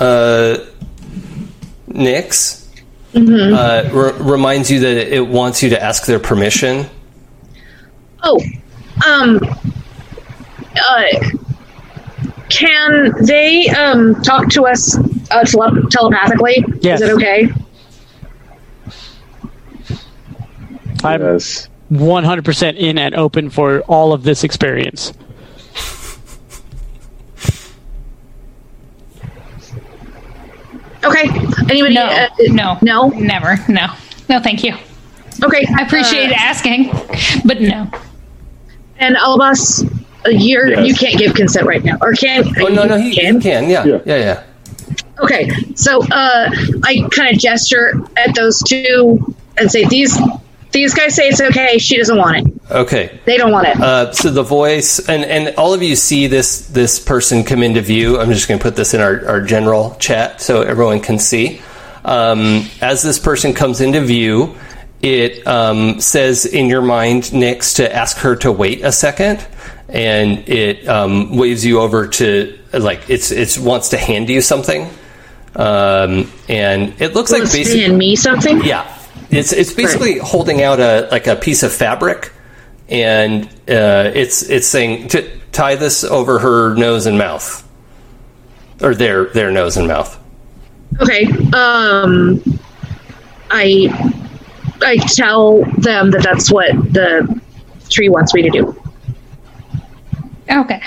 [0.00, 0.58] uh,
[1.88, 2.66] Nyx,
[3.14, 6.86] uh, re- reminds you that it wants you to ask their permission.
[8.22, 8.40] Oh,
[9.06, 9.38] um,
[10.80, 11.04] uh,
[12.48, 14.96] can they um talk to us
[15.30, 16.64] uh, tele- telepathically?
[16.80, 17.00] Yes.
[17.00, 17.48] Is it okay?
[21.04, 21.68] I'm Yes.
[21.92, 25.12] 100% in and open for all of this experience.
[31.04, 31.28] Okay.
[31.70, 31.94] Anybody?
[31.94, 33.08] No, uh, no, no.
[33.08, 33.86] never, no,
[34.28, 34.40] no.
[34.40, 34.74] Thank you.
[35.42, 35.64] Okay.
[35.78, 36.90] I appreciate uh, asking,
[37.44, 37.88] but no.
[38.98, 40.88] And Alabas, uh, you're Yes.
[40.88, 42.44] you can't give consent right now, or can?
[42.60, 43.40] Oh no, no, he he can.
[43.40, 43.68] can.
[43.68, 43.98] Yeah, Yeah.
[44.06, 44.42] yeah, yeah.
[45.22, 46.50] Okay, so uh,
[46.84, 50.18] I kind of gesture at those two and say, "These
[50.72, 51.78] these guys say it's okay.
[51.78, 52.52] She doesn't want it.
[52.70, 53.18] Okay.
[53.24, 56.66] They don't want it." Uh, so the voice and, and all of you see this
[56.68, 58.18] this person come into view.
[58.18, 61.60] I'm just going to put this in our, our general chat so everyone can see.
[62.04, 64.54] Um, as this person comes into view,
[65.02, 69.46] it um, says in your mind, Nyx, to ask her to wait a second,
[69.88, 74.88] and it um, waves you over to like it's it's wants to hand you something,
[75.54, 78.64] um, and it looks like basically hand me something.
[78.64, 78.95] yeah,
[79.30, 82.32] it's it's basically holding out a like a piece of fabric,
[82.88, 87.66] and uh, it's it's saying to tie this over her nose and mouth,
[88.82, 90.18] or their their nose and mouth.
[91.00, 91.26] Okay.
[91.52, 92.42] Um,
[93.50, 93.88] I
[94.82, 97.40] I tell them that that's what the
[97.88, 98.82] tree wants me to do,
[100.50, 100.82] Okay.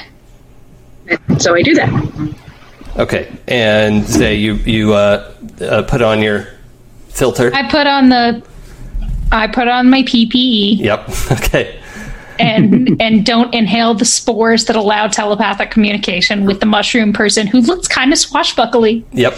[1.07, 2.35] and so I do that.
[2.97, 6.47] Okay, and say you you uh, uh, put on your
[7.19, 7.53] filter.
[7.53, 8.41] I put on the.
[9.31, 11.09] I put on my PPE Yep.
[11.31, 11.78] Okay.
[12.39, 17.61] And and don't inhale the spores that allow telepathic communication with the mushroom person who
[17.61, 19.05] looks kind of swashbuckly.
[19.11, 19.37] Yep.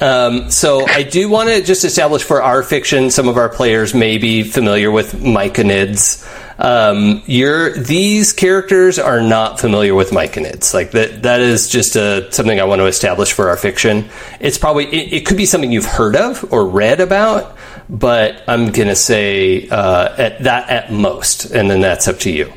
[0.00, 3.94] Um, so I do want to just establish for our fiction, some of our players
[3.94, 6.28] may be familiar with myconids.
[6.58, 10.72] Um, you're, these characters are not familiar with myconids.
[10.72, 14.08] Like that, that is just a, something I want to establish for our fiction.
[14.38, 17.56] It's probably, it, it could be something you've heard of or read about,
[17.88, 22.30] but I'm going to say, uh, at that at most, and then that's up to
[22.30, 22.52] you.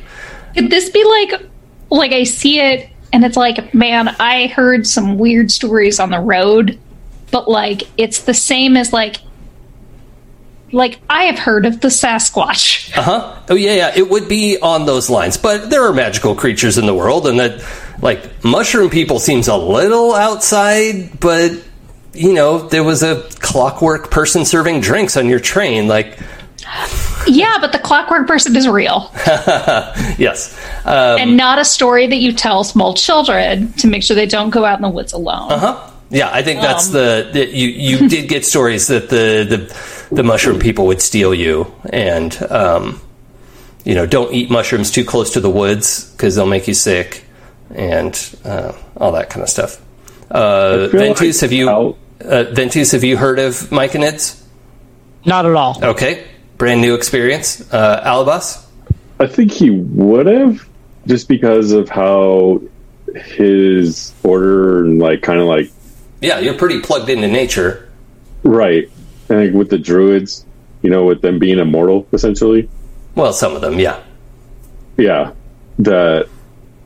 [0.54, 1.42] Could this be like
[1.90, 6.20] like I see it and it's like, man, I heard some weird stories on the
[6.20, 6.78] road,
[7.30, 9.16] but like it's the same as like
[10.72, 12.84] like I have heard of the Sasquatch.
[12.96, 13.42] Uh huh.
[13.50, 13.92] Oh yeah, yeah.
[13.94, 17.38] It would be on those lines, but there are magical creatures in the world, and
[17.38, 17.62] that
[18.00, 21.62] like mushroom people seems a little outside, but
[22.16, 25.86] you know there was a clockwork person serving drinks on your train.
[25.88, 26.18] Like
[27.26, 29.10] Yeah, but the clockwork person is real
[30.18, 30.56] yes.
[30.84, 34.50] Um, and not a story that you tell small children to make sure they don't
[34.50, 35.50] go out in the woods alone.
[35.52, 35.90] Uh-huh.
[36.10, 36.92] Yeah, I think that's Um.
[36.94, 41.34] the, the you you did get stories that the the the mushroom people would steal
[41.34, 43.00] you and um,
[43.84, 47.24] you know don't eat mushrooms too close to the woods because they'll make you sick
[47.74, 49.82] and uh, all that kind of stuff.
[50.30, 54.42] Uh, Ventus, like have you how- uh, Ventus, have you heard of Myconids?
[55.24, 55.78] Not at all.
[55.82, 56.24] Okay,
[56.58, 57.72] brand new experience.
[57.72, 58.64] Uh, Alabas.
[59.18, 60.66] I think he would have,
[61.06, 62.60] just because of how
[63.14, 65.70] his order and like kind of like
[66.20, 67.88] Yeah, you're pretty plugged into nature.
[68.42, 68.90] right.
[69.28, 70.44] And think with the druids,
[70.82, 72.68] you know, with them being immortal essentially.
[73.16, 74.00] Well, some of them, yeah.
[74.96, 75.32] Yeah,
[75.80, 76.28] that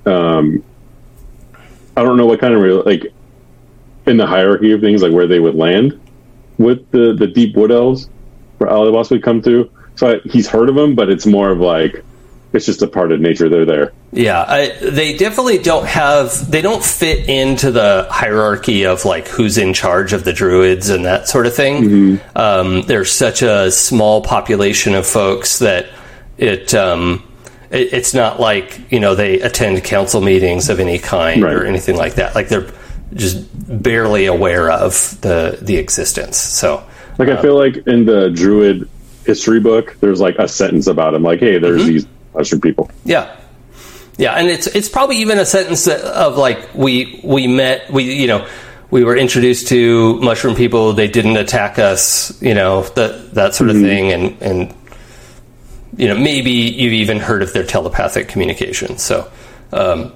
[0.07, 0.65] um,
[1.97, 3.13] I don't know what kind of real like
[4.07, 6.01] in the hierarchy of things, like where they would land
[6.59, 8.09] with the the deep wood elves,
[8.59, 9.71] where Alabas would come through.
[9.97, 12.05] So I, he's heard of them, but it's more of like
[12.53, 13.49] it's just a part of nature.
[13.49, 13.93] They're there.
[14.13, 16.51] Yeah, I, they definitely don't have.
[16.51, 21.05] They don't fit into the hierarchy of like who's in charge of the druids and
[21.05, 21.85] that sort of thing.
[22.35, 25.87] Um, there's such a small population of folks that
[26.39, 27.23] it, um,
[27.71, 27.93] it.
[27.93, 32.15] It's not like you know they attend council meetings of any kind or anything like
[32.15, 32.35] that.
[32.35, 32.69] Like they're
[33.15, 36.37] just barely aware of the the existence.
[36.37, 36.85] So
[37.19, 38.89] Like I feel like in the druid
[39.27, 43.37] history book, there's like a sentence about him, like, "Hey, there's these mushroom people." Yeah.
[44.17, 48.27] Yeah, and it's it's probably even a sentence of like we we met we you
[48.27, 48.47] know
[48.91, 53.71] we were introduced to mushroom people they didn't attack us you know that that sort
[53.71, 54.75] of thing and and
[55.97, 59.31] you know maybe you've even heard of their telepathic communication so
[59.73, 60.13] um,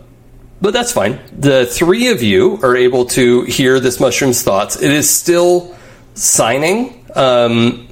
[0.61, 4.91] but that's fine the three of you are able to hear this mushroom's thoughts it
[4.91, 5.77] is still
[6.15, 7.87] signing um,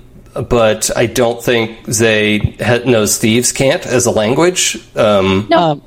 [0.48, 4.78] but I don't think Zay ha- knows thieves' cant as a language.
[4.96, 5.82] Um, Um,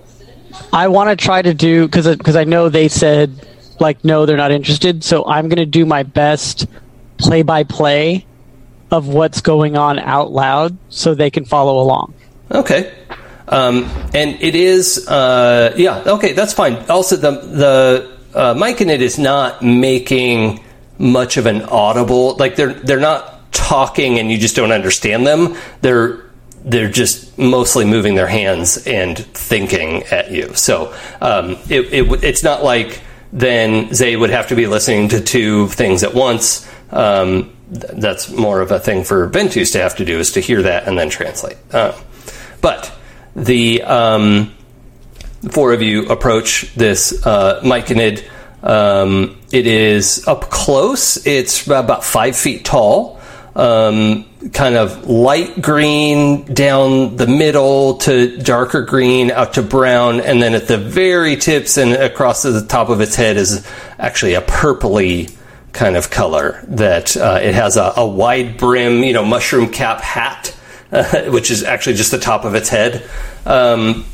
[0.71, 3.45] I want to try to do because because I know they said
[3.79, 5.03] like no, they're not interested.
[5.03, 6.67] So I'm going to do my best
[7.17, 8.25] play by play
[8.91, 12.13] of what's going on out loud so they can follow along.
[12.51, 12.93] Okay.
[13.47, 16.77] Um, and it is, uh, yeah, okay, that's fine.
[16.89, 20.63] Also, the the uh, myconid is not making
[20.97, 22.35] much of an audible.
[22.37, 25.55] Like they're they're not talking, and you just don't understand them.
[25.81, 26.25] They're
[26.63, 30.53] they're just mostly moving their hands and thinking at you.
[30.55, 33.01] So um, it, it it's not like
[33.31, 36.67] then Zay would have to be listening to two things at once.
[36.91, 40.39] Um, th- that's more of a thing for Ventus to have to do is to
[40.39, 41.57] hear that and then translate.
[41.71, 41.93] Uh,
[42.61, 42.91] but
[43.35, 44.53] the um,
[45.49, 48.27] four of you approach this uh, myconid.
[48.63, 51.25] Um, it is up close.
[51.27, 53.19] It's about five feet tall.
[53.55, 60.41] Um, kind of light green down the middle to darker green out to brown, and
[60.41, 63.65] then at the very tips and across the top of its head is
[63.97, 65.33] actually a purpley
[65.71, 66.63] kind of color.
[66.67, 70.54] That uh, it has a, a wide brim, you know, mushroom cap hat,
[70.91, 73.07] uh, which is actually just the top of its head.
[73.45, 74.05] Um,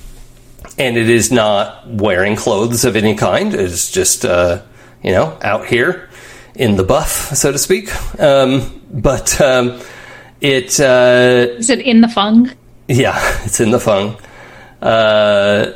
[0.77, 3.53] and it is not wearing clothes of any kind.
[3.53, 4.61] It's just, uh,
[5.03, 6.09] you know, out here
[6.55, 7.89] in the buff, so to speak.
[8.19, 9.81] Um, but um,
[10.39, 12.51] it, uh, Is it in the fung?
[12.87, 14.17] yeah, it's in the fung.
[14.81, 15.73] Uh,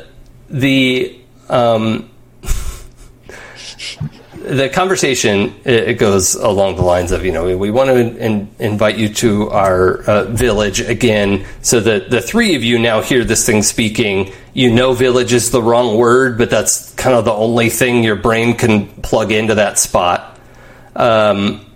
[0.48, 1.18] the
[1.48, 2.10] um,
[4.46, 7.96] the conversation it, it goes along the lines of you know we, we want to
[7.96, 13.00] in, invite you to our uh, village again so that the three of you now
[13.00, 14.32] hear this thing speaking.
[14.54, 18.16] You know village is the wrong word but that's kind of the only thing your
[18.16, 20.38] brain can plug into that spot.
[20.94, 21.66] Um,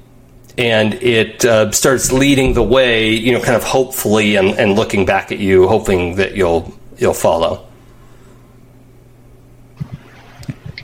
[0.57, 5.07] and it uh, starts leading the way you know kind of hopefully and, and looking
[5.07, 7.70] back at you hoping that you'll you'll follow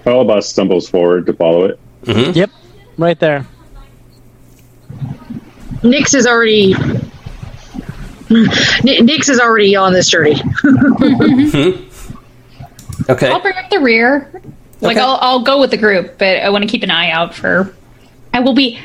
[0.07, 1.81] Alabas stumbles forward to follow it.
[2.05, 2.33] Mm-hmm.
[2.39, 2.51] Yep,
[2.99, 3.47] right there.
[5.83, 6.75] Nyx is already.
[8.28, 10.35] Nyx is already on this journey.
[10.36, 11.83] Mm-hmm.
[11.83, 13.10] Hmm.
[13.10, 14.31] okay I'll bring up the rear.
[14.81, 15.05] Like Okay.
[15.05, 17.75] I'll I'll go with the group, but I want to keep an eye out for.
[18.35, 18.78] I will be.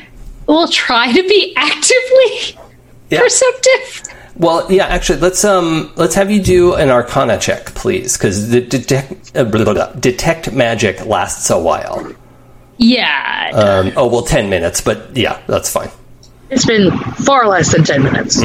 [0.46, 2.58] We'll try to be actively
[3.10, 3.20] Yeah.
[3.20, 4.02] perceptive.
[4.36, 8.60] Well, yeah, actually, let's um, let's have you do an Arcana check, please, because the
[8.60, 12.12] detect uh, blah, blah, blah, detect magic lasts a while.
[12.78, 13.50] Yeah.
[13.54, 15.90] Um, oh well, ten minutes, but yeah, that's fine.
[16.52, 18.42] It's been far less than 10 minutes.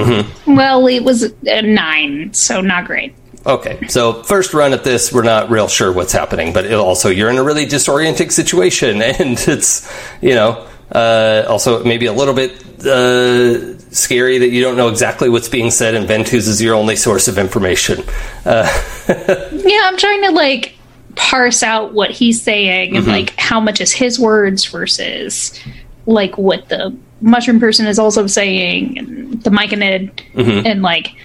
[0.47, 3.13] well, it was a nine, so not great.
[3.45, 7.09] Okay, so first run at this, we're not real sure what's happening, but it also
[7.09, 9.89] you're in a really disorienting situation, and it's
[10.21, 12.51] you know uh, also maybe a little bit
[12.85, 16.95] uh, scary that you don't know exactly what's being said, and Ventus is your only
[16.95, 18.03] source of information.
[18.45, 18.67] Uh,
[19.51, 20.75] Yeah, I'm trying to like
[21.15, 25.59] parse out what he's saying and like how much is his words versus
[26.05, 31.15] like what the mushroom person is also saying and the myconid and like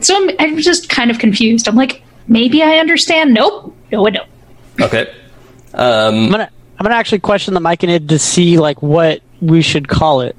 [0.00, 1.66] so I'm, I'm just kind of confused.
[1.68, 3.32] I'm like, maybe I understand.
[3.32, 3.74] Nope.
[3.90, 4.28] No, I don't.
[4.80, 5.14] okay.
[5.72, 10.20] I'm gonna I'm gonna actually question the Myconid to see like what we should call
[10.22, 10.36] it.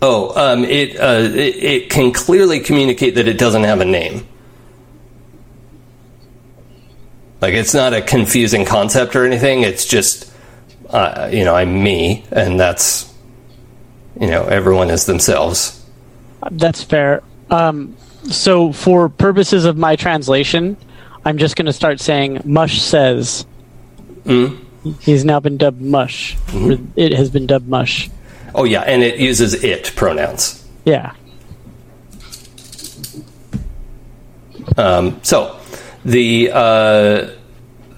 [0.00, 4.26] Oh, um, it, uh, it it can clearly communicate that it doesn't have a name.
[7.40, 9.62] Like it's not a confusing concept or anything.
[9.62, 10.32] It's just,
[10.90, 13.12] uh, you know, I'm me, and that's,
[14.20, 15.84] you know, everyone is themselves.
[16.50, 17.22] That's fair.
[17.50, 20.76] Um, so for purposes of my translation,
[21.24, 23.46] I'm just gonna start saying Mush says.
[25.00, 26.36] He's now been dubbed Mush.
[26.54, 28.08] Or It has been dubbed Mush.
[28.54, 30.64] Oh yeah, and it uses it pronouns.
[30.84, 31.12] Yeah.
[34.76, 35.58] Um, so
[36.04, 37.30] the uh,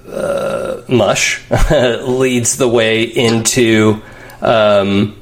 [0.08, 4.02] uh, mush leads the way into
[4.40, 5.16] um,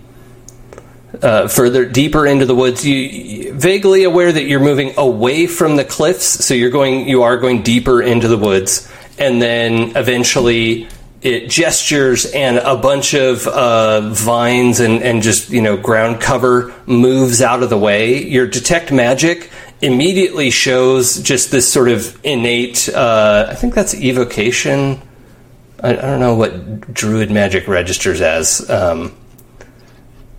[1.22, 2.86] uh, further deeper into the woods.
[2.86, 7.08] You you- vaguely aware that you're moving away from the cliffs, so you're going.
[7.08, 10.88] You are going deeper into the woods, and then eventually.
[11.20, 16.72] It gestures and a bunch of uh, vines and, and just you know ground cover
[16.86, 18.22] moves out of the way.
[18.22, 22.88] Your detect magic immediately shows just this sort of innate.
[22.88, 25.02] Uh, I think that's evocation.
[25.82, 29.16] I, I don't know what druid magic registers as, um,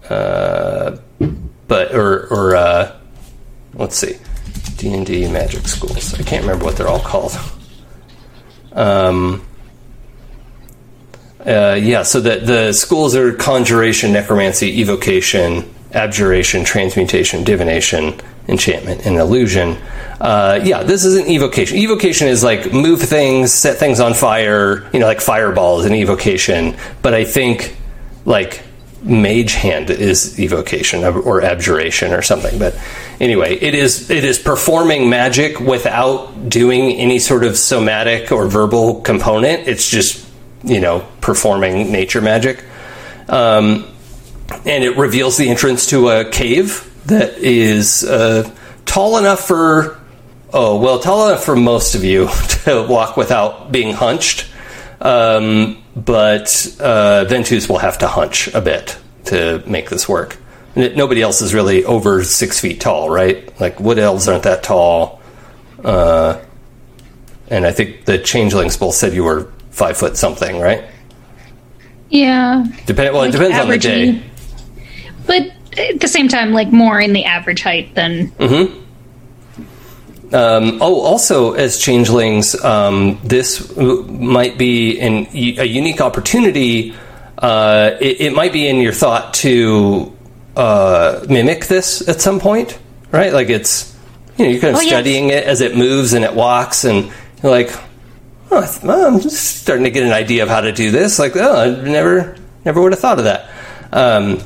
[0.09, 0.98] uh,
[1.67, 2.98] but or or uh,
[3.74, 4.17] let's see,
[4.77, 6.14] D and D magic schools.
[6.14, 7.38] I can't remember what they're all called.
[8.72, 9.45] Um,
[11.45, 19.16] uh, yeah, so the the schools are conjuration, necromancy, evocation, abjuration, transmutation, divination, enchantment, and
[19.16, 19.77] illusion.
[20.19, 21.77] Uh, yeah, this is an evocation.
[21.77, 24.90] Evocation is like move things, set things on fire.
[24.92, 26.76] You know, like fireball is an evocation.
[27.01, 27.77] But I think
[28.26, 28.61] like
[29.01, 32.59] mage hand is evocation or abjuration or something.
[32.59, 32.77] But
[33.22, 39.01] anyway, it is it is performing magic without doing any sort of somatic or verbal
[39.01, 39.68] component.
[39.68, 40.28] It's just
[40.64, 42.64] you know performing nature magic.
[43.28, 43.86] Um,
[44.66, 48.50] and it reveals the entrance to a cave that is uh,
[48.86, 50.00] tall enough for
[50.52, 52.28] oh well tall enough for most of you
[52.64, 54.48] to walk without being hunched.
[55.02, 60.38] Um, but uh, ventus will have to hunch a bit to make this work.
[60.76, 63.60] Nobody else is really over six feet tall right?
[63.60, 65.22] Like wood elves aren't that tall.
[65.84, 66.42] Uh,
[67.50, 70.83] and i think the changelings both said you were five foot something right
[72.09, 72.66] Yeah.
[72.85, 74.22] Depend, well it Like depends on the day.
[75.25, 78.32] But at the same time, like more in the average height than
[80.32, 86.93] Um, oh, also as changelings, um, this w- might be an, a unique opportunity.
[87.38, 90.16] Uh, it, it might be in your thought to
[90.56, 92.77] uh, mimic this at some point,
[93.11, 93.33] right?
[93.33, 93.95] Like it's
[94.38, 94.90] you know you're kind of Oh, yes.
[94.91, 97.72] studying it as it moves and it walks, and you're like,
[98.52, 100.92] oh, I th- well, I'm just starting to get an idea of how to do
[100.92, 101.19] this.
[101.19, 103.50] Like, oh, I never never would have thought of that.
[103.92, 104.40] Um,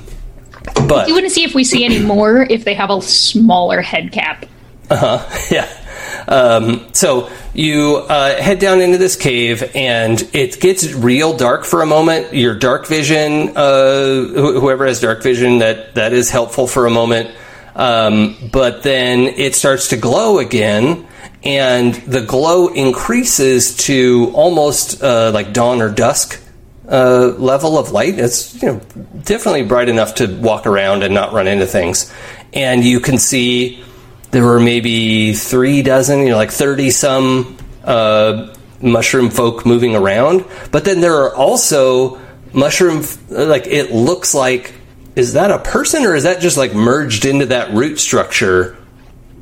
[0.88, 3.82] but you want to see if we see any more if they have a smaller
[3.82, 4.45] head cap.
[4.90, 5.40] Uh huh.
[5.51, 5.80] Yeah.
[6.27, 11.82] Um, so you uh, head down into this cave, and it gets real dark for
[11.82, 12.33] a moment.
[12.33, 16.90] Your dark vision, uh, wh- whoever has dark vision, that that is helpful for a
[16.90, 17.35] moment.
[17.75, 21.06] Um, but then it starts to glow again,
[21.43, 26.41] and the glow increases to almost uh, like dawn or dusk
[26.89, 28.19] uh, level of light.
[28.19, 28.81] It's you know
[29.23, 32.13] definitely bright enough to walk around and not run into things,
[32.53, 33.83] and you can see
[34.31, 40.45] there were maybe three dozen, you know, like thirty some uh, mushroom folk moving around.
[40.72, 42.19] But then there are also
[42.53, 44.73] mushroom, like it looks like.
[45.15, 48.75] Is that a person or is that just like merged into that root structure?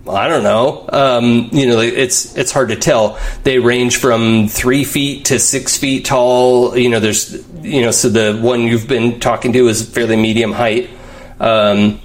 [0.07, 0.85] I don't know.
[0.89, 3.19] Um, you know, it's it's hard to tell.
[3.43, 6.75] They range from three feet to six feet tall.
[6.75, 10.53] You know, there's you know, so the one you've been talking to is fairly medium
[10.53, 10.89] height.
[11.39, 12.01] Um,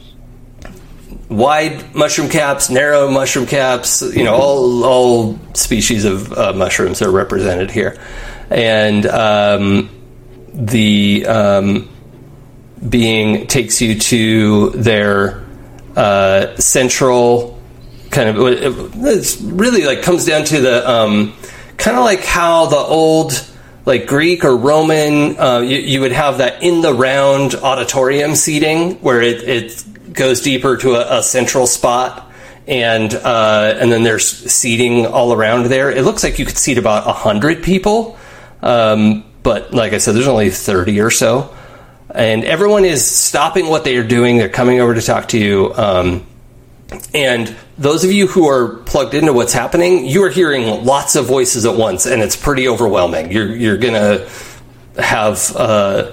[1.30, 4.02] wide mushroom caps, narrow mushroom caps.
[4.02, 7.98] You know, all all species of uh, mushrooms are represented here,
[8.50, 9.90] and um,
[10.52, 11.88] the um,
[12.86, 15.46] being takes you to their
[15.96, 17.55] uh, central
[18.16, 18.36] kind of.
[19.04, 21.34] It's really like comes down to the um,
[21.76, 23.32] kind of like how the old.
[23.86, 28.94] Like Greek or Roman, uh, you, you would have that in the round auditorium seating
[28.94, 32.28] where it, it goes deeper to a, a central spot,
[32.66, 35.88] and uh, and then there's seating all around there.
[35.92, 38.18] It looks like you could seat about hundred people,
[38.60, 41.54] um, but like I said, there's only thirty or so,
[42.12, 44.36] and everyone is stopping what they are doing.
[44.36, 45.72] They're coming over to talk to you.
[45.76, 46.26] Um,
[47.12, 51.26] and those of you who are plugged into what's happening, you are hearing lots of
[51.26, 53.32] voices at once, and it's pretty overwhelming.
[53.32, 54.28] You're you're gonna
[54.96, 56.12] have uh,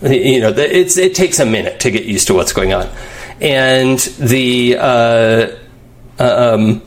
[0.00, 2.88] you know it's it takes a minute to get used to what's going on,
[3.40, 5.48] and the uh,
[6.18, 6.82] um,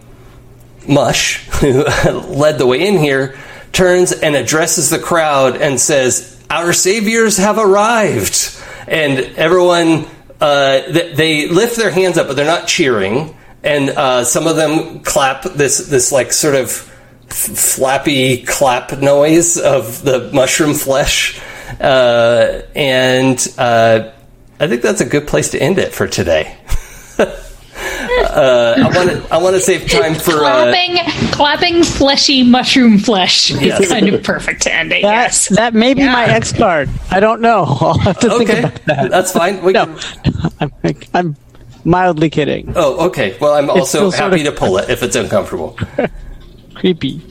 [0.88, 3.38] Mush who led the way in here
[3.72, 10.07] turns and addresses the crowd and says, "Our saviors have arrived," and everyone
[10.40, 13.35] uh, th- they lift their hands up, but they're not cheering.
[13.64, 16.69] And uh, some of them clap this this like sort of
[17.27, 21.41] f- flappy clap noise of the mushroom flesh.
[21.80, 24.11] Uh, and uh,
[24.59, 26.57] I think that's a good place to end it for today.
[28.18, 30.98] Uh, I want to I want to save time for uh, clapping,
[31.32, 33.80] clapping fleshy mushroom flesh Yes.
[33.82, 35.02] is kind of perfect to end it.
[35.04, 35.50] That, yes.
[35.50, 36.34] that may be my Yeah.
[36.34, 36.90] X card.
[37.12, 37.64] I don't know.
[37.82, 39.12] I'll have to think Okay, about that.
[39.12, 39.62] that's fine.
[39.64, 40.50] We No, can,
[40.84, 41.36] I'm, I'm
[41.86, 42.74] mildly kidding.
[42.76, 43.38] oh, okay.
[43.40, 45.78] Well, I'm also still sort happy of- to pull it if it's uncomfortable.
[46.76, 47.22] Creepy.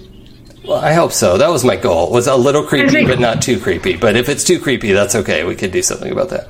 [0.65, 1.39] Well, I hope so.
[1.39, 2.09] That was my goal.
[2.09, 3.97] It Was a little creepy, think- but not too creepy.
[3.97, 5.45] But if it's too creepy, that's okay.
[5.45, 6.49] We could do something about that.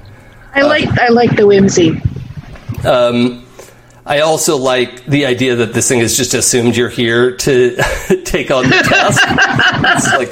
[0.55, 2.01] I like I like the whimsy.
[2.85, 3.45] Um,
[4.07, 7.76] I also like the idea that this thing has just assumed you're here to
[8.25, 9.20] take on the task.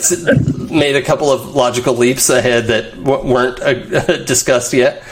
[0.00, 5.02] it's like made a couple of logical leaps ahead that weren't uh, discussed yet.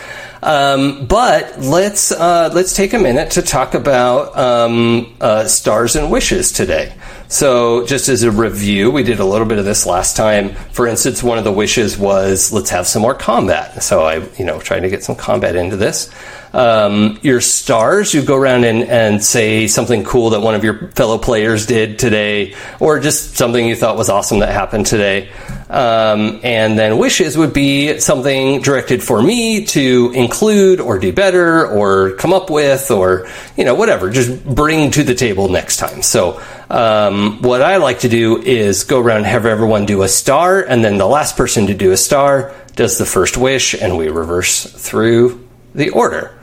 [0.44, 6.10] Um, but let's uh, let's take a minute to talk about um, uh, stars and
[6.10, 6.94] wishes today.
[7.28, 10.50] So, just as a review, we did a little bit of this last time.
[10.72, 13.82] For instance, one of the wishes was let's have some more combat.
[13.84, 16.10] So, I you know trying to get some combat into this.
[16.52, 20.88] Um, your stars, you go around and, and say something cool that one of your
[20.88, 25.30] fellow players did today, or just something you thought was awesome that happened today.
[25.70, 31.66] Um, and then wishes would be something directed for me to include or do better
[31.66, 34.10] or come up with or, you know, whatever.
[34.10, 36.02] Just bring to the table next time.
[36.02, 40.08] So, um, what I like to do is go around and have everyone do a
[40.08, 43.96] star, and then the last person to do a star does the first wish, and
[43.96, 46.38] we reverse through the order.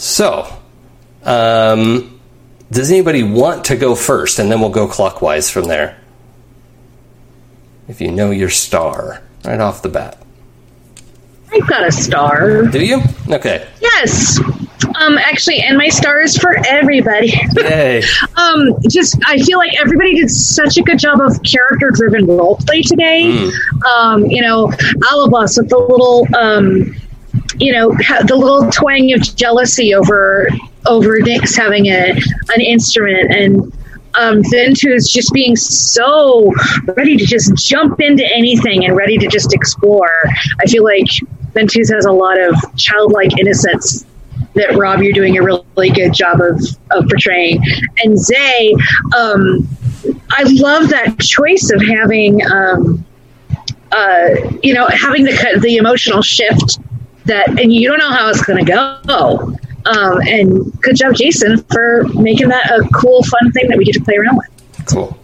[0.00, 0.50] So,
[1.24, 2.18] um,
[2.70, 4.38] does anybody want to go first?
[4.38, 6.00] And then we'll go clockwise from there.
[7.86, 10.16] If you know your star right off the bat.
[11.52, 12.62] I've got a star.
[12.62, 13.02] Do you?
[13.28, 13.68] Okay.
[13.82, 14.40] Yes.
[14.98, 17.34] Um, actually, and my star is for everybody.
[17.56, 17.98] Yay.
[18.36, 23.50] um, just I feel like everybody did such a good job of character-driven roleplay today.
[23.84, 24.72] Um, you know,
[25.10, 26.96] all of us with the little, um,
[27.60, 27.90] you know,
[28.26, 30.48] the little twang of jealousy over
[30.86, 32.10] over Nyx having a
[32.54, 33.72] an instrument and.
[34.18, 36.52] Um, Ventus just being so
[36.96, 40.10] ready to just jump into anything and ready to just explore.
[40.60, 41.06] I feel like
[41.54, 44.04] Ventus has a lot of childlike innocence
[44.54, 47.62] that Rob, you're doing a really good job of, of portraying.
[48.02, 48.74] And Zay,
[49.16, 49.68] um,
[50.30, 53.04] I love that choice of having, um,
[53.92, 54.28] uh,
[54.62, 56.78] you know, having the the emotional shift
[57.30, 59.56] that, and you don't know how it's going to go.
[59.86, 63.94] Um, and good job, Jason, for making that a cool, fun thing that we get
[63.94, 64.86] to play around with.
[64.86, 65.18] Cool.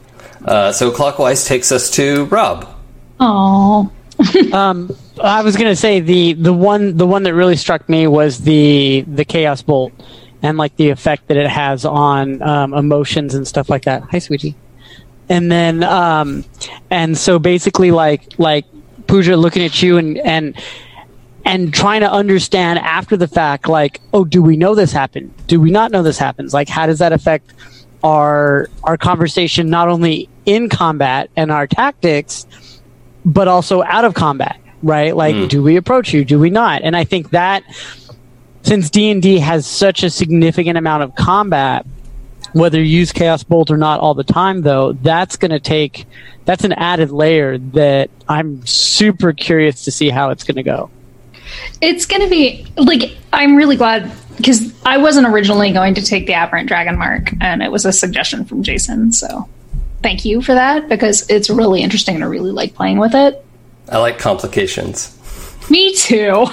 [0.45, 2.75] Uh, so clockwise takes us to Rob.
[3.21, 3.91] Oh,
[4.53, 8.39] Um, I was gonna say the the one the one that really struck me was
[8.39, 9.93] the the chaos bolt
[10.43, 14.03] and like the effect that it has on um, emotions and stuff like that.
[14.05, 14.55] Hi, sweetie.
[15.29, 16.45] And then um,
[16.91, 18.65] and so basically like like
[19.07, 20.57] Pooja looking at you and and
[21.47, 25.33] and trying to understand after the fact like oh do we know this happened?
[25.47, 26.53] Do we not know this happens?
[26.53, 27.55] Like how does that affect
[28.05, 32.47] our our conversation not only in combat and our tactics
[33.25, 35.17] but also out of combat right?
[35.17, 35.49] Like mm.
[35.49, 36.25] do we approach you?
[36.25, 36.83] Do we not?
[36.83, 37.63] And i think that
[38.63, 41.87] since d&d has such a significant amount of combat
[42.53, 46.05] whether you use chaos bolt or not all the time though that's going to take
[46.47, 50.91] that's an added layer that i'm super curious to see how it's going to go
[51.81, 56.27] it's going to be like I'm really glad because I wasn't originally going to take
[56.27, 59.13] the aberrant dragon mark, and it was a suggestion from Jason.
[59.13, 59.49] So
[60.03, 63.45] thank you for that because it's really interesting and I really like playing with it.
[63.89, 65.17] I like complications.
[65.71, 66.47] Me too.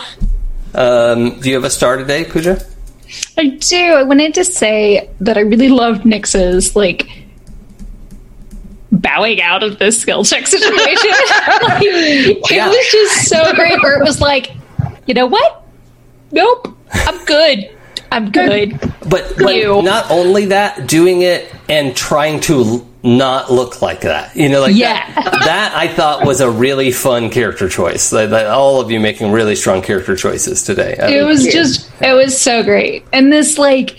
[0.73, 2.63] Um, do you have a star today, Pooja?
[3.38, 3.77] I do.
[3.77, 7.09] I wanted to say that I really loved Nyx's like
[8.91, 10.72] bowing out of this skill check situation.
[10.80, 13.81] like, it was just so great.
[13.83, 14.51] Where it was like,
[15.06, 15.64] you know what?
[16.32, 17.75] Nope, I'm good.
[18.11, 18.80] I'm good.
[19.09, 24.35] But, but not only that, doing it and trying to not look like that.
[24.35, 25.06] You know, like Yeah.
[25.15, 28.11] that, that I thought was a really fun character choice.
[28.11, 30.95] That, that all of you making really strong character choices today.
[31.01, 33.03] I It mean, was just, it was so great.
[33.11, 33.98] And this, like,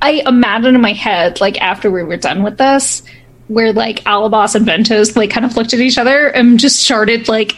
[0.00, 3.02] I imagine in my head, like, after we were done with this,
[3.48, 7.28] where, like, Alabas and Ventus, like, kind of looked at each other and just started,
[7.28, 7.56] like,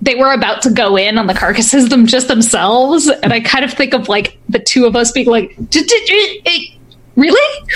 [0.00, 3.08] they were about to go in on the carcasses them just themselves.
[3.08, 6.04] And I kind of think of, like, the two of us being like, "D- d-
[6.06, 6.76] d- eh,
[7.16, 7.66] really?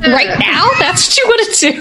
[0.00, 0.68] right now?
[0.78, 1.72] That's what you want to do?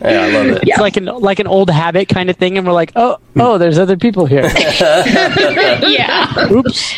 [0.00, 0.62] yeah, I love it.
[0.66, 3.58] It's like an like an old habit kind of thing, and we're like, oh, oh,
[3.58, 4.42] there's other people here.
[5.86, 6.48] yeah.
[6.50, 6.94] Oops.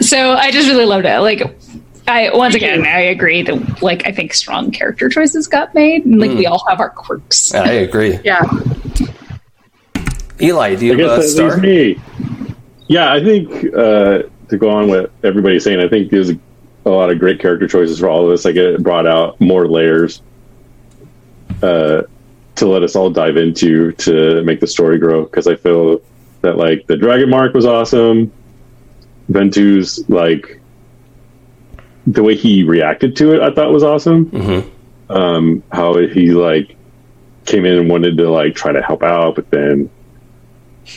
[0.00, 1.18] So I just really loved it.
[1.18, 1.42] Like,
[2.06, 6.20] I once again, I agree that like I think strong character choices got made, and
[6.20, 7.54] like we all have our quirks.
[7.54, 8.18] I agree.
[8.24, 8.42] Yeah.
[10.40, 11.56] Eli, do you I you guess have a star?
[11.58, 12.00] me.
[12.88, 17.10] Yeah, I think uh, to go on what everybody's saying, I think there's a lot
[17.10, 18.44] of great character choices for all of us.
[18.44, 20.22] Like it brought out more layers
[21.62, 22.02] uh,
[22.56, 25.22] to let us all dive into to make the story grow.
[25.24, 26.00] Because I feel
[26.40, 28.32] that like the Dragon Mark was awesome.
[29.28, 30.60] Ventus like
[32.06, 34.26] the way he reacted to it, I thought was awesome.
[34.26, 34.64] Mhm.
[35.08, 36.76] Um, how he like
[37.44, 39.90] came in and wanted to like try to help out, but then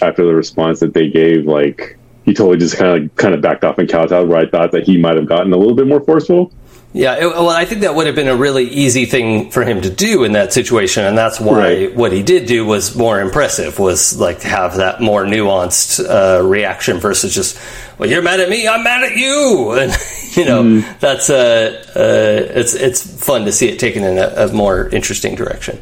[0.02, 3.64] after the response that they gave, like he totally just kind of kind of backed
[3.64, 4.28] off and kowtowed.
[4.28, 6.52] Where I thought that he might have gotten a little bit more forceful.
[6.96, 9.82] Yeah, it, well, I think that would have been a really easy thing for him
[9.82, 11.94] to do in that situation, and that's why Right.
[11.96, 13.80] what he did do was more impressive.
[13.80, 17.60] Was like to have that more nuanced uh, reaction versus just,
[17.98, 19.92] "Well, you're mad at me, I'm mad at you," and
[20.38, 24.54] you know that's uh, uh, it's it's fun to see it taken in a, a
[24.54, 25.82] more interesting direction.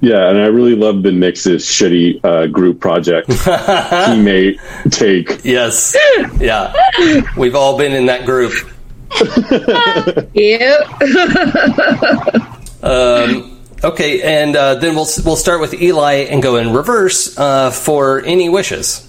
[0.00, 4.58] Yeah, and I really love the Nyx's shitty uh, group project teammate
[4.90, 5.44] take.
[5.44, 5.96] Yes,
[6.40, 6.72] yeah,
[7.36, 8.52] we've all been in that group.
[10.34, 10.88] Yep.
[13.84, 18.20] Okay, and uh, then we'll we'll start with Eli and go in reverse uh, for
[18.24, 19.08] any wishes.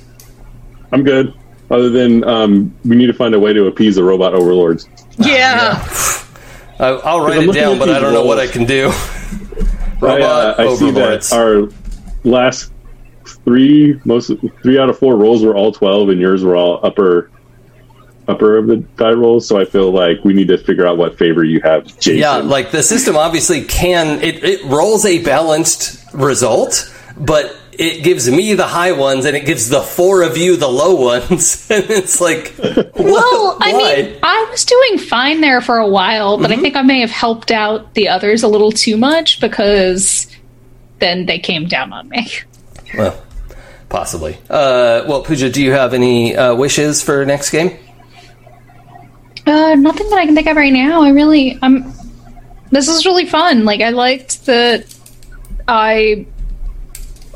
[0.92, 1.34] I'm good.
[1.70, 4.90] Other than um, we need to find a way to appease the robot overlords.
[5.20, 5.84] Yeah.
[6.80, 8.88] I, I'll write I'm it down, but I don't know what I can do.
[10.02, 11.34] I, uh, Robot I see that overlords.
[11.34, 11.70] our
[12.24, 12.72] last
[13.46, 14.32] three, most
[14.64, 17.30] three out of four rolls were all twelve, and yours were all upper
[18.28, 19.48] upper of the die rolls.
[19.48, 22.18] So I feel like we need to figure out what favor you have, Jason.
[22.18, 28.30] Yeah, like the system obviously can it, it rolls a balanced result, but it gives
[28.30, 31.84] me the high ones and it gives the four of you the low ones, and
[31.90, 33.96] it's like, Well, I why?
[34.04, 37.10] mean, I was doing fine there for a while, but I think I may have
[37.10, 40.28] helped out the others a little too much because
[41.00, 42.30] then they came down on me.
[42.96, 43.20] well,
[43.90, 44.38] possibly.
[44.52, 47.78] Uh, well, Pooja, do you have any uh, wishes for next game?
[49.46, 51.04] Uh, nothing that I can think of right now.
[51.04, 51.92] I really, I'm.
[52.72, 53.66] This is really fun.
[53.66, 54.86] Like, I liked that.
[55.68, 56.26] I,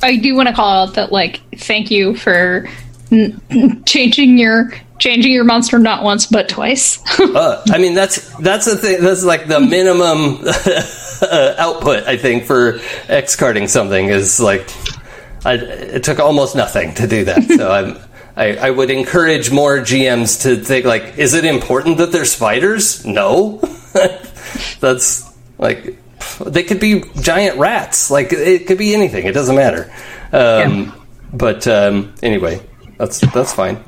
[0.02, 2.68] I do want to call out that like, thank you for
[3.11, 7.00] n- changing your changing your monster not once but twice.
[7.19, 9.02] Uh, I mean, that's that's the thing.
[9.02, 10.38] That's like the minimum
[11.60, 12.08] output.
[12.08, 14.68] I think for X carding something is like,
[15.45, 17.44] I, it took almost nothing to do that.
[17.44, 18.00] So I'm.
[18.38, 23.04] I, I would encourage more GMs to think like, is it important that they're spiders?
[23.06, 23.58] No,
[24.80, 25.98] that's like
[26.46, 28.12] they could be giant rats.
[28.12, 29.26] Like it could be anything.
[29.26, 29.92] It doesn't matter.
[30.32, 30.94] Um,
[31.34, 32.62] But um, anyway,
[32.98, 33.84] that's that's fine.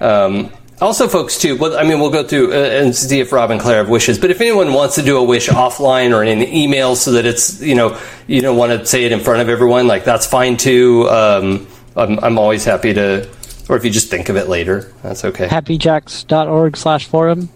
[0.00, 1.56] Um, also, folks, too.
[1.56, 4.16] Well, I mean, we'll go through uh, and see if Rob and Claire have wishes.
[4.18, 7.26] But if anyone wants to do a wish offline or in an email, so that
[7.26, 10.24] it's you know you don't want to say it in front of everyone, like that's
[10.26, 11.08] fine too.
[11.10, 13.28] Um, I'm I'm always happy to,
[13.68, 15.46] or if you just think of it later, that's okay.
[15.48, 17.48] happyjacks.org slash forum.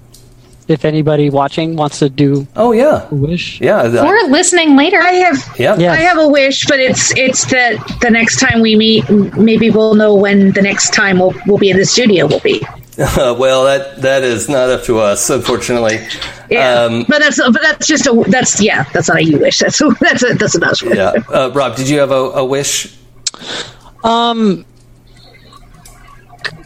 [0.68, 3.60] If anybody watching wants to do Oh yeah, a wish.
[3.60, 4.98] yeah, that- or listening later.
[5.00, 5.76] I have yeah.
[5.76, 5.92] Yeah.
[5.92, 9.70] I have a wish, but it's it's that the next time we meet, m- maybe
[9.70, 12.64] we'll know when the next time we'll, we'll be in the studio will be.
[13.16, 15.98] well, that that is not up to us, unfortunately.
[16.48, 19.58] Yeah, Um, but that's but that's just a that's yeah that's not a you wish
[19.64, 20.96] that's that's a that's a us wish.
[20.96, 21.12] yeah.
[21.28, 22.94] Uh, Rob, did you have a, a wish?
[24.04, 24.64] Um,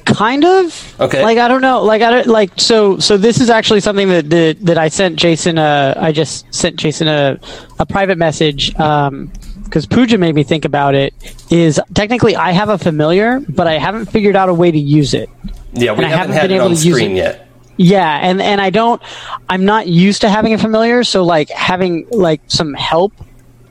[0.06, 0.96] kind of.
[1.00, 1.22] Okay.
[1.22, 1.82] Like I don't know.
[1.82, 2.52] Like I don't like.
[2.56, 5.58] So so this is actually something that that, that I sent Jason.
[5.58, 7.38] Uh, I just sent Jason a
[7.78, 8.74] a private message.
[8.80, 9.30] Um.
[9.64, 11.12] Because Pooja made me think about it.
[11.50, 15.12] Is technically I have a familiar, but I haven't figured out a way to use
[15.12, 15.28] it.
[15.72, 17.16] Yeah, we And I haven't haven't had been it able on to use screen it.
[17.16, 17.48] yet.
[17.76, 19.02] Yeah, and and I don't.
[19.48, 23.12] I'm not used to having a familiar, so like having like some help,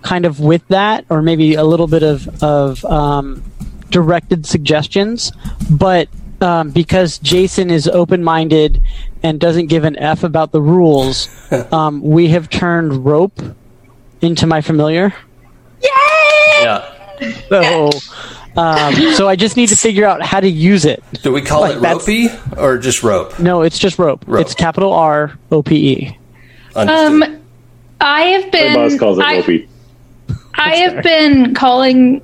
[0.01, 3.41] kind of with that, or maybe a little bit of of um,
[3.89, 5.31] directed suggestions.
[5.71, 6.09] But
[6.41, 8.81] um, because Jason is open minded
[9.23, 11.29] and doesn't give an F about the rules,
[11.71, 13.39] um, we have turned rope
[14.21, 15.13] into my familiar.
[16.61, 16.91] Yeah.
[17.49, 17.89] So,
[18.57, 21.03] um, so I just need to figure out how to use it.
[21.23, 23.39] Do we call Like, it that's- ropey or just rope?
[23.39, 24.23] No, it's just rope.
[24.27, 24.41] Rope.
[24.45, 26.17] It's capital R O P E.
[26.75, 27.23] Um,
[28.01, 28.73] I have My been.
[28.73, 29.69] boss calls it I, ropey.
[30.55, 32.21] I have been calling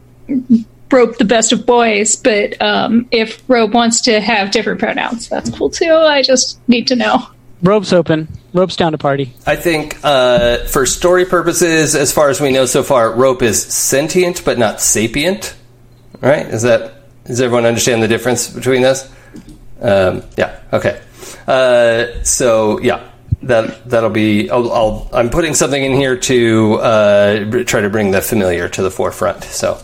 [0.92, 5.50] Rope the best of boys, but um, if Rope wants to have different pronouns, that's
[5.50, 5.94] cool too.
[5.94, 7.28] I just need to know.
[7.64, 8.28] Rope's open.
[8.54, 9.34] Rope's down to party.
[9.46, 13.62] I think uh, for story purposes, as far as we know so far, rope is
[13.62, 15.56] sentient but not sapient.
[16.20, 16.46] Right?
[16.46, 16.94] Is that
[17.26, 19.10] does everyone understand the difference between those?
[19.80, 20.60] Um, yeah.
[20.74, 21.02] Okay.
[21.48, 23.10] Uh, so yeah,
[23.44, 24.50] that that'll be.
[24.50, 28.82] I'll, I'll, I'm putting something in here to uh, try to bring the familiar to
[28.82, 29.44] the forefront.
[29.46, 29.82] So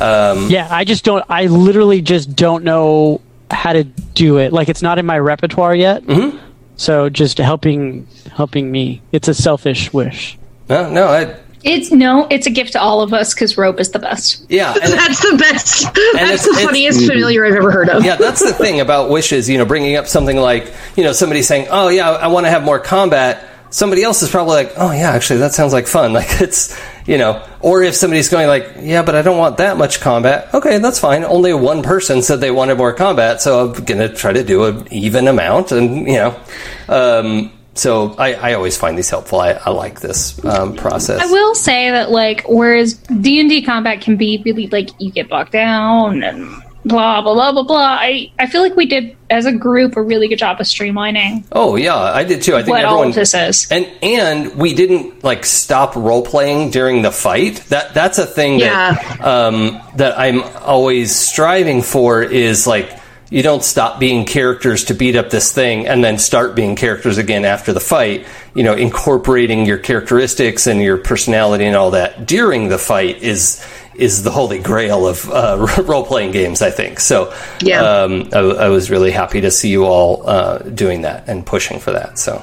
[0.00, 1.24] um, Yeah, I just don't.
[1.28, 4.52] I literally just don't know how to do it.
[4.52, 6.02] Like it's not in my repertoire yet.
[6.04, 6.38] Mm-hmm.
[6.76, 9.02] So just helping helping me.
[9.12, 10.38] It's a selfish wish.
[10.68, 13.90] no, no, I, It's no, it's a gift to all of us because Rope is
[13.92, 14.44] the best.
[14.50, 14.74] yeah.
[14.74, 15.82] and- That's the best.
[15.84, 18.04] it's- That's the it's- funniest familiar I've ever heard of.
[18.04, 19.48] yeah, that's the thing about wishes.
[19.48, 22.50] You know, bringing up something like you know somebody saying, "Oh yeah, I want to
[22.50, 26.12] have more combat." Somebody else is probably like, "Oh yeah, actually that sounds like fun."
[26.16, 29.76] Like it's you know, or if somebody's going like, "Yeah, but I don't want that
[29.76, 31.24] much combat." Okay, that's fine.
[31.24, 34.88] Only one person said they wanted more combat, so I'm gonna try to do an
[34.90, 36.40] even amount, and you know.
[36.88, 39.40] Um, so I, I always find these helpful.
[39.40, 41.20] I, I like this um, process.
[41.20, 45.10] I will say that like whereas D and D combat can be really like you
[45.12, 47.98] get bogged down and blah blah blah blah blah.
[48.00, 51.44] I, I feel like we did as a group a really good job of streamlining
[51.50, 52.54] Oh yeah, I did too.
[52.54, 53.68] I think what all everyone of this is.
[53.70, 57.56] and and we didn't like stop role playing during the fight.
[57.68, 63.64] That that's a thing that um, that I'm always striving for is like you don't
[63.64, 67.72] stop being characters to beat up this thing and then start being characters again after
[67.72, 68.26] the fight.
[68.54, 73.66] You know, incorporating your characteristics and your personality and all that during the fight is
[73.98, 76.62] is the holy grail of uh, role playing games.
[76.62, 77.34] I think so.
[77.60, 77.82] Yeah.
[77.82, 81.80] Um, I, I was really happy to see you all uh, doing that and pushing
[81.80, 82.18] for that.
[82.18, 82.38] So,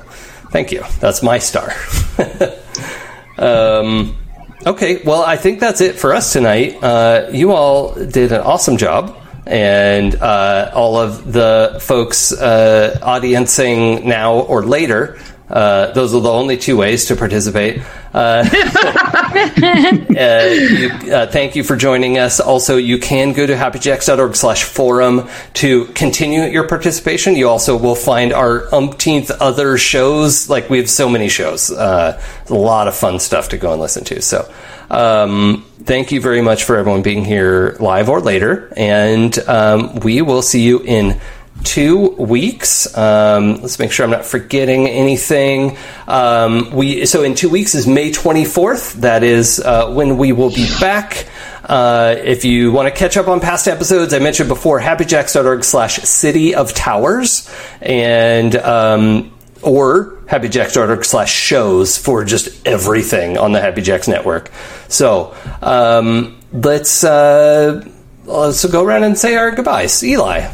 [0.51, 0.83] thank you.
[0.99, 1.73] That's my star.
[3.37, 4.17] um,
[4.65, 6.81] okay, well, I think that's it for us tonight.
[6.83, 9.17] Uh, you all did an awesome job.
[9.45, 16.31] And uh, all of the folks uh, audiencing now or later, uh, those are the
[16.31, 17.81] only two ways to participate.
[18.13, 22.39] Uh, uh, you, uh, thank you for joining us.
[22.39, 27.35] Also, you can go to happyjacks.org slash forum to continue your participation.
[27.35, 30.49] You also will find our umpteenth other shows.
[30.49, 31.71] Like, we have so many shows.
[31.71, 34.21] Uh, a lot of fun stuff to go and listen to.
[34.21, 34.51] So,
[34.89, 38.71] um, thank you very much for everyone being here live or later.
[38.77, 41.19] And um, we will see you in
[41.63, 42.95] two weeks.
[42.97, 45.77] Um, let's make sure I'm not forgetting anything.
[46.07, 48.93] Um, we so in two weeks is May 24th.
[48.93, 51.27] That is uh, when we will be back.
[51.63, 55.95] Uh, if you want to catch up on past episodes, I mentioned before, happyjacks.org slash
[55.99, 63.81] city of towers and, um, or happyjacks.org slash shows for just everything on the Happy
[63.81, 64.51] Jacks network.
[64.89, 67.87] So, um, let's, uh,
[68.25, 70.03] let's go around and say our goodbyes.
[70.03, 70.51] Eli.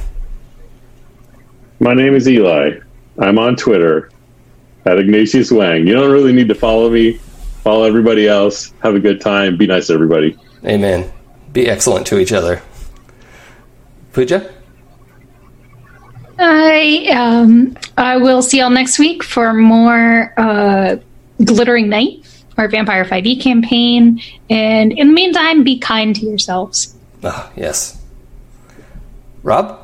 [1.80, 2.80] My name is Eli.
[3.19, 4.11] I'm on Twitter
[4.85, 5.88] at Ignatius Wang.
[5.88, 7.14] You don't really need to follow me.
[7.64, 8.74] Follow everybody else.
[8.82, 9.56] Have a good time.
[9.56, 10.38] Be nice to everybody.
[10.66, 11.09] Amen.
[11.53, 12.61] Be excellent to each other.
[14.11, 14.53] Pooja?
[16.38, 20.98] I um I will see y'all next week for more uh,
[21.43, 22.25] Glittering Night,
[22.58, 24.22] our Vampire 5e campaign.
[24.49, 26.95] And in the meantime, be kind to yourselves.
[27.24, 28.01] Ah, yes.
[29.43, 29.78] Rob?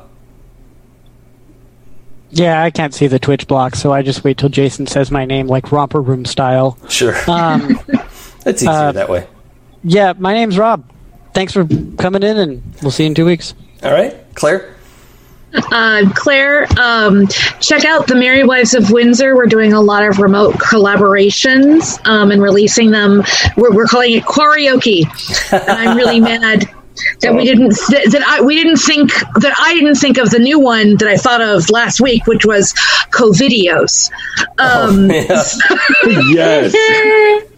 [2.36, 5.24] Yeah, I can't see the Twitch block, so I just wait till Jason says my
[5.24, 6.76] name like romper room style.
[6.88, 7.14] Sure.
[7.28, 7.80] Um,
[8.46, 9.26] it's easier uh, that way.
[9.82, 10.84] yeah, my name's Rob.
[11.32, 11.66] Thanks for
[11.96, 13.54] coming in, and we'll see you in two weeks.
[13.82, 14.14] All right.
[14.34, 14.74] Claire?
[15.72, 17.26] Uh, Claire, um,
[17.60, 19.34] check out the Merry Wives of Windsor.
[19.34, 23.22] We're doing a lot of remote collaborations um, and releasing them.
[23.56, 25.04] We're, we're calling it karaoke,
[25.52, 26.68] and I'm really mad
[27.20, 30.38] that we didn't that, that I we didn't think that I didn't think of the
[30.38, 32.72] new one that I thought of last week, which was
[33.10, 34.10] Covidios.
[34.58, 35.10] Um,
[36.32, 36.74] Yes.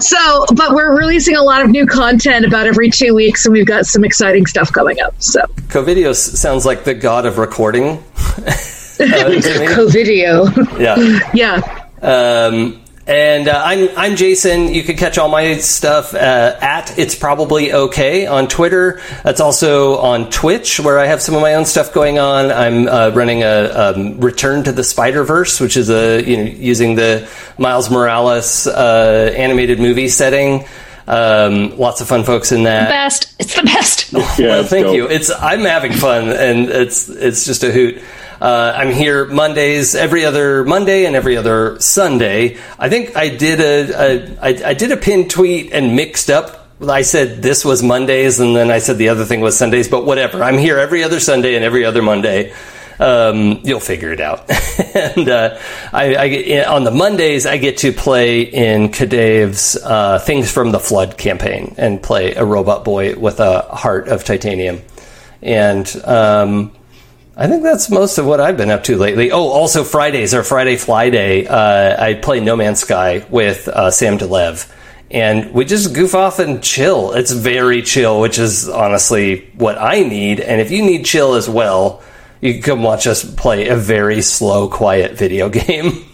[0.00, 3.66] So, but we're releasing a lot of new content about every two weeks, and we've
[3.66, 5.14] got some exciting stuff coming up.
[5.22, 8.02] So, Covidios sounds like the god of recording.
[8.16, 8.44] Uh,
[8.96, 9.66] to.
[9.68, 11.30] Covidio, yeah.
[11.34, 11.84] yeah.
[12.00, 14.72] Um, And uh, I'm I'm Jason.
[14.72, 19.02] You can catch all my stuff uh, at It's Probably Okay on Twitter.
[19.22, 22.50] That's also on Twitch, where I have some of my own stuff going on.
[22.50, 26.44] I'm uh, running a um, Return to the Spider Verse, which is a you know
[26.44, 30.64] using the Miles Morales uh, animated movie setting.
[31.06, 32.88] Um, lots of fun folks in that.
[32.88, 33.34] Best.
[33.38, 34.12] It's the best.
[34.38, 34.96] Yeah, well, thank dope.
[34.96, 35.08] you.
[35.08, 38.00] It's I'm having fun, and it's it's just a hoot.
[38.44, 42.58] Uh, I'm here Mondays, every other Monday, and every other Sunday.
[42.78, 46.68] I think I did a, a I, I did a pin tweet and mixed up.
[46.86, 49.88] I said this was Mondays, and then I said the other thing was Sundays.
[49.88, 50.42] But whatever.
[50.42, 52.52] I'm here every other Sunday and every other Monday.
[52.98, 54.40] Um, you'll figure it out.
[54.94, 55.58] and uh,
[55.90, 60.80] I, I on the Mondays, I get to play in Kadave's uh, Things from the
[60.80, 64.82] Flood campaign and play a robot boy with a heart of titanium.
[65.40, 66.72] And um,
[67.36, 69.32] I think that's most of what I've been up to lately.
[69.32, 71.46] Oh, also Fridays are Friday Fly Day.
[71.46, 74.72] Uh, I play No Man's Sky with uh, Sam DeLev.
[75.10, 77.12] And we just goof off and chill.
[77.12, 80.38] It's very chill, which is honestly what I need.
[80.38, 82.02] And if you need chill as well,
[82.40, 86.04] you can come watch us play a very slow, quiet video game.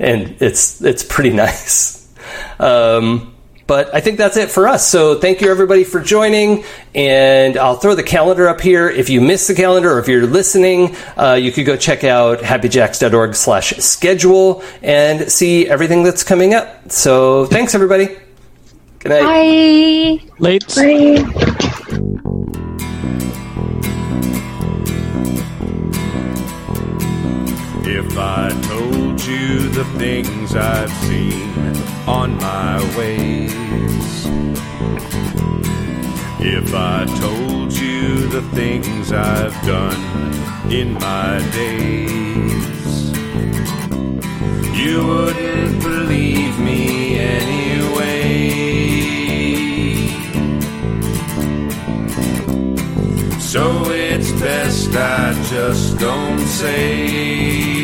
[0.00, 2.12] and it's it's pretty nice.
[2.58, 3.35] Um,
[3.66, 4.88] but I think that's it for us.
[4.88, 6.64] So thank you everybody for joining,
[6.94, 8.88] and I'll throw the calendar up here.
[8.88, 12.40] If you missed the calendar or if you're listening, uh, you could go check out
[12.40, 16.90] happyjacks.org slash schedule and see everything that's coming up.
[16.90, 18.16] So thanks everybody.
[19.00, 19.22] Good night.
[19.22, 20.30] Bye.
[20.38, 20.66] Late.
[20.74, 21.56] Bye.
[27.88, 34.26] If I told you the things I've seen on my ways,
[36.40, 43.10] if I told you the things I've done in my days,
[44.78, 48.66] you wouldn't believe me anyway.
[53.40, 57.75] So it's best I just don't say.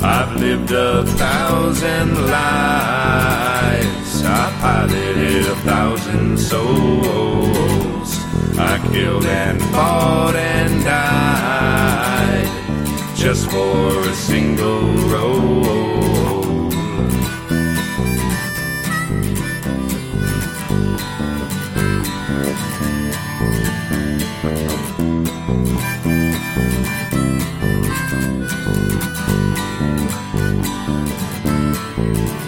[0.00, 4.22] I've lived a thousand lives.
[4.24, 8.18] I piloted a thousand souls.
[8.58, 12.48] I killed and fought and died
[13.16, 15.88] just for a single role
[31.98, 32.47] you